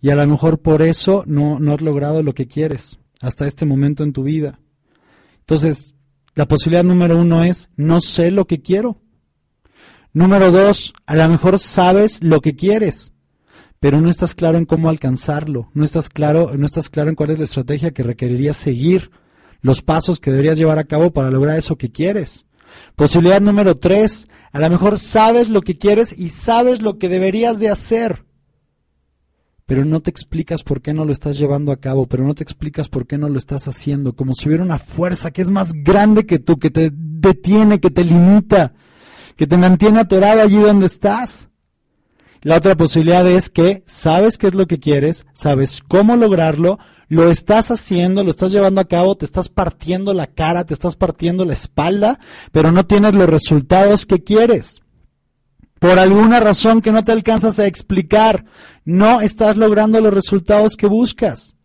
Y 0.00 0.10
a 0.10 0.16
lo 0.16 0.26
mejor 0.26 0.60
por 0.60 0.82
eso 0.82 1.24
no, 1.26 1.58
no 1.58 1.74
has 1.74 1.80
logrado 1.80 2.22
lo 2.22 2.34
que 2.34 2.46
quieres 2.46 2.98
hasta 3.20 3.46
este 3.46 3.66
momento 3.66 4.02
en 4.02 4.12
tu 4.12 4.22
vida. 4.22 4.60
Entonces, 5.40 5.94
la 6.34 6.46
posibilidad 6.46 6.84
número 6.84 7.18
uno 7.18 7.44
es, 7.44 7.68
no 7.76 8.00
sé 8.00 8.30
lo 8.30 8.46
que 8.46 8.62
quiero. 8.62 9.00
Número 10.12 10.50
dos, 10.50 10.94
a 11.06 11.16
lo 11.16 11.28
mejor 11.28 11.58
sabes 11.58 12.22
lo 12.22 12.40
que 12.40 12.56
quieres, 12.56 13.12
pero 13.80 14.00
no 14.00 14.10
estás 14.10 14.34
claro 14.34 14.58
en 14.58 14.66
cómo 14.66 14.88
alcanzarlo, 14.88 15.70
no 15.74 15.84
estás 15.84 16.10
claro, 16.10 16.52
no 16.56 16.66
estás 16.66 16.90
claro 16.90 17.08
en 17.08 17.16
cuál 17.16 17.30
es 17.30 17.38
la 17.38 17.44
estrategia 17.44 17.92
que 17.92 18.02
requerirías 18.02 18.56
seguir, 18.56 19.10
los 19.62 19.82
pasos 19.82 20.20
que 20.20 20.30
deberías 20.30 20.58
llevar 20.58 20.78
a 20.78 20.84
cabo 20.84 21.10
para 21.10 21.30
lograr 21.30 21.58
eso 21.58 21.76
que 21.76 21.90
quieres. 21.90 22.46
Posibilidad 22.94 23.40
número 23.40 23.74
tres, 23.74 24.28
a 24.52 24.60
lo 24.60 24.70
mejor 24.70 24.98
sabes 24.98 25.48
lo 25.48 25.62
que 25.62 25.76
quieres 25.76 26.16
y 26.16 26.28
sabes 26.28 26.82
lo 26.82 26.98
que 26.98 27.08
deberías 27.08 27.58
de 27.58 27.70
hacer, 27.70 28.24
pero 29.70 29.84
no 29.84 30.00
te 30.00 30.10
explicas 30.10 30.64
por 30.64 30.82
qué 30.82 30.92
no 30.92 31.04
lo 31.04 31.12
estás 31.12 31.38
llevando 31.38 31.70
a 31.70 31.76
cabo, 31.76 32.06
pero 32.06 32.24
no 32.24 32.34
te 32.34 32.42
explicas 32.42 32.88
por 32.88 33.06
qué 33.06 33.18
no 33.18 33.28
lo 33.28 33.38
estás 33.38 33.68
haciendo, 33.68 34.16
como 34.16 34.34
si 34.34 34.48
hubiera 34.48 34.64
una 34.64 34.80
fuerza 34.80 35.30
que 35.30 35.42
es 35.42 35.50
más 35.50 35.72
grande 35.72 36.26
que 36.26 36.40
tú, 36.40 36.58
que 36.58 36.70
te 36.70 36.90
detiene, 36.92 37.78
que 37.78 37.90
te 37.90 38.02
limita, 38.02 38.74
que 39.36 39.46
te 39.46 39.56
mantiene 39.56 40.00
atorado 40.00 40.42
allí 40.42 40.56
donde 40.56 40.86
estás. 40.86 41.49
La 42.42 42.56
otra 42.56 42.74
posibilidad 42.74 43.26
es 43.26 43.50
que 43.50 43.82
sabes 43.86 44.38
qué 44.38 44.46
es 44.46 44.54
lo 44.54 44.66
que 44.66 44.78
quieres, 44.78 45.26
sabes 45.34 45.80
cómo 45.86 46.16
lograrlo, 46.16 46.78
lo 47.08 47.30
estás 47.30 47.70
haciendo, 47.70 48.24
lo 48.24 48.30
estás 48.30 48.50
llevando 48.50 48.80
a 48.80 48.86
cabo, 48.86 49.16
te 49.16 49.26
estás 49.26 49.48
partiendo 49.48 50.14
la 50.14 50.28
cara, 50.28 50.64
te 50.64 50.72
estás 50.72 50.96
partiendo 50.96 51.44
la 51.44 51.52
espalda, 51.52 52.18
pero 52.50 52.72
no 52.72 52.86
tienes 52.86 53.14
los 53.14 53.28
resultados 53.28 54.06
que 54.06 54.24
quieres. 54.24 54.80
Por 55.80 55.98
alguna 55.98 56.40
razón 56.40 56.80
que 56.80 56.92
no 56.92 57.02
te 57.02 57.12
alcanzas 57.12 57.58
a 57.58 57.66
explicar, 57.66 58.44
no 58.84 59.20
estás 59.20 59.56
logrando 59.56 60.00
los 60.00 60.14
resultados 60.14 60.76
que 60.76 60.86
buscas. 60.86 61.56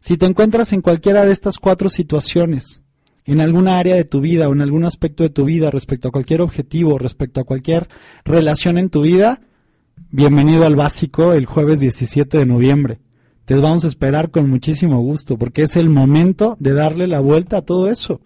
Si 0.00 0.16
te 0.16 0.26
encuentras 0.26 0.72
en 0.72 0.80
cualquiera 0.80 1.24
de 1.24 1.32
estas 1.32 1.58
cuatro 1.58 1.88
situaciones, 1.88 2.82
en 3.24 3.40
alguna 3.40 3.78
área 3.78 3.94
de 3.94 4.04
tu 4.04 4.20
vida 4.20 4.48
o 4.48 4.52
en 4.52 4.60
algún 4.60 4.84
aspecto 4.84 5.22
de 5.22 5.30
tu 5.30 5.44
vida 5.44 5.70
respecto 5.70 6.08
a 6.08 6.12
cualquier 6.12 6.40
objetivo, 6.40 6.98
respecto 6.98 7.40
a 7.40 7.44
cualquier 7.44 7.88
relación 8.24 8.78
en 8.78 8.90
tu 8.90 9.02
vida, 9.02 9.40
bienvenido 10.16 10.64
al 10.64 10.76
básico 10.76 11.32
el 11.32 11.44
jueves 11.44 11.80
17 11.80 12.38
de 12.38 12.46
noviembre. 12.46 13.00
Te 13.46 13.56
vamos 13.56 13.84
a 13.84 13.88
esperar 13.88 14.30
con 14.30 14.48
muchísimo 14.48 15.00
gusto 15.00 15.36
porque 15.36 15.62
es 15.62 15.74
el 15.74 15.88
momento 15.88 16.56
de 16.60 16.72
darle 16.72 17.08
la 17.08 17.18
vuelta 17.18 17.56
a 17.56 17.62
todo 17.62 17.90
eso. 17.90 18.20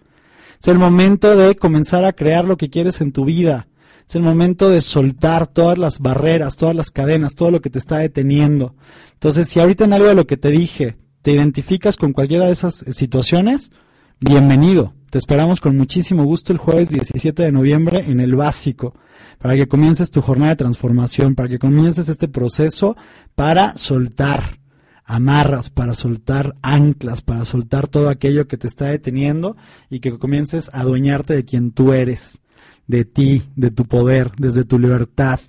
Es 0.61 0.67
el 0.67 0.77
momento 0.77 1.35
de 1.35 1.55
comenzar 1.55 2.05
a 2.05 2.13
crear 2.13 2.45
lo 2.45 2.57
que 2.57 2.69
quieres 2.69 3.01
en 3.01 3.11
tu 3.11 3.25
vida, 3.25 3.69
es 4.07 4.13
el 4.13 4.21
momento 4.21 4.69
de 4.69 4.81
soltar 4.81 5.47
todas 5.47 5.79
las 5.79 5.97
barreras, 5.97 6.57
todas 6.57 6.75
las 6.75 6.91
cadenas, 6.91 7.33
todo 7.33 7.49
lo 7.49 7.59
que 7.59 7.71
te 7.71 7.79
está 7.79 7.97
deteniendo. 7.97 8.75
Entonces, 9.13 9.47
si 9.47 9.59
ahorita 9.59 9.85
en 9.85 9.93
algo 9.93 10.09
de 10.09 10.15
lo 10.15 10.27
que 10.27 10.37
te 10.37 10.51
dije 10.51 10.95
te 11.23 11.31
identificas 11.31 11.97
con 11.97 12.13
cualquiera 12.13 12.45
de 12.45 12.51
esas 12.51 12.85
situaciones, 12.91 13.71
bienvenido. 14.19 14.93
Te 15.09 15.17
esperamos 15.17 15.61
con 15.61 15.77
muchísimo 15.77 16.23
gusto 16.23 16.51
el 16.53 16.59
jueves 16.59 16.89
17 16.89 17.43
de 17.43 17.51
noviembre 17.51 18.03
en 18.07 18.19
el 18.19 18.35
básico, 18.35 18.93
para 19.39 19.55
que 19.55 19.67
comiences 19.67 20.11
tu 20.11 20.21
jornada 20.21 20.51
de 20.51 20.57
transformación, 20.57 21.35
para 21.35 21.49
que 21.49 21.57
comiences 21.57 22.09
este 22.09 22.27
proceso 22.27 22.95
para 23.35 23.75
soltar 23.77 24.59
amarras, 25.05 25.69
para 25.69 25.93
soltar 25.93 26.55
anclas, 26.61 27.21
para 27.21 27.45
soltar 27.45 27.87
todo 27.87 28.09
aquello 28.09 28.47
que 28.47 28.57
te 28.57 28.67
está 28.67 28.85
deteniendo 28.85 29.57
y 29.89 29.99
que 29.99 30.17
comiences 30.19 30.69
a 30.73 30.81
adueñarte 30.81 31.33
de 31.33 31.45
quien 31.45 31.71
tú 31.71 31.93
eres 31.93 32.39
de 32.87 33.05
ti, 33.05 33.43
de 33.55 33.71
tu 33.71 33.85
poder, 33.85 34.31
desde 34.37 34.65
tu 34.65 34.77
libertad, 34.77 35.39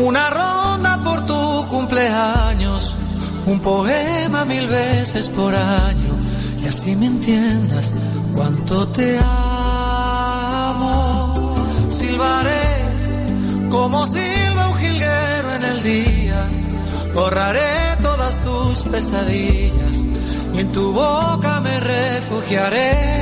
Una 0.08 0.30
ronda 0.30 1.04
por 1.04 1.26
tu 1.26 1.68
cumpleaños, 1.68 2.96
un 3.46 3.60
poema 3.60 4.46
mil 4.46 4.66
veces 4.70 5.28
por 5.28 5.54
año, 5.54 6.18
y 6.64 6.68
así 6.68 6.96
me 6.96 7.08
entiendas 7.08 7.94
cuánto 8.34 8.88
te 8.88 9.20
amo. 9.20 10.86
Silbaré 11.90 12.86
como 13.70 14.08
silba 14.08 14.70
un 14.70 14.78
jilguero 14.78 15.56
en 15.56 15.66
el 15.66 15.84
día, 15.84 16.48
borraré 17.14 17.98
todas 18.02 18.34
tus 18.46 18.84
pesadillas 18.90 20.06
y 20.54 20.60
en 20.60 20.72
tu 20.72 20.94
boca 20.94 21.60
me 21.60 21.82
refugiaré. 21.82 23.18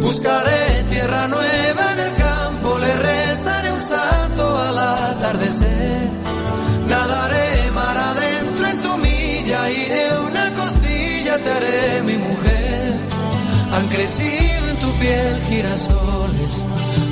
Buscaré 0.00 0.82
tierra 0.88 1.28
nueva 1.28 1.92
en 1.92 2.00
el 2.00 2.09
un 3.92 4.56
al 4.68 4.78
atardecer. 4.78 6.08
Nadaré 6.88 7.70
mar 7.72 7.96
adentro 7.96 8.66
en 8.68 8.80
tu 8.80 8.96
milla 8.98 9.70
y 9.70 9.84
de 9.94 10.06
una 10.28 10.50
costilla 10.54 11.38
te 11.38 11.50
haré 11.50 12.02
mi 12.02 12.16
mujer. 12.16 12.94
Han 13.74 13.88
crecido 13.88 14.68
en 14.70 14.76
tu 14.76 14.92
piel 14.98 15.40
girasoles, 15.48 16.64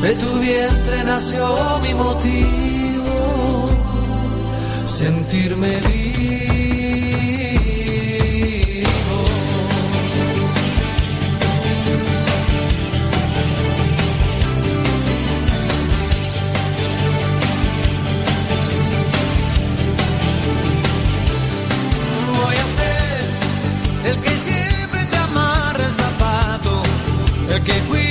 de 0.02 0.14
tu 0.14 0.38
vientre 0.38 1.04
nació 1.04 1.46
mi 1.82 1.94
motivo, 1.94 3.66
sentirme 4.86 5.80
vivo. 5.86 6.57
We 27.68 28.07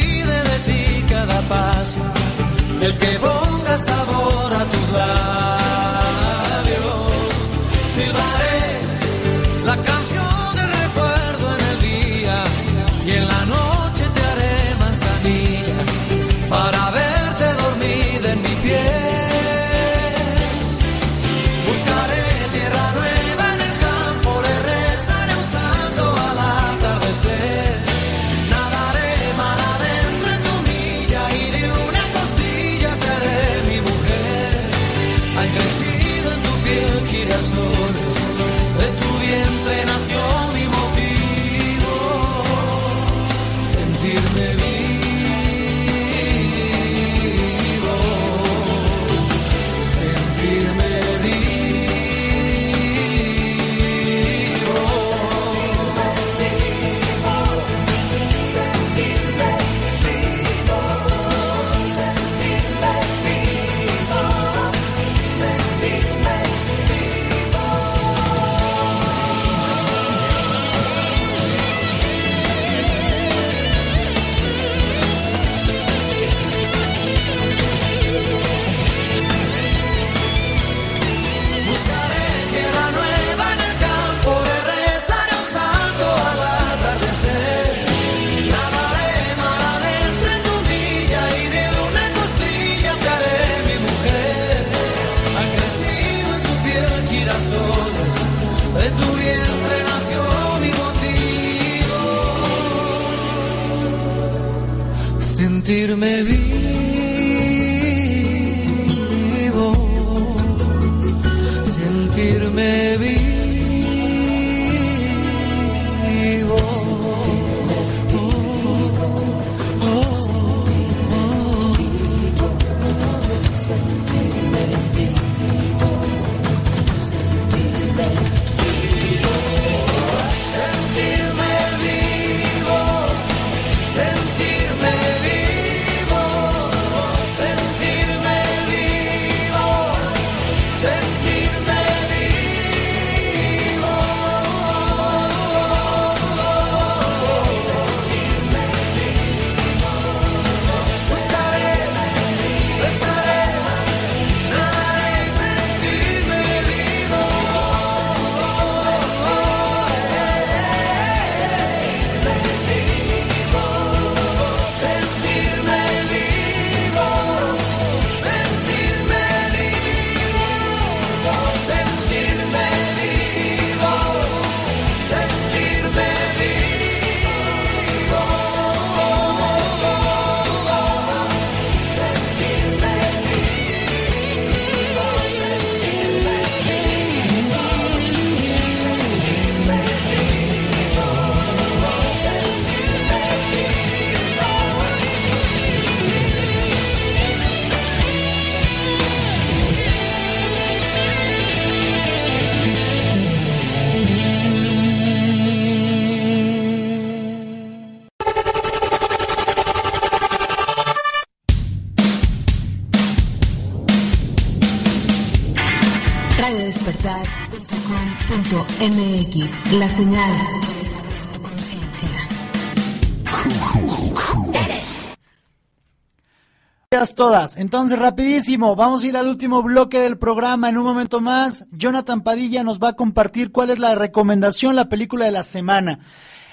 todas. 227.18 227.58
Entonces, 227.58 228.00
rapidísimo, 228.00 228.78
vamos 228.78 229.04
a 229.04 229.08
ir 229.08 229.18
al 229.18 229.28
último 229.28 229.62
bloque 229.64 230.00
del 230.00 230.18
programa. 230.18 230.70
En 230.70 230.78
un 230.78 230.86
momento 230.86 231.20
más, 231.20 231.66
Jonathan 231.72 232.22
Padilla 232.22 232.64
nos 232.64 232.80
va 232.80 232.90
a 232.90 232.94
compartir 232.94 233.52
cuál 233.52 233.72
es 233.72 233.80
la 233.80 233.96
recomendación, 233.96 234.78
la 234.78 234.88
película 234.88 235.26
de 235.26 235.32
la 235.32 235.44
semana. 235.44 236.00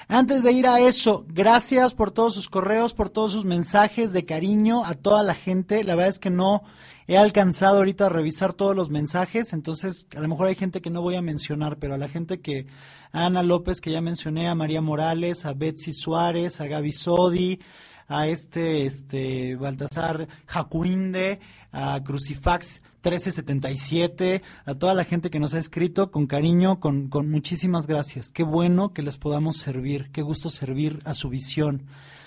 Antes 0.08 0.42
de 0.42 0.52
ir 0.52 0.66
a 0.66 0.80
eso, 0.80 1.24
gracias 1.28 1.94
por 1.94 2.10
todos 2.10 2.34
sus 2.34 2.48
correos, 2.48 2.94
por 2.94 3.10
todos 3.10 3.32
sus 3.32 3.44
mensajes 3.44 4.12
de 4.12 4.24
cariño 4.24 4.84
a 4.84 4.94
toda 4.94 5.22
la 5.22 5.34
gente. 5.34 5.84
La 5.84 5.94
verdad 5.94 6.10
es 6.10 6.18
que 6.18 6.30
no 6.30 6.62
he 7.06 7.18
alcanzado 7.18 7.76
ahorita 7.76 8.06
a 8.06 8.10
revisar 8.10 8.54
todos 8.54 8.74
los 8.74 8.88
mensajes, 8.88 9.52
entonces 9.52 10.06
a 10.16 10.20
lo 10.20 10.28
mejor 10.28 10.48
hay 10.48 10.54
gente 10.54 10.80
que 10.80 10.88
no 10.88 11.02
voy 11.02 11.16
a 11.16 11.22
mencionar, 11.22 11.76
pero 11.78 11.94
a 11.94 11.98
la 11.98 12.08
gente 12.08 12.40
que, 12.40 12.66
a 13.12 13.26
Ana 13.26 13.42
López 13.42 13.82
que 13.82 13.92
ya 13.92 14.00
mencioné, 14.00 14.48
a 14.48 14.54
María 14.54 14.80
Morales, 14.80 15.44
a 15.44 15.52
Betsy 15.52 15.92
Suárez, 15.92 16.62
a 16.62 16.66
Gaby 16.66 16.92
Sodi, 16.92 17.60
a 18.08 18.26
este, 18.28 18.86
este, 18.86 19.56
Baltasar 19.56 20.28
Jacuinde, 20.46 21.40
a 21.72 22.00
Crucifax 22.04 22.80
1377, 23.02 24.42
a 24.64 24.74
toda 24.74 24.94
la 24.94 25.04
gente 25.04 25.30
que 25.30 25.40
nos 25.40 25.54
ha 25.54 25.58
escrito 25.58 26.10
con 26.10 26.26
cariño, 26.26 26.80
con, 26.80 27.08
con 27.08 27.30
muchísimas 27.30 27.86
gracias. 27.86 28.30
Qué 28.30 28.42
bueno 28.42 28.92
que 28.92 29.02
les 29.02 29.18
podamos 29.18 29.58
servir, 29.58 30.10
qué 30.10 30.22
gusto 30.22 30.48
servir 30.50 31.00
a 31.04 31.14
su 31.14 31.28
visión, 31.28 31.86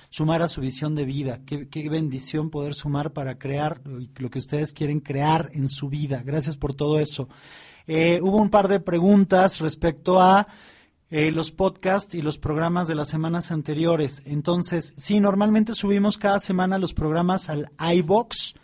sumar 0.10 0.42
a 0.42 0.48
su 0.48 0.62
visión 0.62 0.96
de 0.96 1.06
vida, 1.06 1.42
qué, 1.46 1.68
qué 1.68 1.90
bendición 1.90 2.50
poder 2.50 2.76
sumar 2.76 3.12
para 3.12 3.40
crear 3.40 3.82
lo 3.86 4.30
que 4.30 4.40
ustedes 4.40 4.74
quieren 4.74 5.00
crear 5.00 5.50
en 5.54 5.68
su 5.68 5.90
vida. 5.90 6.22
Gracias 6.24 6.58
por 6.58 6.76
todo 6.76 7.00
eso. 7.00 7.28
Eh, 7.88 8.20
hubo 8.22 8.38
un 8.38 8.50
par 8.50 8.68
de 8.68 8.80
preguntas 8.80 9.60
respecto 9.60 10.22
a 10.22 10.48
eh, 11.10 11.32
los 11.32 11.52
podcasts 11.52 12.14
y 12.16 12.22
los 12.22 12.38
programas 12.38 12.88
de 12.88 12.96
las 12.96 13.08
semanas 13.08 13.52
anteriores. 13.52 14.22
Entonces, 14.26 14.94
sí, 14.98 15.22
normalmente 15.22 15.74
subimos 15.74 16.18
cada 16.18 16.40
semana 16.40 16.78
los 16.78 16.94
programas 16.94 17.50
al 17.50 17.72
iBox 17.80 18.56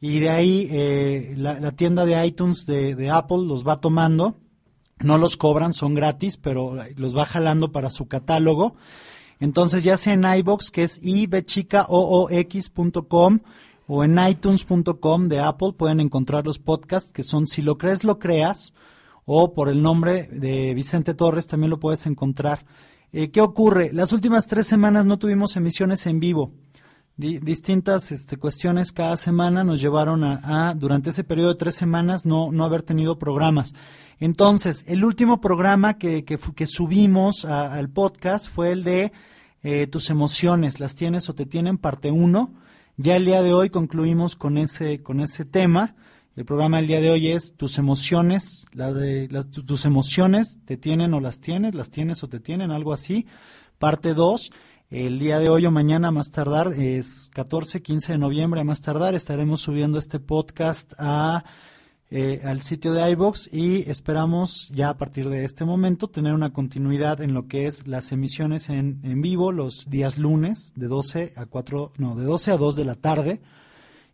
y 0.00 0.18
de 0.18 0.28
ahí 0.28 0.68
eh, 0.70 1.34
la, 1.36 1.70
tienda 1.72 2.04
de 2.04 2.26
iTunes 2.26 2.66
de, 2.66 3.10
Apple 3.10 3.46
los 3.46 3.66
va 3.66 3.80
tomando. 3.80 4.36
No 5.00 5.18
los 5.18 5.36
cobran, 5.36 5.72
son 5.72 5.94
gratis, 5.94 6.36
pero 6.36 6.76
los 6.96 7.16
va 7.16 7.26
jalando 7.26 7.72
para 7.72 7.90
su 7.90 8.06
catálogo. 8.06 8.76
Entonces, 9.40 9.82
ya 9.84 9.96
sea 9.96 10.12
en 10.14 10.24
iBox, 10.24 10.70
que 10.70 10.84
es 10.84 11.00
ibchicaoox.com 11.02 13.40
o 13.86 14.04
en 14.04 14.18
itunes.com 14.18 15.28
de 15.28 15.40
Apple, 15.40 15.72
pueden 15.76 16.00
encontrar 16.00 16.46
los 16.46 16.58
podcasts 16.58 17.12
que 17.12 17.22
son 17.22 17.46
Si 17.46 17.60
lo 17.62 17.78
crees, 17.78 18.04
lo 18.04 18.18
creas, 18.18 18.72
o 19.26 19.54
por 19.54 19.68
el 19.68 19.82
nombre 19.82 20.28
de 20.32 20.74
Vicente 20.74 21.14
Torres 21.14 21.46
también 21.46 21.70
lo 21.70 21.80
puedes 21.80 22.06
encontrar. 22.06 22.64
Eh, 23.12 23.30
¿Qué 23.30 23.40
ocurre? 23.40 23.92
Las 23.92 24.12
últimas 24.12 24.46
tres 24.46 24.66
semanas 24.66 25.06
no 25.06 25.18
tuvimos 25.18 25.56
emisiones 25.56 26.06
en 26.06 26.20
vivo. 26.20 26.52
Di- 27.16 27.38
distintas 27.38 28.10
este, 28.10 28.36
cuestiones 28.38 28.90
cada 28.90 29.16
semana 29.16 29.62
nos 29.62 29.80
llevaron 29.80 30.24
a, 30.24 30.74
durante 30.76 31.10
ese 31.10 31.22
periodo 31.22 31.50
de 31.50 31.54
tres 31.54 31.76
semanas, 31.76 32.26
no, 32.26 32.50
no 32.50 32.64
haber 32.64 32.82
tenido 32.82 33.18
programas. 33.18 33.72
Entonces, 34.18 34.84
el 34.88 35.04
último 35.04 35.40
programa 35.40 35.96
que, 35.96 36.24
que, 36.24 36.66
subimos 36.66 37.44
al 37.44 37.88
podcast 37.88 38.48
fue 38.48 38.72
el 38.72 38.82
de 38.82 39.12
eh, 39.62 39.86
Tus 39.86 40.10
emociones, 40.10 40.80
las 40.80 40.94
tienes 40.96 41.28
o 41.28 41.34
te 41.34 41.46
tienen, 41.46 41.78
parte 41.78 42.10
1. 42.10 42.52
Ya 42.96 43.16
el 43.16 43.24
día 43.24 43.42
de 43.42 43.52
hoy 43.54 43.70
concluimos 43.70 44.34
con 44.36 44.58
ese, 44.58 45.02
con 45.02 45.20
ese 45.20 45.44
tema. 45.44 45.94
El 46.36 46.44
programa 46.44 46.78
del 46.78 46.88
día 46.88 47.00
de 47.00 47.12
hoy 47.12 47.28
es 47.28 47.54
Tus 47.54 47.78
emociones, 47.78 48.66
la 48.72 48.92
de, 48.92 49.28
tus 49.28 49.84
emociones 49.84 50.58
te 50.64 50.76
tienen 50.76 51.14
o 51.14 51.20
las 51.20 51.38
tienes, 51.38 51.76
las 51.76 51.90
tienes 51.90 52.24
o 52.24 52.28
te 52.28 52.40
tienen, 52.40 52.72
algo 52.72 52.92
así. 52.92 53.26
Parte 53.78 54.14
2. 54.14 54.50
El 54.90 55.20
día 55.20 55.38
de 55.38 55.48
hoy 55.48 55.64
o 55.64 55.70
mañana 55.70 56.10
más 56.10 56.32
tardar 56.32 56.72
es 56.72 57.30
14, 57.34 57.82
15 57.82 58.12
de 58.12 58.18
noviembre 58.18 58.60
a 58.60 58.64
más 58.64 58.80
tardar 58.80 59.14
estaremos 59.14 59.60
subiendo 59.60 59.96
este 59.96 60.18
podcast 60.18 60.92
a 60.98 61.44
eh, 62.10 62.40
al 62.44 62.62
sitio 62.62 62.92
de 62.92 63.08
iBox 63.12 63.52
y 63.52 63.88
esperamos 63.88 64.68
ya 64.70 64.88
a 64.88 64.98
partir 64.98 65.28
de 65.28 65.44
este 65.44 65.64
momento 65.64 66.08
tener 66.08 66.34
una 66.34 66.52
continuidad 66.52 67.20
en 67.20 67.32
lo 67.32 67.46
que 67.46 67.68
es 67.68 67.86
las 67.86 68.10
emisiones 68.10 68.70
en, 68.70 69.00
en 69.04 69.22
vivo 69.22 69.52
los 69.52 69.88
días 69.88 70.18
lunes 70.18 70.72
de 70.74 70.88
12 70.88 71.32
a 71.36 71.46
4, 71.46 71.92
no, 71.98 72.16
de 72.16 72.24
12 72.24 72.50
a 72.50 72.56
2 72.56 72.74
de 72.74 72.84
la 72.84 72.96
tarde 72.96 73.40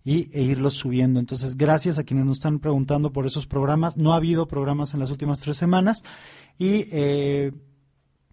y, 0.05 0.31
e 0.32 0.43
irlos 0.43 0.74
subiendo. 0.74 1.20
Entonces, 1.20 1.56
gracias 1.56 1.98
a 1.98 2.05
quienes 2.05 2.27
nos 2.27 2.39
están 2.39 2.59
preguntando 2.59 3.12
por 3.12 3.27
esos 3.27 3.47
programas. 3.47 3.97
No 3.97 4.12
ha 4.12 4.16
habido 4.16 4.48
programas 4.48 4.94
en 4.94 5.01
las 5.01 5.10
últimas 5.10 5.40
tres 5.40 5.56
semanas 5.56 6.02
y 6.59 6.86
eh, 6.90 7.52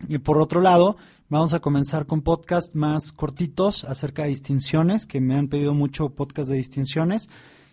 y 0.07 0.19
por 0.19 0.39
otro 0.39 0.61
lado, 0.61 0.97
vamos 1.29 1.53
a 1.53 1.59
comenzar 1.59 2.05
con 2.05 2.21
podcast 2.21 2.75
más 2.75 3.11
cortitos 3.11 3.83
acerca 3.83 4.23
de 4.23 4.29
distinciones, 4.29 5.05
que 5.05 5.21
me 5.21 5.35
han 5.35 5.47
pedido 5.47 5.73
mucho 5.73 6.09
podcast 6.09 6.49
de 6.49 6.57
distinciones, 6.57 7.29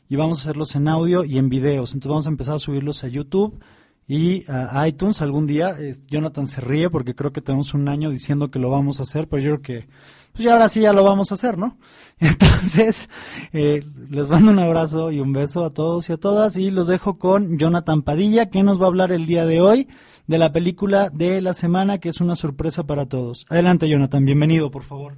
y 0.09 0.17
vamos 0.17 0.39
a 0.39 0.43
hacerlos 0.43 0.75
en 0.75 0.89
audio 0.89 1.25
y 1.25 1.39
en 1.39 1.49
videos. 1.49 1.93
Entonces 1.93 2.11
vamos 2.11 2.27
a 2.27 2.31
empezar 2.31 2.55
a 2.55 2.59
subirlos 2.59 3.05
a 3.05 3.09
YouTube 3.09 3.59
y 4.07 4.45
a 4.49 4.87
iTunes 4.87 5.23
algún 5.23 5.47
día. 5.47 5.77
Jonathan 6.09 6.47
se 6.47 6.61
ríe 6.61 6.91
porque 6.91 7.15
creo 7.15 7.33
que 7.33 7.41
tenemos 7.41 7.73
un 7.75 7.89
año 7.89 8.11
diciendo 8.11 8.51
que 8.51 8.59
lo 8.59 8.69
vamos 8.71 9.01
a 9.01 9.05
hacer, 9.05 9.29
pero 9.29 9.43
yo 9.43 9.61
creo 9.61 9.63
que 9.63 9.89
pues 10.35 10.45
ya 10.45 10.53
ahora 10.53 10.69
sí 10.69 10.81
ya 10.81 10.93
lo 10.93 11.05
vamos 11.05 11.31
a 11.31 11.37
hacer, 11.37 11.57
¿no? 11.57 11.79
Entonces, 12.19 13.09
eh, 13.53 13.83
les 14.11 14.29
mando 14.29 14.51
un 14.51 14.59
abrazo 14.59 15.11
y 15.11 15.21
un 15.21 15.33
beso 15.33 15.65
a 15.65 15.71
todos 15.71 16.11
y 16.11 16.13
a 16.13 16.17
todas 16.17 16.57
y 16.57 16.71
los 16.71 16.89
dejo 16.89 17.19
con 17.19 17.57
Jonathan 17.57 18.03
Padilla, 18.03 18.51
que 18.51 18.63
nos 18.63 18.81
va 18.81 18.85
a 18.85 18.89
hablar 18.89 19.13
el 19.13 19.27
día 19.27 19.47
de 19.47 19.61
hoy 19.61 19.89
de 20.27 20.39
la 20.39 20.53
película 20.53 21.09
de 21.11 21.41
la 21.41 21.55
semana, 21.55 21.99
que 21.99 22.09
es 22.09 22.21
una 22.21 22.37
sorpresa 22.37 22.85
para 22.85 23.07
todos. 23.07 23.47
Adelante, 23.49 23.89
Jonathan, 23.89 24.25
bienvenido, 24.25 24.71
por 24.71 24.83
favor. 24.83 25.17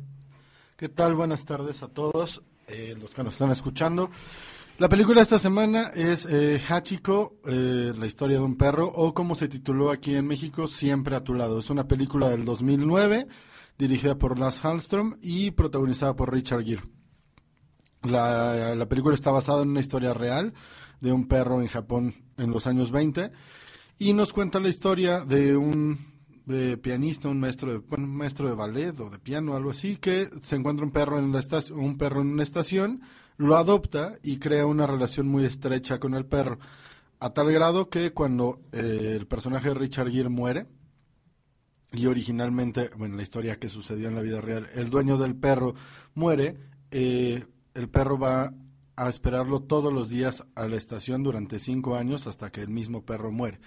¿Qué 0.76 0.90
tal? 0.90 1.14
Buenas 1.14 1.47
tardes 1.47 1.82
a 1.82 1.88
todos 1.88 2.43
eh, 2.68 2.94
los 3.01 3.10
que 3.10 3.24
nos 3.24 3.32
están 3.32 3.51
escuchando. 3.51 4.10
La 4.78 4.90
película 4.90 5.16
de 5.16 5.22
esta 5.22 5.38
semana 5.38 5.90
es 5.94 6.26
eh, 6.28 6.60
Hachiko, 6.68 7.38
eh, 7.47 7.94
la 7.97 8.05
historia 8.05 8.36
de 8.36 8.44
un 8.44 8.56
perro, 8.56 8.86
o 8.86 9.14
como 9.14 9.34
se 9.34 9.48
tituló 9.48 9.90
aquí 9.90 10.14
en 10.14 10.26
México, 10.26 10.66
Siempre 10.66 11.16
a 11.16 11.24
tu 11.24 11.32
lado. 11.32 11.60
Es 11.60 11.70
una 11.70 11.88
película 11.88 12.28
del 12.28 12.44
2009, 12.44 13.26
dirigida 13.78 14.16
por 14.16 14.39
Lars 14.39 14.62
Hallström 14.62 15.19
y 15.20 15.51
protagonizada 15.51 16.15
por 16.15 16.32
Richard 16.32 16.65
Gere. 16.65 16.82
La, 18.03 18.74
la 18.74 18.89
película 18.89 19.15
está 19.15 19.31
basada 19.31 19.62
en 19.62 19.70
una 19.70 19.81
historia 19.81 20.15
real 20.15 20.55
de 21.01 21.12
un 21.12 21.27
perro 21.28 21.61
en 21.61 21.66
Japón 21.66 22.15
en 22.36 22.51
los 22.51 22.66
años 22.66 22.90
20 22.90 23.32
y 23.98 24.12
nos 24.12 24.32
cuenta 24.32 24.61
la 24.61 24.69
historia 24.69 25.24
de 25.24 25.57
un 25.57 26.16
pianista, 26.81 27.28
un 27.28 27.40
maestro 27.40 27.73
de 27.73 27.82
un 27.97 28.09
maestro 28.09 28.48
de 28.48 28.55
ballet 28.55 29.01
o 29.01 29.11
de 29.11 29.19
piano, 29.19 29.57
algo 29.57 29.70
así, 29.70 29.97
que 29.97 30.31
se 30.43 30.57
encuentra 30.57 30.86
un 30.86 30.93
perro 30.93 31.19
en 31.19 31.32
la 31.32 31.40
estación, 31.40 31.78
un 31.81 31.98
perro 31.98 32.20
en 32.20 32.28
una 32.28 32.44
estación, 32.44 33.03
lo 33.36 33.57
adopta 33.57 34.19
y 34.23 34.39
crea 34.39 34.66
una 34.66 34.86
relación 34.86 35.27
muy 35.27 35.44
estrecha 35.44 35.98
con 35.98 36.15
el 36.15 36.24
perro, 36.24 36.59
a 37.19 37.31
tal 37.31 37.51
grado 37.51 37.89
que 37.90 38.12
cuando 38.12 38.61
eh, 38.73 39.16
el 39.19 39.27
personaje 39.27 39.70
de 39.70 39.74
Richard 39.74 40.11
Gere 40.11 40.28
muere 40.28 40.66
y 41.93 42.07
originalmente, 42.07 42.91
bueno, 42.97 43.17
la 43.17 43.23
historia 43.23 43.59
que 43.59 43.69
sucedió 43.69 44.09
en 44.09 44.15
la 44.15 44.23
vida 44.23 44.41
real, 44.41 44.69
el 44.75 44.91
dueño 44.91 45.19
del 45.19 45.37
perro 45.37 45.75
muere, 46.15 46.57
eh, 46.91 47.45
el 47.75 47.89
perro 47.89 48.19
va 48.19 48.53
a 48.97 49.09
esperarlo 49.09 49.61
todos 49.61 49.93
los 49.93 50.09
días 50.09 50.47
a 50.55 50.69
la 50.69 50.77
estación 50.77 51.23
durante 51.23 51.59
cinco 51.59 51.97
años 51.97 52.27
hasta 52.27 52.51
que 52.51 52.63
el 52.63 52.71
mismo 52.71 53.05
perro 53.05 53.31
muere. 53.31 53.61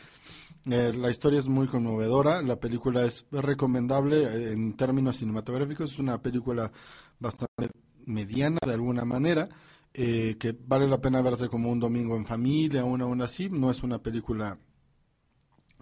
Eh, 0.69 0.91
la 0.95 1.09
historia 1.09 1.39
es 1.39 1.47
muy 1.47 1.67
conmovedora, 1.67 2.41
la 2.41 2.59
película 2.59 3.05
es 3.05 3.25
recomendable 3.31 4.23
eh, 4.23 4.51
en 4.53 4.75
términos 4.75 5.17
cinematográficos, 5.17 5.93
es 5.93 5.99
una 5.99 6.21
película 6.21 6.71
bastante 7.19 7.69
mediana 8.05 8.57
de 8.65 8.73
alguna 8.73 9.05
manera, 9.05 9.47
eh, 9.93 10.35
que 10.39 10.57
vale 10.65 10.87
la 10.87 10.99
pena 10.99 11.21
verse 11.21 11.47
como 11.47 11.71
un 11.71 11.79
domingo 11.79 12.17
en 12.17 12.25
familia, 12.25 12.83
una 12.83 13.05
aún 13.05 13.21
así, 13.21 13.49
no 13.49 13.71
es 13.71 13.83
una 13.83 13.99
película 13.99 14.57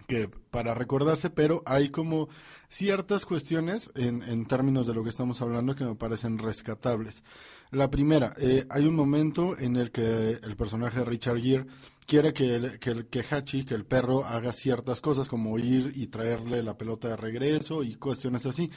que 0.08 0.26
para 0.26 0.74
recordarse, 0.74 1.28
pero 1.28 1.62
hay 1.66 1.90
como 1.90 2.28
ciertas 2.70 3.26
cuestiones 3.26 3.90
en, 3.94 4.22
en 4.22 4.46
términos 4.46 4.86
de 4.86 4.94
lo 4.94 5.04
que 5.04 5.10
estamos 5.10 5.42
hablando 5.42 5.74
que 5.74 5.84
me 5.84 5.94
parecen 5.96 6.38
rescatables. 6.38 7.22
La 7.70 7.90
primera, 7.90 8.34
eh, 8.38 8.64
hay 8.70 8.86
un 8.86 8.96
momento 8.96 9.56
en 9.58 9.76
el 9.76 9.92
que 9.92 10.40
el 10.42 10.56
personaje 10.56 11.00
de 11.00 11.04
Richard 11.04 11.42
Gere 11.42 11.66
quiere 12.06 12.32
que, 12.32 12.56
el, 12.56 12.78
que, 12.78 12.90
el, 12.90 13.06
que 13.08 13.22
Hachi, 13.22 13.66
que 13.66 13.74
el 13.74 13.84
perro, 13.84 14.24
haga 14.24 14.54
ciertas 14.54 15.02
cosas 15.02 15.28
como 15.28 15.58
ir 15.58 15.92
y 15.94 16.06
traerle 16.06 16.62
la 16.62 16.78
pelota 16.78 17.08
de 17.08 17.16
regreso 17.16 17.82
y 17.82 17.96
cuestiones 17.96 18.46
así. 18.46 18.70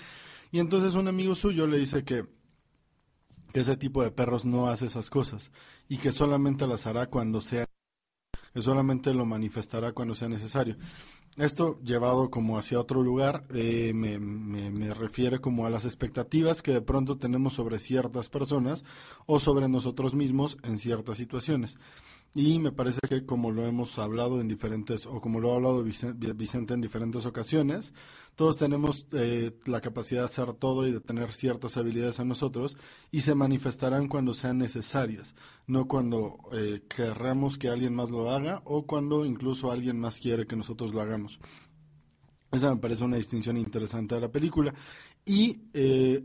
Y 0.52 0.60
entonces 0.60 0.96
un 0.96 1.08
amigo 1.08 1.34
suyo 1.34 1.66
le 1.66 1.80
dice 1.80 2.04
que, 2.04 2.26
que 3.54 3.62
ese 3.62 3.78
tipo 3.78 4.04
de 4.04 4.12
perros 4.12 4.44
no 4.44 4.68
hace 4.68 4.88
esas 4.88 5.10
cosas 5.10 5.50
y 5.88 5.96
que 5.96 6.12
solamente 6.12 6.68
las 6.68 6.86
hará 6.88 7.08
cuando 7.08 7.40
sea 7.40 7.66
que 8.54 8.62
solamente 8.62 9.14
lo 9.14 9.26
manifestará 9.26 9.94
cuando 9.94 10.16
sea 10.16 10.28
necesario. 10.28 10.76
Esto 11.38 11.80
llevado 11.82 12.30
como 12.30 12.58
hacia 12.58 12.80
otro 12.80 13.02
lugar 13.02 13.46
eh, 13.54 13.94
me, 13.94 14.94
refiere 14.94 15.40
como 15.40 15.66
a 15.66 15.70
las 15.70 15.86
expectativas 15.86 16.62
que 16.62 16.74
de 16.74 16.82
pronto 16.82 17.18
tenemos 17.18 17.54
sobre 17.54 17.80
ciertas 17.80 18.28
personas 18.28 18.84
o 19.26 19.40
sobre 19.40 19.70
nosotros 19.70 20.14
mismos 20.14 20.58
en 20.64 20.78
ciertas 20.78 21.18
situaciones. 21.18 21.78
Y 22.34 22.60
me 22.60 22.72
parece 22.72 23.02
que 23.10 23.26
como 23.26 23.52
lo 23.52 23.66
hemos 23.66 24.00
hablado 24.00 24.40
en 24.40 24.48
diferentes, 24.48 25.06
o 25.06 25.20
como 25.20 25.42
lo 25.42 25.52
ha 25.52 25.56
hablado 25.58 25.84
Vicente 25.84 26.74
en 26.74 26.80
diferentes 26.80 27.26
ocasiones, 27.26 27.94
todos 28.36 28.56
tenemos 28.56 29.06
eh, 29.12 29.52
la 29.66 29.82
capacidad 29.82 30.22
de 30.22 30.26
hacer 30.26 30.54
todo 30.54 30.88
y 30.88 30.94
de 30.94 31.02
tener 31.02 31.34
ciertas 31.34 31.76
habilidades 31.76 32.20
en 32.20 32.30
nosotros 32.30 32.78
y 33.12 33.20
se 33.20 33.36
manifestarán 33.36 34.08
cuando 34.08 34.34
sean 34.34 34.60
necesarias, 34.60 35.36
no 35.68 35.90
cuando 35.90 36.38
eh, 36.54 36.84
querramos 36.88 37.58
que 37.58 37.68
alguien 37.68 37.94
más 37.94 38.10
lo 38.10 38.32
haga 38.32 38.62
o 38.64 38.86
cuando 38.86 39.26
incluso 39.26 39.70
alguien 39.70 40.00
más 40.00 40.20
quiere 40.20 40.48
que 40.48 40.56
nosotros 40.56 40.94
lo 40.94 41.02
hagamos. 41.02 41.38
Esa 42.50 42.74
me 42.74 42.80
parece 42.80 43.04
una 43.04 43.18
distinción 43.18 43.58
interesante 43.58 44.16
de 44.16 44.22
la 44.22 44.32
película. 44.32 44.74
Y 45.26 45.64
eh, 45.74 46.24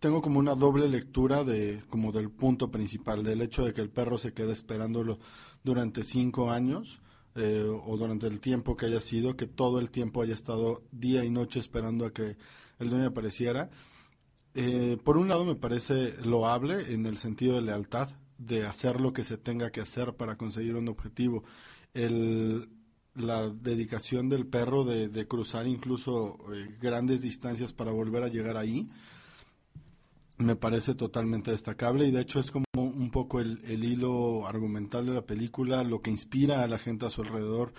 tengo 0.00 0.22
como 0.22 0.38
una 0.38 0.54
doble 0.54 0.88
lectura 0.88 1.44
de 1.44 1.84
como 1.88 2.10
del 2.10 2.30
punto 2.30 2.70
principal, 2.70 3.22
del 3.22 3.42
hecho 3.42 3.64
de 3.64 3.74
que 3.74 3.82
el 3.82 3.90
perro 3.90 4.18
se 4.18 4.32
quede 4.32 4.52
esperándolo 4.52 5.20
durante 5.62 6.02
cinco 6.02 6.50
años 6.50 7.00
eh, 7.36 7.64
o 7.64 7.96
durante 7.96 8.26
el 8.26 8.40
tiempo 8.40 8.76
que 8.76 8.86
haya 8.86 9.00
sido, 9.00 9.36
que 9.36 9.46
todo 9.46 9.78
el 9.78 9.90
tiempo 9.90 10.22
haya 10.22 10.34
estado 10.34 10.82
día 10.90 11.24
y 11.24 11.30
noche 11.30 11.60
esperando 11.60 12.06
a 12.06 12.12
que 12.12 12.36
el 12.78 12.90
dueño 12.90 13.08
apareciera. 13.08 13.70
Eh, 14.54 14.96
por 15.04 15.18
un 15.18 15.28
lado 15.28 15.44
me 15.44 15.54
parece 15.54 16.14
loable 16.24 16.92
en 16.92 17.04
el 17.06 17.18
sentido 17.18 17.56
de 17.56 17.62
lealtad, 17.62 18.08
de 18.38 18.66
hacer 18.66 19.02
lo 19.02 19.12
que 19.12 19.22
se 19.22 19.36
tenga 19.36 19.70
que 19.70 19.82
hacer 19.82 20.14
para 20.14 20.36
conseguir 20.36 20.76
un 20.76 20.88
objetivo. 20.88 21.44
El, 21.92 22.70
la 23.14 23.50
dedicación 23.50 24.30
del 24.30 24.46
perro 24.46 24.84
de, 24.84 25.28
cruzar 25.28 25.66
incluso 25.66 26.38
eh, 26.54 26.74
grandes 26.80 27.20
distancias 27.20 27.74
para 27.74 27.92
volver 27.92 28.22
a 28.22 28.28
llegar 28.28 28.56
ahí 28.56 28.88
me 30.40 30.56
parece 30.56 30.94
totalmente 30.94 31.50
destacable 31.50 32.06
y 32.06 32.10
de 32.10 32.22
hecho 32.22 32.40
es 32.40 32.50
como 32.50 32.64
un 32.74 33.10
poco 33.10 33.40
el, 33.40 33.60
el, 33.66 33.84
hilo 33.84 34.46
argumental 34.46 35.06
de 35.06 35.12
la 35.12 35.26
película, 35.26 35.84
lo 35.84 36.00
que 36.00 36.10
inspira 36.10 36.62
a 36.62 36.66
la 36.66 36.78
gente 36.78 37.04
a 37.04 37.10
su 37.10 37.22
alrededor, 37.22 37.74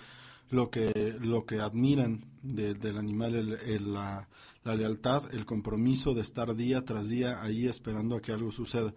lo 0.48 0.70
que, 0.70 1.16
lo 1.20 1.44
que 1.44 1.58
admiran 1.58 2.24
de, 2.42 2.74
del 2.74 2.98
animal, 2.98 3.34
el, 3.34 3.52
el, 3.54 3.92
la, 3.92 4.28
la, 4.62 4.74
lealtad, 4.76 5.34
el 5.34 5.44
compromiso 5.44 6.14
de 6.14 6.20
estar 6.20 6.54
día 6.54 6.84
tras 6.84 7.08
día 7.08 7.42
ahí 7.42 7.66
esperando 7.66 8.16
a 8.16 8.22
que 8.22 8.32
algo 8.32 8.52
suceda. 8.52 8.94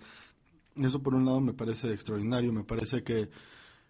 Eso 0.75 1.01
por 1.01 1.15
un 1.15 1.25
lado 1.25 1.41
me 1.41 1.53
parece 1.53 1.91
extraordinario, 1.91 2.53
me 2.53 2.63
parece 2.63 3.03
que, 3.03 3.29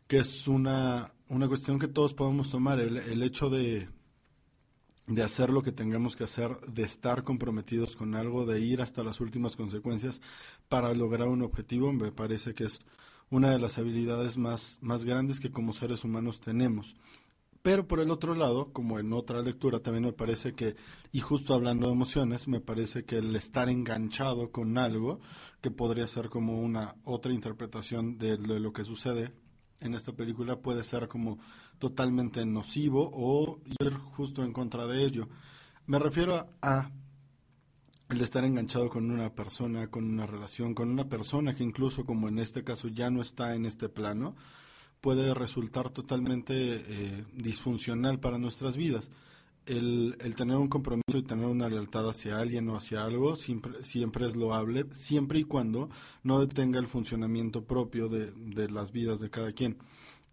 que 0.07 0.19
es 0.19 0.47
una, 0.47 1.11
una 1.27 1.49
cuestión 1.49 1.79
que 1.79 1.89
todos 1.89 2.13
podemos 2.13 2.49
tomar, 2.49 2.79
el, 2.79 2.97
el 2.97 3.23
hecho 3.23 3.49
de, 3.49 3.89
de 5.07 5.23
hacer 5.23 5.49
lo 5.49 5.61
que 5.61 5.71
tengamos 5.71 6.15
que 6.15 6.23
hacer, 6.23 6.59
de 6.67 6.83
estar 6.83 7.23
comprometidos 7.23 7.95
con 7.95 8.15
algo, 8.15 8.45
de 8.45 8.59
ir 8.59 8.81
hasta 8.81 9.03
las 9.03 9.21
últimas 9.21 9.55
consecuencias 9.55 10.19
para 10.67 10.93
lograr 10.93 11.27
un 11.27 11.43
objetivo, 11.43 11.93
me 11.93 12.11
parece 12.11 12.55
que 12.55 12.63
es 12.63 12.79
una 13.29 13.51
de 13.51 13.59
las 13.59 13.77
habilidades 13.77 14.37
más, 14.37 14.77
más 14.81 15.05
grandes 15.05 15.39
que 15.39 15.51
como 15.51 15.73
seres 15.73 16.03
humanos 16.03 16.39
tenemos. 16.39 16.95
Pero 17.61 17.87
por 17.87 17.99
el 17.99 18.11
otro 18.11 18.35
lado, 18.35 18.71
como 18.73 18.99
en 18.99 19.11
otra 19.11 19.41
lectura, 19.41 19.79
también 19.79 20.03
me 20.03 20.13
parece 20.13 20.53
que, 20.53 20.75
y 21.11 21.19
justo 21.19 21.55
hablando 21.55 21.87
de 21.87 21.93
emociones, 21.93 22.47
me 22.47 22.59
parece 22.59 23.05
que 23.05 23.17
el 23.17 23.35
estar 23.35 23.69
enganchado 23.69 24.51
con 24.51 24.77
algo, 24.77 25.19
que 25.61 25.71
podría 25.71 26.05
ser 26.05 26.29
como 26.29 26.61
una 26.61 26.95
otra 27.05 27.33
interpretación 27.33 28.19
de 28.19 28.37
lo, 28.37 28.53
de 28.53 28.59
lo 28.59 28.71
que 28.71 28.83
sucede 28.83 29.33
en 29.79 29.95
esta 29.95 30.13
película, 30.13 30.59
puede 30.61 30.83
ser 30.83 31.07
como 31.07 31.39
totalmente 31.79 32.45
nocivo 32.45 33.09
o 33.13 33.59
ir 33.79 33.93
justo 33.93 34.43
en 34.43 34.53
contra 34.53 34.87
de 34.87 35.03
ello. 35.03 35.27
Me 35.87 35.99
refiero 35.99 36.47
a 36.61 36.89
el 38.09 38.21
estar 38.21 38.43
enganchado 38.45 38.89
con 38.89 39.09
una 39.09 39.33
persona, 39.33 39.87
con 39.89 40.05
una 40.05 40.25
relación, 40.25 40.73
con 40.73 40.89
una 40.89 41.09
persona 41.09 41.55
que 41.55 41.63
incluso 41.63 42.05
como 42.05 42.27
en 42.27 42.39
este 42.39 42.63
caso 42.63 42.87
ya 42.87 43.09
no 43.09 43.21
está 43.21 43.55
en 43.55 43.65
este 43.65 43.89
plano, 43.89 44.35
puede 45.01 45.33
resultar 45.33 45.89
totalmente 45.89 46.53
eh, 46.55 47.25
disfuncional 47.33 48.19
para 48.19 48.37
nuestras 48.37 48.77
vidas. 48.77 49.09
El, 49.65 50.15
el, 50.19 50.35
tener 50.35 50.57
un 50.57 50.67
compromiso 50.67 51.17
y 51.17 51.23
tener 51.23 51.47
una 51.47 51.67
lealtad 51.67 52.07
hacia 52.07 52.39
alguien 52.39 52.69
o 52.69 52.75
hacia 52.75 53.03
algo 53.03 53.35
siempre, 53.35 53.83
siempre 53.83 54.27
es 54.27 54.35
loable, 54.35 54.85
siempre 54.91 55.39
y 55.39 55.43
cuando 55.43 55.89
no 56.21 56.39
detenga 56.39 56.79
el 56.79 56.87
funcionamiento 56.87 57.63
propio 57.63 58.07
de, 58.07 58.31
de 58.31 58.69
las 58.69 58.91
vidas 58.91 59.19
de 59.19 59.31
cada 59.31 59.53
quien. 59.53 59.77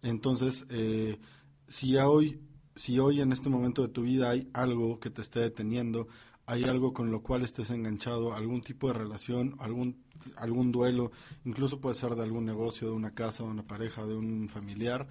Entonces, 0.03 0.65
eh, 0.69 1.19
si 1.67 1.97
hoy, 1.97 2.39
si 2.75 2.99
hoy 2.99 3.21
en 3.21 3.31
este 3.31 3.49
momento 3.49 3.81
de 3.81 3.87
tu 3.87 4.03
vida 4.03 4.29
hay 4.29 4.49
algo 4.53 4.99
que 4.99 5.09
te 5.09 5.21
esté 5.21 5.39
deteniendo, 5.39 6.07
hay 6.45 6.65
algo 6.65 6.93
con 6.93 7.09
lo 7.09 7.23
cual 7.23 7.41
estés 7.41 7.69
enganchado, 7.69 8.33
algún 8.33 8.61
tipo 8.61 8.87
de 8.87 8.93
relación, 8.93 9.55
algún, 9.59 10.03
algún 10.35 10.71
duelo, 10.71 11.11
incluso 11.45 11.79
puede 11.79 11.95
ser 11.95 12.15
de 12.15 12.23
algún 12.23 12.45
negocio, 12.45 12.89
de 12.89 12.93
una 12.93 13.15
casa, 13.15 13.43
de 13.43 13.49
una 13.49 13.65
pareja, 13.65 14.05
de 14.05 14.15
un 14.15 14.49
familiar, 14.49 15.07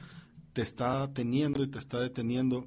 te 0.52 0.60
está 0.60 1.12
teniendo 1.14 1.62
y 1.62 1.69
te 1.69 1.78
está 1.78 2.01
deteniendo, 2.01 2.66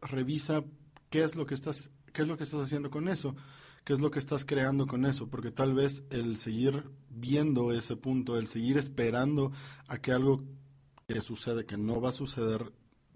revisa 0.00 0.62
qué 1.10 1.24
es 1.24 1.34
lo 1.34 1.44
que 1.46 1.54
estás, 1.54 1.90
qué 2.12 2.22
es 2.22 2.28
lo 2.28 2.36
que 2.36 2.44
estás 2.44 2.62
haciendo 2.62 2.90
con 2.90 3.08
eso, 3.08 3.34
qué 3.84 3.92
es 3.92 4.00
lo 4.00 4.12
que 4.12 4.20
estás 4.20 4.44
creando 4.44 4.86
con 4.86 5.04
eso, 5.04 5.28
porque 5.28 5.50
tal 5.50 5.74
vez 5.74 6.04
el 6.10 6.36
seguir 6.36 6.88
viendo 7.10 7.72
ese 7.72 7.96
punto, 7.96 8.38
el 8.38 8.46
seguir 8.46 8.78
esperando 8.78 9.50
a 9.88 9.98
que 9.98 10.12
algo 10.12 10.38
que 11.12 11.20
sucede, 11.20 11.66
que 11.66 11.76
no 11.76 12.00
va 12.00 12.08
a 12.10 12.12
suceder, 12.12 12.72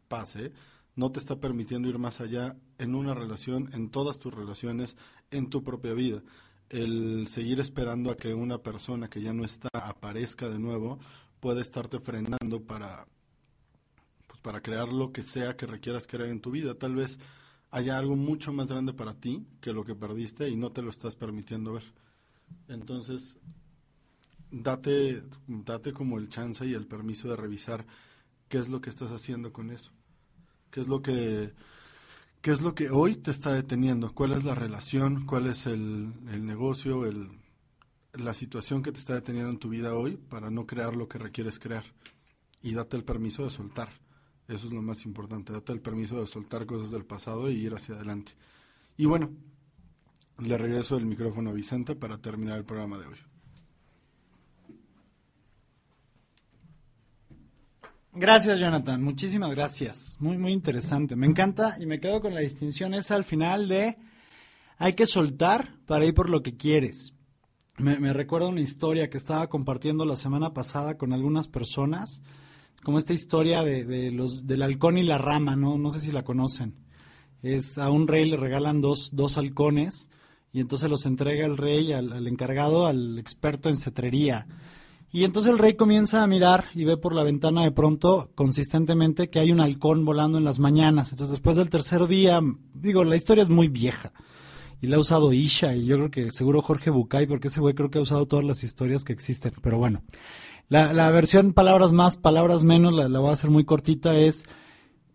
pase, 0.08 0.52
no 0.94 1.12
te 1.12 1.18
está 1.18 1.40
permitiendo 1.40 1.88
ir 1.88 1.98
más 1.98 2.20
allá 2.20 2.56
en 2.78 2.94
una 2.94 3.14
relación, 3.14 3.70
en 3.72 3.90
todas 3.90 4.18
tus 4.18 4.34
relaciones, 4.34 4.96
en 5.30 5.50
tu 5.50 5.62
propia 5.62 5.94
vida. 5.94 6.22
El 6.68 7.28
seguir 7.28 7.60
esperando 7.60 8.10
a 8.10 8.16
que 8.16 8.34
una 8.34 8.58
persona 8.58 9.08
que 9.08 9.20
ya 9.20 9.32
no 9.32 9.44
está 9.44 9.68
aparezca 9.72 10.48
de 10.48 10.58
nuevo 10.58 10.98
puede 11.40 11.60
estarte 11.60 12.00
frenando 12.00 12.62
para, 12.66 13.06
pues, 14.26 14.40
para 14.40 14.60
crear 14.60 14.88
lo 14.88 15.12
que 15.12 15.22
sea 15.22 15.56
que 15.56 15.66
requieras 15.66 16.06
crear 16.06 16.28
en 16.30 16.40
tu 16.40 16.50
vida. 16.50 16.74
Tal 16.74 16.94
vez 16.94 17.18
haya 17.70 17.98
algo 17.98 18.16
mucho 18.16 18.52
más 18.52 18.68
grande 18.68 18.94
para 18.94 19.14
ti 19.14 19.46
que 19.60 19.72
lo 19.72 19.84
que 19.84 19.94
perdiste 19.94 20.48
y 20.48 20.56
no 20.56 20.72
te 20.72 20.82
lo 20.82 20.90
estás 20.90 21.14
permitiendo 21.14 21.74
ver. 21.74 21.84
Entonces, 22.68 23.36
date, 24.62 25.22
date 25.46 25.92
como 25.92 26.18
el 26.18 26.28
chance 26.28 26.66
y 26.66 26.74
el 26.74 26.86
permiso 26.86 27.28
de 27.28 27.36
revisar 27.36 27.86
qué 28.48 28.58
es 28.58 28.68
lo 28.68 28.80
que 28.80 28.90
estás 28.90 29.10
haciendo 29.10 29.52
con 29.52 29.70
eso. 29.70 29.92
¿Qué 30.70 30.80
es 30.80 30.88
lo 30.88 31.02
que, 31.02 31.52
qué 32.40 32.50
es 32.50 32.60
lo 32.60 32.74
que 32.74 32.90
hoy 32.90 33.16
te 33.16 33.30
está 33.30 33.52
deteniendo? 33.52 34.12
¿Cuál 34.12 34.32
es 34.32 34.44
la 34.44 34.54
relación? 34.54 35.26
¿Cuál 35.26 35.46
es 35.46 35.66
el, 35.66 36.12
el 36.30 36.44
negocio? 36.44 37.06
El, 37.06 37.30
la 38.12 38.34
situación 38.34 38.82
que 38.82 38.92
te 38.92 38.98
está 38.98 39.14
deteniendo 39.14 39.50
en 39.50 39.58
tu 39.58 39.68
vida 39.68 39.94
hoy 39.94 40.16
para 40.16 40.50
no 40.50 40.66
crear 40.66 40.96
lo 40.96 41.08
que 41.08 41.18
requieres 41.18 41.58
crear. 41.58 41.84
Y 42.62 42.72
date 42.74 42.96
el 42.96 43.04
permiso 43.04 43.44
de 43.44 43.50
soltar. 43.50 43.88
Eso 44.48 44.66
es 44.66 44.72
lo 44.72 44.82
más 44.82 45.04
importante. 45.04 45.52
Date 45.52 45.72
el 45.72 45.80
permiso 45.80 46.20
de 46.20 46.26
soltar 46.26 46.66
cosas 46.66 46.90
del 46.90 47.04
pasado 47.04 47.50
y 47.50 47.54
ir 47.54 47.74
hacia 47.74 47.94
adelante. 47.94 48.32
Y 48.96 49.06
bueno, 49.06 49.30
le 50.38 50.56
regreso 50.58 50.96
el 50.96 51.06
micrófono 51.06 51.50
a 51.50 51.54
Vicente 51.54 51.94
para 51.94 52.18
terminar 52.18 52.58
el 52.58 52.64
programa 52.64 52.98
de 52.98 53.06
hoy. 53.06 53.18
Gracias, 58.18 58.58
Jonathan. 58.58 59.02
Muchísimas 59.02 59.50
gracias. 59.50 60.16
Muy, 60.20 60.38
muy 60.38 60.52
interesante. 60.52 61.16
Me 61.16 61.26
encanta 61.26 61.76
y 61.78 61.84
me 61.84 62.00
quedo 62.00 62.22
con 62.22 62.32
la 62.32 62.40
distinción 62.40 62.94
esa 62.94 63.14
al 63.14 63.24
final 63.24 63.68
de 63.68 63.98
hay 64.78 64.94
que 64.94 65.04
soltar 65.04 65.74
para 65.84 66.06
ir 66.06 66.14
por 66.14 66.30
lo 66.30 66.42
que 66.42 66.56
quieres. 66.56 67.12
Me, 67.76 67.98
me 67.98 68.14
recuerda 68.14 68.48
una 68.48 68.62
historia 68.62 69.10
que 69.10 69.18
estaba 69.18 69.48
compartiendo 69.48 70.06
la 70.06 70.16
semana 70.16 70.54
pasada 70.54 70.96
con 70.96 71.12
algunas 71.12 71.46
personas, 71.46 72.22
como 72.82 72.96
esta 72.96 73.12
historia 73.12 73.62
de, 73.62 73.84
de 73.84 74.10
los, 74.10 74.46
del 74.46 74.62
halcón 74.62 74.96
y 74.96 75.02
la 75.02 75.18
rama, 75.18 75.54
¿no? 75.54 75.76
No 75.76 75.90
sé 75.90 76.00
si 76.00 76.10
la 76.10 76.24
conocen. 76.24 76.74
Es 77.42 77.76
a 77.76 77.90
un 77.90 78.08
rey 78.08 78.24
le 78.24 78.38
regalan 78.38 78.80
dos, 78.80 79.10
dos 79.12 79.36
halcones 79.36 80.08
y 80.52 80.60
entonces 80.60 80.88
los 80.88 81.04
entrega 81.04 81.44
el 81.44 81.58
rey 81.58 81.92
al, 81.92 82.14
al 82.14 82.26
encargado, 82.26 82.86
al 82.86 83.18
experto 83.18 83.68
en 83.68 83.76
cetrería. 83.76 84.46
Y 85.16 85.24
entonces 85.24 85.50
el 85.50 85.58
rey 85.58 85.72
comienza 85.76 86.22
a 86.22 86.26
mirar 86.26 86.66
y 86.74 86.84
ve 86.84 86.98
por 86.98 87.14
la 87.14 87.22
ventana 87.22 87.62
de 87.62 87.70
pronto 87.70 88.28
consistentemente 88.34 89.30
que 89.30 89.38
hay 89.38 89.50
un 89.50 89.60
halcón 89.60 90.04
volando 90.04 90.36
en 90.36 90.44
las 90.44 90.58
mañanas. 90.58 91.10
Entonces 91.10 91.30
después 91.30 91.56
del 91.56 91.70
tercer 91.70 92.06
día, 92.06 92.42
digo, 92.74 93.02
la 93.02 93.16
historia 93.16 93.40
es 93.40 93.48
muy 93.48 93.68
vieja. 93.68 94.12
Y 94.82 94.88
la 94.88 94.96
ha 94.96 95.00
usado 95.00 95.32
Isha 95.32 95.74
y 95.74 95.86
yo 95.86 95.96
creo 95.96 96.10
que 96.10 96.30
seguro 96.32 96.60
Jorge 96.60 96.90
Bucay, 96.90 97.26
porque 97.26 97.48
ese 97.48 97.60
güey 97.60 97.74
creo 97.74 97.88
que 97.88 97.96
ha 97.96 98.02
usado 98.02 98.26
todas 98.26 98.44
las 98.44 98.62
historias 98.62 99.04
que 99.04 99.14
existen. 99.14 99.54
Pero 99.62 99.78
bueno, 99.78 100.02
la, 100.68 100.92
la 100.92 101.10
versión 101.10 101.54
palabras 101.54 101.92
más, 101.92 102.18
palabras 102.18 102.64
menos, 102.64 102.92
la, 102.92 103.08
la 103.08 103.18
voy 103.18 103.30
a 103.30 103.32
hacer 103.32 103.48
muy 103.48 103.64
cortita, 103.64 104.18
es... 104.18 104.44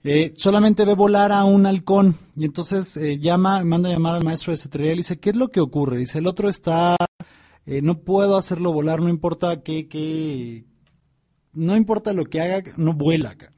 Eh, 0.03 0.33
solamente 0.35 0.83
ve 0.83 0.95
volar 0.95 1.31
a 1.31 1.43
un 1.43 1.67
halcón 1.67 2.15
y 2.35 2.45
entonces 2.45 2.97
eh, 2.97 3.19
llama, 3.19 3.63
manda 3.63 3.87
a 3.87 3.93
llamar 3.93 4.15
al 4.15 4.23
maestro 4.23 4.51
de 4.51 4.93
y 4.93 4.97
dice, 4.97 5.19
¿qué 5.19 5.29
es 5.29 5.35
lo 5.35 5.49
que 5.49 5.59
ocurre? 5.59 5.99
Dice, 5.99 6.17
el 6.17 6.25
otro 6.25 6.49
está 6.49 6.97
eh, 7.65 7.81
no 7.81 7.99
puedo 7.99 8.37
hacerlo 8.37 8.73
volar, 8.73 9.01
no 9.01 9.09
importa 9.09 9.61
qué, 9.61 9.87
qué, 9.87 10.65
no 11.53 11.75
importa 11.75 12.13
lo 12.13 12.25
que 12.25 12.41
haga, 12.41 12.63
no 12.77 12.93
vuela 12.93 13.31
acá. 13.31 13.53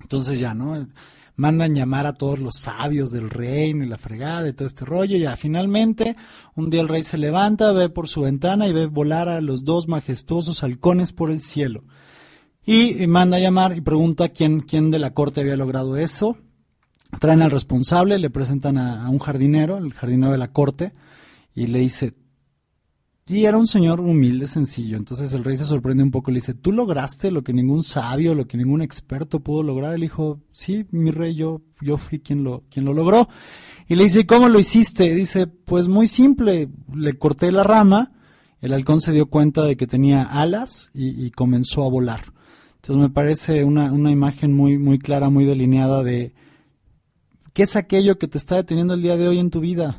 Entonces 0.00 0.38
ya, 0.38 0.54
¿no? 0.54 0.88
Mandan 1.36 1.74
llamar 1.74 2.06
a 2.06 2.14
todos 2.14 2.40
los 2.40 2.56
sabios 2.56 3.12
del 3.12 3.30
reino 3.30 3.84
y 3.84 3.88
la 3.88 3.98
fregada 3.98 4.48
y 4.48 4.52
todo 4.52 4.66
este 4.66 4.84
rollo. 4.84 5.16
Ya 5.18 5.36
finalmente, 5.36 6.16
un 6.56 6.70
día 6.70 6.80
el 6.80 6.88
rey 6.88 7.02
se 7.02 7.18
levanta, 7.18 7.72
ve 7.72 7.88
por 7.90 8.08
su 8.08 8.22
ventana 8.22 8.66
y 8.66 8.72
ve 8.72 8.86
volar 8.86 9.28
a 9.28 9.40
los 9.40 9.64
dos 9.64 9.86
majestuosos 9.86 10.62
halcones 10.64 11.12
por 11.12 11.30
el 11.30 11.40
cielo. 11.40 11.84
Y, 12.64 13.02
y 13.02 13.06
manda 13.06 13.36
a 13.36 13.40
llamar 13.40 13.76
y 13.76 13.80
pregunta 13.80 14.30
quién, 14.30 14.60
quién 14.60 14.90
de 14.90 14.98
la 14.98 15.14
corte 15.14 15.40
había 15.40 15.56
logrado 15.56 15.96
eso. 15.96 16.36
Traen 17.20 17.42
al 17.42 17.50
responsable, 17.50 18.18
le 18.18 18.30
presentan 18.30 18.76
a, 18.76 19.06
a 19.06 19.08
un 19.08 19.18
jardinero, 19.18 19.78
el 19.78 19.94
jardinero 19.94 20.32
de 20.32 20.38
la 20.38 20.52
corte, 20.52 20.92
y 21.54 21.68
le 21.68 21.78
dice, 21.78 22.14
y 23.28 23.44
era 23.44 23.58
un 23.58 23.66
señor 23.66 24.00
humilde, 24.00 24.46
sencillo. 24.46 24.96
Entonces 24.96 25.34
el 25.34 25.44
rey 25.44 25.56
se 25.56 25.66
sorprende 25.66 26.02
un 26.02 26.10
poco 26.10 26.30
y 26.30 26.34
le 26.34 26.38
dice, 26.38 26.54
¿tú 26.54 26.72
lograste 26.72 27.30
lo 27.30 27.44
que 27.44 27.52
ningún 27.52 27.82
sabio, 27.82 28.34
lo 28.34 28.46
que 28.46 28.56
ningún 28.56 28.80
experto 28.80 29.40
pudo 29.40 29.62
lograr? 29.62 29.94
Él 29.94 30.00
dijo, 30.00 30.40
sí, 30.52 30.86
mi 30.92 31.10
rey, 31.10 31.34
yo, 31.34 31.60
yo 31.82 31.98
fui 31.98 32.20
quien 32.20 32.42
lo, 32.42 32.64
quien 32.70 32.86
lo 32.86 32.94
logró. 32.94 33.28
Y 33.86 33.96
le 33.96 34.04
dice, 34.04 34.26
¿cómo 34.26 34.48
lo 34.48 34.58
hiciste? 34.58 35.14
Dice, 35.14 35.46
pues 35.46 35.88
muy 35.88 36.08
simple, 36.08 36.70
le 36.94 37.18
corté 37.18 37.52
la 37.52 37.64
rama, 37.64 38.12
el 38.62 38.72
halcón 38.72 39.02
se 39.02 39.12
dio 39.12 39.26
cuenta 39.26 39.62
de 39.62 39.76
que 39.76 39.86
tenía 39.86 40.22
alas 40.22 40.90
y, 40.94 41.26
y 41.26 41.30
comenzó 41.30 41.84
a 41.84 41.90
volar. 41.90 42.32
Entonces 42.76 42.96
me 42.96 43.10
parece 43.10 43.62
una, 43.64 43.92
una 43.92 44.10
imagen 44.10 44.54
muy, 44.54 44.78
muy 44.78 44.98
clara, 44.98 45.28
muy 45.28 45.44
delineada 45.44 46.02
de 46.02 46.32
qué 47.52 47.64
es 47.64 47.76
aquello 47.76 48.18
que 48.18 48.28
te 48.28 48.38
está 48.38 48.56
deteniendo 48.56 48.94
el 48.94 49.02
día 49.02 49.18
de 49.18 49.28
hoy 49.28 49.38
en 49.38 49.50
tu 49.50 49.60
vida 49.60 49.98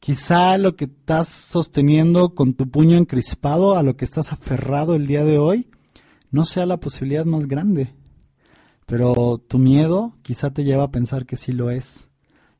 Quizá 0.00 0.56
lo 0.58 0.76
que 0.76 0.84
estás 0.84 1.28
sosteniendo 1.28 2.34
con 2.34 2.54
tu 2.54 2.70
puño 2.70 2.96
encrispado, 2.96 3.76
a 3.76 3.82
lo 3.82 3.96
que 3.96 4.04
estás 4.04 4.32
aferrado 4.32 4.94
el 4.94 5.06
día 5.06 5.24
de 5.24 5.38
hoy, 5.38 5.68
no 6.30 6.44
sea 6.44 6.66
la 6.66 6.78
posibilidad 6.78 7.24
más 7.24 7.46
grande. 7.46 7.94
Pero 8.86 9.38
tu 9.38 9.58
miedo 9.58 10.16
quizá 10.22 10.52
te 10.52 10.64
lleva 10.64 10.84
a 10.84 10.90
pensar 10.90 11.26
que 11.26 11.36
sí 11.36 11.52
lo 11.52 11.70
es 11.70 12.08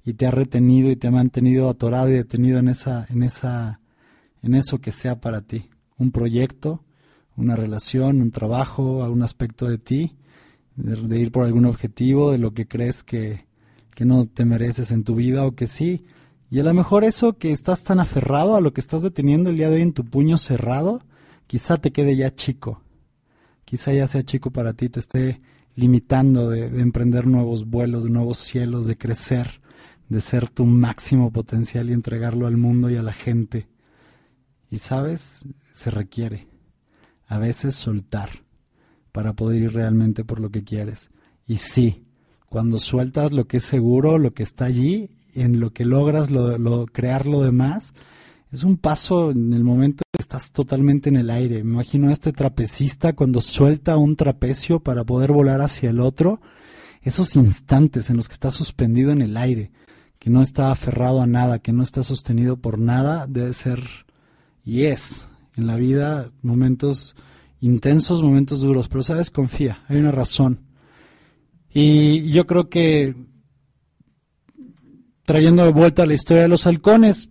y 0.04 0.14
te 0.14 0.26
ha 0.26 0.30
retenido 0.30 0.90
y 0.90 0.96
te 0.96 1.06
ha 1.06 1.12
mantenido 1.12 1.68
atorado 1.68 2.08
y 2.08 2.14
detenido 2.14 2.58
en 2.58 2.68
esa 2.68 3.06
en 3.10 3.22
esa 3.22 3.80
en 4.42 4.54
eso 4.54 4.80
que 4.80 4.92
sea 4.92 5.20
para 5.20 5.42
ti, 5.42 5.68
un 5.98 6.12
proyecto, 6.12 6.84
una 7.36 7.56
relación, 7.56 8.20
un 8.20 8.30
trabajo, 8.30 9.02
algún 9.02 9.22
aspecto 9.22 9.66
de 9.66 9.78
ti, 9.78 10.16
de, 10.76 11.18
ir 11.18 11.32
por 11.32 11.44
algún 11.44 11.64
objetivo, 11.64 12.30
de 12.30 12.38
lo 12.38 12.54
que 12.54 12.68
crees 12.68 13.02
que, 13.02 13.46
que 13.94 14.04
no 14.04 14.26
te 14.26 14.44
mereces 14.44 14.92
en 14.92 15.04
tu 15.04 15.14
vida 15.14 15.44
o 15.44 15.54
que 15.54 15.66
sí, 15.66 16.04
y 16.50 16.60
a 16.60 16.62
lo 16.62 16.72
mejor 16.74 17.04
eso 17.04 17.38
que 17.38 17.52
estás 17.52 17.84
tan 17.84 18.00
aferrado 18.00 18.56
a 18.56 18.60
lo 18.60 18.72
que 18.72 18.80
estás 18.80 19.02
deteniendo 19.02 19.50
el 19.50 19.56
día 19.56 19.68
de 19.68 19.76
hoy 19.76 19.82
en 19.82 19.92
tu 19.92 20.04
puño 20.04 20.38
cerrado, 20.38 21.02
quizá 21.46 21.78
te 21.78 21.92
quede 21.92 22.16
ya 22.16 22.34
chico. 22.34 22.82
Quizá 23.64 23.92
ya 23.92 24.06
sea 24.06 24.22
chico 24.22 24.52
para 24.52 24.74
ti, 24.74 24.88
te 24.88 25.00
esté 25.00 25.40
limitando 25.74 26.48
de, 26.48 26.70
de 26.70 26.82
emprender 26.82 27.26
nuevos 27.26 27.66
vuelos, 27.66 28.04
de 28.04 28.10
nuevos 28.10 28.38
cielos, 28.38 28.86
de 28.86 28.96
crecer, 28.96 29.60
de 30.08 30.20
ser 30.20 30.48
tu 30.48 30.64
máximo 30.64 31.32
potencial 31.32 31.90
y 31.90 31.92
entregarlo 31.92 32.46
al 32.46 32.56
mundo 32.56 32.90
y 32.90 32.96
a 32.96 33.02
la 33.02 33.12
gente. 33.12 33.68
Y 34.70 34.78
sabes, 34.78 35.46
se 35.72 35.90
requiere 35.90 36.46
a 37.26 37.38
veces 37.38 37.74
soltar 37.74 38.44
para 39.12 39.32
poder 39.32 39.62
ir 39.62 39.72
realmente 39.72 40.24
por 40.24 40.40
lo 40.40 40.50
que 40.50 40.62
quieres. 40.62 41.10
Y 41.46 41.56
sí, 41.56 42.04
cuando 42.48 42.78
sueltas 42.78 43.32
lo 43.32 43.46
que 43.46 43.58
es 43.58 43.64
seguro, 43.64 44.18
lo 44.18 44.32
que 44.32 44.42
está 44.42 44.66
allí, 44.66 45.10
en 45.36 45.60
lo 45.60 45.70
que 45.72 45.84
logras 45.84 46.30
lo, 46.30 46.86
crear 46.86 47.26
lo 47.26 47.42
demás, 47.42 47.92
es 48.50 48.64
un 48.64 48.76
paso 48.76 49.30
en 49.30 49.52
el 49.52 49.64
momento 49.64 50.02
que 50.12 50.22
estás 50.22 50.52
totalmente 50.52 51.08
en 51.08 51.16
el 51.16 51.30
aire. 51.30 51.62
Me 51.62 51.74
imagino 51.74 52.08
a 52.08 52.12
este 52.12 52.32
trapecista 52.32 53.12
cuando 53.12 53.40
suelta 53.40 53.96
un 53.96 54.16
trapecio 54.16 54.80
para 54.80 55.04
poder 55.04 55.32
volar 55.32 55.60
hacia 55.60 55.90
el 55.90 56.00
otro, 56.00 56.40
esos 57.02 57.36
instantes 57.36 58.10
en 58.10 58.16
los 58.16 58.28
que 58.28 58.34
está 58.34 58.50
suspendido 58.50 59.12
en 59.12 59.20
el 59.20 59.36
aire, 59.36 59.70
que 60.18 60.30
no 60.30 60.42
está 60.42 60.72
aferrado 60.72 61.20
a 61.20 61.26
nada, 61.26 61.58
que 61.58 61.72
no 61.72 61.82
está 61.82 62.02
sostenido 62.02 62.56
por 62.56 62.78
nada, 62.78 63.26
debe 63.28 63.52
ser 63.52 64.06
y 64.64 64.84
es 64.84 65.28
en 65.56 65.66
la 65.66 65.76
vida 65.76 66.28
momentos 66.42 67.14
intensos, 67.60 68.22
momentos 68.22 68.60
duros, 68.60 68.88
pero 68.88 69.02
sabes, 69.02 69.30
confía, 69.30 69.84
hay 69.88 69.98
una 69.98 70.12
razón. 70.12 70.60
Y 71.72 72.30
yo 72.30 72.46
creo 72.46 72.68
que 72.68 73.14
trayendo 75.26 75.64
de 75.64 75.72
vuelta 75.72 76.06
la 76.06 76.14
historia 76.14 76.44
de 76.44 76.48
los 76.48 76.66
halcones, 76.66 77.28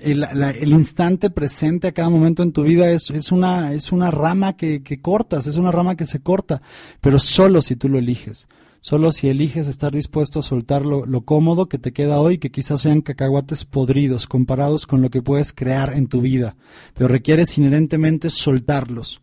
el, 0.00 0.24
el 0.24 0.72
instante 0.72 1.30
presente 1.30 1.88
a 1.88 1.92
cada 1.92 2.08
momento 2.08 2.42
en 2.42 2.52
tu 2.52 2.62
vida 2.62 2.90
es, 2.90 3.10
es 3.10 3.32
una, 3.32 3.72
es 3.72 3.92
una 3.92 4.10
rama 4.10 4.56
que, 4.56 4.82
que 4.82 5.00
cortas, 5.00 5.46
es 5.46 5.56
una 5.56 5.72
rama 5.72 5.96
que 5.96 6.06
se 6.06 6.20
corta, 6.20 6.62
pero 7.00 7.18
solo 7.18 7.60
si 7.60 7.76
tú 7.76 7.88
lo 7.88 7.98
eliges. 7.98 8.46
Solo 8.82 9.12
si 9.12 9.28
eliges 9.28 9.68
estar 9.68 9.92
dispuesto 9.92 10.38
a 10.38 10.42
soltar 10.42 10.86
lo, 10.86 11.04
lo 11.04 11.20
cómodo 11.20 11.68
que 11.68 11.76
te 11.76 11.92
queda 11.92 12.18
hoy, 12.18 12.38
que 12.38 12.50
quizás 12.50 12.80
sean 12.80 13.02
cacahuates 13.02 13.66
podridos 13.66 14.26
comparados 14.26 14.86
con 14.86 15.02
lo 15.02 15.10
que 15.10 15.20
puedes 15.20 15.52
crear 15.52 15.92
en 15.92 16.06
tu 16.06 16.22
vida, 16.22 16.56
pero 16.94 17.06
requieres 17.06 17.58
inherentemente 17.58 18.30
soltarlos 18.30 19.20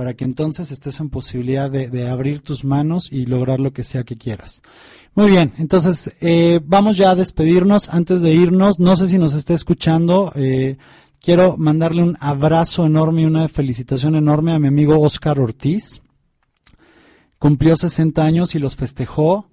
para 0.00 0.14
que 0.14 0.24
entonces 0.24 0.70
estés 0.70 0.98
en 1.00 1.10
posibilidad 1.10 1.70
de, 1.70 2.08
abrir 2.08 2.40
tus 2.40 2.64
manos 2.64 3.12
y 3.12 3.26
lograr 3.26 3.60
lo 3.60 3.74
que 3.74 3.84
sea 3.84 4.02
que 4.02 4.16
quieras. 4.16 4.62
Muy 5.14 5.28
bien, 5.28 5.52
entonces 5.58 6.16
eh, 6.22 6.58
vamos 6.64 6.96
ya 6.96 7.10
a 7.10 7.14
despedirnos. 7.14 7.90
Antes 7.90 8.22
de 8.22 8.32
irnos, 8.32 8.78
no 8.78 8.96
sé 8.96 9.08
si 9.08 9.18
nos 9.18 9.34
está 9.34 9.52
escuchando, 9.52 10.32
eh, 10.36 10.78
quiero 11.20 11.58
mandarle 11.58 12.02
un 12.02 12.16
abrazo 12.18 12.86
enorme 12.86 13.20
y 13.20 13.24
una 13.26 13.46
felicitación 13.48 14.14
enorme 14.14 14.54
a 14.54 14.58
mi 14.58 14.68
amigo 14.68 14.98
Oscar 14.98 15.38
Ortiz. 15.38 16.00
Cumplió 17.38 17.76
60 17.76 18.24
años 18.24 18.54
y 18.54 18.58
los 18.58 18.76
festejó 18.76 19.49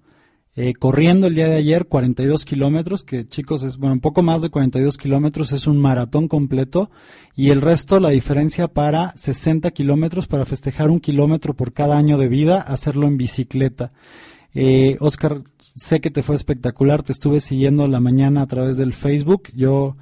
eh, 0.60 0.74
corriendo 0.74 1.28
el 1.28 1.36
día 1.36 1.48
de 1.48 1.58
ayer 1.58 1.86
42 1.86 2.44
kilómetros, 2.44 3.04
que 3.04 3.28
chicos 3.28 3.62
es 3.62 3.78
bueno 3.78 3.94
un 3.94 4.00
poco 4.00 4.24
más 4.24 4.42
de 4.42 4.50
42 4.50 4.98
kilómetros, 4.98 5.52
es 5.52 5.68
un 5.68 5.78
maratón 5.78 6.28
completo 6.28 6.90
y 7.36 7.50
el 7.50 7.62
resto 7.62 8.00
la 8.00 8.10
diferencia 8.10 8.68
para 8.68 9.16
60 9.16 9.70
kilómetros 9.70 10.26
para 10.26 10.46
festejar 10.46 10.90
un 10.90 11.00
kilómetro 11.00 11.54
por 11.54 11.74
cada 11.74 11.96
año 11.96 12.18
de 12.18 12.28
vida, 12.28 12.60
hacerlo 12.60 13.06
en 13.06 13.18
bicicleta. 13.18 13.92
Eh, 14.56 14.98
Oscar, 15.00 15.44
sé 15.76 16.02
que 16.02 16.10
te 16.10 16.24
fue 16.24 16.36
espectacular, 16.36 17.04
te 17.04 17.12
estuve 17.12 17.40
siguiendo 17.40 17.88
la 17.88 18.00
mañana 18.00 18.42
a 18.42 18.48
través 18.48 18.78
del 18.78 18.94
Facebook. 18.94 19.50
Yo, 19.56 19.96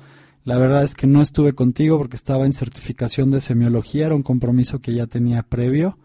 la 0.46 0.58
verdad 0.58 0.86
es 0.86 0.96
que 0.96 1.06
no 1.06 1.22
estuve 1.22 1.52
contigo 1.52 1.98
porque 1.98 2.16
estaba 2.16 2.46
en 2.46 2.54
certificación 2.54 3.30
de 3.30 3.42
semiología, 3.42 4.06
era 4.06 4.16
un 4.16 4.24
compromiso 4.24 4.80
que 4.80 4.94
ya 4.94 5.06
tenía 5.06 5.44
previo. 5.44 5.98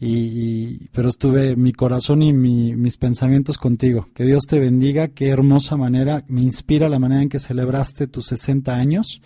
Y, 0.00 0.88
pero 0.88 1.08
estuve 1.08 1.56
mi 1.56 1.72
corazón 1.72 2.22
y 2.22 2.32
mi- 2.32 2.74
mis 2.74 2.96
pensamientos 2.96 3.58
contigo. 3.58 4.08
Que 4.14 4.24
Dios 4.24 4.44
te 4.46 4.58
bendiga, 4.58 5.08
qué 5.08 5.28
hermosa 5.28 5.76
manera, 5.76 6.24
me 6.28 6.42
inspira 6.42 6.88
la 6.88 6.98
manera 6.98 7.22
en 7.22 7.28
que 7.28 7.38
celebraste 7.38 8.06
tus 8.06 8.26
60 8.26 8.74
años. 8.74 9.22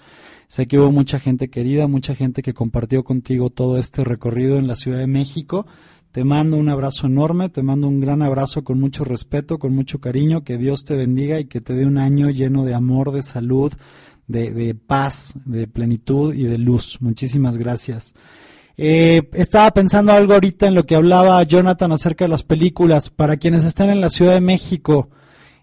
Sé 0.47 0.67
que 0.67 0.79
hubo 0.79 0.93
mucha 0.93 1.19
gente 1.21 1.49
querida, 1.49 1.89
mucha 1.89 2.15
gente 2.15 2.43
que 2.43 2.55
compartió 2.55 3.03
contigo 3.05 3.51
todo 3.51 3.79
este 3.79 4.05
recorrido 4.05 4.57
en 4.59 4.67
la 4.67 4.77
Ciudad 4.77 4.99
de 4.99 5.07
México. 5.07 5.67
Te 6.13 6.25
mando 6.25 6.57
un 6.57 6.69
abrazo 6.69 7.07
enorme, 7.07 7.49
te 7.51 7.63
mando 7.63 7.87
un 7.89 8.01
gran 8.01 8.23
abrazo 8.23 8.65
con 8.65 8.81
mucho 8.81 9.05
respeto, 9.05 9.59
con 9.59 9.75
mucho 9.75 10.01
cariño, 10.01 10.45
que 10.45 10.57
Dios 10.57 10.85
te 10.85 10.97
bendiga 10.97 11.39
y 11.39 11.45
que 11.47 11.61
te 11.61 11.75
dé 11.75 11.85
un 11.87 11.99
año 11.99 12.31
lleno 12.31 12.65
de 12.65 12.75
amor, 12.75 13.13
de 13.13 13.23
salud, 13.23 13.73
de 14.27 14.75
paz, 14.75 15.35
de 15.45 15.67
plenitud 15.67 16.35
y 16.35 16.45
de 16.45 16.57
luz. 16.59 16.99
Muchísimas 17.01 17.57
gracias. 17.59 18.15
Eh, 18.81 19.29
estaba 19.33 19.73
pensando 19.73 20.13
algo 20.13 20.35
ahorita 20.35 20.69
en 20.69 20.77
lo 20.77 20.85
que 20.85 20.95
hablaba 20.95 21.43
Jonathan 21.43 21.91
acerca 21.91 22.25
de 22.25 22.29
las 22.29 22.45
películas. 22.45 23.11
Para 23.11 23.37
quienes 23.37 23.65
están 23.65 23.91
en 23.91 24.01
la 24.01 24.09
Ciudad 24.09 24.35
de 24.35 24.41
México, 24.41 25.11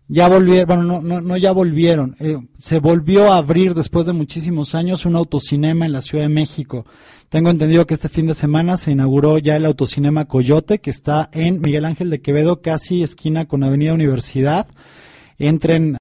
ya 0.10 0.28
volvieron, 0.28 0.68
bueno, 0.68 0.84
no, 0.84 1.02
no, 1.02 1.22
no 1.22 1.38
ya 1.38 1.54
volvieron. 1.54 2.18
eh, 2.20 2.38
se 2.58 2.80
volvió 2.80 3.32
a 3.32 3.38
abrir 3.38 3.74
después 3.74 4.06
de 4.06 4.12
muchísimos 4.12 4.76
años 4.76 5.06
un 5.06 5.16
autocinema 5.16 5.86
en 5.86 5.94
la 5.94 6.02
Ciudad 6.02 6.26
de 6.26 6.30
México. 6.30 6.86
Tengo 7.30 7.50
entendido 7.50 7.88
que 7.88 7.94
este 7.94 8.10
fin 8.10 8.28
de 8.28 8.34
semana 8.34 8.76
se 8.76 8.92
inauguró 8.92 9.38
ya 9.38 9.56
el 9.56 9.66
autocinema 9.66 10.26
Coyote, 10.26 10.80
que 10.80 10.92
está 10.92 11.30
en 11.32 11.62
Miguel 11.62 11.86
Ángel 11.86 12.10
de 12.10 12.22
Quevedo, 12.22 12.62
casi 12.62 13.02
esquina 13.02 13.46
con 13.46 13.64
Avenida 13.64 13.94
Universidad. 13.94 14.68
Entren 15.38 15.96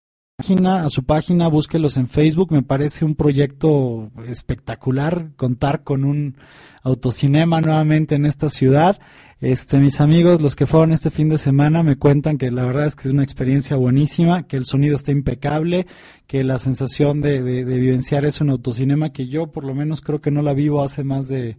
a 0.66 0.90
su 0.90 1.04
página, 1.04 1.46
búsquelos 1.46 1.96
en 1.96 2.08
Facebook. 2.08 2.50
Me 2.50 2.62
parece 2.62 3.04
un 3.04 3.14
proyecto 3.14 4.10
espectacular 4.26 5.30
contar 5.36 5.84
con 5.84 6.04
un 6.04 6.36
autocinema 6.84 7.60
nuevamente 7.60 8.14
en 8.14 8.26
esta 8.26 8.48
ciudad. 8.48 9.00
Este, 9.40 9.78
mis 9.78 10.00
amigos, 10.00 10.40
los 10.40 10.54
que 10.54 10.66
fueron 10.66 10.92
este 10.92 11.10
fin 11.10 11.28
de 11.28 11.38
semana, 11.38 11.82
me 11.82 11.96
cuentan 11.96 12.38
que 12.38 12.50
la 12.50 12.64
verdad 12.64 12.86
es 12.86 12.94
que 12.94 13.08
es 13.08 13.14
una 13.14 13.24
experiencia 13.24 13.76
buenísima, 13.76 14.44
que 14.44 14.56
el 14.56 14.64
sonido 14.64 14.94
está 14.94 15.10
impecable, 15.10 15.86
que 16.26 16.44
la 16.44 16.58
sensación 16.58 17.20
de, 17.20 17.42
de, 17.42 17.64
vivenciar 17.64 18.24
eso 18.24 18.44
en 18.44 18.50
autocinema, 18.50 19.12
que 19.12 19.26
yo 19.26 19.48
por 19.48 19.64
lo 19.64 19.74
menos 19.74 20.00
creo 20.00 20.20
que 20.20 20.30
no 20.30 20.42
la 20.42 20.54
vivo 20.54 20.82
hace 20.82 21.02
más 21.02 21.26
de 21.26 21.56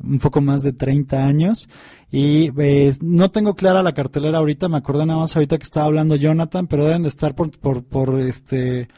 un 0.00 0.20
poco 0.20 0.40
más 0.40 0.62
de 0.62 0.72
30 0.72 1.26
años 1.26 1.68
y 2.10 2.50
eh, 2.56 2.94
no 3.00 3.32
tengo 3.32 3.54
clara 3.54 3.82
la 3.82 3.94
cartelera 3.94 4.38
ahorita, 4.38 4.68
me 4.68 4.76
acordé 4.76 5.04
nada 5.06 5.18
más 5.18 5.34
ahorita 5.34 5.58
que 5.58 5.64
estaba 5.64 5.86
hablando 5.86 6.14
Jonathan, 6.14 6.68
pero 6.68 6.84
deben 6.84 7.02
de 7.02 7.08
estar 7.08 7.34
por, 7.34 7.50
por, 7.58 7.84
por 7.84 8.20
este 8.20 8.88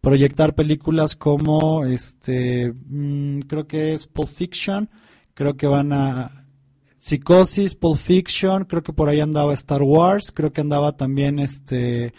proyectar 0.00 0.54
películas 0.54 1.16
como 1.16 1.84
este 1.84 2.72
mm, 2.72 3.40
creo 3.40 3.66
que 3.66 3.94
es 3.94 4.06
Pulp 4.06 4.28
Fiction, 4.28 4.88
creo 5.34 5.56
que 5.56 5.66
van 5.66 5.92
a 5.92 6.30
Psicosis, 6.96 7.74
Pulp 7.74 7.98
Fiction, 7.98 8.64
creo 8.64 8.82
que 8.82 8.92
por 8.92 9.08
ahí 9.08 9.20
andaba 9.20 9.52
Star 9.52 9.82
Wars, 9.82 10.32
creo 10.32 10.52
que 10.52 10.62
andaba 10.62 10.96
también 10.96 11.38
este 11.38 12.14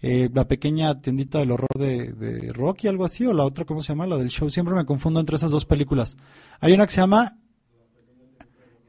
eh, 0.00 0.30
la 0.32 0.46
pequeña 0.46 1.00
tiendita 1.00 1.40
del 1.40 1.50
horror 1.50 1.76
de, 1.76 2.12
de 2.12 2.52
Rocky, 2.52 2.86
algo 2.86 3.04
así, 3.04 3.26
o 3.26 3.32
la 3.32 3.44
otra, 3.44 3.64
¿cómo 3.64 3.82
se 3.82 3.88
llama? 3.88 4.06
La 4.06 4.16
del 4.16 4.28
show. 4.28 4.48
Siempre 4.48 4.74
me 4.74 4.86
confundo 4.86 5.18
entre 5.18 5.36
esas 5.36 5.50
dos 5.50 5.64
películas. 5.64 6.16
Hay 6.60 6.72
una 6.72 6.86
que 6.86 6.92
se 6.92 7.00
llama 7.00 7.36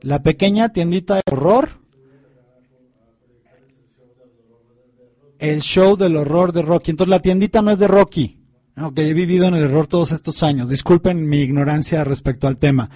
La 0.02 0.22
pequeña 0.22 0.70
tiendita 0.70 1.16
de 1.16 1.22
horror. 1.32 1.80
El 5.40 5.62
show 5.62 5.96
del 5.96 6.16
horror 6.18 6.52
de 6.52 6.62
Rocky. 6.62 6.92
Entonces 6.92 7.10
la 7.10 7.22
tiendita 7.22 7.62
no 7.62 7.72
es 7.72 7.80
de 7.80 7.88
Rocky. 7.88 8.39
Ok, 8.82 9.00
he 9.00 9.14
vivido 9.14 9.48
en 9.48 9.56
el 9.56 9.64
error 9.64 9.88
todos 9.88 10.12
estos 10.12 10.44
años. 10.44 10.70
Disculpen 10.70 11.28
mi 11.28 11.40
ignorancia 11.42 12.04
respecto 12.04 12.48
al 12.48 12.58
tema. 12.58 12.90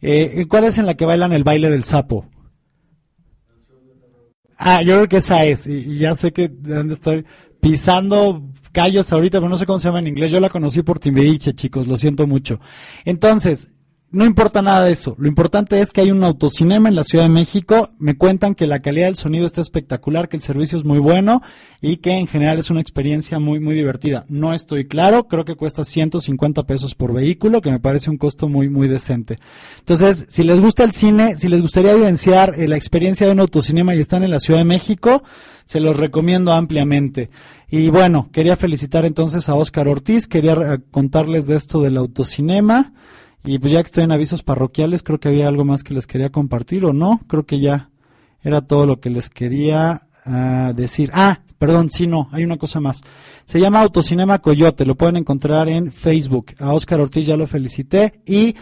Eh, 0.00 0.46
¿Cuál 0.48 0.64
es 0.64 0.78
en 0.78 0.86
la 0.86 0.94
que 0.94 1.04
bailan 1.04 1.32
el 1.32 1.44
baile 1.44 1.68
del 1.70 1.84
sapo? 1.84 2.26
Ah, 4.56 4.82
yo 4.82 4.94
creo 4.94 5.08
que 5.08 5.16
esa 5.18 5.44
es. 5.44 5.66
Y, 5.66 5.72
y 5.72 5.98
ya 5.98 6.14
sé 6.14 6.32
que 6.32 6.48
de 6.48 6.74
dónde 6.74 6.94
estoy 6.94 7.24
pisando 7.60 8.42
callos 8.72 9.12
ahorita, 9.12 9.38
pero 9.38 9.48
no 9.48 9.56
sé 9.56 9.66
cómo 9.66 9.78
se 9.78 9.88
llama 9.88 9.98
en 9.98 10.08
inglés. 10.08 10.30
Yo 10.30 10.40
la 10.40 10.48
conocí 10.48 10.82
por 10.82 10.98
Timbiriche, 10.98 11.54
chicos, 11.54 11.86
lo 11.86 11.96
siento 11.96 12.26
mucho. 12.26 12.60
Entonces, 13.04 13.68
no 14.12 14.24
importa 14.24 14.62
nada 14.62 14.84
de 14.84 14.92
eso. 14.92 15.16
Lo 15.18 15.26
importante 15.26 15.80
es 15.80 15.90
que 15.90 16.00
hay 16.00 16.12
un 16.12 16.22
autocinema 16.22 16.88
en 16.88 16.94
la 16.94 17.02
Ciudad 17.02 17.24
de 17.24 17.30
México. 17.30 17.90
Me 17.98 18.16
cuentan 18.16 18.54
que 18.54 18.68
la 18.68 18.80
calidad 18.80 19.06
del 19.06 19.16
sonido 19.16 19.46
está 19.46 19.60
espectacular, 19.60 20.28
que 20.28 20.36
el 20.36 20.42
servicio 20.42 20.78
es 20.78 20.84
muy 20.84 21.00
bueno 21.00 21.42
y 21.80 21.96
que 21.96 22.12
en 22.12 22.28
general 22.28 22.58
es 22.58 22.70
una 22.70 22.80
experiencia 22.80 23.40
muy, 23.40 23.58
muy 23.58 23.74
divertida. 23.74 24.24
No 24.28 24.54
estoy 24.54 24.86
claro, 24.86 25.26
creo 25.26 25.44
que 25.44 25.56
cuesta 25.56 25.84
150 25.84 26.62
pesos 26.64 26.94
por 26.94 27.12
vehículo, 27.12 27.60
que 27.60 27.72
me 27.72 27.80
parece 27.80 28.08
un 28.08 28.16
costo 28.16 28.48
muy, 28.48 28.68
muy 28.68 28.86
decente. 28.86 29.38
Entonces, 29.80 30.24
si 30.28 30.44
les 30.44 30.60
gusta 30.60 30.84
el 30.84 30.92
cine, 30.92 31.36
si 31.36 31.48
les 31.48 31.60
gustaría 31.60 31.92
vivenciar 31.92 32.54
eh, 32.56 32.68
la 32.68 32.76
experiencia 32.76 33.26
de 33.26 33.32
un 33.32 33.40
autocinema 33.40 33.96
y 33.96 34.00
están 34.00 34.22
en 34.22 34.30
la 34.30 34.40
Ciudad 34.40 34.60
de 34.60 34.64
México, 34.64 35.24
se 35.64 35.80
los 35.80 35.96
recomiendo 35.96 36.52
ampliamente. 36.52 37.28
Y 37.68 37.90
bueno, 37.90 38.28
quería 38.32 38.54
felicitar 38.54 39.04
entonces 39.04 39.48
a 39.48 39.56
Óscar 39.56 39.88
Ortiz, 39.88 40.28
quería 40.28 40.52
eh, 40.52 40.78
contarles 40.92 41.48
de 41.48 41.56
esto 41.56 41.82
del 41.82 41.96
autocinema. 41.96 42.92
Y 43.46 43.58
pues 43.60 43.72
ya 43.72 43.82
que 43.82 43.86
estoy 43.86 44.04
en 44.04 44.12
avisos 44.12 44.42
parroquiales, 44.42 45.02
creo 45.02 45.20
que 45.20 45.28
había 45.28 45.46
algo 45.46 45.64
más 45.64 45.84
que 45.84 45.94
les 45.94 46.06
quería 46.06 46.30
compartir 46.30 46.84
o 46.84 46.92
no. 46.92 47.20
Creo 47.28 47.46
que 47.46 47.60
ya 47.60 47.90
era 48.42 48.60
todo 48.60 48.86
lo 48.86 49.00
que 49.00 49.08
les 49.08 49.30
quería 49.30 50.02
ah, 50.24 50.72
decir. 50.74 51.10
Ah, 51.14 51.40
perdón, 51.58 51.90
sí, 51.92 52.06
no, 52.06 52.28
hay 52.32 52.44
una 52.44 52.58
cosa 52.58 52.80
más. 52.80 53.02
Se 53.44 53.60
llama 53.60 53.80
Autocinema 53.80 54.40
Coyote, 54.40 54.84
lo 54.84 54.96
pueden 54.96 55.16
encontrar 55.16 55.68
en 55.68 55.92
Facebook. 55.92 56.54
A 56.58 56.72
Oscar 56.72 57.00
Ortiz 57.00 57.24
ya 57.24 57.36
lo 57.36 57.46
felicité. 57.46 58.20
Y 58.26 58.56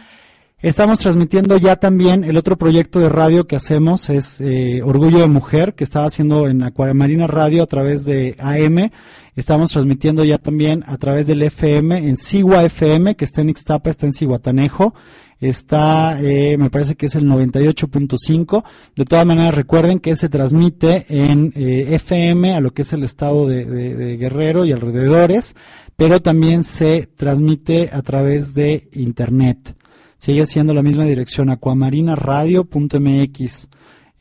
Estamos 0.64 0.98
transmitiendo 0.98 1.58
ya 1.58 1.76
también 1.76 2.24
el 2.24 2.38
otro 2.38 2.56
proyecto 2.56 2.98
de 2.98 3.10
radio 3.10 3.46
que 3.46 3.54
hacemos, 3.54 4.08
es 4.08 4.40
eh, 4.40 4.80
Orgullo 4.82 5.18
de 5.18 5.26
Mujer, 5.26 5.74
que 5.74 5.84
estaba 5.84 6.06
haciendo 6.06 6.48
en 6.48 6.62
Acuamarina 6.62 7.26
Radio 7.26 7.62
a 7.62 7.66
través 7.66 8.06
de 8.06 8.34
AM. 8.38 8.90
Estamos 9.36 9.72
transmitiendo 9.72 10.24
ya 10.24 10.38
también 10.38 10.84
a 10.86 10.96
través 10.96 11.26
del 11.26 11.42
FM, 11.42 11.98
en 12.08 12.16
Sigua 12.16 12.62
FM, 12.64 13.16
que 13.16 13.24
está 13.24 13.40
en 13.40 13.48
Ixtapa, 13.48 13.90
está 13.90 14.06
en 14.06 14.12
Ciguatanejo. 14.12 14.94
Está, 15.40 16.20
eh, 16.22 16.56
me 16.56 16.70
parece 16.70 16.94
que 16.94 17.06
es 17.06 17.16
el 17.16 17.26
98.5. 17.26 18.62
De 18.94 19.04
todas 19.04 19.26
maneras, 19.26 19.52
recuerden 19.54 19.98
que 19.98 20.14
se 20.16 20.28
transmite 20.28 21.04
en 21.08 21.52
eh, 21.56 21.86
FM 21.96 22.54
a 22.54 22.60
lo 22.60 22.72
que 22.72 22.82
es 22.82 22.92
el 22.92 23.02
estado 23.02 23.48
de, 23.48 23.64
de- 23.64 23.94
de 23.96 24.16
Guerrero 24.16 24.64
y 24.64 24.70
alrededores, 24.72 25.56
pero 25.96 26.22
también 26.22 26.62
se 26.62 27.08
transmite 27.16 27.90
a 27.92 28.02
través 28.02 28.54
de 28.54 28.88
Internet. 28.92 29.74
Sigue 30.16 30.46
siendo 30.46 30.72
la 30.72 30.82
misma 30.82 31.04
dirección, 31.04 31.50
aquamarinaradio.mx. 31.50 33.68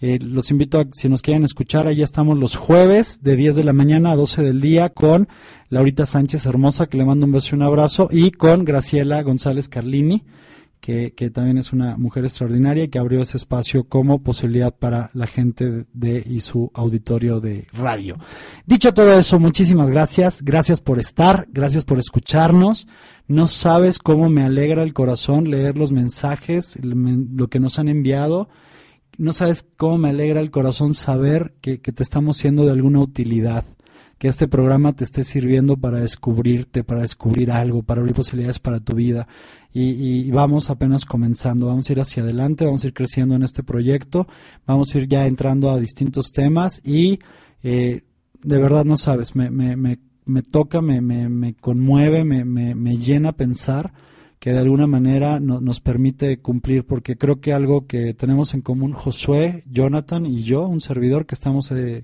Eh, 0.06 0.20
los 0.20 0.52
invito 0.52 0.82
a, 0.82 0.86
si 0.92 1.08
nos 1.08 1.22
quieren 1.22 1.46
escuchar, 1.46 1.88
allá 1.88 2.04
estamos 2.04 2.38
los 2.38 2.58
jueves 2.58 3.22
de 3.22 3.38
10 3.38 3.56
de 3.56 3.64
la 3.64 3.72
mañana 3.72 4.12
a 4.12 4.18
12 4.18 4.42
del 4.42 4.60
día 4.60 4.90
con 4.90 5.30
Laurita 5.70 6.06
Sánchez 6.06 6.46
Hermosa, 6.46 6.88
que 6.88 6.98
le 6.98 7.06
mando 7.06 7.26
un 7.26 7.32
beso 7.32 7.52
y 7.52 7.56
un 7.56 7.62
abrazo, 7.62 8.10
y 8.12 8.32
con 8.32 8.66
Graciela 8.66 9.24
González 9.24 9.70
Carlini, 9.70 10.26
que, 10.82 11.14
que 11.14 11.30
también 11.30 11.58
es 11.58 11.72
una 11.72 11.96
mujer 11.96 12.26
extraordinaria 12.26 12.84
y 12.84 12.88
que 12.90 13.00
abrió 13.00 13.22
ese 13.22 13.38
espacio 13.38 13.86
como 13.86 14.22
posibilidad 14.22 14.76
para 14.76 15.10
la 15.14 15.26
gente 15.26 15.86
de 15.94 16.22
y 16.30 16.42
su 16.42 16.70
auditorio 16.74 17.40
de 17.40 17.66
radio. 17.72 18.18
Dicho 18.66 18.94
todo 18.94 19.18
eso, 19.18 19.40
muchísimas 19.40 19.90
gracias, 19.90 20.42
gracias 20.42 20.82
por 20.82 21.00
estar, 21.00 21.48
gracias 21.50 21.86
por 21.86 21.98
escucharnos. 21.98 22.88
No 23.30 23.48
sabes 23.48 24.00
cómo 24.00 24.28
me 24.28 24.44
alegra 24.44 24.84
el 24.84 24.92
corazón 24.92 25.50
leer 25.50 25.78
los 25.78 25.94
mensajes, 25.94 26.78
lo 26.84 27.48
que 27.48 27.62
nos 27.62 27.80
han 27.80 27.88
enviado. 27.88 28.50
No 29.18 29.34
sabes 29.34 29.66
cómo 29.78 29.98
me 29.98 30.10
alegra 30.10 30.42
el 30.42 30.52
corazón 30.52 30.94
saber 30.94 31.54
que, 31.62 31.80
que 31.80 31.92
te 31.92 32.04
estamos 32.04 32.38
siendo 32.38 32.66
de 32.66 32.72
alguna 32.72 33.00
utilidad 33.00 33.66
que 34.24 34.30
este 34.30 34.48
programa 34.48 34.94
te 34.94 35.04
esté 35.04 35.26
sirviendo 35.26 35.76
para 35.76 36.00
descubrirte, 36.00 36.86
para 36.86 37.02
descubrir 37.02 37.52
algo, 37.52 37.84
para 37.84 38.00
abrir 38.00 38.16
posibilidades 38.16 38.58
para 38.58 38.80
tu 38.80 38.96
vida. 38.96 39.28
Y, 39.74 39.90
y 40.02 40.32
vamos 40.32 40.70
apenas 40.70 41.04
comenzando, 41.04 41.68
vamos 41.68 41.90
a 41.90 41.92
ir 41.92 42.00
hacia 42.00 42.24
adelante, 42.24 42.64
vamos 42.64 42.86
a 42.86 42.88
ir 42.88 42.94
creciendo 42.94 43.36
en 43.36 43.44
este 43.44 43.64
proyecto, 43.64 44.26
vamos 44.66 44.96
a 44.96 45.00
ir 45.00 45.10
ya 45.10 45.28
entrando 45.28 45.72
a 45.72 45.78
distintos 45.78 46.32
temas 46.32 46.82
y 46.86 47.20
eh, 47.64 48.04
de 48.42 48.58
verdad 48.60 48.86
no 48.86 48.96
sabes, 48.96 49.36
me, 49.36 49.50
me, 49.50 49.76
me, 49.76 50.00
me 50.24 50.42
toca, 50.42 50.82
me, 50.82 51.02
me, 51.02 51.54
conmueve, 51.56 52.24
me, 52.24 52.46
me 52.46 52.96
llena 52.96 53.34
pensar 53.34 53.92
que 54.44 54.52
de 54.52 54.60
alguna 54.60 54.88
manera 54.88 55.40
no- 55.40 55.62
nos 55.62 55.80
permite 55.80 56.40
cumplir, 56.42 56.86
porque 56.86 57.16
creo 57.18 57.40
que 57.40 57.54
algo 57.54 57.88
que 57.88 58.14
tenemos 58.14 58.54
en 58.54 58.60
común 58.60 58.92
Josué, 58.92 59.64
Jonathan 59.72 60.26
y 60.26 60.44
yo, 60.44 60.68
un 60.68 60.82
servidor 60.82 61.26
que 61.26 61.34
estamos 61.34 61.72
eh, 61.72 62.04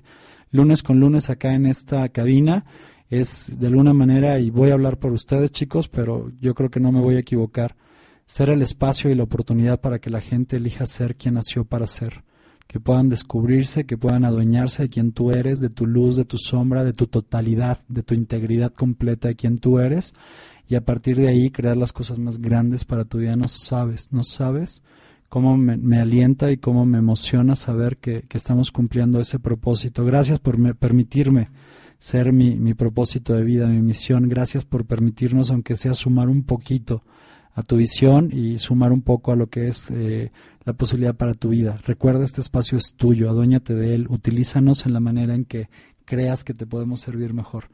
lunes 0.50 0.82
con 0.82 1.02
lunes 1.02 1.30
acá 1.30 1.54
en 1.54 1.66
esta 1.66 2.08
cabina, 2.08 2.64
es 3.10 3.60
de 3.60 3.68
alguna 3.68 3.92
manera, 3.94 4.40
y 4.40 4.52
voy 4.52 4.70
a 4.70 4.76
hablar 4.76 5.00
por 5.00 5.12
ustedes 5.12 5.52
chicos, 5.52 5.90
pero 5.90 6.32
yo 6.40 6.56
creo 6.56 6.70
que 6.72 6.80
no 6.80 6.94
me 6.94 7.02
voy 7.02 7.16
a 7.16 7.20
equivocar, 7.20 7.76
ser 8.26 8.50
el 8.52 8.62
espacio 8.62 9.10
y 9.10 9.16
la 9.16 9.24
oportunidad 9.24 9.82
para 9.82 10.00
que 10.00 10.10
la 10.10 10.22
gente 10.22 10.56
elija 10.56 10.86
ser 10.88 11.18
quien 11.18 11.34
nació 11.34 11.66
para 11.66 11.88
ser, 11.88 12.24
que 12.68 12.80
puedan 12.80 13.10
descubrirse, 13.10 13.84
que 13.86 13.98
puedan 13.98 14.24
adueñarse 14.24 14.84
de 14.84 14.90
quien 14.90 15.12
tú 15.12 15.32
eres, 15.32 15.60
de 15.60 15.70
tu 15.70 15.86
luz, 15.86 16.16
de 16.16 16.24
tu 16.24 16.38
sombra, 16.38 16.86
de 16.86 16.94
tu 16.94 17.06
totalidad, 17.08 17.80
de 17.90 18.02
tu 18.02 18.14
integridad 18.14 18.72
completa 18.74 19.28
de 19.28 19.36
quien 19.36 19.58
tú 19.58 19.80
eres, 19.80 20.14
y 20.70 20.76
a 20.76 20.86
partir 20.86 21.18
de 21.18 21.28
ahí 21.28 21.50
crear 21.50 21.76
las 21.76 21.92
cosas 21.92 22.20
más 22.20 22.38
grandes 22.38 22.86
para 22.86 23.04
tu 23.04 23.18
vida. 23.18 23.36
No 23.36 23.50
sabes, 23.50 24.10
no 24.12 24.24
sabes 24.24 24.84
cómo 25.28 25.58
me, 25.58 26.00
alienta 26.00 26.52
y 26.52 26.58
cómo 26.58 26.86
me 26.86 27.00
emociona 27.00 27.56
saber 27.56 27.98
que, 27.98 28.24
estamos 28.32 28.72
cumpliendo 28.72 29.20
ese 29.20 29.40
propósito. 29.40 30.06
Gracias 30.06 30.40
por 30.40 30.60
me- 30.60 30.76
permitirme 30.76 31.50
ser 31.98 32.32
mi, 32.32 32.74
propósito 32.76 33.34
de 33.34 33.44
vida, 33.44 33.68
mi 33.68 33.82
misión. 33.82 34.30
Gracias 34.30 34.64
por 34.64 34.86
permitirnos, 34.86 35.50
aunque 35.50 35.76
sea 35.76 35.96
sumar 35.96 36.30
un 36.30 36.44
poquito 36.44 37.04
a 37.56 37.64
tu 37.64 37.78
visión 37.78 38.30
y 38.32 38.60
sumar 38.60 38.92
un 38.92 39.02
poco 39.02 39.32
a 39.32 39.36
lo 39.36 39.48
que 39.48 39.70
es 39.70 39.90
eh, 39.90 40.32
la 40.66 40.74
posibilidad 40.74 41.16
para 41.16 41.34
tu 41.34 41.50
vida. 41.50 41.80
Recuerda, 41.84 42.24
este 42.24 42.42
espacio 42.42 42.78
es 42.78 42.94
tuyo, 42.94 43.28
aduéñate 43.28 43.74
de 43.74 43.96
él, 43.96 44.06
utilízanos 44.08 44.86
en 44.86 44.94
la 44.94 45.00
manera 45.00 45.34
en 45.34 45.46
que 45.46 45.68
creas 46.06 46.44
que 46.44 46.54
te 46.54 46.66
podemos 46.66 47.02
servir 47.02 47.34
mejor. 47.34 47.70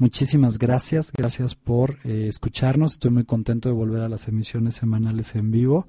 Muchísimas 0.00 0.58
gracias, 0.58 1.12
gracias 1.12 1.54
por 1.54 1.98
eh, 2.04 2.24
escucharnos. 2.26 2.92
Estoy 2.92 3.10
muy 3.10 3.24
contento 3.24 3.68
de 3.68 3.74
volver 3.74 4.00
a 4.00 4.08
las 4.08 4.28
emisiones 4.28 4.76
semanales 4.76 5.34
en 5.34 5.50
vivo 5.50 5.88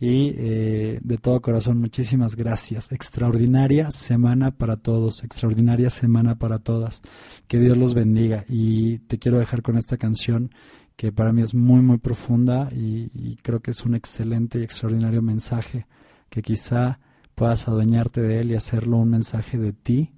y 0.00 0.32
eh, 0.38 0.98
de 1.02 1.18
todo 1.18 1.42
corazón 1.42 1.78
muchísimas 1.78 2.36
gracias. 2.36 2.90
Extraordinaria 2.90 3.90
semana 3.90 4.50
para 4.50 4.78
todos, 4.78 5.22
extraordinaria 5.24 5.90
semana 5.90 6.38
para 6.38 6.60
todas. 6.60 7.02
Que 7.48 7.58
Dios 7.58 7.76
los 7.76 7.92
bendiga 7.92 8.46
y 8.48 9.00
te 9.00 9.18
quiero 9.18 9.38
dejar 9.38 9.60
con 9.60 9.76
esta 9.76 9.98
canción 9.98 10.54
que 10.96 11.12
para 11.12 11.30
mí 11.30 11.42
es 11.42 11.52
muy 11.54 11.82
muy 11.82 11.98
profunda 11.98 12.70
y, 12.72 13.10
y 13.12 13.36
creo 13.42 13.60
que 13.60 13.72
es 13.72 13.84
un 13.84 13.94
excelente 13.94 14.58
y 14.58 14.62
extraordinario 14.62 15.20
mensaje 15.20 15.86
que 16.30 16.40
quizá 16.40 16.98
puedas 17.34 17.68
adueñarte 17.68 18.22
de 18.22 18.40
él 18.40 18.52
y 18.52 18.54
hacerlo 18.54 18.96
un 18.96 19.10
mensaje 19.10 19.58
de 19.58 19.74
ti 19.74 20.14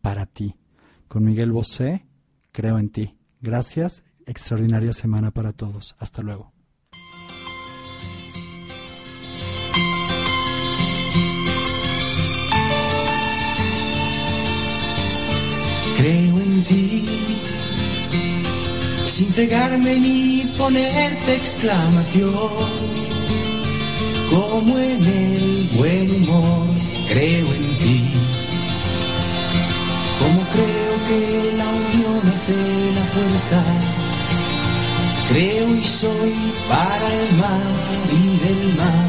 para 0.00 0.24
ti. 0.24 0.56
Con 1.08 1.24
Miguel 1.24 1.52
Bosé, 1.52 2.06
creo 2.56 2.78
en 2.78 2.88
ti. 2.88 3.14
Gracias, 3.42 4.02
extraordinaria 4.24 4.94
semana 4.94 5.30
para 5.30 5.52
todos. 5.52 5.94
Hasta 5.98 6.22
luego. 6.22 6.54
Creo 15.98 16.40
en 16.46 16.64
ti, 16.64 17.04
sin 19.04 19.30
cegarme 19.32 20.00
ni 20.00 20.50
ponerte 20.56 21.36
exclamación. 21.36 22.32
Como 24.30 24.78
en 24.78 25.04
el 25.04 25.68
buen 25.76 26.10
humor, 26.22 26.68
creo 27.08 27.46
en 27.54 27.76
ti. 27.76 28.00
Como 30.20 30.40
creo 30.54 30.94
que 31.08 31.56
la 31.56 31.85
Creo 35.28 35.68
y 35.74 35.82
soy 35.82 36.34
para 36.68 37.08
el 37.20 37.36
mar 37.36 37.62
y 38.12 38.46
del 38.46 38.76
mar. 38.76 39.08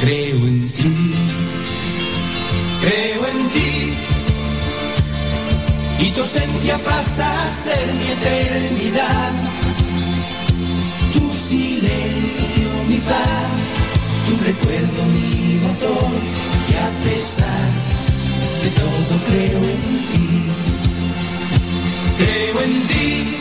Creo 0.00 0.36
en 0.36 0.70
ti. 0.70 1.14
Creo 2.80 3.26
en 3.26 3.48
ti 3.50 4.06
y 5.98 6.10
tu 6.10 6.20
ausencia 6.20 6.78
pasa 6.84 7.42
a 7.42 7.46
ser 7.46 7.86
mi 7.94 8.06
eternidad. 8.10 9.32
Tu 11.12 11.32
silencio, 11.32 12.68
mi 12.88 12.98
paz, 12.98 13.48
tu 14.26 14.44
recuerdo, 14.44 15.04
mi 15.06 15.58
motor, 15.66 16.12
y 16.68 16.74
a 16.74 16.90
pesar 17.04 17.68
de 18.62 18.70
todo 18.70 19.24
creo 19.26 19.58
en 19.58 20.04
ti. 20.10 20.75
Creo 22.18 22.60
en 22.62 22.86
ti 22.88 23.36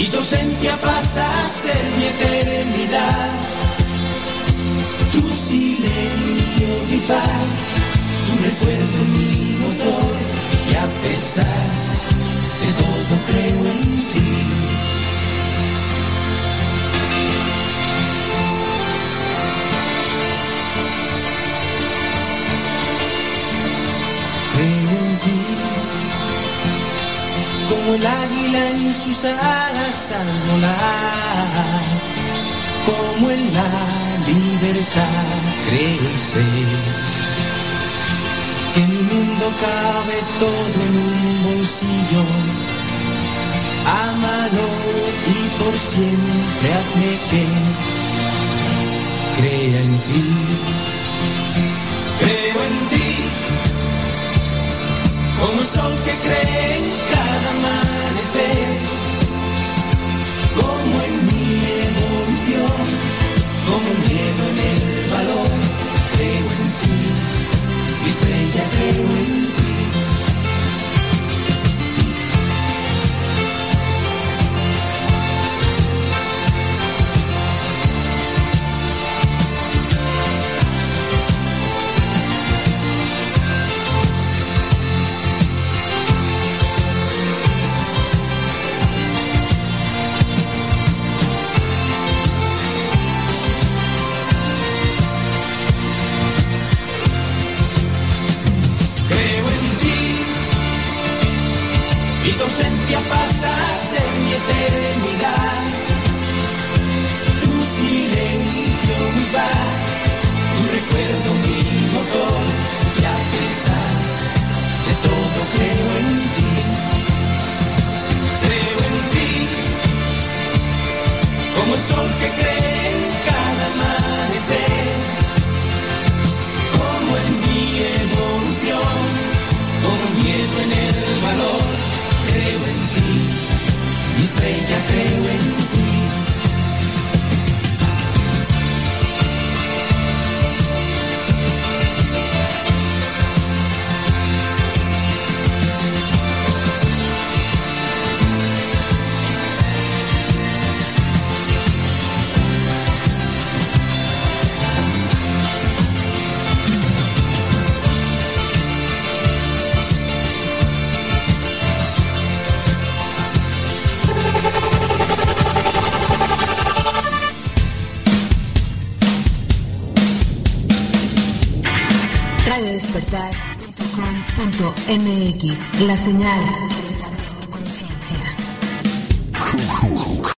y 0.00 0.06
tu 0.10 0.18
ausencia 0.18 0.76
pasa 0.80 1.24
a 1.42 1.48
ser 1.48 1.84
mi 1.96 2.04
eternidad. 2.04 3.30
Tu 5.12 5.28
silencio, 5.28 6.68
mi 6.88 6.98
paz, 6.98 7.48
tu 8.26 8.32
recuerdo, 8.44 8.98
mi 9.12 9.56
motor 9.58 10.16
y 10.70 10.74
a 10.76 10.86
pesar 11.02 11.68
de 12.62 12.72
todo 12.82 13.12
creo 13.26 13.72
en 13.72 13.80
ti. 13.80 13.97
Como 27.88 27.96
el 27.96 28.06
águila 28.06 28.70
en 28.70 28.92
sus 28.92 29.24
alas 29.24 30.12
al 30.12 30.26
volar, 30.50 31.84
como 32.84 33.30
en 33.30 33.54
la 33.54 33.70
libertad 34.26 35.38
sé 36.18 36.44
que 38.74 38.80
mi 38.80 39.02
mundo 39.10 39.52
cabe 39.66 40.16
todo 40.38 40.78
en 40.86 40.94
un 40.96 41.56
bolsillo. 41.56 42.24
Ámalo 43.86 44.68
y 45.26 45.38
por 45.58 45.74
siempre 45.78 46.68
hazme 46.74 47.12
que 47.30 47.44
crea 49.40 49.80
en 49.80 49.98
ti. 50.00 50.87
como 55.40 55.60
el 55.60 55.66
sol 55.66 55.92
que 56.04 56.14
cree 56.24 56.76
en 56.78 56.84
cada 57.12 57.50
amanecer, 57.56 58.68
como 60.60 60.94
en 61.06 61.14
mi 61.26 61.46
evolución, 61.88 62.84
como 63.68 63.86
el 63.92 63.98
miedo 64.08 64.42
en 64.50 64.58
el 64.72 64.80
valor, 65.10 65.50
creo 66.16 66.48
en 66.62 66.70
ti, 66.80 66.98
mi 68.02 68.10
estrella 68.10 68.64
creo 68.74 69.04
en 69.04 69.32
ti. 69.32 69.37